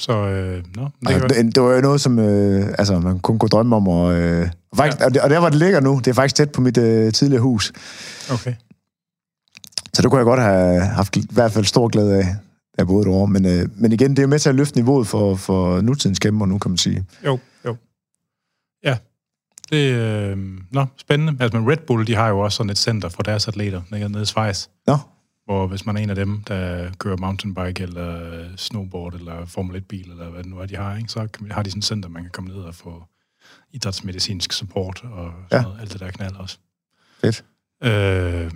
Så, 0.00 0.12
øh, 0.12 0.64
no, 0.76 0.84
det, 0.84 1.10
altså, 1.10 1.28
det, 1.28 1.54
det 1.54 1.62
var 1.62 1.74
jo 1.74 1.80
noget, 1.80 2.00
som 2.00 2.18
øh, 2.18 2.74
altså, 2.78 2.98
man 2.98 3.18
kun 3.18 3.38
kunne 3.38 3.48
drømme 3.48 3.76
om. 3.76 3.88
Og, 3.88 4.14
øh, 4.14 4.48
faktisk, 4.76 5.00
ja. 5.00 5.04
og, 5.04 5.14
det, 5.14 5.22
og 5.22 5.30
der, 5.30 5.40
hvor 5.40 5.48
det 5.48 5.58
ligger 5.58 5.80
nu, 5.80 5.98
det 5.98 6.06
er 6.06 6.14
faktisk 6.14 6.34
tæt 6.34 6.52
på 6.52 6.60
mit 6.60 6.78
øh, 6.78 7.12
tidligere 7.12 7.42
hus. 7.42 7.72
Okay. 8.32 8.54
Så 9.94 10.02
det 10.02 10.10
kunne 10.10 10.18
jeg 10.18 10.24
godt 10.24 10.40
have 10.40 10.80
haft 10.80 11.16
i 11.16 11.26
hvert 11.30 11.52
fald 11.52 11.64
stor 11.64 11.88
glæde 11.88 12.18
af, 12.18 12.24
jeg 12.78 12.86
boede 12.86 13.04
derovre. 13.04 13.28
Men, 13.28 13.46
øh, 13.46 13.68
men 13.76 13.92
igen, 13.92 14.10
det 14.10 14.18
er 14.18 14.22
jo 14.22 14.28
med 14.28 14.38
til 14.38 14.48
at 14.48 14.54
løfte 14.54 14.78
niveauet 14.78 15.06
for, 15.06 15.34
for 15.34 15.80
nutidens 15.80 16.18
kæmper 16.18 16.46
nu, 16.46 16.58
kan 16.58 16.70
man 16.70 16.78
sige. 16.78 17.06
Jo, 17.24 17.38
jo. 17.64 17.76
Ja, 18.84 18.96
det 19.70 19.90
er 19.90 20.30
øh, 20.30 20.38
nå, 20.72 20.86
spændende. 20.96 21.36
Altså, 21.40 21.58
men 21.58 21.70
Red 21.70 21.76
Bull, 21.86 22.06
de 22.06 22.14
har 22.14 22.28
jo 22.28 22.38
også 22.38 22.56
sådan 22.56 22.70
et 22.70 22.78
center 22.78 23.08
for 23.08 23.22
deres 23.22 23.48
atleter 23.48 23.82
nede 23.90 24.22
i 24.22 24.26
Schweiz. 24.26 24.66
Nå. 24.86 24.96
Hvor 25.48 25.66
hvis 25.66 25.86
man 25.86 25.96
er 25.96 26.00
en 26.00 26.10
af 26.10 26.16
dem, 26.16 26.42
der 26.42 26.90
kører 26.98 27.16
mountainbike, 27.16 27.82
eller 27.82 28.20
snowboard, 28.56 29.14
eller 29.14 29.46
Formel 29.46 29.76
1-bil, 29.76 30.10
eller 30.10 30.30
hvad 30.30 30.42
det 30.42 30.50
nu 30.50 30.58
er, 30.58 30.66
de 30.66 30.76
har, 30.76 30.96
ikke? 30.96 31.08
så 31.08 31.28
har 31.50 31.62
de 31.62 31.70
sådan 31.70 31.78
et 31.78 31.84
center, 31.84 32.08
man 32.08 32.22
kan 32.22 32.30
komme 32.32 32.50
ned 32.50 32.56
og 32.56 32.74
få 32.74 33.02
idrætsmedicinsk 33.72 34.52
support, 34.52 35.04
og 35.04 35.32
sådan 35.50 35.62
ja. 35.62 35.62
noget, 35.62 35.80
alt 35.80 35.92
det 35.92 36.00
der 36.00 36.10
knald 36.10 36.36
også. 36.36 36.58
Fedt. 37.20 37.44
Øh, 37.84 38.50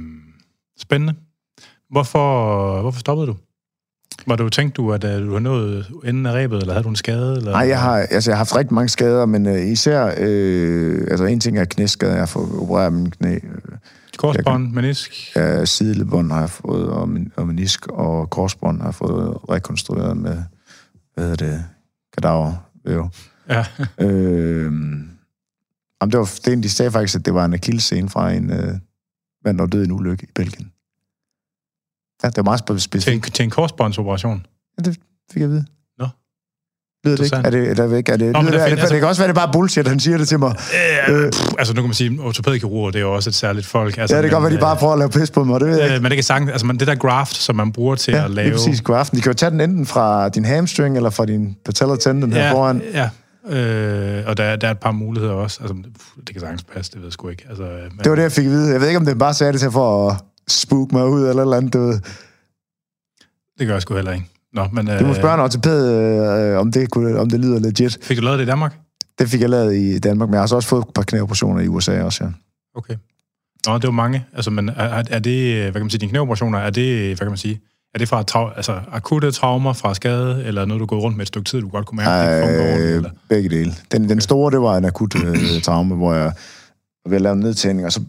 spændende. 0.79 1.15
Hvorfor, 1.91 2.81
hvorfor 2.81 3.01
stoppede 3.01 3.27
du? 3.27 3.37
Var 4.27 4.37
du 4.37 4.49
tænkt 4.49 4.77
du, 4.77 4.93
at 4.93 5.03
du 5.03 5.33
har 5.33 5.41
nået 5.41 5.87
enden 6.05 6.27
af 6.27 6.33
rebet, 6.33 6.61
eller 6.61 6.73
havde 6.73 6.85
du 6.85 6.89
en 6.89 6.97
skade? 6.97 7.37
Eller? 7.37 7.51
Nej, 7.51 7.69
jeg 7.69 7.81
har, 7.81 7.97
altså, 7.97 8.31
jeg 8.31 8.37
har 8.37 8.45
haft 8.45 8.57
rigtig 8.57 8.75
mange 8.75 8.89
skader, 8.89 9.27
men 9.27 9.47
uh, 9.47 9.67
især, 9.67 10.15
øh, 10.19 11.07
altså 11.11 11.25
en 11.25 11.41
ting 11.41 11.59
er 11.59 11.65
knæskade, 11.65 12.13
jeg 12.13 12.21
har 12.21 12.27
fået 12.27 12.61
opereret 12.61 12.93
min 12.93 13.11
knæ. 13.11 13.39
Korsbånd, 14.23 14.73
menisk? 14.73 15.37
Ja, 15.37 15.65
sidelebånd 15.65 16.33
har 16.33 16.41
jeg 16.41 16.51
fået, 16.51 16.89
og, 16.89 17.09
og 17.37 17.47
menisk, 17.47 17.87
og 17.87 18.31
korsbånd 18.31 18.81
har 18.81 18.87
jeg 18.87 18.95
fået 18.95 19.51
rekonstrueret 19.51 20.17
med, 20.17 20.43
hvad 21.15 21.25
hedder 21.25 21.47
det, 21.47 21.65
kadaver. 22.13 22.71
Ja. 23.49 23.65
øh, 24.07 24.65
jamen, 24.65 25.13
det 26.01 26.19
var, 26.19 26.39
det, 26.45 26.63
de 26.63 26.71
sagde 26.71 26.91
faktisk, 26.91 27.19
at 27.19 27.25
det 27.25 27.35
var 27.35 27.45
en 27.45 27.55
akillescene 27.55 28.09
fra 28.09 28.33
en 28.33 28.51
øh, 28.51 28.75
mand, 29.45 29.59
der 29.59 29.67
døde 29.67 29.83
i 29.83 29.87
en 29.87 29.93
ulykke 29.93 30.25
i 30.25 30.31
Belgien. 30.35 30.73
Ja, 32.23 32.29
det 32.29 32.37
var 32.37 32.43
meget 32.43 32.61
specifikt. 32.61 33.05
Til 33.05 33.15
en, 33.15 33.21
til 33.21 33.43
en 33.45 33.51
korsbåndsoperation? 33.51 34.47
Ja, 34.79 34.91
det 34.91 35.01
fik 35.33 35.41
jeg 35.41 35.45
at 35.45 35.51
vide. 35.51 35.67
Lyder 37.05 37.17
det 37.17 37.25
ikke? 37.25 37.37
Er 37.37 37.51
det, 37.51 37.81
er 37.81 37.87
det, 37.87 37.97
ikke? 37.97 38.13
Er 38.13 38.17
det, 38.17 38.33
Nå, 38.33 38.41
lyder, 38.41 38.51
det, 38.51 38.61
er 38.61 38.65
det, 38.65 38.71
altså, 38.71 38.95
det 38.95 39.01
kan 39.01 39.09
også 39.09 39.23
være, 39.23 39.29
det 39.29 39.37
er 39.37 39.41
bare 39.41 39.53
bullshit, 39.53 39.89
han 39.89 40.01
siger 40.01 40.19
det 40.19 40.29
til 40.29 40.39
mig. 40.39 40.55
Øh, 41.09 41.25
øh, 41.25 41.31
pff, 41.31 41.53
altså, 41.59 41.75
nu 41.75 41.81
kan 41.83 41.89
man 41.89 41.95
sige, 41.95 42.21
ortopædkirurger, 42.21 42.91
det 42.91 42.99
er 42.99 43.03
jo 43.03 43.15
også 43.15 43.31
et 43.31 43.35
særligt 43.35 43.67
folk. 43.67 43.99
Altså, 43.99 44.17
ja, 44.17 44.23
det 44.23 44.31
kan 44.31 44.41
godt 44.41 44.51
være, 44.51 44.57
de 44.57 44.61
bare 44.61 44.77
prøver 44.77 44.93
at 44.93 44.99
lave 44.99 45.11
pis 45.11 45.31
på 45.31 45.45
mig, 45.45 45.61
det 45.61 45.69
ved 45.69 45.77
jeg 45.77 45.87
øh, 45.87 45.93
ikke. 45.93 46.03
Men 46.03 46.11
det 46.11 46.17
kan 46.17 46.25
sagtens, 46.25 46.51
altså, 46.51 46.67
man, 46.67 46.77
det 46.77 46.87
der 46.87 46.95
graft, 46.95 47.37
som 47.37 47.57
man 47.57 47.73
bruger 47.73 47.95
til 47.95 48.15
ja, 48.15 48.25
at 48.25 48.31
lave... 48.31 48.49
Ja, 48.49 48.53
præcis, 48.53 48.81
graften. 48.81 49.17
De 49.17 49.23
kan 49.23 49.31
jo 49.33 49.35
tage 49.35 49.51
den 49.51 49.61
enten 49.61 49.87
fra 49.87 50.29
din 50.29 50.45
hamstring, 50.45 50.97
eller 50.97 51.11
fra 51.11 51.27
din 51.27 51.57
patellar 51.65 51.97
tendon 51.97 52.33
ja, 52.33 52.39
her 52.39 52.51
foran. 52.51 52.83
Ja, 52.95 53.09
Øh, 53.49 54.23
og 54.27 54.37
der, 54.37 54.57
der 54.57 54.67
er 54.67 54.71
et 54.71 54.79
par 54.79 54.93
muligheder 54.93 55.35
også. 55.35 55.59
Altså, 55.61 55.77
det 56.17 56.29
kan 56.33 56.41
sagtens 56.41 56.65
passe, 56.65 56.93
det 56.93 57.01
ved 57.01 57.07
jeg 57.07 57.13
sgu 57.13 57.29
ikke. 57.29 57.45
Altså, 57.49 57.63
men... 57.63 57.99
Det 57.99 58.11
var 58.11 58.17
det, 58.17 58.23
jeg 58.23 58.33
fik 58.33 58.45
at 58.45 58.51
vide. 58.51 58.73
Jeg 58.73 58.81
ved 58.81 58.89
ikke, 58.89 58.99
om 58.99 59.07
det 59.07 59.19
bare 59.19 59.35
sagde 59.35 59.53
det 59.53 59.61
til 59.61 59.71
for 59.71 60.11
at 60.11 60.17
spook 60.49 60.93
mig 60.93 61.07
ud, 61.07 61.29
eller 61.29 61.43
eller 61.43 61.57
andet. 61.57 61.73
Det, 61.73 62.05
det 63.59 63.67
gør 63.67 63.75
jeg 63.75 63.83
sgu 63.83 63.95
heller 63.95 64.13
ikke. 64.13 64.32
Nå, 64.53 64.69
men, 64.73 64.87
du 64.87 65.07
må 65.07 65.15
spørge 65.15 65.35
en 65.35 65.41
ortopæd, 65.41 65.89
øh, 66.53 66.59
om, 66.59 66.73
det 66.73 66.91
kunne, 66.91 67.19
om 67.19 67.31
det 67.31 67.41
lyder 67.41 67.59
legit. 67.61 67.99
Fik 68.03 68.17
du 68.17 68.23
lavet 68.23 68.39
det 68.39 68.45
i 68.45 68.49
Danmark? 68.49 68.79
Det 69.19 69.29
fik 69.29 69.41
jeg 69.41 69.51
lavet 69.51 69.75
i 69.75 69.99
Danmark, 69.99 70.29
men 70.29 70.35
jeg 70.35 70.43
har 70.43 70.47
så 70.47 70.57
også 70.57 70.69
fået 70.69 70.83
et 70.89 70.95
par 70.95 71.03
knæoperationer 71.03 71.61
i 71.61 71.69
USA 71.69 72.03
også, 72.03 72.25
ja. 72.25 72.31
Okay. 72.75 72.95
Nå, 73.67 73.75
det 73.75 73.85
var 73.85 73.91
mange. 73.91 74.25
Altså, 74.35 74.51
men 74.51 74.69
er, 74.69 75.03
er 75.11 75.19
det, 75.19 75.63
hvad 75.63 75.73
kan 75.73 75.81
man 75.83 75.91
sige, 75.91 75.99
dine 75.99 76.11
knæoperationer, 76.11 76.59
er 76.59 76.71
det, 76.71 77.07
hvad 77.07 77.17
kan 77.17 77.29
man 77.29 77.37
sige, 77.37 77.61
er 77.95 77.99
det 77.99 78.09
fra 78.09 78.25
tra- 78.31 78.57
altså, 78.57 78.81
akutte 78.93 79.31
traumer 79.31 79.73
fra 79.73 79.95
skade, 79.95 80.45
eller 80.45 80.65
noget, 80.65 80.81
du 80.81 80.87
går 80.87 81.01
rundt 81.01 81.17
med 81.17 81.23
et 81.23 81.29
stykke 81.29 81.49
tid, 81.49 81.61
du 81.61 81.69
godt 81.69 81.87
kunne 81.87 81.97
mærke, 81.97 82.11
Ej, 82.11 82.37
det 82.37 82.45
fungerer 82.45 82.97
Eller? 82.97 83.11
begge 83.29 83.49
dele. 83.49 83.75
Den, 83.93 84.09
den 84.09 84.21
store, 84.21 84.51
det 84.51 84.61
var 84.61 84.77
en 84.77 84.85
akut 84.85 85.25
øh, 85.25 85.63
traume, 85.63 85.95
hvor 85.95 86.15
jeg 86.15 86.33
var 87.05 87.09
ved 87.09 87.17
at 87.17 87.23
lave 87.23 87.33
en 87.33 87.41
nedtænding, 87.41 87.87
og 87.87 87.93
så 87.93 88.01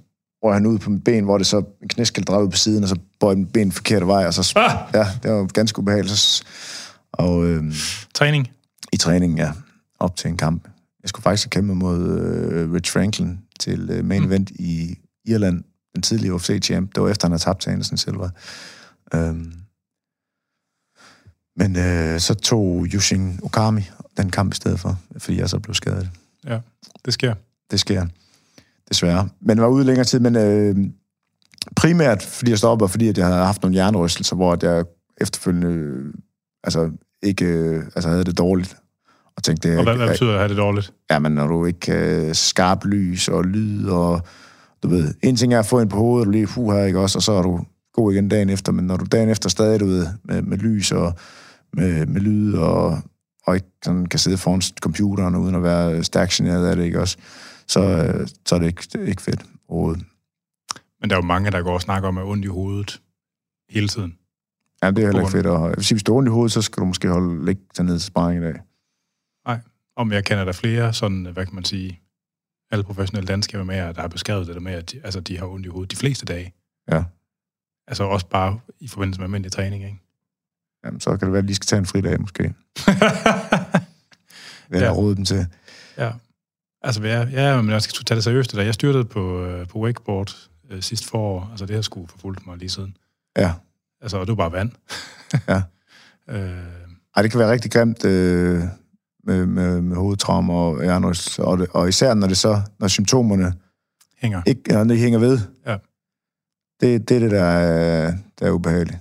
røg 0.44 0.54
han 0.54 0.66
ud 0.66 0.80
på 0.80 0.90
mit 0.90 1.04
ben, 1.04 1.24
hvor 1.24 1.38
det 1.38 1.48
så 1.48 1.64
en 1.82 1.88
knæskel 1.88 2.24
drev 2.24 2.44
ud 2.44 2.50
på 2.50 2.58
siden, 2.58 2.84
og 2.84 2.90
så 2.90 2.96
bøjede 3.20 3.38
min 3.38 3.48
ben 3.48 3.72
forkerte 3.72 4.08
vej, 4.08 4.26
og 4.26 4.34
så... 4.34 4.54
Ah! 4.56 4.94
Ja, 4.94 5.08
det 5.24 5.32
var 5.32 5.46
ganske 5.46 5.80
ubehageligt. 5.80 6.44
Og, 7.12 7.46
øh, 7.46 7.64
træning? 8.14 8.52
I 8.94 8.98
træning, 8.98 9.38
ja. 9.38 9.52
Op 10.00 10.16
til 10.16 10.30
en 10.30 10.38
kamp. 10.38 10.68
Jeg 11.04 11.10
skulle 11.10 11.24
faktisk 11.24 11.46
have 11.46 11.50
kæmpet 11.50 11.78
mod 11.78 12.20
øh, 12.20 12.74
Rich 12.74 12.92
Franklin 12.92 13.40
til 13.60 13.90
øh, 13.92 14.06
main 14.06 14.22
mm. 14.22 14.28
event 14.28 14.50
i 14.50 14.98
Irland, 15.26 15.64
den 15.96 16.02
tidlige 16.02 16.34
UFC-champ. 16.34 16.96
Det 16.96 17.04
var 17.04 17.10
efter, 17.10 17.28
han 17.28 17.32
havde 17.32 17.44
tabt 17.44 17.62
til 17.62 17.70
Anderson 17.70 17.98
Silva. 17.98 18.30
Øhm, 19.14 19.54
men 21.56 21.76
øh, 21.76 22.20
så 22.20 22.34
tog 22.34 22.86
Yushin 22.94 23.40
Okami 23.44 23.82
den 24.18 24.30
kamp 24.30 24.54
i 24.54 24.56
stedet 24.56 24.80
for, 24.80 25.00
fordi 25.18 25.40
jeg 25.40 25.50
så 25.50 25.60
blev 25.60 25.74
skadet. 25.74 26.10
Ja, 26.46 26.60
det 27.06 27.14
sker. 27.14 27.36
Det 27.72 27.80
sker 27.80 28.06
desværre. 28.90 29.30
Men 29.42 29.62
var 29.62 29.68
ude 29.68 29.86
længere 29.86 30.06
tid, 30.06 30.20
men 30.20 30.36
øh, 30.36 30.76
primært 31.76 32.24
fordi 32.24 32.52
jeg 32.52 32.58
stoppede, 32.58 32.90
fordi 32.90 33.08
at 33.08 33.18
jeg 33.18 33.26
havde 33.26 33.46
haft 33.46 33.62
nogle 33.62 33.74
hjernerystelser, 33.74 34.36
hvor 34.36 34.58
jeg 34.62 34.86
efterfølgende 35.22 35.68
øh, 35.68 36.14
altså, 36.64 36.92
ikke 37.24 37.46
øh, 37.46 37.84
altså, 37.96 38.10
havde 38.10 38.24
det 38.24 38.38
dårligt. 38.38 38.78
Og, 39.38 39.44
tænkte, 39.44 39.78
og 39.78 39.84
hvad, 39.84 39.96
hvad 39.96 40.08
betyder 40.08 40.32
at 40.34 40.40
have 40.40 40.50
det 40.50 40.58
dårligt? 40.58 40.94
Ja, 41.12 41.20
men 41.20 41.32
når 41.32 41.48
du 41.48 41.66
ikke 41.66 41.94
øh, 41.94 42.36
skarp 42.36 42.86
lys 42.86 43.28
og 43.28 43.44
lyd, 43.44 43.88
og 43.88 44.22
du 44.84 44.88
ved, 44.88 45.14
en 45.24 45.36
ting 45.36 45.54
er 45.54 45.60
at 45.60 45.66
få 45.66 45.80
en 45.80 45.90
på 45.90 45.98
hovedet, 45.98 46.28
og 46.28 46.32
lige 46.32 46.48
fu 46.48 46.72
her, 46.72 46.84
ikke 46.84 47.00
også, 47.00 47.18
og 47.18 47.24
så 47.24 47.32
er 47.32 47.42
du 47.42 47.60
god 47.94 48.14
igen 48.14 48.30
dagen 48.30 48.50
efter, 48.50 48.72
men 48.72 48.88
når 48.88 48.98
du 48.98 49.06
dagen 49.12 49.30
efter 49.30 49.50
stadig 49.50 49.80
du 49.80 49.86
ved, 49.86 50.08
med, 50.24 50.42
med 50.42 50.58
lys 50.58 50.92
og 50.92 51.14
med, 51.74 52.06
med 52.06 52.22
lyd, 52.22 52.54
og, 52.54 52.98
og 53.46 53.56
ikke 53.56 53.68
sådan 53.84 54.06
kan 54.06 54.20
sidde 54.20 54.38
foran 54.38 54.62
computeren 54.82 55.36
uden 55.36 55.56
at 55.56 55.64
være 55.64 56.04
stærk 56.04 56.30
generet 56.30 56.68
af 56.68 56.76
det, 56.76 56.84
ikke 56.84 57.02
også, 57.02 57.18
så, 57.68 57.80
øh, 57.80 58.28
så 58.46 58.56
er 58.56 58.60
det 58.60 58.68
ikke, 58.68 58.84
det 58.94 59.02
er 59.02 59.06
ikke 59.06 59.22
fedt 59.22 59.46
overhovedet. 59.68 60.06
Men 61.02 61.10
der 61.10 61.16
er 61.16 61.20
jo 61.20 61.26
mange, 61.26 61.52
der 61.52 61.62
går 61.62 61.74
og 61.74 61.82
snakker 61.82 62.10
om, 62.10 62.18
at 62.18 62.24
ondt 62.24 62.46
i 62.46 62.48
hovedet 62.48 63.02
hele 63.70 63.88
tiden. 63.88 64.18
Ja, 64.84 64.92
det 64.92 65.00
er 65.00 65.06
heller 65.06 65.22
ikke 65.22 65.32
fedt. 65.32 65.46
Og 65.46 65.76
hvis 65.76 66.04
du 66.04 66.14
er 66.14 66.18
ondt 66.18 66.30
i 66.30 66.32
hovedet, 66.32 66.52
så 66.52 66.62
skal 66.62 66.82
du 66.82 66.86
måske 66.86 67.10
holde 67.10 67.52
ikke 67.52 67.62
tage 67.74 67.86
ned 67.86 68.00
til 68.00 68.06
sparring 68.06 68.44
i 68.44 68.46
dag. 68.46 68.60
Nej, 69.48 69.60
om 69.96 70.12
jeg 70.12 70.26
kender 70.26 70.46
der 70.46 70.52
flere, 70.52 70.94
sådan, 70.94 71.26
hvad 71.26 71.46
kan 71.46 71.56
man 71.56 71.64
sige, 71.64 72.00
alle 72.72 72.84
professionelle 72.84 73.28
danskere 73.28 73.66
med, 73.66 73.94
der 73.94 74.02
har 74.02 74.08
beskrevet 74.08 74.48
det 74.48 74.56
der 74.56 74.62
med, 74.62 74.74
at 74.74 74.92
de, 74.92 75.02
altså, 75.04 75.20
de 75.20 75.38
har 75.38 75.46
ondt 75.46 75.66
i 75.66 75.70
hovedet 75.70 75.92
de 75.92 75.96
fleste 75.96 76.26
dage. 76.26 76.54
Ja. 76.92 77.04
Altså 77.88 78.04
også 78.04 78.28
bare 78.28 78.60
i 78.80 78.88
forbindelse 78.88 79.20
med 79.20 79.26
almindelig 79.26 79.52
træning, 79.52 79.84
ikke? 79.84 80.00
Jamen, 80.86 81.00
så 81.00 81.18
kan 81.18 81.26
det 81.26 81.34
være, 81.34 81.44
at 81.44 81.48
de 81.48 81.56
skal 81.56 81.66
tage 81.66 81.80
en 81.80 81.86
fridag, 81.86 82.22
måske. 82.22 82.44
Hvad 84.70 84.82
ja. 84.82 84.92
råde 84.92 85.16
dem 85.16 85.26
til. 85.26 85.48
Ja. 85.98 86.12
Altså, 86.84 87.02
ja, 87.04 87.28
ja, 87.32 87.62
men 87.62 87.72
jeg 87.72 87.82
skal 87.82 88.06
tage 88.06 88.16
det 88.16 88.24
seriøst. 88.24 88.52
Det 88.52 88.58
der. 88.58 88.64
Jeg 88.64 88.74
styrtede 88.74 89.06
på, 89.06 89.46
øh, 89.46 89.68
på 89.68 89.80
wakeboard 89.80 90.36
øh, 90.70 90.82
sidste 90.82 91.08
forår. 91.08 91.48
Altså, 91.52 91.66
det 91.66 91.76
har 91.76 91.82
sgu 91.82 92.06
forfulgt 92.08 92.48
mig 92.48 92.58
lige 92.58 92.70
siden. 92.70 92.98
Ja. 93.38 93.54
Altså, 94.02 94.20
det 94.20 94.28
var 94.28 94.36
bare 94.36 94.52
vand. 94.52 94.72
ja. 95.50 95.62
øh... 96.30 96.84
Ej, 97.16 97.22
det 97.22 97.32
kan 97.32 97.40
være 97.40 97.52
rigtig 97.52 97.72
grimt 97.72 98.06
øh, 98.06 98.62
med, 99.24 99.46
med, 99.46 99.82
med 99.82 99.98
hovedtraumer 99.98 100.54
og 100.54 100.84
hjernerystelser. 100.84 101.44
Og, 101.44 101.58
det, 101.58 101.68
og 101.72 101.90
især 101.90 102.14
når 102.14 102.28
det 102.28 102.38
så, 102.38 102.62
når 102.80 102.88
symptomerne 102.88 103.54
hænger, 104.18 104.42
ikke, 104.46 104.74
når 104.74 104.84
de 104.84 104.98
hænger 104.98 105.20
ved. 105.20 105.40
Ja. 105.66 105.78
Det, 106.82 107.10
det 107.10 107.18
er 107.18 107.20
det, 107.20 107.32
der 107.32 107.44
er, 107.44 108.14
der 108.40 108.46
er 108.48 108.52
ubehageligt. 108.52 108.98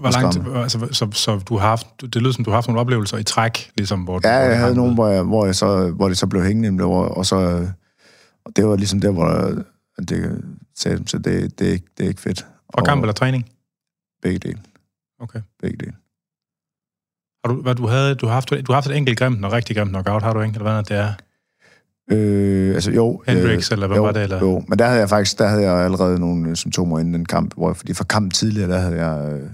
Hvor, 0.00 0.10
langt, 0.10 0.56
altså, 0.56 0.88
så, 0.92 1.08
så 1.12 1.40
du 1.48 1.56
har 1.56 1.68
haft, 1.68 1.86
det 2.00 2.16
lyder 2.16 2.32
som, 2.32 2.44
du 2.44 2.50
har 2.50 2.56
haft 2.56 2.68
nogle 2.68 2.80
oplevelser 2.80 3.18
i 3.18 3.24
træk, 3.24 3.70
ligesom, 3.76 4.00
hvor 4.00 4.20
Ja, 4.24 4.34
jeg 4.34 4.58
havde 4.58 4.74
nogle, 4.74 4.94
hvor, 4.94 5.08
jeg, 5.08 5.22
hvor, 5.22 5.46
jeg 5.46 5.54
så, 5.54 5.90
hvor 5.90 6.08
det 6.08 6.18
så 6.18 6.26
blev 6.26 6.42
hængende, 6.42 6.84
hvor, 6.84 7.04
og 7.04 7.26
så, 7.26 7.68
og 8.44 8.56
det 8.56 8.66
var 8.66 8.76
ligesom 8.76 9.00
der, 9.00 9.10
hvor 9.10 9.54
det, 10.08 10.42
sagde 10.76 10.98
de, 10.98 11.08
så 11.08 11.18
det, 11.18 11.58
det, 11.58 11.68
er 11.68 11.72
ikke, 11.72 11.86
det 11.98 12.04
er 12.04 12.08
ikke 12.08 12.20
fedt. 12.20 12.46
Fra 12.74 12.84
kamp 12.84 13.02
eller 13.02 13.12
træning? 13.12 13.48
Begge 14.22 14.38
dele. 14.38 14.58
Okay. 15.20 15.40
Begge 15.62 15.76
dele. 15.76 15.92
Har 17.44 17.52
du, 17.52 17.62
hvad, 17.62 17.74
du, 17.74 17.86
havde, 17.86 18.14
du, 18.14 18.26
har 18.26 18.34
haft, 18.34 18.50
du 18.50 18.56
har 18.66 18.74
haft 18.74 18.86
et 18.86 18.96
enkelt 18.96 19.18
grimt 19.18 19.44
og 19.44 19.52
rigtig 19.52 19.76
grimt 19.76 19.90
knockout, 19.90 20.22
har 20.22 20.32
du 20.32 20.40
ikke? 20.40 20.54
Eller 20.54 20.72
hvad 20.72 20.82
det 20.82 20.96
er? 20.96 21.12
Øh, 22.10 22.74
altså 22.74 22.90
jo. 22.90 23.22
Hendrix, 23.26 23.70
øh, 23.70 23.74
eller 23.74 23.86
hvad 23.86 23.96
jo, 23.96 24.02
var 24.02 24.12
det? 24.12 24.22
Eller? 24.22 24.40
Jo, 24.40 24.64
men 24.68 24.78
der 24.78 24.86
havde 24.86 25.00
jeg 25.00 25.08
faktisk 25.08 25.38
der 25.38 25.46
havde 25.46 25.62
jeg 25.62 25.84
allerede 25.84 26.18
nogle 26.20 26.48
øh, 26.48 26.56
symptomer 26.56 26.98
inden 26.98 27.14
den 27.14 27.24
kamp, 27.24 27.54
hvor, 27.54 27.72
fordi 27.72 27.94
for 27.94 28.04
kampen 28.04 28.30
tidligere, 28.30 28.70
der 28.70 28.78
havde 28.78 29.06
jeg, 29.06 29.32
øh, 29.32 29.50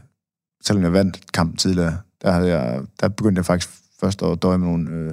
selvom 0.65 0.83
jeg 0.85 0.93
vandt 0.93 1.33
kampen 1.33 1.57
tidligere, 1.57 1.99
der, 2.23 2.31
havde 2.33 2.49
jeg, 2.49 2.81
der 3.01 3.09
begyndte 3.09 3.39
jeg 3.39 3.47
faktisk 3.47 3.71
først 4.01 4.23
at 4.23 4.43
døje 4.43 4.59
med 4.59 4.67
nogle, 4.69 4.91
øh, 4.91 5.07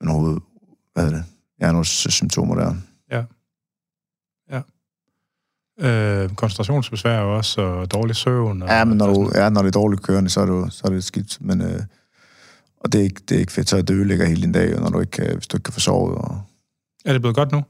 med 0.00 0.08
nogle 0.08 0.40
hvad 0.92 1.04
hedder 1.04 1.18
det, 1.18 1.26
ja, 1.60 1.72
nogle 1.72 1.84
symptomer 1.84 2.54
der. 2.54 2.74
Ja. 3.10 3.24
Ja. 4.50 4.60
Øh, 5.88 6.30
koncentrationsbesvær 6.34 7.18
også, 7.18 7.60
og 7.60 7.92
dårlig 7.92 8.16
søvn. 8.16 8.62
Og, 8.62 8.68
Ja, 8.68 8.84
men 8.84 8.96
når, 8.98 9.06
du, 9.06 9.30
ja, 9.34 9.48
når 9.50 9.62
det 9.62 9.68
er 9.68 9.80
dårligt 9.80 10.02
kørende, 10.02 10.30
så 10.30 10.40
er, 10.40 10.46
du, 10.46 10.66
så 10.70 10.82
er 10.84 10.90
det 10.90 11.04
skidt. 11.04 11.38
Men, 11.40 11.60
øh, 11.60 11.80
og 12.80 12.92
det 12.92 12.98
er, 12.98 13.02
ikke, 13.04 13.20
det 13.28 13.34
er 13.34 13.38
ikke 13.40 13.52
fedt, 13.52 13.68
så 13.68 13.82
det 13.82 13.90
ødelægger 13.90 14.26
hele 14.26 14.42
din 14.42 14.52
dag, 14.52 14.80
når 14.80 14.88
du 14.88 15.00
ikke 15.00 15.10
kan, 15.10 15.34
hvis 15.34 15.46
du 15.46 15.56
ikke 15.56 15.64
kan 15.64 15.72
få 15.72 15.80
sovet. 15.80 16.18
Og, 16.18 16.42
Er 17.04 17.12
det 17.12 17.20
blevet 17.22 17.36
godt 17.36 17.52
nu? 17.52 17.62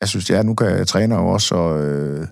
jeg 0.00 0.08
synes, 0.08 0.30
ja, 0.30 0.42
nu 0.42 0.54
kan 0.54 0.66
jeg 0.66 0.86
træne 0.86 1.14
jo 1.14 1.28
også, 1.28 1.54
og 1.54 1.84
øh, 1.84 2.26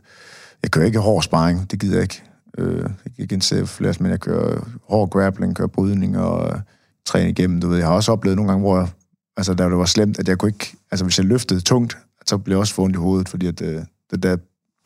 jeg 0.62 0.70
kører 0.70 0.86
ikke 0.86 0.98
hård 0.98 1.22
sparring, 1.22 1.70
det 1.70 1.80
gider 1.80 1.94
jeg 1.94 2.02
ikke. 2.02 2.22
Øh, 2.58 2.78
jeg 2.80 3.12
kan 3.14 3.22
ikke 3.22 3.34
indsætte 3.34 3.66
flere, 3.66 3.94
men 4.00 4.10
jeg 4.10 4.20
kører 4.20 4.68
hård 4.88 5.10
grappling, 5.10 5.56
kører 5.56 5.68
brydning 5.68 6.18
og 6.18 6.54
øh, 6.54 6.60
træner 7.04 7.28
igennem. 7.28 7.60
Du 7.60 7.68
ved, 7.68 7.78
jeg 7.78 7.86
har 7.86 7.94
også 7.94 8.12
oplevet 8.12 8.36
nogle 8.36 8.50
gange, 8.50 8.62
hvor 8.62 8.78
jeg, 8.78 8.88
altså, 9.36 9.54
der 9.54 9.68
det 9.68 9.78
var 9.78 9.84
slemt, 9.84 10.18
at 10.18 10.28
jeg 10.28 10.38
kunne 10.38 10.48
ikke, 10.48 10.76
altså 10.90 11.04
hvis 11.04 11.18
jeg 11.18 11.26
løftede 11.26 11.60
tungt, 11.60 11.98
så 12.26 12.38
blev 12.38 12.54
jeg 12.54 12.60
også 12.60 12.74
få 12.74 12.82
ondt 12.82 12.96
i 12.96 12.98
hovedet, 12.98 13.28
fordi 13.28 13.46
at, 13.46 13.62
øh, 13.62 13.82
det 14.10 14.22
der 14.22 14.36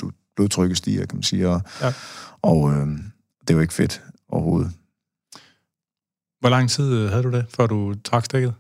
du, 0.01 0.11
blodtrykket 0.37 0.77
stiger, 0.79 1.07
kan 1.07 1.17
man 1.17 1.23
sige, 1.23 1.49
og, 1.49 1.61
Ja. 1.81 1.93
og 2.43 2.71
øh, 2.73 2.87
det 3.41 3.51
er 3.51 3.55
jo 3.55 3.61
ikke 3.61 3.75
fedt 3.75 4.03
overhovedet. 4.29 4.73
Hvor 6.41 6.49
lang 6.49 6.71
tid 6.71 6.93
øh, 6.93 7.11
havde 7.11 7.23
du 7.23 7.31
det, 7.31 7.47
før 7.57 7.67
du 7.67 7.95
trak 8.05 8.25
stikket? 8.25 8.55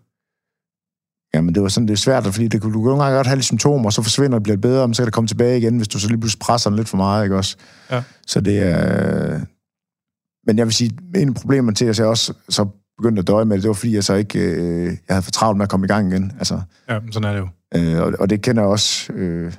Jamen, 1.35 1.55
det 1.55 1.63
var 1.63 1.69
sådan, 1.69 1.87
det 1.89 1.93
er 1.93 1.97
svært, 1.99 2.25
fordi 2.25 2.49
det, 2.49 2.63
kunne- 2.63 2.73
du 2.73 2.81
kan 2.83 2.89
nogle 2.89 3.03
gange 3.03 3.17
godt 3.17 3.27
have 3.27 3.37
lidt 3.37 3.45
symptomer, 3.45 3.85
og 3.85 3.93
så 3.93 4.03
forsvinder 4.03 4.39
det, 4.39 4.43
bliver 4.43 4.57
bedre, 4.57 4.89
men 4.89 4.95
så 4.95 5.03
kan 5.03 5.07
det 5.07 5.15
komme 5.15 5.29
tilbage 5.29 5.59
igen, 5.59 5.77
hvis 5.77 5.89
du 5.89 5.99
så 5.99 6.09
lige 6.09 6.19
pludselig 6.21 6.41
presser 6.41 6.71
den 6.71 6.77
lidt 6.77 6.89
for 6.89 6.97
meget, 6.97 7.25
ikke 7.25 7.37
også? 7.37 7.57
Ja. 7.91 8.03
Så 8.27 8.41
det 8.41 8.59
er... 8.63 9.41
Men 10.47 10.59
jeg 10.59 10.67
vil 10.67 10.75
sige, 10.75 10.91
en 11.17 11.29
af 11.29 11.35
problemerne 11.35 11.75
til, 11.75 11.85
at 11.85 11.99
jeg 11.99 12.07
også 12.07 12.35
så 12.49 12.67
begyndte 12.99 13.21
at 13.21 13.27
døje 13.27 13.45
med 13.45 13.57
det, 13.57 13.63
det 13.63 13.69
var 13.69 13.75
fordi, 13.75 13.95
jeg 13.95 14.05
så 14.05 14.15
ikke... 14.15 14.39
Øh, 14.39 14.85
jeg 14.85 14.97
havde 15.09 15.23
for 15.23 15.31
travlt 15.31 15.57
med 15.57 15.63
at 15.65 15.71
komme 15.71 15.87
i 15.87 15.89
gang 15.89 16.13
igen. 16.13 16.33
Altså, 16.39 16.61
Ja, 16.89 16.99
sådan 17.11 17.29
er 17.29 17.33
det 17.33 17.39
jo. 17.41 17.49
øh, 17.81 18.03
og, 18.03 18.13
og 18.21 18.31
det 18.31 18.43
kender 18.43 18.63
jeg 18.63 18.71
også... 18.71 19.13
Øh, 19.13 19.53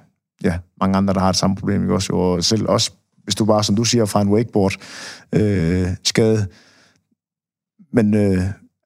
ja, 0.43 0.57
mange 0.81 0.97
andre, 0.97 1.13
der 1.13 1.19
har 1.19 1.27
det 1.31 1.39
samme 1.39 1.55
problem, 1.55 1.81
ikke 1.81 1.93
også? 1.93 2.13
Og 2.13 2.43
selv 2.43 2.65
også, 2.69 2.91
hvis 3.23 3.35
du 3.35 3.45
bare, 3.45 3.63
som 3.63 3.75
du 3.75 3.83
siger, 3.83 4.05
fra 4.05 4.21
en 4.21 4.29
wakeboard 4.29 4.73
øh, 5.35 5.87
skade. 6.03 6.47
Men 7.93 8.13
øh, 8.13 8.39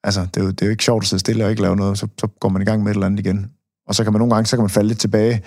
altså, 0.04 0.20
det 0.20 0.36
er, 0.36 0.44
jo, 0.44 0.50
det 0.50 0.62
er 0.62 0.66
jo 0.66 0.70
ikke 0.70 0.84
sjovt 0.84 1.04
at 1.04 1.08
sidde 1.08 1.20
stille 1.20 1.44
og 1.44 1.50
ikke 1.50 1.62
lave 1.62 1.76
noget, 1.76 1.98
så, 1.98 2.08
så 2.18 2.26
går 2.26 2.48
man 2.48 2.62
i 2.62 2.64
gang 2.64 2.82
med 2.82 2.90
et 2.90 2.94
eller 2.94 3.06
andet 3.06 3.20
igen. 3.20 3.50
Og 3.86 3.94
så 3.94 4.04
kan 4.04 4.12
man 4.12 4.20
nogle 4.20 4.34
gange, 4.34 4.46
så 4.46 4.56
kan 4.56 4.62
man 4.62 4.70
falde 4.70 4.88
lidt 4.88 5.00
tilbage, 5.00 5.42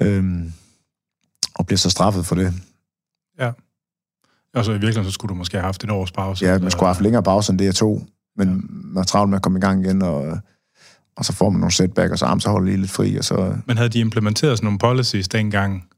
øh, 0.00 0.24
og 1.54 1.66
bliver 1.66 1.78
så 1.78 1.90
straffet 1.90 2.26
for 2.26 2.34
det. 2.34 2.54
Og 4.54 4.64
så 4.64 4.70
i 4.70 4.74
virkeligheden, 4.74 5.04
så 5.04 5.10
skulle 5.10 5.28
du 5.28 5.34
måske 5.34 5.56
have 5.56 5.64
haft 5.64 5.84
et 5.84 5.90
års 5.90 6.12
pause. 6.12 6.44
Ja, 6.44 6.50
eller- 6.50 6.62
man 6.62 6.70
skulle 6.70 6.86
have 6.86 6.94
haft 6.94 7.02
længere 7.02 7.22
pause, 7.22 7.52
end 7.52 7.58
det 7.58 7.64
jeg 7.64 7.74
tog, 7.74 8.06
men 8.36 8.48
ja. 8.48 8.54
man 8.68 9.00
er 9.00 9.04
travlt 9.04 9.30
med 9.30 9.38
at 9.38 9.42
komme 9.42 9.58
i 9.58 9.60
gang 9.60 9.84
igen, 9.84 10.02
og, 10.02 10.38
og 11.16 11.24
så 11.24 11.32
får 11.32 11.50
man 11.50 11.60
nogle 11.60 11.72
setback, 11.72 12.12
og 12.12 12.18
så, 12.18 12.26
arm, 12.26 12.40
så 12.40 12.50
holder 12.50 12.66
lige 12.66 12.76
lidt 12.76 12.90
fri, 12.90 13.16
og 13.16 13.24
så... 13.24 13.56
Men 13.66 13.76
havde 13.76 13.88
de 13.88 14.00
implementeret 14.00 14.58
sådan 14.58 14.66
nogle 14.66 14.78
policies 14.78 15.28
dengang? 15.28 15.88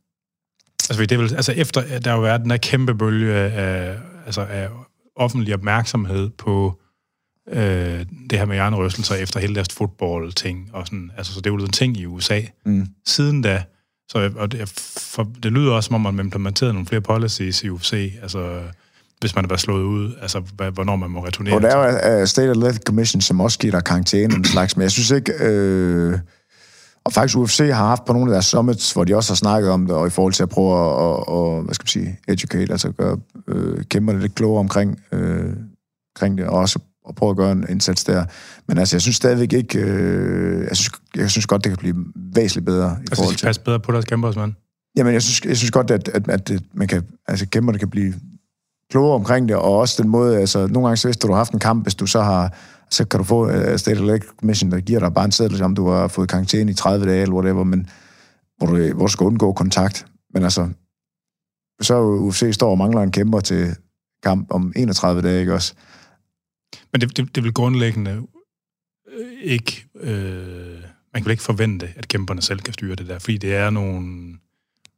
Altså, 0.91 1.07
det 1.07 1.19
vel, 1.19 1.35
altså 1.35 1.53
efter, 1.53 1.99
der 1.99 2.11
har 2.11 2.17
jo 2.17 2.23
været 2.23 2.41
den 2.41 2.51
der 2.51 2.57
kæmpe 2.57 2.95
bølge 2.95 3.35
af, 3.35 3.99
altså 4.27 4.41
af 4.41 4.69
offentlig 5.17 5.55
opmærksomhed 5.55 6.31
på 6.31 6.81
øh, 7.49 8.07
det 8.31 8.39
her 8.39 8.45
med 8.45 8.55
hjernerystelser 8.55 9.15
efter 9.15 9.41
hele 9.41 9.55
deres 9.55 9.69
fodbold-ting. 9.73 10.71
Og 10.73 10.87
sådan, 10.87 11.11
altså, 11.17 11.33
så 11.33 11.41
det 11.41 11.47
er 11.47 11.55
jo 11.55 11.65
en 11.65 11.71
ting 11.71 11.97
i 11.97 12.07
USA. 12.07 12.41
Mm. 12.67 12.87
Siden 13.07 13.43
da, 13.43 13.63
så, 14.09 14.31
og 14.37 14.53
det, 14.53 14.69
for, 14.99 15.29
det 15.43 15.53
lyder 15.53 15.73
også, 15.73 15.87
som 15.87 15.95
om 15.95 16.01
man 16.01 16.15
har 16.15 16.23
implementeret 16.23 16.75
nogle 16.75 16.87
flere 16.87 17.01
policies 17.01 17.63
i 17.63 17.69
UFC, 17.69 18.13
altså 18.23 18.63
hvis 19.21 19.35
man 19.35 19.45
har 19.45 19.49
været 19.49 19.61
slået 19.61 19.83
ud, 19.83 20.15
altså 20.23 20.41
hvornår 20.75 20.97
man 20.97 21.11
må 21.11 21.25
returnere. 21.27 21.55
Og 21.55 21.63
der 21.63 21.77
er 21.77 22.13
jo 22.15 22.21
uh, 22.21 22.27
State 22.27 22.51
Athletic 22.51 22.83
Commission, 22.87 23.21
som 23.21 23.41
også 23.41 23.59
giver 23.59 23.73
dig 23.73 23.85
karantæne 23.85 24.35
en 24.35 24.45
slags, 24.45 24.77
men 24.77 24.83
jeg 24.83 24.91
synes 24.91 25.11
ikke... 25.11 25.33
Øh, 25.41 26.19
og 27.05 27.13
faktisk 27.13 27.39
UFC 27.39 27.59
har 27.59 27.87
haft 27.87 28.05
på 28.05 28.13
nogle 28.13 28.31
af 28.31 28.35
deres 28.35 28.47
summits, 28.47 28.93
hvor 28.93 29.05
de 29.05 29.17
også 29.17 29.33
har 29.33 29.37
snakket 29.37 29.71
om 29.71 29.87
det, 29.87 29.97
og 29.97 30.07
i 30.07 30.11
forhold 30.11 30.33
til 30.33 30.43
at 30.43 30.49
prøve 30.49 30.73
at, 30.79 31.11
at, 31.11 31.59
at 31.59 31.65
hvad 31.65 31.75
skal 31.75 31.85
man 31.85 31.89
sige, 31.89 32.19
educate, 32.29 32.73
altså 32.73 32.93
gøre 32.93 33.19
øh, 33.49 33.85
kæmperne 33.85 34.21
lidt 34.21 34.35
klogere 34.35 34.61
omkring, 34.61 35.01
øh, 35.13 35.53
omkring 36.17 36.39
det, 36.39 36.47
og 36.47 36.59
også 36.59 36.79
at 37.09 37.15
prøve 37.15 37.31
at 37.31 37.37
gøre 37.37 37.53
en 37.53 37.67
indsats 37.69 38.05
der. 38.05 38.25
Men 38.69 38.79
altså, 38.79 38.97
jeg 38.97 39.03
synes 39.03 39.17
stadigvæk 39.17 39.53
ikke... 39.53 39.79
Øh, 39.79 40.67
jeg, 40.69 40.77
synes, 40.77 40.91
jeg 41.17 41.31
synes 41.31 41.47
godt, 41.47 41.65
det 41.65 41.71
kan 41.71 41.79
blive 41.79 41.97
væsentligt 42.35 42.67
bedre 42.67 42.97
i 42.99 43.01
altså, 43.01 43.15
forhold 43.15 43.33
de 43.35 43.39
til... 43.39 43.47
passer 43.47 43.63
bedre 43.63 43.81
på 43.81 43.93
deres 43.93 44.05
kæmpers, 44.05 44.37
mand. 44.37 44.53
Jamen, 44.97 45.13
jeg 45.13 45.23
synes, 45.23 45.45
jeg 45.45 45.57
synes 45.57 45.71
godt, 45.71 45.91
at, 45.91 46.09
at, 46.09 46.29
at, 46.29 46.51
at 46.51 46.63
man 46.75 46.89
kan, 46.89 47.03
altså, 47.29 47.47
kæmperne 47.49 47.79
kan 47.79 47.91
blive 47.91 48.15
klogere 48.91 49.15
omkring 49.15 49.49
det, 49.49 49.57
og 49.57 49.79
også 49.79 50.03
den 50.03 50.11
måde, 50.11 50.39
altså, 50.39 50.67
nogle 50.67 50.89
gange 50.89 50.97
så 50.97 51.09
hvis 51.09 51.17
du 51.17 51.29
har 51.29 51.37
haft 51.37 51.53
en 51.53 51.59
kamp, 51.59 51.85
hvis 51.85 51.95
du 51.95 52.07
så 52.07 52.21
har, 52.21 52.55
så 52.91 53.05
kan 53.05 53.19
du 53.19 53.25
få 53.25 53.47
uh, 53.47 53.77
State 53.77 54.01
Electric 54.01 54.31
Commission, 54.41 54.71
der 54.71 54.81
giver 54.81 55.01
dig 55.01 55.15
bare 55.15 55.25
en 55.25 55.33
seddel, 55.33 55.63
om 55.63 55.75
du 55.75 55.89
har 55.89 56.09
fået 56.09 56.29
karantæne 56.29 56.71
i 56.71 56.75
30 56.75 57.07
dage, 57.07 57.23
eller 57.23 57.35
whatever, 57.35 57.65
men 57.65 57.89
hvor 58.59 58.67
du, 58.67 58.95
hvor 58.95 59.07
du 59.07 59.13
skal 59.13 59.25
undgå 59.25 59.53
kontakt. 59.53 60.07
Men 60.35 60.45
altså, 60.45 60.69
så 61.81 62.03
UFC 62.03 62.51
står 62.53 62.71
og 62.71 62.79
mangler 62.79 63.03
en 63.03 63.11
kæmper 63.11 63.41
til 63.41 63.77
kamp 64.23 64.47
om 64.51 64.73
31 64.77 65.23
dage, 65.23 65.41
ikke 65.41 65.55
også? 65.55 65.75
Men 66.93 67.01
det, 67.01 67.17
det, 67.17 67.35
det 67.37 67.45
vil 67.45 67.53
grundlæggende 67.55 68.23
øh, 69.19 69.27
ikke... 69.43 69.85
Øh, 70.01 70.79
man 71.15 71.23
kan 71.23 71.25
vel 71.25 71.31
ikke 71.31 71.43
forvente, 71.43 71.89
at 71.97 72.09
kæmperne 72.09 72.43
selv 72.43 72.61
kan 72.61 72.75
styre 72.75 72.95
det 72.95 73.09
der, 73.09 73.19
fordi 73.19 73.37
det 73.39 73.55
er 73.55 73.71
nogle 73.71 74.35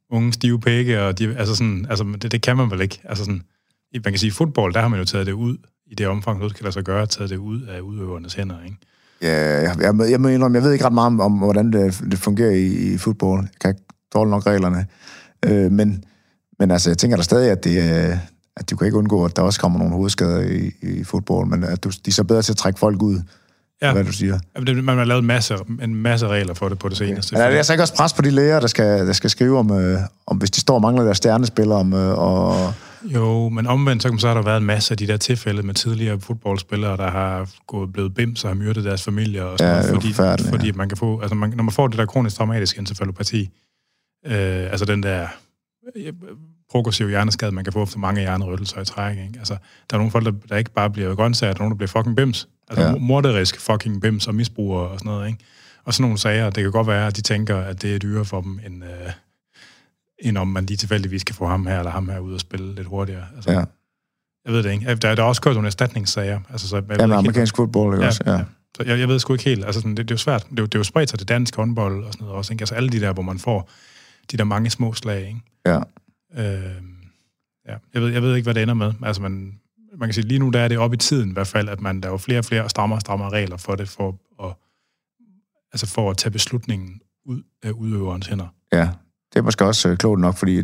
unge 0.09 0.33
stive 0.33 0.59
pække, 0.59 1.01
og 1.01 1.19
de, 1.19 1.37
altså 1.37 1.55
sådan, 1.55 1.85
altså 1.89 2.17
det, 2.21 2.31
det 2.31 2.41
kan 2.41 2.57
man 2.57 2.71
vel 2.71 2.81
ikke. 2.81 2.99
Altså 3.03 3.23
sådan, 3.25 3.41
i- 3.91 3.99
man 4.05 4.13
kan 4.13 4.17
sige, 4.19 4.27
i 4.27 4.31
fodbold, 4.31 4.73
der 4.73 4.81
har 4.81 4.87
man 4.87 4.99
jo 4.99 5.05
taget 5.05 5.25
det 5.27 5.31
ud 5.33 5.57
i 5.85 5.95
det 5.95 6.07
omfang, 6.07 6.39
noget 6.39 6.55
kan 6.55 6.63
lade 6.63 6.73
sig 6.73 6.83
gøre, 6.83 7.05
taget 7.07 7.29
det 7.29 7.37
ud 7.37 7.61
af 7.61 7.79
udøvernes 7.79 8.33
hænder, 8.33 8.63
ikke? 8.63 8.77
Ja, 9.21 9.61
jeg, 9.61 9.75
jeg, 9.81 10.11
jeg, 10.11 10.21
må 10.21 10.27
indrømme, 10.27 10.55
jeg 10.55 10.63
ved 10.63 10.73
ikke 10.73 10.85
ret 10.85 10.93
meget 10.93 11.07
om, 11.07 11.19
om 11.19 11.31
hvordan 11.37 11.73
det, 11.73 12.01
det 12.11 12.19
fungerer 12.19 12.51
i, 12.51 12.93
i 12.93 12.97
fodbold. 12.97 13.41
Jeg 13.41 13.49
kan 13.61 13.69
ikke 13.69 13.81
dårligt 14.13 14.31
nok 14.31 14.45
reglerne. 14.45 14.85
Øh, 15.45 15.71
men, 15.71 16.03
men 16.59 16.71
altså, 16.71 16.89
jeg 16.89 16.97
tænker 16.97 17.17
da 17.17 17.23
stadig, 17.23 17.51
at, 17.51 17.63
det, 17.63 17.77
øh, 18.11 18.17
at 18.57 18.69
du 18.69 18.75
kan 18.77 18.85
ikke 18.87 18.97
undgå, 18.97 19.25
at 19.25 19.35
der 19.35 19.41
også 19.41 19.59
kommer 19.59 19.79
nogle 19.79 19.93
hovedskader 19.93 20.41
i, 20.41 20.71
i 20.81 21.03
fodbold, 21.03 21.47
men 21.47 21.63
at 21.63 21.83
du, 21.83 21.89
de 21.89 21.95
er 22.07 22.11
så 22.11 22.23
bedre 22.23 22.41
til 22.41 22.51
at 22.53 22.57
trække 22.57 22.79
folk 22.79 23.01
ud, 23.01 23.21
Ja. 23.81 23.87
ja. 23.87 23.93
hvad 23.93 24.03
du 24.03 24.11
siger. 24.11 24.39
Det- 24.67 24.83
Man 24.83 24.97
har 24.97 25.05
lavet 25.05 25.21
en 25.21 25.27
masse, 25.27 25.55
en 25.81 25.95
masse 25.95 26.27
regler 26.27 26.53
for 26.53 26.69
det 26.69 26.79
på 26.79 26.89
det 26.89 26.97
seneste. 26.97 27.33
Men 27.35 27.41
er 27.41 27.49
det 27.49 27.57
altså 27.57 27.73
ikke 27.73 27.83
også 27.83 27.95
pres 27.95 28.13
på 28.13 28.21
de 28.21 28.29
læger, 28.29 28.59
der 28.59 28.67
skal, 28.67 29.07
der 29.07 29.13
skal 29.13 29.29
skrive 29.29 29.59
om, 29.59 29.71
øh, 29.71 29.99
om, 30.27 30.37
hvis 30.37 30.51
de 30.51 30.59
står 30.61 30.75
og 30.75 30.81
mangler 30.81 31.03
deres 31.03 31.17
stjernespillere, 31.17 31.77
om, 31.79 31.93
øh, 31.93 32.17
og, 32.17 32.73
Jo, 33.03 33.49
men 33.49 33.67
omvendt, 33.67 34.03
så, 34.03 34.15
så 34.17 34.27
har 34.27 34.33
der 34.33 34.41
været 34.41 34.57
en 34.57 34.65
masse 34.65 34.91
af 34.93 34.97
de 34.97 35.07
der 35.07 35.17
tilfælde 35.17 35.63
med 35.63 35.73
tidligere 35.73 36.19
fodboldspillere, 36.19 36.97
der 36.97 37.11
har 37.11 37.49
gået 37.67 37.93
blevet 37.93 38.13
bims 38.13 38.43
og 38.43 38.49
har 38.49 38.55
myrdet 38.55 38.83
deres 38.83 39.03
familier 39.03 39.43
og 39.43 39.57
sådan 39.59 39.71
Ja, 39.73 39.77
noget, 39.79 39.89
er 39.91 39.93
fordi, 39.95 40.13
forfærdeligt, 40.13 40.49
fordi 40.49 40.65
ja. 40.67 40.73
man 40.75 40.89
kan 40.89 40.97
få, 40.97 41.19
altså 41.19 41.35
man, 41.35 41.49
når 41.55 41.63
man 41.63 41.71
får 41.71 41.87
det 41.87 41.97
der 41.97 42.05
kronisk 42.05 42.35
traumatiske 42.35 42.79
encefalopati, 42.79 43.49
øh, 44.25 44.31
altså 44.71 44.85
den 44.85 45.03
der 45.03 45.27
progressive 46.75 47.09
hjerneskade, 47.09 47.51
man 47.51 47.63
kan 47.63 47.73
få 47.73 47.83
efter 47.83 47.97
mange 47.99 48.21
hjernerystelser 48.21 48.81
i 48.81 48.85
træk, 48.85 49.17
ikke? 49.17 49.39
Altså, 49.39 49.53
der 49.89 49.95
er 49.95 49.97
nogle 49.97 50.11
folk, 50.11 50.25
der, 50.25 50.31
der 50.49 50.57
ikke 50.57 50.71
bare 50.71 50.89
bliver 50.89 51.15
grøntsager, 51.15 51.53
der 51.53 51.59
er 51.59 51.63
nogen, 51.63 51.71
der 51.71 51.77
bliver 51.77 51.87
fucking 51.87 52.15
bims. 52.15 52.47
Altså 52.69 52.83
Ja. 52.85 52.91
ja. 52.91 52.97
morderisk 52.97 53.59
fucking 53.59 54.01
bims 54.01 54.27
og 54.27 54.35
misbrugere 54.35 54.87
og 54.89 54.99
sådan 54.99 55.11
noget, 55.11 55.27
ikke? 55.27 55.39
Og 55.83 55.93
sådan 55.93 56.01
nogle 56.03 56.17
sager, 56.17 56.49
det 56.49 56.63
kan 56.63 56.71
godt 56.71 56.87
være, 56.87 57.07
at 57.07 57.15
de 57.15 57.21
tænker, 57.21 57.57
at 57.57 57.81
det 57.81 57.95
er 57.95 57.99
dyrere 57.99 58.25
for 58.25 58.41
dem, 58.41 58.59
end, 58.65 58.83
øh, 58.83 58.89
end 60.19 60.37
om 60.37 60.47
man 60.47 60.65
lige 60.65 60.77
tilfældigvis 60.77 61.23
kan 61.23 61.35
få 61.35 61.45
ham 61.47 61.65
her 61.67 61.77
eller 61.79 61.91
ham 61.91 62.09
her 62.09 62.19
ud 62.19 62.33
og 62.33 62.39
spille 62.39 62.75
lidt 62.75 62.87
hurtigere. 62.87 63.23
Altså, 63.35 63.51
ja, 63.51 63.63
jeg 64.45 64.53
ved 64.53 64.63
det 64.63 64.71
ikke. 64.71 64.95
Der, 64.95 65.15
der 65.15 65.23
er 65.23 65.27
også 65.27 65.41
kørt 65.41 65.53
nogle 65.53 65.67
erstatningssager. 65.67 66.39
Altså, 66.51 66.67
så 66.67 66.75
jeg 66.75 66.83
ved 66.89 66.95
ja, 66.95 66.95
med 66.97 67.03
ikke 67.05 67.15
helt- 67.15 67.27
amerikansk 67.27 67.55
fodbold, 67.55 67.93
ikke 67.93 68.03
ja, 68.03 68.07
også? 68.07 68.23
Ja. 68.25 68.31
ja. 68.33 68.43
Så 68.77 68.83
jeg, 68.85 68.99
jeg 68.99 69.07
ved 69.07 69.19
sgu 69.19 69.33
ikke 69.33 69.45
helt. 69.45 69.65
Altså, 69.65 69.81
sådan, 69.81 69.91
det, 69.97 69.97
det, 69.97 70.11
er 70.11 70.15
jo 70.15 70.17
svært. 70.17 70.43
Det, 70.49 70.59
er 70.59 70.61
jo- 70.61 70.65
det 70.65 70.75
er 70.75 70.79
jo 70.79 70.83
spredt 70.83 71.09
sig 71.09 71.19
til 71.19 71.27
dansk 71.27 71.55
håndbold 71.55 72.03
og 72.03 72.13
sådan 72.13 72.23
noget 72.25 72.37
også. 72.37 72.53
Ikke? 72.53 72.61
Altså 72.61 72.75
alle 72.75 72.89
de 72.89 72.99
der, 72.99 73.13
hvor 73.13 73.23
man 73.23 73.39
får 73.39 73.69
de 74.31 74.37
der 74.37 74.43
mange 74.43 74.69
små 74.69 74.93
slag. 74.93 75.27
Ikke? 75.27 75.39
ja. 75.65 75.79
Øh, 76.37 76.81
ja. 77.67 77.75
jeg, 77.93 78.01
ved, 78.01 78.09
jeg 78.09 78.21
ved 78.21 78.35
ikke, 78.35 78.45
hvad 78.45 78.53
det 78.53 78.63
ender 78.63 78.73
med. 78.73 78.93
Altså, 79.03 79.21
man, 79.21 79.59
man 79.97 80.09
kan 80.09 80.13
sige, 80.13 80.27
lige 80.27 80.39
nu 80.39 80.49
der 80.49 80.59
er 80.59 80.67
det 80.67 80.77
op 80.77 80.93
i 80.93 80.97
tiden 80.97 81.29
i 81.29 81.33
hvert 81.33 81.47
fald, 81.47 81.69
at 81.69 81.81
man 81.81 82.01
laver 82.01 82.17
flere 82.17 82.39
og 82.39 82.45
flere 82.45 82.63
og 82.63 82.69
strammer 82.69 82.95
og 82.95 83.01
strammer 83.01 83.33
regler 83.33 83.57
for 83.57 83.75
det, 83.75 83.89
for 83.89 84.19
at, 84.43 84.53
altså 85.71 85.87
for 85.87 86.11
at 86.11 86.17
tage 86.17 86.31
beslutningen 86.31 87.01
ud 87.25 87.41
af 87.63 87.71
udøverens 87.71 88.27
hænder. 88.27 88.47
Ja, 88.73 88.89
det 89.33 89.39
er 89.39 89.43
måske 89.43 89.65
også 89.65 89.89
øh, 89.89 89.97
klogt 89.97 90.21
nok, 90.21 90.37
fordi 90.37 90.63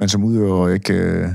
man 0.00 0.08
som 0.08 0.24
udøver 0.24 0.68
ikke... 0.68 0.94
Øh, 0.94 1.28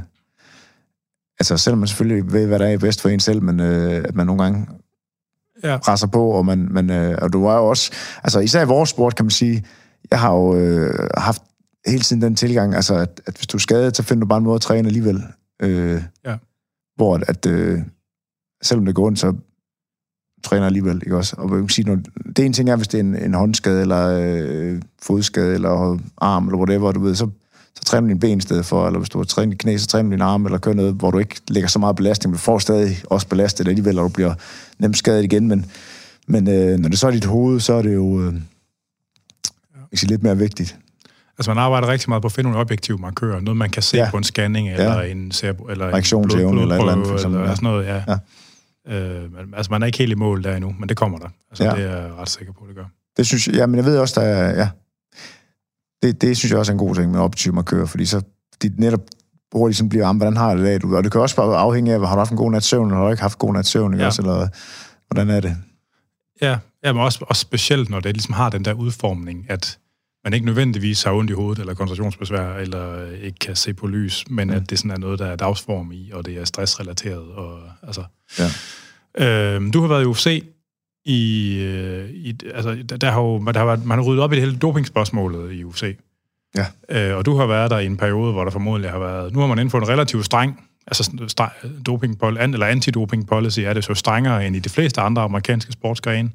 altså, 1.39 1.57
selvom 1.57 1.79
man 1.79 1.87
selvfølgelig 1.87 2.31
ved, 2.31 2.47
hvad 2.47 2.59
der 2.59 2.67
er 2.67 2.77
bedst 2.77 3.01
for 3.01 3.09
en 3.09 3.19
selv, 3.19 3.41
men 3.41 3.59
øh, 3.59 4.03
at 4.05 4.15
man 4.15 4.25
nogle 4.27 4.43
gange 4.43 4.67
Ja. 5.63 5.77
presser 5.77 6.07
på, 6.07 6.29
og, 6.29 6.45
man, 6.45 6.67
man, 6.71 6.89
øh, 6.89 7.17
og 7.21 7.33
du 7.33 7.45
er 7.45 7.55
jo 7.55 7.67
også... 7.67 7.91
Altså, 8.23 8.39
især 8.39 8.61
i 8.61 8.67
vores 8.67 8.89
sport, 8.89 9.15
kan 9.15 9.25
man 9.25 9.31
sige, 9.31 9.65
jeg 10.11 10.19
har 10.19 10.33
jo 10.33 10.55
øh, 10.55 11.09
haft 11.17 11.41
hele 11.87 12.01
tiden 12.01 12.21
den 12.21 12.35
tilgang, 12.35 12.75
altså 12.75 12.95
at, 12.95 13.21
at 13.25 13.35
hvis 13.35 13.47
du 13.47 13.57
er 13.57 13.59
skadet, 13.59 13.97
så 13.97 14.03
finder 14.03 14.21
du 14.21 14.27
bare 14.27 14.37
en 14.37 14.43
måde 14.43 14.55
at 14.55 14.61
træne 14.61 14.87
alligevel. 14.87 15.23
Øh, 15.61 16.01
Ja. 16.25 16.35
Hvor 16.95 17.15
at, 17.15 17.23
at 17.27 17.45
øh, 17.45 17.79
selvom 18.63 18.85
det 18.85 18.95
går 18.95 19.05
ondt, 19.05 19.19
så 19.19 19.35
træner 20.43 20.65
alligevel, 20.65 20.95
ikke 20.95 21.17
også? 21.17 21.35
Og 21.37 21.49
man 21.49 21.69
sige, 21.69 21.85
når, 21.85 21.99
det 22.35 22.45
ene 22.45 22.53
ting 22.53 22.69
er, 22.69 22.75
hvis 22.75 22.87
det 22.87 22.97
er 22.97 23.03
en, 23.03 23.15
en 23.15 23.33
håndskade, 23.33 23.81
eller 23.81 24.07
øh, 24.07 24.81
fodskade, 25.01 25.53
eller 25.53 25.99
arm, 26.17 26.47
eller 26.47 26.57
whatever, 26.57 26.91
du 26.91 26.99
ved, 26.99 27.15
så, 27.15 27.29
så 27.75 27.83
træner 27.85 28.07
du 28.07 28.09
din 28.09 28.19
ben 28.19 28.37
i 28.37 28.41
stedet 28.41 28.65
for, 28.65 28.87
eller 28.87 28.99
hvis 28.99 29.09
du 29.09 29.17
har 29.17 29.25
trænet 29.25 29.51
dit 29.51 29.59
knæ, 29.59 29.77
så 29.77 29.87
træner 29.87 30.09
du 30.09 30.11
din 30.11 30.21
arm, 30.21 30.45
eller 30.45 30.57
gør 30.57 30.73
noget, 30.73 30.93
hvor 30.93 31.11
du 31.11 31.17
ikke 31.17 31.35
lægger 31.47 31.69
så 31.69 31.79
meget 31.79 31.95
belastning, 31.95 32.31
men 32.31 32.35
du 32.35 32.41
får 32.41 32.59
stadig 32.59 32.97
også 33.05 33.27
belastet 33.27 33.67
alligevel, 33.67 33.99
og 33.99 34.03
du 34.03 34.09
bliver 34.09 34.33
nemt 34.79 34.97
skadet 34.97 35.23
igen, 35.23 35.47
men, 35.47 35.65
men 36.27 36.47
øh, 36.49 36.79
når 36.79 36.89
det 36.89 36.99
så 36.99 37.07
er 37.07 37.11
dit 37.11 37.25
hoved, 37.25 37.59
så 37.59 37.73
er 37.73 37.81
det 37.81 37.93
jo 37.93 38.21
øh, 38.21 38.33
sige, 39.93 40.09
lidt 40.09 40.23
mere 40.23 40.37
vigtigt. 40.37 40.77
Altså, 41.39 41.51
man 41.53 41.57
arbejder 41.63 41.87
rigtig 41.87 42.09
meget 42.09 42.21
på 42.21 42.25
at 42.25 42.31
finde 42.31 42.49
nogle 42.49 42.61
objektive 42.61 42.97
markører. 42.97 43.39
Noget, 43.39 43.57
man 43.57 43.69
kan 43.69 43.83
se 43.83 43.97
ja. 43.97 44.03
Ja. 44.03 44.11
på 44.11 44.17
en 44.17 44.23
scanning, 44.23 44.69
eller 44.69 45.01
en 45.01 45.31
serbo, 45.31 45.63
eller 45.63 45.87
en 45.87 45.93
Reaktionsevne 45.93 46.61
eller 46.61 46.75
et 46.75 46.79
eller 46.79 46.91
andet, 46.93 47.07
for 47.07 47.13
eksempel, 47.13 47.37
eller 47.39 47.49
ja. 47.49 47.55
sådan 47.55 47.69
noget, 47.69 47.85
ja. 47.85 48.03
Ja. 48.07 49.17
Øh, 49.23 49.29
altså, 49.53 49.71
man 49.71 49.81
er 49.81 49.85
ikke 49.85 49.97
helt 49.97 50.11
i 50.11 50.15
mål 50.15 50.43
der 50.43 50.55
endnu, 50.55 50.75
men 50.79 50.89
det 50.89 50.97
kommer 50.97 51.17
der. 51.17 51.27
Altså, 51.51 51.63
Ja. 51.63 51.69
det 51.75 51.83
er 51.83 52.01
jeg 52.01 52.13
ret 52.13 52.29
sikker 52.29 52.53
på, 52.53 52.65
det 52.67 52.75
gør. 52.75 52.85
Det 53.17 53.27
synes 53.27 53.47
jeg, 53.47 53.55
ja, 53.55 53.65
men 53.65 53.75
jeg 53.75 53.85
ved 53.85 53.97
også, 53.97 54.21
der 54.21 54.27
er, 54.27 54.55
ja, 54.59 54.69
det, 56.03 56.21
det 56.21 56.37
synes 56.37 56.51
jeg 56.51 56.59
også 56.59 56.71
er 56.71 56.73
en 56.73 56.79
god 56.79 56.95
ting 56.95 57.11
med 57.11 57.19
objektive 57.19 57.53
markører, 57.55 57.85
fordi 57.85 58.05
så 58.05 58.21
de 58.61 58.71
netop 58.77 59.01
hurtigt 59.53 59.77
sådan 59.77 59.89
bliver, 59.89 60.05
"Jamen, 60.07 60.17
hvordan 60.17 60.37
har 60.37 60.55
det 60.55 60.65
dag? 60.65 60.81
Du- 60.81 60.97
Og 60.97 61.03
det 61.03 61.11
kan 61.11 61.21
også 61.21 61.35
bare 61.35 61.57
afhænge 61.57 61.93
af, 61.93 61.99
har 62.07 62.15
du 62.15 62.19
haft 62.19 62.31
en 62.31 62.37
god 62.37 62.51
nat 62.51 62.63
søvn, 62.63 62.87
eller 62.87 62.97
har 62.97 63.03
du 63.05 63.11
ikke 63.11 63.21
haft 63.21 63.35
en 63.35 63.47
god 63.47 63.53
nat 63.53 63.65
søvn, 63.65 63.99
Ja. 63.99 64.05
også? 64.05 64.21
Eller 64.21 64.47
hvordan 65.07 65.29
er 65.29 65.39
det? 65.39 65.55
Ja, 66.41 66.57
ja 66.85 66.93
men 66.93 67.01
også, 67.03 67.25
også 67.29 67.39
specielt, 67.39 67.89
når 67.89 67.99
det 67.99 68.13
ligesom 68.15 68.33
har 68.33 68.49
den 68.49 68.65
der 68.65 68.73
udformning, 68.73 69.45
at 69.49 69.77
man 70.23 70.33
ikke 70.33 70.45
nødvendigvis 70.45 71.03
har 71.03 71.13
ondt 71.13 71.31
i 71.31 71.33
hovedet, 71.33 71.59
eller 71.59 71.73
koncentrationsbesvær, 71.73 72.55
eller 72.55 73.05
øh, 73.05 73.19
ikke 73.19 73.39
kan 73.39 73.55
se 73.55 73.73
på 73.73 73.87
lys, 73.87 74.25
men 74.29 74.47
mm. 74.47 74.53
at 74.53 74.69
det 74.69 74.79
sådan 74.79 74.91
er 74.91 74.97
noget, 74.97 75.19
der 75.19 75.25
er 75.25 75.35
dagsform 75.35 75.91
i, 75.91 76.11
og 76.13 76.25
det 76.25 76.37
er 76.37 76.45
stressrelateret. 76.45 77.31
Og, 77.31 77.59
altså. 77.83 78.03
Ja. 78.39 79.55
øhm, 79.55 79.71
du 79.71 79.81
har 79.81 79.87
været 79.87 80.01
i 80.01 80.05
UFC 80.05 80.43
i, 81.05 81.55
øh, 81.61 82.09
i 82.09 82.35
altså, 82.53 82.83
der, 82.89 82.97
der 82.97 83.11
har 83.11 83.21
jo, 83.21 83.45
der 83.45 83.59
har 83.59 83.65
været, 83.65 83.85
man 83.85 83.97
har 83.97 84.05
ryddet 84.05 84.23
op 84.23 84.33
i 84.33 84.35
det 84.35 84.43
hele 84.43 84.57
dopingspørgsmålet 84.57 85.53
i 85.53 85.63
UFC. 85.63 85.97
Ja. 86.55 86.65
Øh, 86.89 87.17
og 87.17 87.25
du 87.25 87.35
har 87.35 87.45
været 87.45 87.71
der 87.71 87.79
i 87.79 87.85
en 87.85 87.97
periode, 87.97 88.31
hvor 88.31 88.43
der 88.43 88.51
formodentlig 88.51 88.91
har 88.91 88.99
været... 88.99 89.33
Nu 89.33 89.39
har 89.39 89.47
man 89.47 89.59
indført 89.59 89.83
en 89.83 89.89
relativt 89.89 90.25
streng 90.25 90.59
altså 90.89 91.03
sådan 91.03 91.19
stre- 91.19 91.67
doping, 91.85 92.23
eller 92.23 92.65
antidoping 92.65 93.27
policy 93.27 93.59
er 93.59 93.73
det 93.73 93.83
så 93.83 93.93
strengere 93.93 94.47
end 94.47 94.55
i 94.55 94.59
de 94.59 94.69
fleste 94.69 95.01
andre 95.01 95.21
amerikanske 95.21 95.71
sportsgrene, 95.71 96.29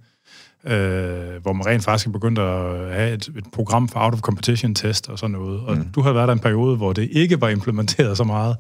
øh, 0.67 1.43
hvor 1.43 1.53
man 1.53 1.67
rent 1.67 1.85
faktisk 1.85 2.07
er 2.07 2.13
begyndt 2.13 2.39
at 2.39 2.95
have 2.95 3.15
et, 3.15 3.29
et 3.29 3.45
program 3.53 3.89
for 3.89 4.01
out 4.01 4.15
of 4.15 4.21
competition 4.21 4.75
test 4.75 5.09
og 5.09 5.19
sådan 5.19 5.33
noget. 5.33 5.61
Og 5.61 5.77
mm. 5.77 5.85
du 5.95 6.01
har 6.01 6.13
været 6.13 6.29
der 6.29 6.33
en 6.33 6.41
periode, 6.41 6.77
hvor 6.77 6.93
det 6.93 7.09
ikke 7.13 7.41
var 7.41 7.49
implementeret 7.49 8.17
så 8.17 8.25
meget. 8.25 8.57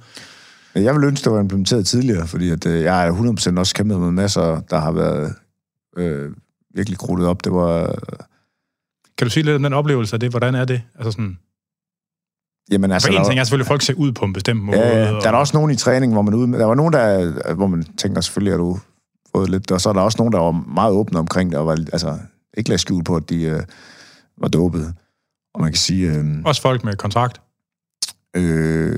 Jeg 0.75 0.95
vil 0.95 1.05
ønske, 1.05 1.25
det 1.25 1.33
var 1.33 1.41
implementeret 1.41 1.87
tidligere, 1.87 2.27
fordi 2.27 2.51
at, 2.51 2.67
øh, 2.67 2.83
jeg 2.83 3.07
er 3.07 3.13
100% 3.13 3.59
også 3.59 3.75
kæmpet 3.75 4.01
med 4.01 4.11
masser, 4.11 4.61
der 4.71 4.79
har 4.79 4.93
været 4.93 5.35
øh, 5.97 6.31
virkelig 6.75 6.99
krudtet 6.99 7.29
op. 7.29 7.45
Det 7.45 7.53
var... 7.53 7.99
Kan 9.19 9.27
du 9.27 9.31
sige 9.31 9.45
lidt 9.45 9.57
om 9.57 9.63
den 9.63 9.73
oplevelse 9.73 10.17
af 10.17 10.21
det? 10.21 10.31
Hvordan 10.31 10.55
er 10.55 10.65
det? 10.65 10.83
Altså 10.99 11.11
sådan, 11.11 11.39
Jamen, 12.71 12.93
altså, 12.93 13.09
for 13.09 13.19
en 13.19 13.25
ting 13.25 13.41
er 13.41 13.45
selvfølgelig, 13.45 13.65
at 13.65 13.69
folk 13.69 13.83
ser 13.83 13.95
ud 13.95 14.13
på 14.13 14.25
en 14.25 14.33
bestemt 14.33 14.63
måde. 14.63 14.79
ja, 14.79 14.99
ja, 14.99 15.11
der 15.11 15.27
er 15.27 15.31
der 15.31 15.39
også 15.39 15.57
nogen 15.57 15.71
i 15.71 15.77
træning, 15.77 16.13
hvor 16.13 16.23
man 16.23 16.35
ude, 16.35 16.53
der 16.53 16.65
var 16.65 16.75
nogen, 16.75 16.93
der, 16.93 17.55
hvor 17.55 17.67
man 17.67 17.85
tænker 17.99 18.21
selvfølgelig, 18.21 18.53
at 18.53 18.59
du 18.59 18.79
fået 19.37 19.51
lidt, 19.51 19.70
og 19.70 19.80
så 19.80 19.89
er 19.89 19.93
der 19.93 20.01
også 20.01 20.18
nogen, 20.18 20.32
der 20.32 20.39
var 20.39 20.51
meget 20.51 20.93
åbne 20.93 21.18
omkring 21.18 21.51
det, 21.51 21.59
og 21.59 21.66
var, 21.66 21.72
altså, 21.93 22.18
ikke 22.57 22.70
lagt 22.70 22.80
skjul 22.80 23.05
på, 23.05 23.16
at 23.16 23.30
de 23.30 23.43
øh, 23.43 23.62
var 24.39 24.49
dopet. 24.49 24.95
Og 25.55 25.61
man 25.61 25.70
kan 25.70 25.78
sige, 25.78 26.12
øh, 26.12 26.24
Også 26.45 26.62
folk 26.62 26.85
med 26.85 26.97
kontrakt. 26.97 27.41
Øh, 28.37 28.95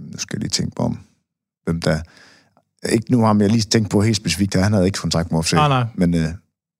nu 0.00 0.18
skal 0.18 0.36
jeg 0.36 0.40
lige 0.40 0.50
tænke 0.50 0.74
på 0.76 0.82
om, 0.82 0.98
hvem 1.64 1.80
der... 1.80 2.00
Ikke 2.88 3.10
nu 3.10 3.20
har 3.20 3.36
jeg 3.40 3.48
lige 3.48 3.62
tænkt 3.62 3.90
på 3.90 4.00
helt 4.00 4.16
specifikt, 4.16 4.56
at 4.56 4.62
han 4.62 4.72
havde 4.72 4.86
ikke 4.86 4.98
kontakt 4.98 5.30
med 5.30 5.38
UFC. 5.38 5.52
Nej, 5.52 5.68
nej. 5.68 5.84
Men, 5.94 6.14
øh, 6.14 6.28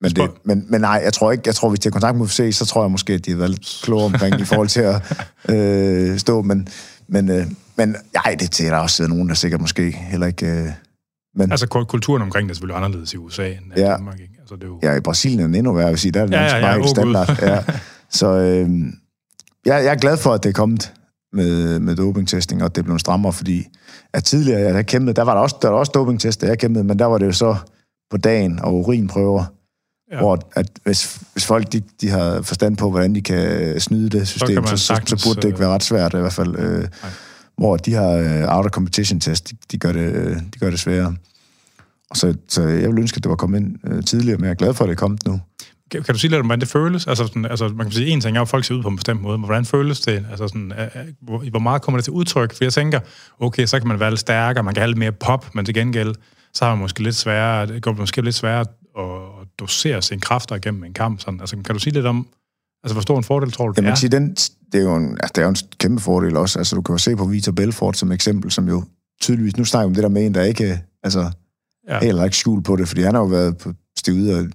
men, 0.00 0.10
det, 0.10 0.30
men, 0.44 0.66
men 0.68 0.80
nej, 0.80 1.00
jeg 1.04 1.12
tror 1.12 1.32
ikke, 1.32 1.42
jeg 1.46 1.54
tror, 1.54 1.68
hvis 1.68 1.80
de 1.80 1.86
har 1.88 1.92
kontakt 1.92 2.16
med 2.16 2.24
UFC, 2.24 2.50
så 2.52 2.66
tror 2.66 2.82
jeg 2.82 2.90
måske, 2.90 3.12
at 3.12 3.26
de 3.26 3.30
har 3.30 3.38
været 3.38 3.50
lidt 3.50 3.80
klogere 3.82 4.06
omkring 4.06 4.40
i 4.40 4.44
forhold 4.44 4.68
til 4.68 4.80
at 4.80 5.02
øh, 5.54 6.18
stå. 6.18 6.42
Men, 6.42 6.68
men, 7.08 7.28
øh, 7.28 7.46
men 7.76 7.96
ej, 8.24 8.36
det 8.40 8.60
er 8.60 8.70
der 8.70 8.76
også 8.76 9.06
nogen, 9.08 9.28
der 9.28 9.34
sikkert 9.34 9.60
måske 9.60 9.90
heller 9.90 10.26
ikke... 10.26 10.46
Øh, 10.46 10.68
men 11.34 11.50
Altså 11.50 11.66
ku- 11.66 11.84
kulturen 11.84 12.22
omkring 12.22 12.48
det 12.48 12.52
er 12.52 12.54
selvfølgelig 12.54 12.76
anderledes 12.84 13.12
i 13.14 13.16
USA 13.16 13.46
end 13.48 13.58
i 13.76 13.80
Ja. 13.80 13.90
Danmark. 13.92 14.20
Ikke? 14.20 14.34
Altså, 14.40 14.54
det 14.54 14.62
er 14.62 14.66
jo... 14.66 14.80
ja, 14.82 14.94
i 14.96 15.00
Brasilien 15.00 15.40
er 15.40 15.44
den 15.46 15.54
endnu 15.54 15.72
værre, 15.72 15.84
jeg 15.84 15.92
vil 15.92 15.98
sige. 15.98 16.12
Der 16.12 16.20
er 16.20 16.26
det 16.26 16.32
Ja, 16.32 16.56
ja, 16.56 16.72
helt 16.72 16.84
åh, 16.84 16.88
standard. 16.88 17.38
Ja. 17.42 17.64
Så 18.10 18.26
øh, 18.28 18.70
jeg, 19.66 19.84
jeg 19.84 19.90
er 19.92 19.94
glad 19.98 20.16
for, 20.16 20.32
at 20.32 20.42
det 20.42 20.48
er 20.48 20.52
kommet 20.52 20.92
med, 21.32 21.78
med 21.78 21.96
dopingtesting, 21.96 22.62
og 22.64 22.76
det 22.76 22.84
blev 22.84 22.98
strammere, 22.98 23.32
fordi 23.32 23.66
at 24.12 24.24
tidligere, 24.24 24.74
jeg 24.74 24.86
kæmpet, 24.86 25.16
der 25.16 25.22
var 25.22 25.34
der 25.34 25.40
også, 25.40 25.56
der 25.62 25.68
var 25.68 25.78
også 25.78 25.92
dopingtest, 25.94 26.42
jeg 26.42 26.58
kæmpede, 26.58 26.84
men 26.84 26.98
der 26.98 27.04
var 27.06 27.18
det 27.18 27.26
jo 27.26 27.32
så 27.32 27.56
på 28.10 28.16
dagen 28.16 28.58
og 28.60 28.74
urinprøver, 28.74 29.44
Ja. 30.12 30.18
hvor 30.18 30.38
at 30.56 30.66
hvis, 30.84 31.20
hvis 31.32 31.44
folk 31.46 31.72
de, 31.72 31.82
de 32.00 32.08
har 32.08 32.42
forstand 32.42 32.76
på, 32.76 32.90
hvordan 32.90 33.14
de 33.14 33.22
kan 33.22 33.80
snyde 33.80 34.10
det 34.18 34.28
system, 34.28 34.66
så, 34.66 34.70
så, 34.70 34.76
så, 34.76 34.86
sagtens, 34.86 35.24
burde 35.26 35.40
det 35.42 35.48
ikke 35.48 35.60
være 35.60 35.68
ret 35.68 35.82
svært 35.82 36.14
i 36.14 36.16
hvert 36.16 36.32
fald. 36.32 36.58
Øh, 36.58 36.88
hvor 37.56 37.76
de 37.76 37.92
har 37.92 38.10
øh, 38.10 38.56
out 38.56 38.64
of 38.64 38.70
competition 38.70 39.20
test, 39.20 39.50
de, 39.50 39.56
de, 39.72 39.78
gør 39.78 39.92
det, 39.92 40.14
øh, 40.14 40.36
de 40.36 40.58
gør 40.60 40.70
det 40.70 40.80
sværere. 40.80 41.16
Og 42.10 42.16
så, 42.16 42.34
så 42.48 42.62
jeg 42.62 42.88
ville 42.88 43.00
ønske, 43.00 43.16
at 43.16 43.22
det 43.22 43.30
var 43.30 43.36
kommet 43.36 43.60
ind 43.60 43.78
øh, 43.86 44.04
tidligere, 44.04 44.38
men 44.38 44.44
jeg 44.44 44.50
er 44.50 44.54
glad 44.54 44.74
for, 44.74 44.84
at 44.84 44.88
det 44.88 44.94
er 44.94 44.98
kommet 44.98 45.26
nu. 45.26 45.40
Kan, 45.90 46.02
kan 46.02 46.14
du 46.14 46.18
sige 46.18 46.30
lidt 46.30 46.40
om, 46.40 46.46
hvordan 46.46 46.60
det 46.60 46.68
føles? 46.68 47.06
Altså, 47.06 47.26
sådan, 47.26 47.44
altså 47.44 47.68
man 47.68 47.86
kan 47.86 47.92
sige, 47.92 48.06
en 48.06 48.20
ting 48.20 48.36
er, 48.36 48.42
at 48.42 48.48
folk 48.48 48.64
ser 48.64 48.74
ud 48.74 48.82
på 48.82 48.88
en 48.88 48.96
bestemt 48.96 49.22
måde, 49.22 49.38
men 49.38 49.44
hvordan 49.44 49.64
føles 49.64 50.00
det? 50.00 50.26
Altså, 50.30 50.48
sådan, 50.48 50.72
er, 50.76 50.88
er, 50.94 51.04
hvor, 51.20 51.50
hvor 51.50 51.58
meget 51.58 51.82
kommer 51.82 51.98
det 51.98 52.04
til 52.04 52.12
udtryk? 52.12 52.54
For 52.54 52.64
jeg 52.64 52.72
tænker, 52.72 53.00
okay, 53.40 53.66
så 53.66 53.78
kan 53.78 53.88
man 53.88 54.00
være 54.00 54.10
lidt 54.10 54.20
stærkere, 54.20 54.64
man 54.64 54.74
kan 54.74 54.80
have 54.80 54.88
lidt 54.88 54.98
mere 54.98 55.12
pop, 55.12 55.54
men 55.54 55.64
til 55.64 55.74
gengæld, 55.74 56.14
så 56.54 56.64
har 56.64 56.74
man 56.74 56.80
måske 56.80 57.02
lidt 57.02 57.16
sværere, 57.16 57.66
det 57.66 57.82
går 57.82 57.92
måske 57.92 58.22
lidt 58.22 58.34
sværere 58.34 58.60
at, 58.98 59.04
at 59.42 59.48
dosere 59.58 60.02
sine 60.02 60.20
kræfter 60.20 60.56
igennem 60.56 60.84
en 60.84 60.94
kamp. 60.94 61.20
Sådan. 61.20 61.40
Altså, 61.40 61.56
kan 61.56 61.74
du 61.74 61.78
sige 61.78 61.92
lidt 61.94 62.06
om, 62.06 62.26
altså, 62.84 62.94
hvor 62.94 63.00
stor 63.02 63.18
en 63.18 63.24
fordel 63.24 63.52
tror 63.52 63.66
du, 63.66 63.70
det 63.72 63.76
Jamen, 63.78 63.90
er? 63.90 63.94
sige, 63.94 64.10
den, 64.10 64.34
det, 64.72 64.78
er 64.80 64.82
jo 64.82 64.96
en, 64.96 65.10
altså, 65.10 65.32
det 65.34 65.38
er 65.38 65.42
jo 65.42 65.48
en 65.48 65.56
kæmpe 65.78 66.02
fordel 66.02 66.36
også. 66.36 66.58
Altså, 66.58 66.76
du 66.76 66.82
kan 66.82 66.92
jo 66.92 66.98
se 66.98 67.16
på 67.16 67.24
Vitor 67.24 67.52
Belfort 67.52 67.96
som 67.96 68.12
eksempel, 68.12 68.50
som 68.50 68.68
jo 68.68 68.84
tydeligvis, 69.20 69.56
nu 69.56 69.64
snakker 69.64 69.88
vi 69.88 69.90
om 69.90 69.94
det 69.94 70.02
der 70.02 70.08
med 70.08 70.26
en, 70.26 70.34
der 70.34 70.42
ikke, 70.42 70.80
altså, 71.02 71.30
Ja. 71.88 71.94
ja. 71.94 72.00
heller 72.00 72.24
ikke 72.24 72.36
skjul 72.36 72.62
på 72.62 72.76
det, 72.76 72.88
fordi 72.88 73.02
han 73.02 73.14
har 73.14 73.20
jo 73.22 73.26
været 73.28 73.56
på 73.58 73.72
stivet 73.98 74.36
og 74.38 74.46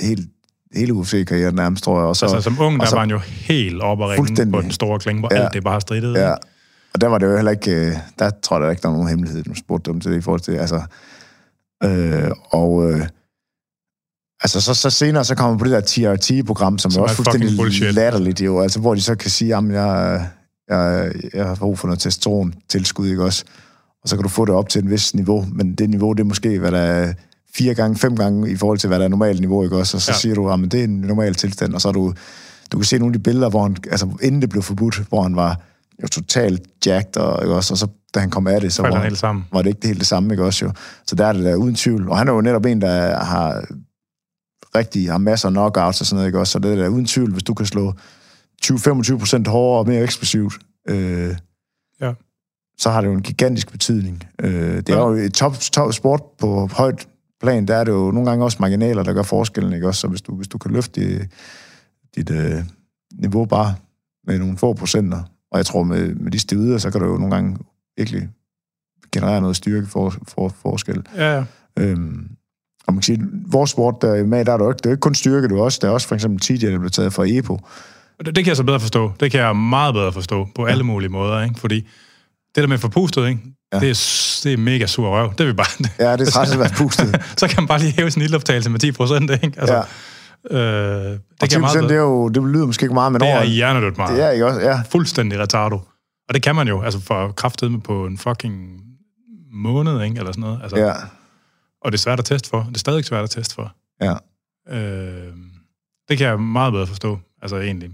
helt, 0.00 0.28
hele 0.74 0.94
UFC-karrieren 0.94 1.54
nærmest, 1.54 1.84
tror 1.84 1.98
jeg. 1.98 2.06
Og 2.06 2.16
så, 2.16 2.24
Altså, 2.26 2.40
som 2.40 2.56
ung, 2.60 2.74
og 2.74 2.80
der 2.80 2.86
så- 2.86 2.94
var 2.96 3.00
han 3.00 3.10
jo 3.10 3.18
helt 3.18 3.82
oppe 3.82 4.04
at 4.04 4.10
ringe 4.10 4.50
på 4.52 4.60
den 4.60 4.70
store 4.70 4.98
klinge, 4.98 5.20
hvor 5.20 5.34
Ja. 5.34 5.44
alt 5.44 5.52
det 5.54 5.64
bare 5.64 5.80
strittede. 5.80 6.18
Ja, 6.18 6.34
og 6.94 7.00
der 7.00 7.06
var 7.06 7.18
det 7.18 7.26
jo 7.26 7.34
heller 7.36 7.50
ikke, 7.50 7.70
øh, 7.86 7.92
der 8.18 8.30
tror 8.42 8.56
jeg 8.58 8.66
da 8.66 8.70
ikke, 8.70 8.82
der 8.82 8.88
var 8.88 8.94
nogen 8.94 9.08
hemmelighed, 9.08 9.44
nu 9.46 9.54
spurgte 9.54 9.92
dem 9.92 10.00
til 10.00 10.10
det 10.12 10.18
i 10.18 10.20
forhold 10.20 10.40
til 10.40 10.52
altså, 10.52 10.82
øh, 11.84 12.30
og, 12.50 12.90
øh, 12.92 13.00
altså, 14.42 14.60
så, 14.60 14.74
så 14.74 14.90
senere, 14.90 15.24
så 15.24 15.34
kommer 15.34 15.50
man 15.50 15.58
på 15.58 15.64
det 15.64 15.72
der 15.72 15.80
TRT-program, 16.16 16.78
som, 16.78 16.90
Som 16.90 17.00
er 17.00 17.04
er 17.04 17.08
også 17.08 17.16
fucking 17.16 17.32
fuldstændig 17.34 17.58
bullshit. 17.58 17.94
latterligt, 17.94 18.40
jo, 18.40 18.60
altså, 18.60 18.80
hvor 18.80 18.94
de 18.94 19.00
så 19.00 19.14
kan 19.14 19.30
sige, 19.30 19.48
jamen, 19.48 19.70
jeg, 19.74 20.26
jeg, 20.70 21.12
jeg 21.34 21.46
har 21.46 21.54
brug 21.54 21.78
for 21.78 21.86
noget 21.88 22.00
testosteron-tilskud, 22.00 23.08
ikke 23.08 23.24
også? 23.24 23.44
Og 24.02 24.08
så 24.08 24.16
kan 24.16 24.22
du 24.22 24.28
få 24.28 24.44
det 24.44 24.54
op 24.54 24.68
til 24.68 24.84
et 24.84 24.90
vis 24.90 25.14
niveau, 25.14 25.46
men 25.52 25.74
det 25.74 25.90
niveau, 25.90 26.12
det 26.12 26.20
er 26.20 26.24
måske, 26.24 26.58
hvad 26.58 26.72
der 26.72 26.78
er 26.78 27.12
fire 27.56 27.74
gange, 27.74 27.96
fem 27.98 28.16
gange 28.16 28.50
i 28.50 28.56
forhold 28.56 28.78
til, 28.78 28.88
hvad 28.88 28.98
der 28.98 29.04
er 29.04 29.08
normalt 29.08 29.40
niveau, 29.40 29.64
ikke 29.64 29.76
også? 29.76 29.96
Og 29.96 30.00
så 30.00 30.12
Ja. 30.12 30.18
siger 30.18 30.34
du, 30.34 30.50
at 30.50 30.58
det 30.72 30.80
er 30.80 30.84
en 30.84 31.00
normal 31.00 31.34
tilstand, 31.34 31.74
og 31.74 31.80
så 31.80 31.88
er 31.88 31.92
du, 31.92 32.12
du 32.72 32.78
kan 32.78 32.84
se 32.84 32.98
nogle 32.98 33.10
af 33.14 33.18
de 33.18 33.22
billeder, 33.22 33.50
hvor 33.50 33.62
han, 33.62 33.76
altså 33.90 34.08
inden 34.22 34.40
det 34.42 34.50
blev 34.50 34.62
forbudt, 34.62 35.02
hvor 35.08 35.22
han 35.22 35.36
var 35.36 35.60
jo 36.02 36.08
totalt 36.08 36.62
jacked, 36.86 37.16
og, 37.16 37.42
ikke 37.42 37.54
også? 37.54 37.74
og 37.74 37.78
så 37.78 37.86
da 38.14 38.20
han 38.20 38.30
kom 38.30 38.46
af 38.46 38.60
det, 38.60 38.72
så 38.72 38.82
var, 38.82 39.00
var 39.52 39.62
det 39.62 39.68
ikke 39.70 39.86
helt 39.86 39.98
det 39.98 40.06
samme, 40.06 40.32
ikke 40.34 40.44
også 40.44 40.64
jo? 40.64 40.72
Så 41.06 41.14
der 41.16 41.26
er 41.26 41.32
det 41.32 41.44
der 41.44 41.54
uden 41.54 41.74
tvivl. 41.74 42.08
Og 42.08 42.18
han 42.18 42.28
er 42.28 42.32
jo 42.32 42.40
netop 42.40 42.66
en, 42.66 42.80
der 42.80 43.24
har 43.24 43.64
rigtig 44.78 45.10
har 45.10 45.18
masser 45.18 45.48
af 45.48 45.52
knockouts 45.52 46.00
og 46.00 46.06
sådan 46.06 46.16
noget, 46.16 46.28
ikke 46.28 46.38
også? 46.38 46.50
Så 46.52 46.58
det 46.58 46.72
er 46.72 46.76
der 46.76 46.88
uden 46.88 47.06
tvivl, 47.06 47.32
hvis 47.32 47.42
du 47.42 47.54
kan 47.54 47.66
slå 47.66 47.94
20-25 48.64 49.18
procent 49.18 49.46
hårdere 49.48 49.78
og 49.78 49.86
mere 49.86 50.02
eksplosivt, 50.02 50.54
øh, 50.88 51.36
Ja. 52.00 52.12
så 52.78 52.90
har 52.90 53.00
det 53.00 53.08
jo 53.08 53.12
en 53.12 53.22
gigantisk 53.22 53.72
betydning. 53.72 54.24
Øh, 54.40 54.76
det 54.76 54.88
er 54.88 54.96
Ja. 54.96 55.08
jo 55.08 55.14
et 55.14 55.34
top, 55.34 55.54
top 55.58 55.92
sport 55.92 56.22
på 56.38 56.66
højt 56.72 57.08
plan, 57.40 57.66
der 57.68 57.76
er 57.76 57.84
det 57.84 57.92
jo 57.92 58.10
nogle 58.10 58.28
gange 58.30 58.44
også 58.44 58.56
marginaler, 58.60 59.02
der 59.02 59.12
gør 59.12 59.22
forskellen, 59.22 59.72
ikke 59.72 59.86
også? 59.88 60.00
Så 60.00 60.08
hvis 60.08 60.22
du, 60.22 60.36
hvis 60.36 60.48
du 60.48 60.58
kan 60.58 60.70
løfte 60.70 61.00
dit, 61.00 61.28
dit 62.16 62.30
øh, 62.30 62.64
niveau 63.12 63.44
bare 63.44 63.74
med 64.26 64.38
nogle 64.38 64.58
få 64.58 64.72
procenter, 64.72 65.22
og 65.50 65.58
jeg 65.58 65.66
tror 65.66 65.82
med, 65.82 66.14
med 66.14 66.30
de 66.32 66.38
stivider, 66.38 66.78
så 66.78 66.90
kan 66.90 67.00
du 67.00 67.06
jo 67.06 67.16
nogle 67.16 67.34
gange 67.34 67.58
virkelig 67.96 68.28
generere 69.12 69.40
noget 69.40 69.56
styrke 69.56 69.86
for, 69.86 70.14
for 70.28 70.48
forskel. 70.48 71.06
Ja, 71.16 71.34
ja. 71.36 71.44
Øhm, 71.78 72.28
og 72.86 72.92
man 72.94 72.96
kan 72.96 73.02
sige, 73.02 73.22
vores 73.46 73.70
sport, 73.70 73.94
der 74.02 74.14
er 74.14 74.24
med, 74.24 74.44
der 74.44 74.52
er 74.52 74.58
jo 74.64 74.70
ikke, 74.70 74.78
det 74.78 74.86
er 74.86 74.90
ikke 74.90 75.00
kun 75.00 75.14
styrke, 75.14 75.48
du 75.48 75.62
også, 75.62 75.78
der 75.82 75.88
er 75.88 75.92
også 75.92 76.08
for 76.08 76.14
eksempel 76.14 76.40
TJ, 76.40 76.66
der 76.66 76.78
blev 76.78 76.90
taget 76.90 77.12
fra 77.12 77.24
EPO. 77.28 77.60
Det, 78.18 78.26
det 78.26 78.44
kan 78.44 78.46
jeg 78.46 78.56
så 78.56 78.62
bedre 78.62 78.80
forstå. 78.80 79.12
Det 79.20 79.30
kan 79.30 79.40
jeg 79.40 79.56
meget 79.56 79.94
bedre 79.94 80.12
forstå 80.12 80.48
på 80.54 80.64
alle 80.64 80.84
mulige 80.84 81.08
måder, 81.08 81.42
ikke? 81.42 81.60
Fordi 81.60 81.76
det 82.54 82.62
der 82.62 82.66
med 82.66 82.78
forpustet, 82.78 83.28
ikke? 83.28 83.40
Ja. 83.72 83.76
Ja. 83.76 83.80
Det, 83.80 83.90
er, 83.90 84.40
det 84.44 84.52
er 84.52 84.56
mega 84.56 84.86
sur 84.86 85.08
røv. 85.08 85.32
Det 85.32 85.40
er 85.40 85.46
vi 85.46 85.52
bare... 85.52 85.88
Ja, 85.98 86.16
det 86.16 86.26
er 86.26 86.30
træt 86.30 86.52
at 86.52 86.58
være 86.58 86.70
pustet. 86.82 87.22
så 87.40 87.48
kan 87.48 87.56
man 87.62 87.68
bare 87.68 87.78
lige 87.78 87.92
hæve 87.92 88.10
sin 88.10 88.22
ildoptagelse 88.22 88.70
med 88.70 88.78
10 88.80 88.92
procent, 88.92 89.30
ikke? 89.30 89.52
Altså, 89.56 89.74
Ja. 89.74 89.82
Øh, 90.50 91.18
det 91.40 91.50
kan 91.50 91.60
meget 91.60 91.82
det, 91.82 91.90
er 91.90 92.00
jo, 92.00 92.28
det 92.28 92.42
lyder 92.42 92.66
måske 92.66 92.84
ikke 92.84 92.94
meget, 92.94 93.12
men 93.12 93.20
Det 93.20 93.30
er 93.30 93.44
hjernedødt 93.44 93.96
meget. 93.96 94.16
det 94.16 94.24
er 94.24 94.30
ikke 94.30 94.46
også, 94.46 94.60
ja. 94.60 94.80
fuldstændig 94.90 95.38
retardo. 95.38 95.76
Og 96.28 96.34
det 96.34 96.42
kan 96.42 96.54
man 96.54 96.68
jo, 96.68 96.82
altså 96.82 97.00
for 97.00 97.32
kraftet 97.32 97.72
med 97.72 97.80
på 97.80 98.06
en 98.06 98.18
fucking 98.18 98.54
måned, 99.52 100.02
ikke? 100.02 100.18
Eller 100.18 100.32
sådan 100.32 100.40
noget. 100.40 100.60
Altså, 100.62 100.76
ja. 100.76 100.92
Og 101.80 101.92
det 101.92 101.98
er 101.98 102.02
svært 102.02 102.18
at 102.18 102.24
teste 102.24 102.48
for. 102.48 102.62
Det 102.62 102.74
er 102.74 102.78
stadig 102.78 103.04
svært 103.04 103.24
at 103.24 103.30
teste 103.30 103.54
for. 103.54 103.74
Ja. 104.00 104.14
Øh, 104.68 105.36
det 106.08 106.18
kan 106.18 106.26
jeg 106.26 106.40
meget 106.40 106.72
bedre 106.72 106.86
forstå. 106.86 107.18
Altså 107.42 107.56
egentlig. 107.56 107.90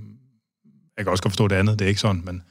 Jeg 0.97 1.05
kan 1.05 1.11
også 1.11 1.23
godt 1.23 1.33
forstå 1.33 1.49
det 1.49 1.57
andet, 1.57 1.79
det 1.79 1.85
er 1.85 1.89
ikke 1.89 2.01
sådan, 2.01 2.23
men... 2.25 2.43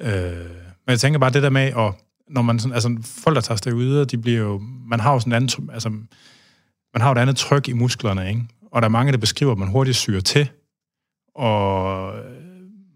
Øh, 0.00 0.50
men 0.86 0.90
jeg 0.90 1.00
tænker 1.00 1.18
bare 1.18 1.30
det 1.30 1.42
der 1.42 1.50
med, 1.50 1.62
at 1.62 1.94
når 2.28 2.42
man 2.42 2.58
sådan, 2.58 2.74
altså 2.74 2.96
folk, 3.02 3.34
der 3.34 3.40
tager 3.40 3.56
steroider, 3.56 4.04
de 4.04 4.18
bliver 4.18 4.38
jo... 4.38 4.62
Man 4.86 5.00
har 5.00 5.12
jo 5.12 5.20
sådan 5.20 5.32
en 5.32 5.36
anden, 5.36 5.70
altså, 5.72 5.88
man 5.88 7.00
har 7.00 7.08
jo 7.08 7.12
et 7.12 7.18
andet 7.18 7.36
tryk 7.36 7.68
i 7.68 7.72
musklerne, 7.72 8.28
ikke? 8.28 8.42
Og 8.72 8.82
der 8.82 8.88
er 8.88 8.92
mange, 8.92 9.12
der 9.12 9.18
beskriver, 9.18 9.52
at 9.52 9.58
man 9.58 9.68
hurtigt 9.68 9.96
syrer 9.96 10.20
til, 10.20 10.48
og 11.34 12.14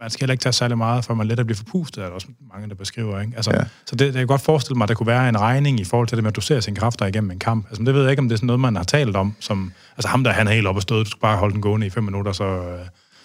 man 0.07 0.11
skal 0.11 0.23
heller 0.23 0.33
ikke 0.33 0.43
tage 0.43 0.53
særlig 0.53 0.79
meget, 0.79 1.05
for 1.05 1.15
man 1.15 1.27
lettere 1.27 1.45
bliver 1.45 1.57
forpustet, 1.57 2.03
er 2.03 2.07
der 2.07 2.15
også 2.15 2.27
mange, 2.55 2.69
der 2.69 2.75
beskriver, 2.75 3.21
ikke? 3.21 3.33
Altså, 3.37 3.51
Ja. 3.55 3.61
Så 3.61 3.67
det, 3.91 3.99
det, 3.99 4.07
jeg 4.07 4.15
kan 4.15 4.27
godt 4.27 4.41
forestille 4.41 4.79
mig, 4.79 4.85
at 4.85 4.89
der 4.89 4.95
kunne 4.95 5.07
være 5.07 5.29
en 5.29 5.41
regning 5.41 5.81
i 5.81 5.85
forhold 5.85 6.09
til 6.09 6.17
det 6.17 6.23
med 6.25 6.31
at 6.31 6.37
dosere 6.37 6.63
sine 6.63 6.77
kræfter 6.77 7.07
igennem 7.07 7.31
en 7.31 7.39
kamp. 7.39 7.67
Altså, 7.69 7.85
det 7.85 7.95
ved 7.95 8.03
jeg 8.03 8.11
ikke, 8.11 8.21
om 8.21 8.29
det 8.29 8.35
er 8.35 8.37
sådan 8.37 8.47
noget, 8.47 8.61
man 8.61 8.77
har 8.77 8.83
talt 8.83 9.17
om, 9.17 9.35
som... 9.41 9.73
Altså 9.97 10.09
ham 10.09 10.25
der, 10.25 10.33
han 10.33 10.49
er 10.49 10.53
helt 10.53 10.67
oppe 10.67 10.79
og 10.79 10.83
stået, 10.83 11.07
du 11.07 11.11
skal 11.11 11.21
bare 11.21 11.37
holde 11.37 11.53
den 11.53 11.63
gående 11.63 11.87
i 11.87 11.91
fem 11.91 12.05
minutter, 12.05 12.33
så... 12.33 12.45
Øh, 12.45 12.79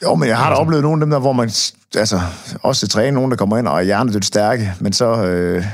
Jo, 0.04 0.16
men 0.16 0.30
jeg 0.30 0.38
har 0.38 0.50
da 0.50 0.56
oplevet 0.56 0.84
nogle 0.84 1.02
af 1.02 1.06
dem 1.06 1.10
der, 1.10 1.20
hvor 1.20 1.34
man, 1.34 1.50
altså, 1.96 2.22
også 2.64 2.80
til 2.80 2.90
træne 2.90 3.12
nogen, 3.12 3.32
der 3.32 3.38
kommer 3.38 3.58
ind 3.58 3.68
og 3.68 3.78
er 3.78 3.82
hjernedødt 3.82 4.26
stærke, 4.26 4.74
men 4.80 4.94
så, 4.94 5.26
øh, 5.26 5.66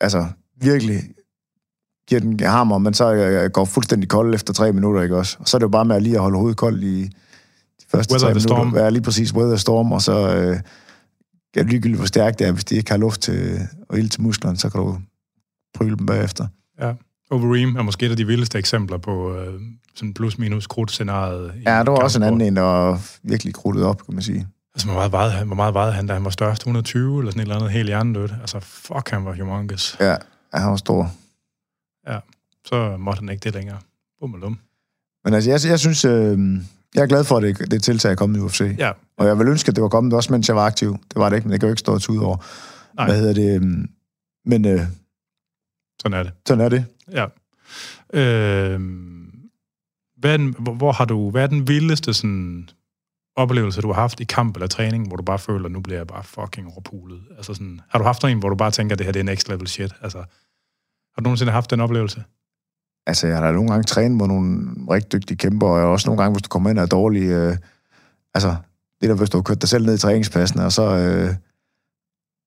altså, 0.00 0.26
virkelig 0.60 1.02
giver 2.08 2.20
den 2.20 2.40
hammer, 2.40 2.78
men 2.78 2.94
så 2.94 3.12
øh, 3.12 3.50
går 3.50 3.64
fuldstændig 3.64 4.08
kold 4.08 4.34
efter 4.34 4.52
tre 4.52 4.72
minutter, 4.72 5.02
ikke 5.02 5.16
også? 5.16 5.36
Og 5.40 5.48
så 5.48 5.56
er 5.56 5.58
det 5.58 5.64
jo 5.64 5.68
bare 5.68 5.84
med 5.84 5.96
at 5.96 6.02
lige 6.02 6.14
at 6.14 6.22
holde 6.22 6.38
hovedet 6.38 6.56
koldt 6.56 6.84
i 6.84 7.10
første 7.90 8.12
Weather 8.12 8.30
the 8.30 8.40
storm. 8.40 8.74
Være 8.74 8.90
lige 8.90 9.02
præcis 9.02 9.34
weather 9.34 9.56
storm, 9.56 9.92
og 9.92 10.02
så 10.02 10.36
øh, 10.36 10.60
det 11.54 11.66
ligegyldigt, 11.66 11.98
hvor 11.98 12.06
stærkt 12.06 12.38
det 12.38 12.46
er. 12.46 12.52
Hvis 12.52 12.64
de 12.64 12.74
ikke 12.74 12.90
har 12.90 12.98
luft 12.98 13.20
til, 13.20 13.68
og 13.88 13.98
ild 13.98 14.08
til 14.08 14.22
musklerne, 14.22 14.56
så 14.56 14.70
kan 14.70 14.80
du 14.80 14.98
pryle 15.74 15.96
dem 15.96 16.06
bagefter. 16.06 16.46
ja. 16.80 16.92
Overeem 17.32 17.76
er 17.76 17.82
måske 17.82 18.06
et 18.06 18.10
af 18.10 18.16
de 18.16 18.26
vildeste 18.26 18.58
eksempler 18.58 18.98
på 18.98 19.36
øh, 19.36 19.60
sådan 19.94 20.14
plus-minus 20.14 20.66
krudt-scenariet. 20.66 21.52
Ja, 21.66 21.70
der 21.84 21.90
var 21.90 21.98
også 21.98 22.18
en 22.18 22.22
anden 22.22 22.40
en, 22.40 22.56
der 22.56 22.62
var 22.62 23.00
virkelig 23.22 23.54
krudtet 23.54 23.84
op, 23.84 24.04
kan 24.04 24.14
man 24.14 24.22
sige. 24.22 24.46
Altså, 24.74 24.86
hvor 24.86 24.94
meget 24.94 25.12
vejede 25.12 25.32
han, 25.32 25.46
hvor 25.46 25.56
meget 25.56 25.74
vejede 25.74 25.92
han, 25.92 26.06
da 26.06 26.12
han 26.12 26.24
var 26.24 26.30
størst? 26.30 26.60
120 26.62 27.18
eller 27.18 27.30
sådan 27.30 27.40
et 27.40 27.42
eller 27.42 27.56
andet 27.56 27.70
helt 27.70 27.88
hjernedødt. 27.88 28.34
Altså, 28.40 28.60
fuck, 28.60 29.10
han 29.10 29.24
var 29.24 29.34
humongous. 29.34 29.96
Ja, 30.00 30.10
ja 30.10 30.58
han 30.58 30.70
var 30.70 30.76
stor. 30.76 31.12
Så 32.66 32.96
måtte 32.98 33.20
han 33.20 33.28
ikke 33.28 33.44
det 33.44 33.54
længere. 33.54 33.78
Bum 34.20 34.34
og 34.34 34.40
lum. 34.40 34.58
Men 35.24 35.34
altså, 35.34 35.50
jeg, 35.50 35.60
jeg 35.64 35.78
synes, 35.78 36.04
øh, 36.04 36.38
jeg 36.94 37.02
er 37.02 37.06
glad 37.06 37.24
for, 37.24 37.36
at 37.36 37.42
det, 37.42 37.70
det 37.70 37.82
tiltag 37.82 38.10
er 38.12 38.14
kommet 38.14 38.38
i 38.38 38.40
UFC. 38.40 38.74
Ja, 38.78 38.92
Og 39.16 39.26
jeg 39.26 39.38
vil 39.38 39.48
ønske, 39.48 39.68
at 39.68 39.76
det 39.76 39.82
var 39.82 39.88
kommet 39.88 40.12
også, 40.12 40.32
mens 40.32 40.48
jeg 40.48 40.56
var 40.56 40.66
aktiv. 40.66 40.92
Det 40.92 41.16
var 41.16 41.28
det 41.28 41.36
ikke, 41.36 41.48
men 41.48 41.52
det 41.52 41.60
kan 41.60 41.66
jo 41.68 41.72
ikke 41.72 41.80
stå 41.80 42.12
ud 42.12 42.18
over. 42.18 42.36
Nej. 42.96 43.06
Hvad 43.06 43.20
hedder 43.20 43.34
det? 43.34 43.88
Men 44.44 44.64
øh, 44.64 44.80
sådan 46.02 46.18
er 46.18 46.22
det. 46.22 46.32
sådan 46.46 46.64
er 46.64 46.68
det. 46.68 46.84
Ja. 47.12 47.26
Øh, 48.12 48.80
hvad 50.18 50.32
er 50.32 50.36
den, 50.36 50.54
hvor, 50.58 50.92
har 50.92 51.04
du, 51.04 51.30
hvad 51.30 51.42
er 51.42 51.46
den 51.46 51.68
vildeste 51.68 52.14
sådan, 52.14 52.68
oplevelse, 53.36 53.80
du 53.80 53.92
har 53.92 54.00
haft 54.00 54.20
i 54.20 54.24
kamp 54.24 54.56
eller 54.56 54.66
træning, 54.66 55.08
hvor 55.08 55.16
du 55.16 55.22
bare 55.22 55.38
føler, 55.38 55.68
nu 55.68 55.80
bliver 55.80 55.98
jeg 55.98 56.06
bare 56.06 56.24
fucking 56.24 56.66
overpulet? 56.68 57.20
Altså 57.36 57.54
sådan, 57.54 57.80
har 57.88 57.98
du 57.98 58.04
haft 58.04 58.24
en, 58.24 58.38
hvor 58.38 58.48
du 58.48 58.56
bare 58.56 58.70
tænker, 58.70 58.96
det 58.96 59.06
her 59.06 59.12
det 59.12 59.20
er 59.20 59.24
next 59.24 59.48
level 59.48 59.68
shit? 59.68 59.92
Altså, 60.02 60.18
har 61.14 61.18
du 61.18 61.22
nogensinde 61.22 61.52
haft 61.52 61.70
den 61.70 61.80
oplevelse? 61.80 62.24
Altså, 63.10 63.26
jeg 63.26 63.36
har 63.36 63.46
da 63.46 63.52
nogle 63.52 63.70
gange 63.70 63.84
trænet 63.84 64.18
med 64.18 64.26
nogle 64.26 64.60
rigtig 64.90 65.12
dygtige 65.12 65.36
kæmper, 65.36 65.66
og 65.66 65.76
jeg 65.76 65.84
har 65.84 65.92
også 65.92 66.08
nogle 66.08 66.22
gange, 66.22 66.32
hvis 66.34 66.42
du 66.42 66.48
kommer 66.48 66.70
ind 66.70 66.78
og 66.78 66.82
er 66.82 66.88
dårlig... 66.88 67.22
Øh, 67.22 67.56
altså, 68.34 68.54
det 69.00 69.08
der, 69.08 69.14
hvis 69.14 69.30
du 69.30 69.36
har 69.38 69.42
kørt 69.42 69.60
dig 69.60 69.68
selv 69.68 69.86
ned 69.86 69.94
i 69.94 69.98
træningspladsen, 69.98 70.60
og 70.60 70.72
så... 70.72 70.82
Øh, 70.96 71.34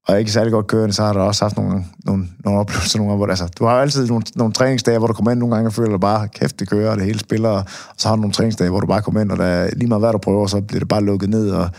og 0.07 0.19
ikke 0.19 0.31
særlig 0.31 0.51
godt 0.53 0.67
kørende, 0.67 0.93
så 0.93 1.03
har 1.03 1.13
du 1.13 1.19
også 1.19 1.45
haft 1.45 1.57
nogle, 1.57 1.85
nogle, 2.05 2.27
nogle 2.45 2.59
oplevelser 2.59 2.97
nogle 2.97 3.09
gange, 3.09 3.17
hvor 3.17 3.25
det, 3.25 3.31
altså, 3.31 3.47
du 3.59 3.65
har 3.65 3.75
jo 3.75 3.81
altid 3.81 4.07
nogle, 4.07 4.23
nogle 4.35 4.53
træningsdage, 4.53 4.97
hvor 4.97 5.07
du 5.07 5.13
kommer 5.13 5.31
ind 5.31 5.39
nogle 5.39 5.55
gange 5.55 5.69
og 5.69 5.73
føler 5.73 5.97
bare, 5.97 6.27
kæft, 6.27 6.59
det 6.59 6.69
kører, 6.69 6.91
og 6.91 6.97
det 6.97 7.05
hele 7.05 7.19
spiller, 7.19 7.49
og 7.49 7.63
så 7.97 8.07
har 8.07 8.15
du 8.15 8.21
nogle 8.21 8.33
træningsdage, 8.33 8.69
hvor 8.69 8.79
du 8.79 8.87
bare 8.87 9.01
kommer 9.01 9.21
ind, 9.21 9.31
og 9.31 9.37
der, 9.37 9.45
er 9.45 9.69
lige 9.75 9.87
meget 9.87 10.01
hvad 10.01 10.11
du 10.11 10.17
prøver, 10.17 10.47
så 10.47 10.61
bliver 10.61 10.79
det 10.79 10.87
bare 10.87 11.03
lukket 11.03 11.29
ned, 11.29 11.51
og, 11.51 11.69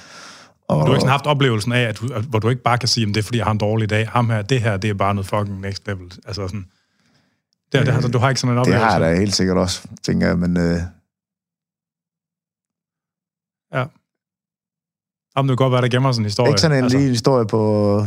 og, 0.68 0.76
Du 0.80 0.86
har 0.86 0.86
ikke 0.86 1.00
sådan 1.00 1.08
haft 1.10 1.26
oplevelsen 1.26 1.72
af, 1.72 1.82
at 1.82 1.98
du, 1.98 2.14
at- 2.14 2.22
hvor 2.24 2.38
du 2.38 2.48
ikke 2.48 2.62
bare 2.62 2.78
kan 2.78 2.88
sige, 2.88 3.08
at 3.08 3.14
det 3.14 3.20
er, 3.20 3.22
fordi 3.24 3.38
jeg 3.38 3.46
har 3.46 3.52
en 3.52 3.58
dårlig 3.58 3.90
dag. 3.90 4.08
Ham 4.08 4.30
her, 4.30 4.42
det 4.42 4.60
her, 4.60 4.76
det 4.76 4.90
er 4.90 4.94
bare 4.94 5.14
noget 5.14 5.26
fucking 5.28 5.60
next 5.60 5.86
level. 5.86 6.06
Altså 6.26 6.48
sådan, 6.48 6.64
det, 7.78 7.86
det, 7.86 7.94
har, 7.94 8.08
du 8.08 8.18
har 8.18 8.28
ikke 8.28 8.40
sådan 8.40 8.52
en 8.52 8.56
det 8.56 8.60
oplevelse? 8.60 8.84
har 8.84 9.00
jeg 9.00 9.00
da 9.00 9.18
helt 9.20 9.34
sikkert 9.34 9.56
også, 9.56 9.88
tænker 10.02 10.26
jeg, 10.26 10.38
men 10.38 10.56
øh, 10.56 10.78
Om 15.36 15.46
det 15.46 15.58
kan 15.58 15.64
godt 15.64 15.72
være, 15.72 15.82
der 15.82 15.88
gemmer 15.88 16.12
sådan 16.12 16.22
en 16.22 16.24
historie. 16.24 16.50
ikke 16.50 16.60
sådan 16.60 16.76
en 16.78 16.84
altså, 16.84 16.98
lille 16.98 17.10
historie 17.12 17.46
på, 17.46 18.02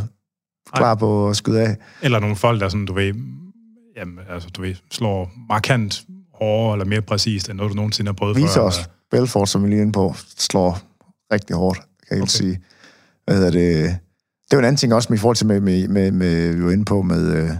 klar 0.74 0.94
på 0.94 1.28
at 1.28 1.36
skyde 1.36 1.60
af. 1.62 1.76
Eller 2.02 2.18
nogle 2.20 2.36
folk, 2.36 2.60
der 2.60 2.68
sådan, 2.68 2.86
du 2.86 2.92
ved, 2.92 3.14
jamen, 3.96 4.18
altså, 4.28 4.48
du 4.50 4.62
ved, 4.62 4.74
slår 4.90 5.30
markant 5.48 6.04
hårdere 6.34 6.74
eller 6.74 6.84
mere 6.84 7.02
præcist, 7.02 7.48
end 7.48 7.56
noget, 7.56 7.70
du 7.70 7.76
nogensinde 7.76 8.08
har 8.08 8.14
prøvet 8.14 8.36
Viser 8.36 8.54
før. 8.54 8.62
os, 8.62 8.90
Belfort, 9.10 9.48
som 9.48 9.64
vi 9.64 9.68
lige 9.68 9.80
inde 9.82 9.92
på, 9.92 10.14
slår 10.36 10.78
rigtig 11.32 11.56
hårdt, 11.56 11.78
kan 11.78 12.16
jeg 12.16 12.22
Okay. 12.22 12.28
sige. 12.28 12.60
Hvad 13.24 13.36
hedder 13.36 13.50
det? 13.50 13.98
Det 14.44 14.52
er 14.52 14.56
jo 14.56 14.58
en 14.58 14.64
anden 14.64 14.76
ting 14.76 14.94
også 14.94 15.06
med, 15.10 15.18
i 15.18 15.20
forhold 15.20 15.36
til, 15.36 15.46
med, 15.46 15.60
med, 15.60 15.88
med, 15.88 16.10
med 16.10 16.52
vi 16.54 16.64
var 16.64 16.70
inde 16.70 16.84
på 16.84 17.02
med, 17.02 17.36
øh, 17.36 17.50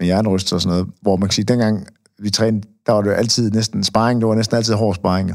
med 0.00 0.08
jernryst 0.08 0.52
og 0.52 0.60
sådan 0.60 0.76
noget, 0.76 0.92
hvor 1.02 1.16
man 1.16 1.28
kan 1.28 1.34
sige, 1.34 1.44
dengang 1.44 1.86
vi 2.18 2.30
trænede, 2.30 2.66
der 2.86 2.92
var 2.92 3.00
det 3.02 3.10
jo 3.10 3.14
altid 3.14 3.50
næsten 3.50 3.84
sparring, 3.84 4.20
det 4.20 4.28
var 4.28 4.34
næsten 4.34 4.56
altid 4.56 4.74
hård 4.74 4.94
sparring, 4.94 5.32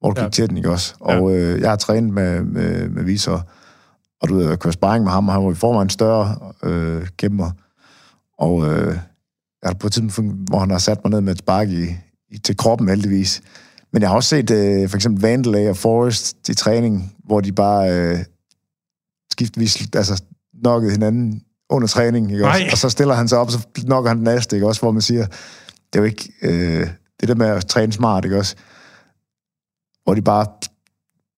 hvor 0.00 0.10
du 0.10 0.20
Ja. 0.20 0.26
gik 0.26 0.32
til 0.32 0.48
den, 0.48 0.56
ikke 0.56 0.70
også? 0.70 0.94
Og 1.00 1.36
øh, 1.36 1.60
jeg 1.60 1.68
har 1.70 1.76
trænet 1.76 2.12
med, 2.12 2.42
med, 2.42 2.88
med 2.88 3.04
Visor, 3.04 3.46
og 4.22 4.28
du 4.28 4.34
ved, 4.34 4.50
at 4.50 4.58
køre 4.58 4.72
sparring 4.72 5.04
med 5.04 5.12
ham, 5.12 5.28
og 5.28 5.34
han 5.34 5.44
var 5.44 5.50
i 5.52 5.54
forvejen 5.54 5.90
større 5.90 6.52
øh, 6.62 7.06
kæmper. 7.16 7.50
Og 8.38 8.66
øh, 8.66 8.86
jeg 9.62 9.68
har 9.70 9.74
på 9.74 9.86
et 9.86 9.92
tidspunkt, 9.92 10.48
hvor 10.48 10.58
han 10.58 10.70
har 10.70 10.78
sat 10.78 11.04
mig 11.04 11.10
ned 11.10 11.20
med 11.20 11.32
et 11.32 11.38
spark 11.38 11.68
i, 11.68 11.86
i, 12.30 12.38
til 12.38 12.56
kroppen 12.56 12.88
heldigvis. 12.88 13.42
Men 13.92 14.02
jeg 14.02 14.10
har 14.10 14.16
også 14.16 14.28
set 14.28 14.50
øh, 14.50 14.88
for 14.88 14.96
eksempel 14.96 15.22
Vandalay 15.22 15.68
og 15.68 15.76
Forrest 15.76 16.48
i 16.48 16.54
træning, 16.54 17.16
hvor 17.24 17.40
de 17.40 17.52
bare 17.52 17.94
øh, 17.94 18.18
skiftvis 19.32 19.88
altså, 19.94 20.22
nokkede 20.64 20.92
hinanden 20.92 21.42
under 21.70 21.88
træning, 21.88 22.32
ikke 22.32 22.46
også? 22.46 22.58
Nej. 22.60 22.68
Og 22.72 22.78
så 22.78 22.88
stiller 22.90 23.14
han 23.14 23.28
sig 23.28 23.38
op, 23.38 23.50
så 23.50 23.66
nokker 23.84 24.08
han 24.10 24.16
den 24.16 24.24
næste, 24.24 24.56
ikke 24.56 24.66
også? 24.66 24.80
Hvor 24.80 24.90
man 24.90 25.02
siger, 25.02 25.26
det 25.92 25.94
er 25.94 25.98
jo 25.98 26.04
ikke... 26.04 26.32
Øh, 26.42 26.86
det 27.20 27.28
der 27.28 27.34
med 27.34 27.46
at 27.46 27.66
træne 27.66 27.92
smart, 27.92 28.24
ikke 28.24 28.38
også? 28.38 28.54
Hvor 30.04 30.14
de 30.14 30.22
bare 30.22 30.46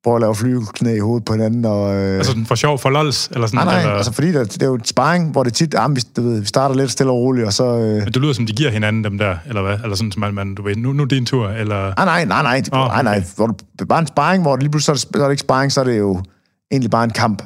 prøver 0.04 0.16
at 0.16 0.20
lave 0.20 0.34
flyveknæ 0.34 0.94
i 0.94 0.98
hovedet 0.98 1.24
på 1.24 1.32
hinanden, 1.32 1.64
og... 1.64 1.94
Øh, 1.96 2.16
Altså 2.16 2.30
sådan 2.32 2.46
for 2.46 2.54
sjov, 2.54 2.78
for 2.78 2.90
lols, 2.90 3.28
eller 3.32 3.46
sådan. 3.46 3.56
nej, 3.56 3.74
nej, 3.74 3.80
eller, 3.82 3.94
altså 3.94 4.12
fordi 4.12 4.32
der, 4.32 4.44
det 4.44 4.62
er 4.62 4.66
jo 4.66 4.74
et 4.74 4.88
sparring, 4.88 5.30
hvor 5.32 5.42
det 5.42 5.54
tit, 5.54 5.74
ah, 5.74 5.96
vi, 5.96 6.00
du 6.16 6.22
ved, 6.22 6.40
vi 6.40 6.46
starter 6.46 6.74
lidt 6.74 6.90
stille 6.90 7.12
og 7.12 7.18
roligt, 7.18 7.46
og 7.46 7.52
så... 7.52 7.64
Øh, 7.64 7.94
Men 7.94 8.04
det 8.06 8.16
lyder 8.16 8.32
som, 8.32 8.46
de 8.46 8.52
giver 8.52 8.70
hinanden 8.70 9.04
dem 9.04 9.18
der, 9.18 9.36
eller 9.46 9.62
hvad? 9.62 9.78
Eller 9.82 9.96
sådan, 9.96 10.12
som 10.12 10.20
man, 10.20 10.34
man 10.34 10.54
du 10.54 10.62
ved, 10.62 10.76
nu, 10.76 10.92
nu 10.92 11.02
er 11.02 11.06
din 11.06 11.26
tur, 11.26 11.48
eller... 11.48 11.94
Nej, 12.04 12.04
nej, 12.04 12.24
nej, 12.24 12.42
nej. 12.42 12.62
Åh, 12.72 12.80
Oh, 12.80 12.88
nej, 12.88 13.02
nej. 13.02 13.16
okay. 13.16 13.26
Hvor 13.36 13.46
det 13.46 13.80
er 13.80 13.84
bare 13.84 13.98
en 14.00 14.06
sparring, 14.06 14.42
hvor 14.42 14.56
det 14.56 14.62
lige 14.62 14.70
pludselig 14.70 14.98
så 15.00 15.06
er 15.08 15.10
det, 15.12 15.16
så 15.18 15.22
er 15.22 15.26
det 15.28 15.32
ikke 15.32 15.40
sparring, 15.40 15.72
så 15.72 15.80
er 15.80 15.84
det 15.84 15.98
jo 15.98 16.22
egentlig 16.70 16.90
bare 16.90 17.04
en 17.04 17.10
kamp. 17.10 17.42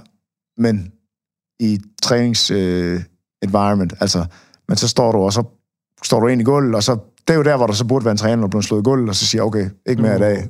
Men 0.59 0.93
i 1.63 1.81
trænings 2.03 2.51
øh, 2.51 3.01
environment, 3.43 3.95
altså, 4.01 4.25
men 4.69 4.77
så 4.77 4.89
står 4.89 5.13
du, 5.13 5.19
og 5.19 5.33
så 5.33 5.43
står 6.05 6.21
du 6.21 6.27
ind 6.27 6.41
i 6.41 6.45
gulvet, 6.45 6.75
og 6.75 6.83
så, 6.83 6.97
det 7.29 7.35
er 7.35 7.35
jo 7.35 7.43
der, 7.43 7.57
hvor 7.57 7.67
der 7.67 7.75
så 7.75 7.85
burde 7.85 8.05
være 8.05 8.13
en 8.13 8.19
træner, 8.19 8.43
der 8.43 8.49
bliver 8.49 8.63
slået 8.63 8.81
i 8.81 8.85
gulvet, 8.85 9.09
og 9.09 9.15
så 9.15 9.27
siger, 9.27 9.43
okay, 9.43 9.71
ikke 9.87 10.03
mere 10.03 10.17
i 10.17 10.21
dag. 10.21 10.49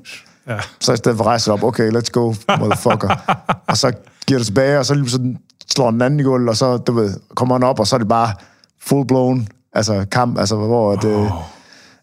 Ja. 0.48 0.58
Så 0.80 0.92
i 0.92 0.96
stedet 0.96 1.16
for 1.16 1.24
at 1.24 1.28
rejse 1.28 1.46
dig 1.46 1.52
op, 1.52 1.62
okay, 1.62 1.90
let's 1.90 2.10
go, 2.12 2.34
motherfucker. 2.58 3.36
og 3.70 3.76
så 3.76 3.92
giver 4.26 4.38
du 4.38 4.44
tilbage, 4.44 4.78
og 4.78 4.86
så 4.86 4.94
lige 4.94 5.04
pludselig 5.04 5.36
slår 5.70 5.90
den 5.90 6.02
anden 6.02 6.20
i 6.20 6.22
gulvet, 6.22 6.48
og 6.48 6.56
så, 6.56 6.76
du 6.76 6.92
ved, 6.92 7.14
kommer 7.34 7.54
han 7.54 7.62
op, 7.62 7.80
og 7.80 7.86
så 7.86 7.96
er 7.96 7.98
det 7.98 8.08
bare 8.08 8.34
full 8.82 9.06
blown, 9.06 9.48
altså 9.72 10.06
kamp, 10.10 10.38
altså 10.38 10.56
hvor 10.56 10.92
at, 10.92 11.04
Oh, 11.04 11.12
øh, 11.12 11.24
det 11.24 11.30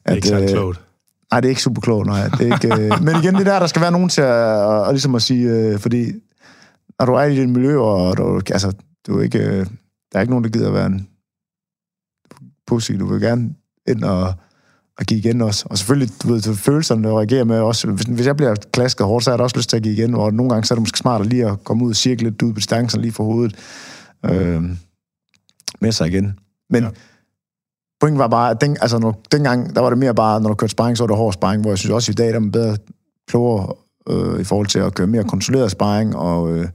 er 0.06 0.15
ikke 0.15 0.27
særlig 0.27 0.49
øh, 0.49 0.52
klogt. 0.52 0.81
Nej, 1.31 1.40
det 1.41 1.48
er 1.48 1.49
ikke 1.49 1.61
super 1.61 1.81
klogt, 1.81 2.07
nej. 2.07 2.27
Det 2.27 2.48
er 2.48 2.53
ikke, 2.53 2.84
øh, 2.84 3.03
men 3.06 3.15
igen, 3.23 3.36
det 3.36 3.45
der, 3.45 3.60
der 3.60 3.68
skal 3.68 3.81
være 3.81 3.91
nogen 3.91 4.10
til 4.10 4.22
at, 4.22 4.27
at, 4.27 4.88
at, 4.88 4.94
ligesom 4.94 5.15
at 5.15 5.22
sige, 5.22 5.49
øh, 5.49 5.80
fordi 5.80 6.11
når 6.99 7.06
du 7.06 7.14
er 7.14 7.23
i 7.23 7.36
dit 7.36 7.49
miljø, 7.49 7.77
og 7.77 8.18
du, 8.18 8.41
altså, 8.52 8.73
du 9.10 9.19
er 9.19 9.23
ikke, 9.23 9.40
øh, 9.40 9.65
der 10.11 10.18
er 10.18 10.22
ikke 10.22 10.31
nogen, 10.31 10.44
der 10.44 10.49
gider 10.49 10.68
at 10.68 10.73
være 10.73 10.86
en 10.86 11.07
pussy. 12.68 12.91
Du 12.91 13.06
vil 13.06 13.22
gerne 13.22 13.56
ind 13.88 14.03
og, 14.03 14.34
og 14.99 15.06
give 15.06 15.19
igen 15.19 15.41
også. 15.41 15.65
Og 15.69 15.77
selvfølgelig, 15.77 16.10
du 16.23 16.27
ved, 16.27 16.56
følelserne, 16.56 17.03
der 17.03 17.18
reagerer 17.18 17.44
med 17.44 17.60
også. 17.60 17.88
Hvis, 17.91 18.06
hvis 18.06 18.26
jeg 18.26 18.38
bliver 18.38 18.56
klasket 18.56 19.06
hårdt, 19.06 19.23
så 19.23 19.31
har 19.31 19.38
jeg 19.38 19.44
også 19.44 19.57
lyst 19.57 19.69
til 19.69 19.77
at 19.77 19.84
give 19.84 19.94
igen, 19.94 20.15
og 20.15 20.34
nogle 20.34 20.49
gange 20.49 20.65
så 20.65 20.73
er 20.73 20.76
det 20.76 20.81
måske 20.81 20.98
smart 20.98 21.22
at 21.22 21.27
lige 21.27 21.45
at 21.45 21.64
komme 21.64 21.86
ud 21.86 21.90
og 21.90 21.95
cirkle 21.95 22.30
lidt 22.30 22.41
ud 22.41 22.53
på 22.53 22.60
distancen 22.60 23.02
lige 23.02 23.11
for 23.11 23.23
hovedet 23.23 23.56
øh, 24.26 24.64
med 25.81 25.91
sig 25.91 26.07
igen. 26.07 26.40
Men 26.69 26.84
ja. 26.84 26.90
pointen 27.99 28.19
var 28.19 28.27
bare, 28.27 28.52
at 28.52 28.61
den, 28.61 28.77
altså, 28.81 28.99
når, 28.99 29.22
dengang, 29.31 29.76
der 29.76 29.81
var 29.81 29.90
det 29.90 29.99
mere 29.99 30.15
bare, 30.15 30.41
når 30.41 30.49
du 30.49 30.56
kørte 30.56 30.72
sparring, 30.72 30.98
så 30.98 31.03
var 31.03 31.07
det 31.07 31.18
hård 31.18 31.34
sparring, 31.34 31.61
hvor 31.61 31.72
jeg 31.72 31.77
synes 31.77 31.94
også 31.94 32.11
i 32.11 32.15
dag, 32.15 32.27
der 32.27 32.36
er 32.36 32.40
man 32.40 32.52
bedre 32.52 32.77
klogere 33.27 33.73
øh, 34.10 34.41
i 34.41 34.44
forhold 34.44 34.68
til 34.68 34.80
at 34.80 34.95
køre 34.95 35.07
mere 35.07 35.23
kontrolleret 35.23 35.72
sparring, 35.72 36.15
og, 36.15 36.52
øh, 36.52 36.68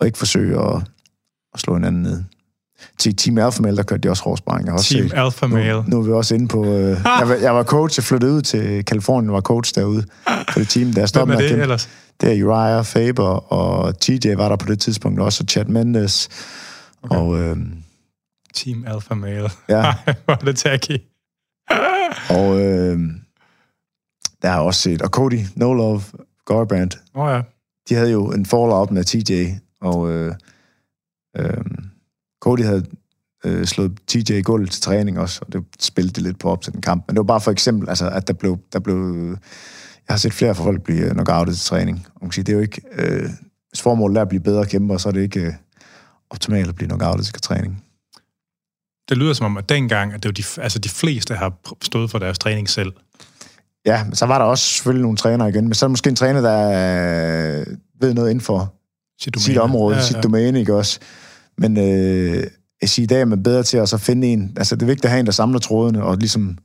og 0.00 0.06
ikke 0.06 0.18
forsøge 0.18 0.60
at, 0.60 0.82
at 1.56 1.60
slå 1.60 1.74
hinanden 1.74 2.02
ned. 2.02 2.24
til 2.98 3.16
Team 3.16 3.38
Alpha 3.38 3.62
Male, 3.62 3.76
der 3.76 3.82
kørte 3.82 4.02
de 4.02 4.10
også 4.10 4.22
har 4.24 4.30
også 4.72 4.94
Team 4.94 5.08
set- 5.08 5.16
Alpha 5.18 5.46
Male. 5.46 5.74
Nu, 5.74 5.82
nu 5.86 5.98
er 5.98 6.02
vi 6.02 6.12
også 6.12 6.34
inde 6.34 6.48
på... 6.48 6.64
Øh, 6.64 6.72
jeg, 7.20 7.28
var, 7.28 7.34
jeg 7.34 7.54
var 7.54 7.62
coach, 7.64 7.98
jeg 7.98 8.04
flyttede 8.04 8.32
ud 8.32 8.42
til 8.42 8.84
Kalifornien, 8.84 9.32
var 9.32 9.40
coach 9.40 9.74
derude 9.74 10.04
for 10.52 10.58
det 10.58 10.68
team. 10.68 10.92
Der 10.92 11.06
stoppede 11.06 11.36
med 11.36 11.42
det 11.44 11.50
kæmpe. 11.50 11.62
ellers? 11.62 11.88
Det 12.20 12.38
er 12.38 12.44
Uriah 12.44 12.84
Faber, 12.84 13.52
og 13.52 13.98
TJ 14.00 14.34
var 14.36 14.48
der 14.48 14.56
på 14.56 14.66
det 14.66 14.80
tidspunkt 14.80 15.20
også, 15.20 15.44
og 15.44 15.48
Chad 15.48 15.64
Mendes. 15.64 16.28
Okay. 17.02 17.16
Og, 17.16 17.38
øh, 17.38 17.56
Team 18.54 18.84
Alpha 18.86 19.14
Male. 19.14 19.48
ja, 19.68 19.94
er 20.28 20.34
det 20.34 20.56
tacky. 20.56 20.98
og 22.38 22.60
øh, 22.60 22.98
der 24.42 24.48
har 24.48 24.60
også 24.60 24.80
set... 24.80 25.02
Og 25.02 25.08
Cody, 25.08 25.40
No 25.54 25.72
Love, 25.72 26.02
Garbrandt, 26.46 26.98
Åh 27.14 27.22
oh, 27.24 27.32
ja. 27.32 27.40
de 27.88 27.94
havde 27.94 28.10
jo 28.10 28.32
en 28.32 28.46
fallout 28.46 28.90
med 28.90 29.04
TJ, 29.04 29.46
og 29.80 30.10
øh, 30.10 30.34
øh, 31.38 31.64
Cody 32.40 32.62
havde 32.62 32.86
øh, 33.44 33.64
slået 33.64 33.92
TJ 34.06 34.32
i 34.32 34.42
gulvet 34.42 34.70
til 34.70 34.82
træning 34.82 35.18
også, 35.18 35.40
og 35.46 35.52
det 35.52 35.64
spillede 35.80 36.14
det 36.14 36.22
lidt 36.22 36.38
på 36.38 36.50
op 36.50 36.62
til 36.62 36.72
den 36.72 36.80
kamp. 36.80 37.04
Men 37.06 37.16
det 37.16 37.18
var 37.18 37.24
bare 37.24 37.40
for 37.40 37.50
eksempel, 37.50 37.88
altså, 37.88 38.10
at 38.10 38.28
der 38.28 38.34
blev, 38.34 38.58
der 38.72 38.78
blev... 38.78 39.28
Jeg 40.08 40.12
har 40.12 40.16
set 40.16 40.32
flere 40.32 40.54
folk 40.54 40.82
blive 40.82 41.10
knockoutet 41.10 41.56
til 41.56 41.64
træning. 41.64 42.06
Og 42.14 42.18
man 42.20 42.30
kan 42.30 42.34
sige, 42.34 42.44
det 42.44 42.52
er 42.52 42.56
jo 42.56 42.62
ikke... 42.62 42.82
Øh, 42.92 43.30
hvis 43.68 43.82
formålet 43.82 44.16
er 44.16 44.22
at 44.22 44.28
blive 44.28 44.42
bedre 44.42 44.66
kæmper, 44.66 44.96
så 44.96 45.08
er 45.08 45.12
det 45.12 45.22
ikke 45.22 45.40
øh, 45.40 45.52
optimalt 46.30 46.68
at 46.68 46.74
blive 46.74 46.88
knockoutet 46.88 47.26
til 47.26 47.42
træning. 47.42 47.84
Det 49.08 49.16
lyder 49.16 49.32
som 49.32 49.46
om, 49.46 49.56
at 49.56 49.68
dengang, 49.68 50.12
at 50.12 50.22
det 50.22 50.28
var 50.28 50.32
de, 50.32 50.62
altså 50.62 50.78
de 50.78 50.88
fleste 50.88 51.34
har 51.34 51.52
pr- 51.68 51.78
stået 51.82 52.10
for 52.10 52.18
deres 52.18 52.38
træning 52.38 52.68
selv. 52.68 52.92
Ja, 53.86 54.04
men 54.04 54.14
så 54.14 54.26
var 54.26 54.38
der 54.38 54.44
også 54.44 54.64
selvfølgelig 54.64 55.02
nogle 55.02 55.16
trænere 55.16 55.48
igen, 55.48 55.64
men 55.64 55.74
så 55.74 55.86
er 55.86 55.88
der 55.88 55.92
måske 55.92 56.10
en 56.10 56.16
træner, 56.16 56.40
der 56.40 56.68
øh, 56.68 57.66
ved 58.00 58.14
noget 58.14 58.30
inden 58.30 58.40
for 58.40 58.76
Sit, 59.20 59.40
sit 59.40 59.58
område, 59.58 59.96
ja, 59.96 60.00
ja. 60.00 60.06
sit 60.06 60.22
domæne, 60.22 60.60
ikke 60.60 60.74
også? 60.74 61.00
Men 61.58 61.76
øh, 61.76 62.44
jeg 62.80 62.88
siger, 62.88 63.04
i 63.04 63.06
dag 63.06 63.20
er 63.20 63.24
man 63.24 63.42
bedre 63.42 63.62
til 63.62 63.76
at 63.76 63.88
så 63.88 63.98
finde 63.98 64.26
en, 64.26 64.52
altså 64.56 64.76
det 64.76 64.82
er 64.82 64.86
vigtigt 64.86 65.04
at 65.04 65.10
have 65.10 65.20
en, 65.20 65.26
der 65.26 65.32
samler 65.32 65.58
trådene, 65.58 66.02
og 66.02 66.16
ligesom, 66.16 66.58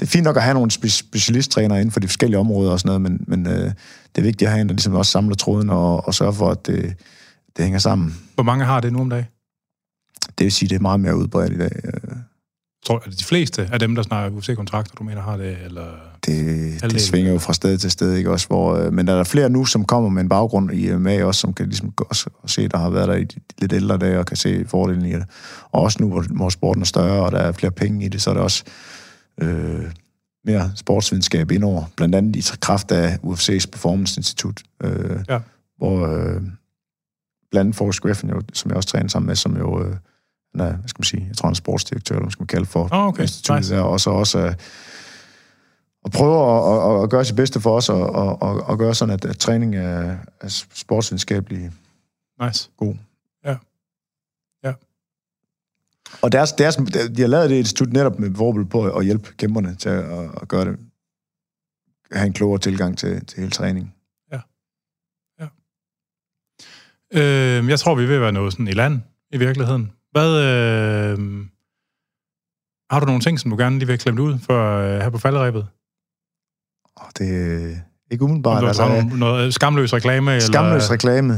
det 0.00 0.06
er 0.06 0.10
fint 0.10 0.24
nok 0.24 0.36
at 0.36 0.42
have 0.42 0.54
nogle 0.54 0.70
spe- 0.74 0.88
specialisttrænere 0.88 1.78
inden 1.78 1.92
for 1.92 2.00
de 2.00 2.08
forskellige 2.08 2.38
områder 2.38 2.72
og 2.72 2.80
sådan 2.80 3.00
noget, 3.00 3.00
men, 3.00 3.24
men 3.26 3.46
øh, 3.46 3.72
det 4.14 4.18
er 4.18 4.22
vigtigt 4.22 4.42
at 4.42 4.52
have 4.52 4.60
en, 4.60 4.68
der 4.68 4.74
ligesom 4.74 4.94
også 4.94 5.12
samler 5.12 5.34
trådene 5.34 5.72
og, 5.72 6.06
og 6.06 6.14
sørger 6.14 6.32
for, 6.32 6.50
at 6.50 6.66
det, 6.66 6.94
det 7.56 7.64
hænger 7.64 7.78
sammen. 7.78 8.16
Hvor 8.34 8.44
mange 8.44 8.64
har 8.64 8.80
det 8.80 8.92
nu 8.92 9.00
om 9.00 9.10
dagen? 9.10 9.26
Det 10.38 10.44
vil 10.44 10.52
sige, 10.52 10.68
det 10.68 10.76
er 10.76 10.80
meget 10.80 11.00
mere 11.00 11.16
udbredt 11.16 11.52
i 11.52 11.58
dag. 11.58 11.70
Tror, 12.86 13.02
er 13.04 13.10
det 13.10 13.18
de 13.18 13.24
fleste 13.24 13.68
af 13.72 13.78
dem, 13.78 13.94
der 13.94 14.02
snakker 14.02 14.38
UFC-kontrakter, 14.38 14.94
du 14.98 15.04
mener 15.04 15.22
har 15.22 15.36
det? 15.36 15.56
Eller... 15.64 15.86
Det, 16.26 16.82
det 16.82 17.00
svinger 17.00 17.32
jo 17.32 17.38
fra 17.38 17.52
sted 17.52 17.78
til 17.78 17.90
sted, 17.90 18.14
ikke 18.14 18.30
også? 18.30 18.46
Hvor, 18.46 18.74
øh, 18.76 18.92
men 18.92 19.06
der 19.06 19.14
er 19.14 19.24
flere 19.24 19.50
nu, 19.50 19.64
som 19.64 19.84
kommer 19.84 20.08
med 20.10 20.22
en 20.22 20.28
baggrund 20.28 20.72
i 20.72 20.96
MMA 20.96 21.24
også, 21.24 21.40
som 21.40 21.54
kan 21.54 21.66
ligesom 21.66 21.92
også 21.98 22.30
se, 22.46 22.68
der 22.68 22.78
har 22.78 22.90
været 22.90 23.08
der 23.08 23.14
i 23.14 23.24
de 23.24 23.40
lidt 23.58 23.72
ældre 23.72 23.98
dage, 23.98 24.18
og 24.18 24.26
kan 24.26 24.36
se 24.36 24.64
fordelen 24.68 25.04
i 25.04 25.12
det. 25.12 25.24
Og 25.72 25.82
også 25.82 25.98
nu, 26.00 26.08
hvor, 26.08 26.24
hvor 26.30 26.48
sporten 26.48 26.82
er 26.82 26.86
større, 26.86 27.24
og 27.24 27.32
der 27.32 27.38
er 27.38 27.52
flere 27.52 27.72
penge 27.72 28.04
i 28.04 28.08
det, 28.08 28.22
så 28.22 28.30
er 28.30 28.34
der 28.34 28.40
også 28.40 28.64
øh, 29.40 29.84
mere 30.44 30.72
sportsvidenskab 30.76 31.50
indover. 31.50 31.84
Blandt 31.96 32.14
andet 32.14 32.36
i 32.36 32.58
kraft 32.60 32.92
af 32.92 33.18
UFC's 33.24 33.66
Performance 33.72 34.18
Institut, 34.18 34.60
øh, 34.82 35.20
Ja. 35.28 35.38
hvor 35.78 36.06
øh, 36.06 36.40
blandt 37.50 37.66
andet 37.66 37.76
Forrest 37.76 38.00
Griffin, 38.00 38.30
jo, 38.30 38.42
som 38.52 38.68
jeg 38.68 38.76
også 38.76 38.88
træner 38.88 39.08
sammen 39.08 39.26
med, 39.26 39.36
som 39.36 39.56
jo, 39.56 39.84
øh, 39.84 39.96
han 40.52 40.60
er, 40.60 40.76
hvad 40.76 40.88
skal 40.88 41.00
man 41.00 41.04
sige, 41.04 41.26
jeg 41.28 41.36
tror 41.36 41.46
han 41.46 41.52
er 41.52 41.54
sportsdirektør, 41.54 42.14
eller 42.14 42.24
hvad 42.24 42.30
skal 42.30 42.42
man 42.42 42.46
kalde 42.46 42.66
for, 42.66 42.88
Åh, 42.92 43.06
okay. 43.06 43.22
instituttet 43.22 43.60
Nice. 43.60 43.74
der, 43.74 43.80
og 43.80 44.00
så 44.00 44.10
også 44.10 44.38
øh, 44.38 44.54
og 46.04 46.10
prøve 46.10 46.36
at, 46.36 46.96
at, 46.96 47.02
at 47.02 47.10
gøre 47.10 47.24
sit 47.24 47.36
bedste 47.36 47.60
for 47.60 47.76
os, 47.76 47.88
og, 47.88 48.10
og, 48.10 48.42
og, 48.42 48.62
og 48.62 48.78
gøre 48.78 48.94
sådan, 48.94 49.14
at, 49.14 49.24
at 49.24 49.38
træning 49.38 49.76
er, 49.76 50.16
er 50.40 50.48
sportsvidenskabelig 50.74 51.70
Nice. 52.42 52.70
god. 52.76 52.94
Ja. 53.44 53.56
Ja. 54.64 54.72
Og 56.22 56.32
deres, 56.32 56.52
deres, 56.52 56.76
de 57.16 57.20
har 57.20 57.26
lavet 57.26 57.50
det 57.50 57.56
institut 57.56 57.92
netop 57.92 58.18
med 58.18 58.34
forbud 58.34 58.64
på 58.64 58.84
at 58.84 59.04
hjælpe 59.04 59.28
kæmperne 59.36 59.74
til 59.74 59.88
at, 59.88 60.30
at 60.42 60.48
gøre 60.48 60.64
det, 60.64 60.78
have 62.12 62.26
en 62.26 62.32
klogere 62.32 62.58
tilgang 62.58 62.98
til, 62.98 63.26
til 63.26 63.38
hele 63.38 63.50
træning. 63.50 63.94
Øh, 67.14 67.68
jeg 67.68 67.80
tror, 67.80 67.94
vi 67.94 68.02
at 68.02 68.20
være 68.20 68.32
noget 68.32 68.52
sådan 68.52 68.68
i 68.68 68.72
land, 68.72 69.00
i 69.30 69.38
virkeligheden. 69.38 69.92
Hvad, 70.12 70.30
øh, 70.38 71.18
har 72.90 73.00
du 73.00 73.06
nogle 73.06 73.20
ting, 73.20 73.40
som 73.40 73.50
du 73.50 73.56
gerne 73.56 73.78
lige 73.78 73.86
vil 73.86 73.98
klemme 73.98 74.22
ud 74.22 74.38
for 74.38 74.78
øh, 74.78 75.00
her 75.00 75.10
på 75.10 75.18
falderæbet? 75.18 75.66
Og 76.96 77.06
det 77.18 77.28
er 77.30 77.76
ikke 78.10 78.24
umiddelbart. 78.24 78.62
du 78.62 78.66
Altså, 78.66 78.82
har 78.84 79.02
nogle, 79.02 79.18
noget 79.18 79.54
skamløs 79.54 79.92
reklame? 79.92 80.40
skamløs 80.40 80.82
eller, 80.82 80.92
reklame. 80.92 81.34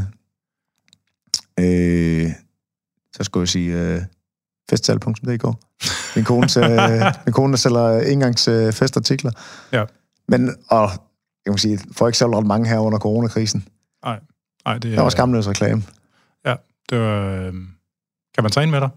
Øh, 1.61 2.31
så 3.17 3.25
skulle 3.25 3.43
jeg 3.43 3.49
sige 3.49 3.81
øh, 3.81 4.01
festival.dk. 4.71 5.45
Min 6.17 6.25
kone, 6.25 6.47
øh, 6.59 7.13
min 7.27 7.33
kone 7.33 7.53
der 7.53 7.57
sælger 7.57 8.01
engangs 8.01 8.49
øh, 8.49 8.73
festartikler. 8.73 9.31
Ja. 9.73 9.85
Men, 10.29 10.57
og 10.69 10.91
jeg 11.45 11.51
må 11.51 11.57
sige, 11.57 11.79
får 11.93 12.07
ikke 12.07 12.19
ret 12.39 12.47
mange 12.47 12.69
her 12.69 12.79
under 12.79 12.99
coronakrisen. 12.99 13.69
Nej, 14.05 14.79
det 14.79 14.83
Der 14.83 14.97
var 14.97 15.05
er... 15.05 15.09
skamløs 15.09 15.49
reklame. 15.49 15.83
Det 16.91 16.99
var, 16.99 17.27
øh, 17.31 17.53
kan 18.35 18.45
man 18.45 18.51
træne 18.51 18.71
med 18.71 18.81
dig? 18.81 18.91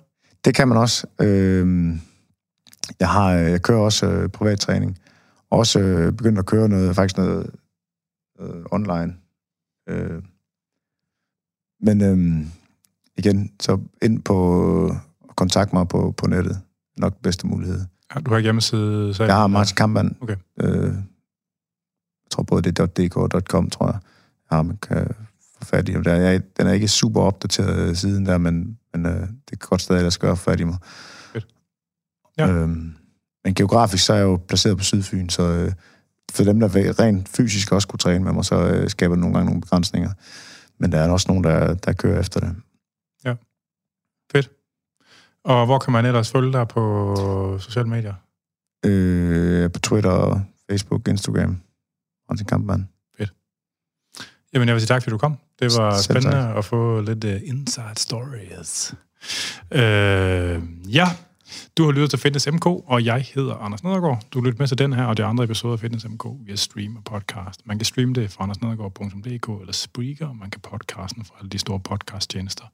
Det 0.45 0.55
kan 0.55 0.67
man 0.67 0.77
også. 0.77 1.07
Øh, 1.21 1.95
jeg, 2.99 3.09
har, 3.09 3.31
jeg 3.31 3.61
kører 3.61 3.79
også 3.79 4.05
øh, 4.05 4.29
privattræning. 4.29 4.99
Også 5.49 5.79
øh, 5.79 6.13
begyndt 6.13 6.39
at 6.39 6.45
køre 6.45 6.69
noget, 6.69 6.95
faktisk 6.95 7.17
noget 7.17 7.51
øh, 8.39 8.65
online. 8.71 9.15
Øh, 9.89 10.21
men 11.81 12.01
øh, 12.01 12.45
igen, 13.17 13.51
så 13.59 13.79
ind 14.01 14.21
på 14.23 14.95
kontakt 15.35 15.73
mig 15.73 15.87
på, 15.87 16.13
på 16.17 16.27
nettet. 16.27 16.61
Nok 16.97 17.21
bedste 17.21 17.47
mulighed. 17.47 17.79
Ja, 18.15 18.19
Du 18.19 18.29
har 18.29 18.37
ikke 18.37 18.45
hjemmeside? 18.45 19.13
Sagde 19.13 19.31
Jeg 19.31 19.39
har 19.39 19.47
Martin 19.47 19.75
Kampmann. 19.75 20.17
Okay. 20.21 20.35
Øh, 20.61 20.83
jeg 20.83 22.31
tror 22.31 22.43
både 22.43 22.61
det 22.61 22.79
er 22.79 22.85
.dk 22.85 23.17
og 23.17 23.29
.com, 23.41 23.69
tror 23.69 23.85
jeg. 23.85 23.99
Ja, 24.51 24.61
man 24.61 24.77
kan 24.77 25.07
få 25.57 25.65
fat 25.65 25.89
i 25.89 25.93
dem 25.93 26.03
der. 26.03 26.15
Jeg, 26.15 26.41
den 26.57 26.67
er 26.67 26.71
ikke 26.71 26.87
super 26.87 27.21
opdateret 27.21 27.97
siden 27.97 28.25
der, 28.25 28.37
men, 28.37 28.79
men 28.97 29.05
øh, 29.05 29.21
det 29.21 29.59
kan 29.59 29.69
godt 29.69 29.81
stadig 29.81 30.01
lade 30.01 30.11
sig 30.11 30.21
gøre 30.21 30.37
fat 30.37 30.59
i 30.59 30.63
mig. 30.63 30.77
Fedt. 31.33 31.47
Ja. 32.37 32.47
Øhm, 32.47 32.95
men 33.43 33.53
geografisk 33.55 34.05
så 34.05 34.13
er 34.13 34.17
jeg 34.17 34.23
jo 34.25 34.39
placeret 34.47 34.77
på 34.77 34.83
Sydfyn, 34.83 35.29
så 35.29 35.43
øh, 35.43 35.71
for 36.31 36.43
dem, 36.43 36.59
der 36.59 36.99
rent 36.99 37.29
fysisk 37.29 37.71
også 37.71 37.87
kunne 37.87 37.99
træne 37.99 38.23
med 38.23 38.33
mig, 38.33 38.45
så 38.45 38.55
øh, 38.55 38.89
skaber 38.89 39.15
det 39.15 39.21
nogle 39.21 39.33
gange 39.33 39.45
nogle 39.45 39.61
begrænsninger. 39.61 40.11
Men 40.77 40.91
der 40.91 40.97
er 40.99 41.09
også 41.09 41.27
nogen, 41.27 41.43
der, 41.43 41.73
der 41.73 41.93
kører 41.93 42.19
efter 42.19 42.39
det. 42.39 42.55
Og 45.43 45.65
hvor 45.65 45.79
kan 45.79 45.93
man 45.93 46.05
ellers 46.05 46.31
følge 46.31 46.53
dig 46.53 46.67
på 46.67 47.57
sociale 47.59 47.89
medier? 47.89 48.13
Øh, 48.85 49.71
på 49.71 49.79
Twitter, 49.79 50.39
Facebook, 50.69 51.07
Instagram. 51.07 51.61
Martin 52.29 52.45
Kampmann. 52.45 52.89
Jamen, 54.53 54.67
jeg 54.67 54.75
vil 54.75 54.81
sige 54.81 54.87
tak, 54.87 55.03
fordi 55.03 55.11
du 55.11 55.17
kom. 55.17 55.37
Det 55.59 55.77
var 55.77 56.01
spændende 56.01 56.37
tak. 56.37 56.57
at 56.57 56.65
få 56.65 57.01
lidt 57.01 57.23
uh, 57.23 57.31
inside 57.31 57.95
stories. 57.95 58.95
Øh, 59.71 60.61
ja, 60.95 61.07
du 61.77 61.85
har 61.85 61.91
lyttet 61.91 62.09
til 62.09 62.19
Fitness 62.19 62.47
MK, 62.51 62.65
og 62.65 63.05
jeg 63.05 63.25
hedder 63.35 63.55
Anders 63.55 63.83
Nedergaard. 63.83 64.23
Du 64.31 64.39
har 64.39 64.45
lyttet 64.45 64.59
med 64.59 64.67
til 64.67 64.77
den 64.77 64.93
her 64.93 65.03
og 65.03 65.17
de 65.17 65.23
andre 65.23 65.43
episoder 65.43 65.73
af 65.73 65.79
Fitness 65.79 66.05
MK 66.05 66.25
via 66.45 66.55
stream 66.55 66.95
og 66.95 67.03
podcast. 67.03 67.67
Man 67.67 67.79
kan 67.79 67.85
streame 67.85 68.13
det 68.13 68.31
fra 68.31 68.43
andersnedergaard.dk 68.43 69.61
eller 69.61 69.73
Spreaker, 69.73 70.27
og 70.27 70.35
man 70.35 70.49
kan 70.49 70.61
podcasten 70.61 71.25
fra 71.25 71.35
alle 71.39 71.49
de 71.49 71.57
store 71.57 71.79
podcasttjenester. 71.79 72.65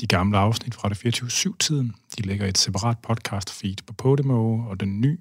De 0.00 0.06
gamle 0.06 0.38
afsnit 0.38 0.74
fra 0.74 0.88
det 0.88 1.22
24-7-tiden, 1.22 1.94
de 2.16 2.22
ligger 2.22 2.46
i 2.46 2.48
et 2.48 2.58
separat 2.58 2.96
podcast-feed 3.10 3.76
på 3.86 3.92
Podimo 3.92 4.68
og 4.68 4.80
den 4.80 5.00
nye 5.00 5.18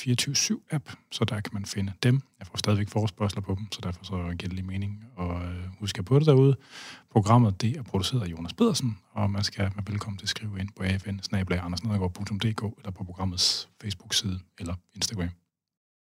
24-7-app, 0.00 0.90
så 1.10 1.24
der 1.24 1.40
kan 1.40 1.50
man 1.52 1.64
finde 1.64 1.92
dem. 2.02 2.20
Jeg 2.38 2.46
får 2.46 2.56
stadigvæk 2.58 2.88
forespørgseler 2.88 3.42
på 3.42 3.54
dem, 3.54 3.72
så 3.72 3.80
derfor 3.82 4.04
så 4.04 4.12
giver 4.12 4.36
det 4.36 4.52
lige 4.52 4.66
mening. 4.66 5.04
Og 5.16 5.42
øh, 5.44 5.64
på 6.02 6.18
det 6.18 6.26
derude. 6.26 6.56
Programmet 7.10 7.60
det 7.60 7.76
er 7.76 7.82
produceret 7.82 8.22
af 8.22 8.26
Jonas 8.26 8.52
Pedersen, 8.52 8.98
og 9.12 9.30
man 9.30 9.44
skal 9.44 9.64
være 9.64 9.84
velkommen 9.86 10.18
til 10.18 10.24
at 10.24 10.28
skrive 10.28 10.60
ind 10.60 10.68
på 10.76 10.82
afn 11.60 11.74
eller 12.78 12.90
på 12.90 13.04
programmets 13.04 13.68
Facebook-side 13.82 14.40
eller 14.58 14.74
Instagram. 14.94 15.28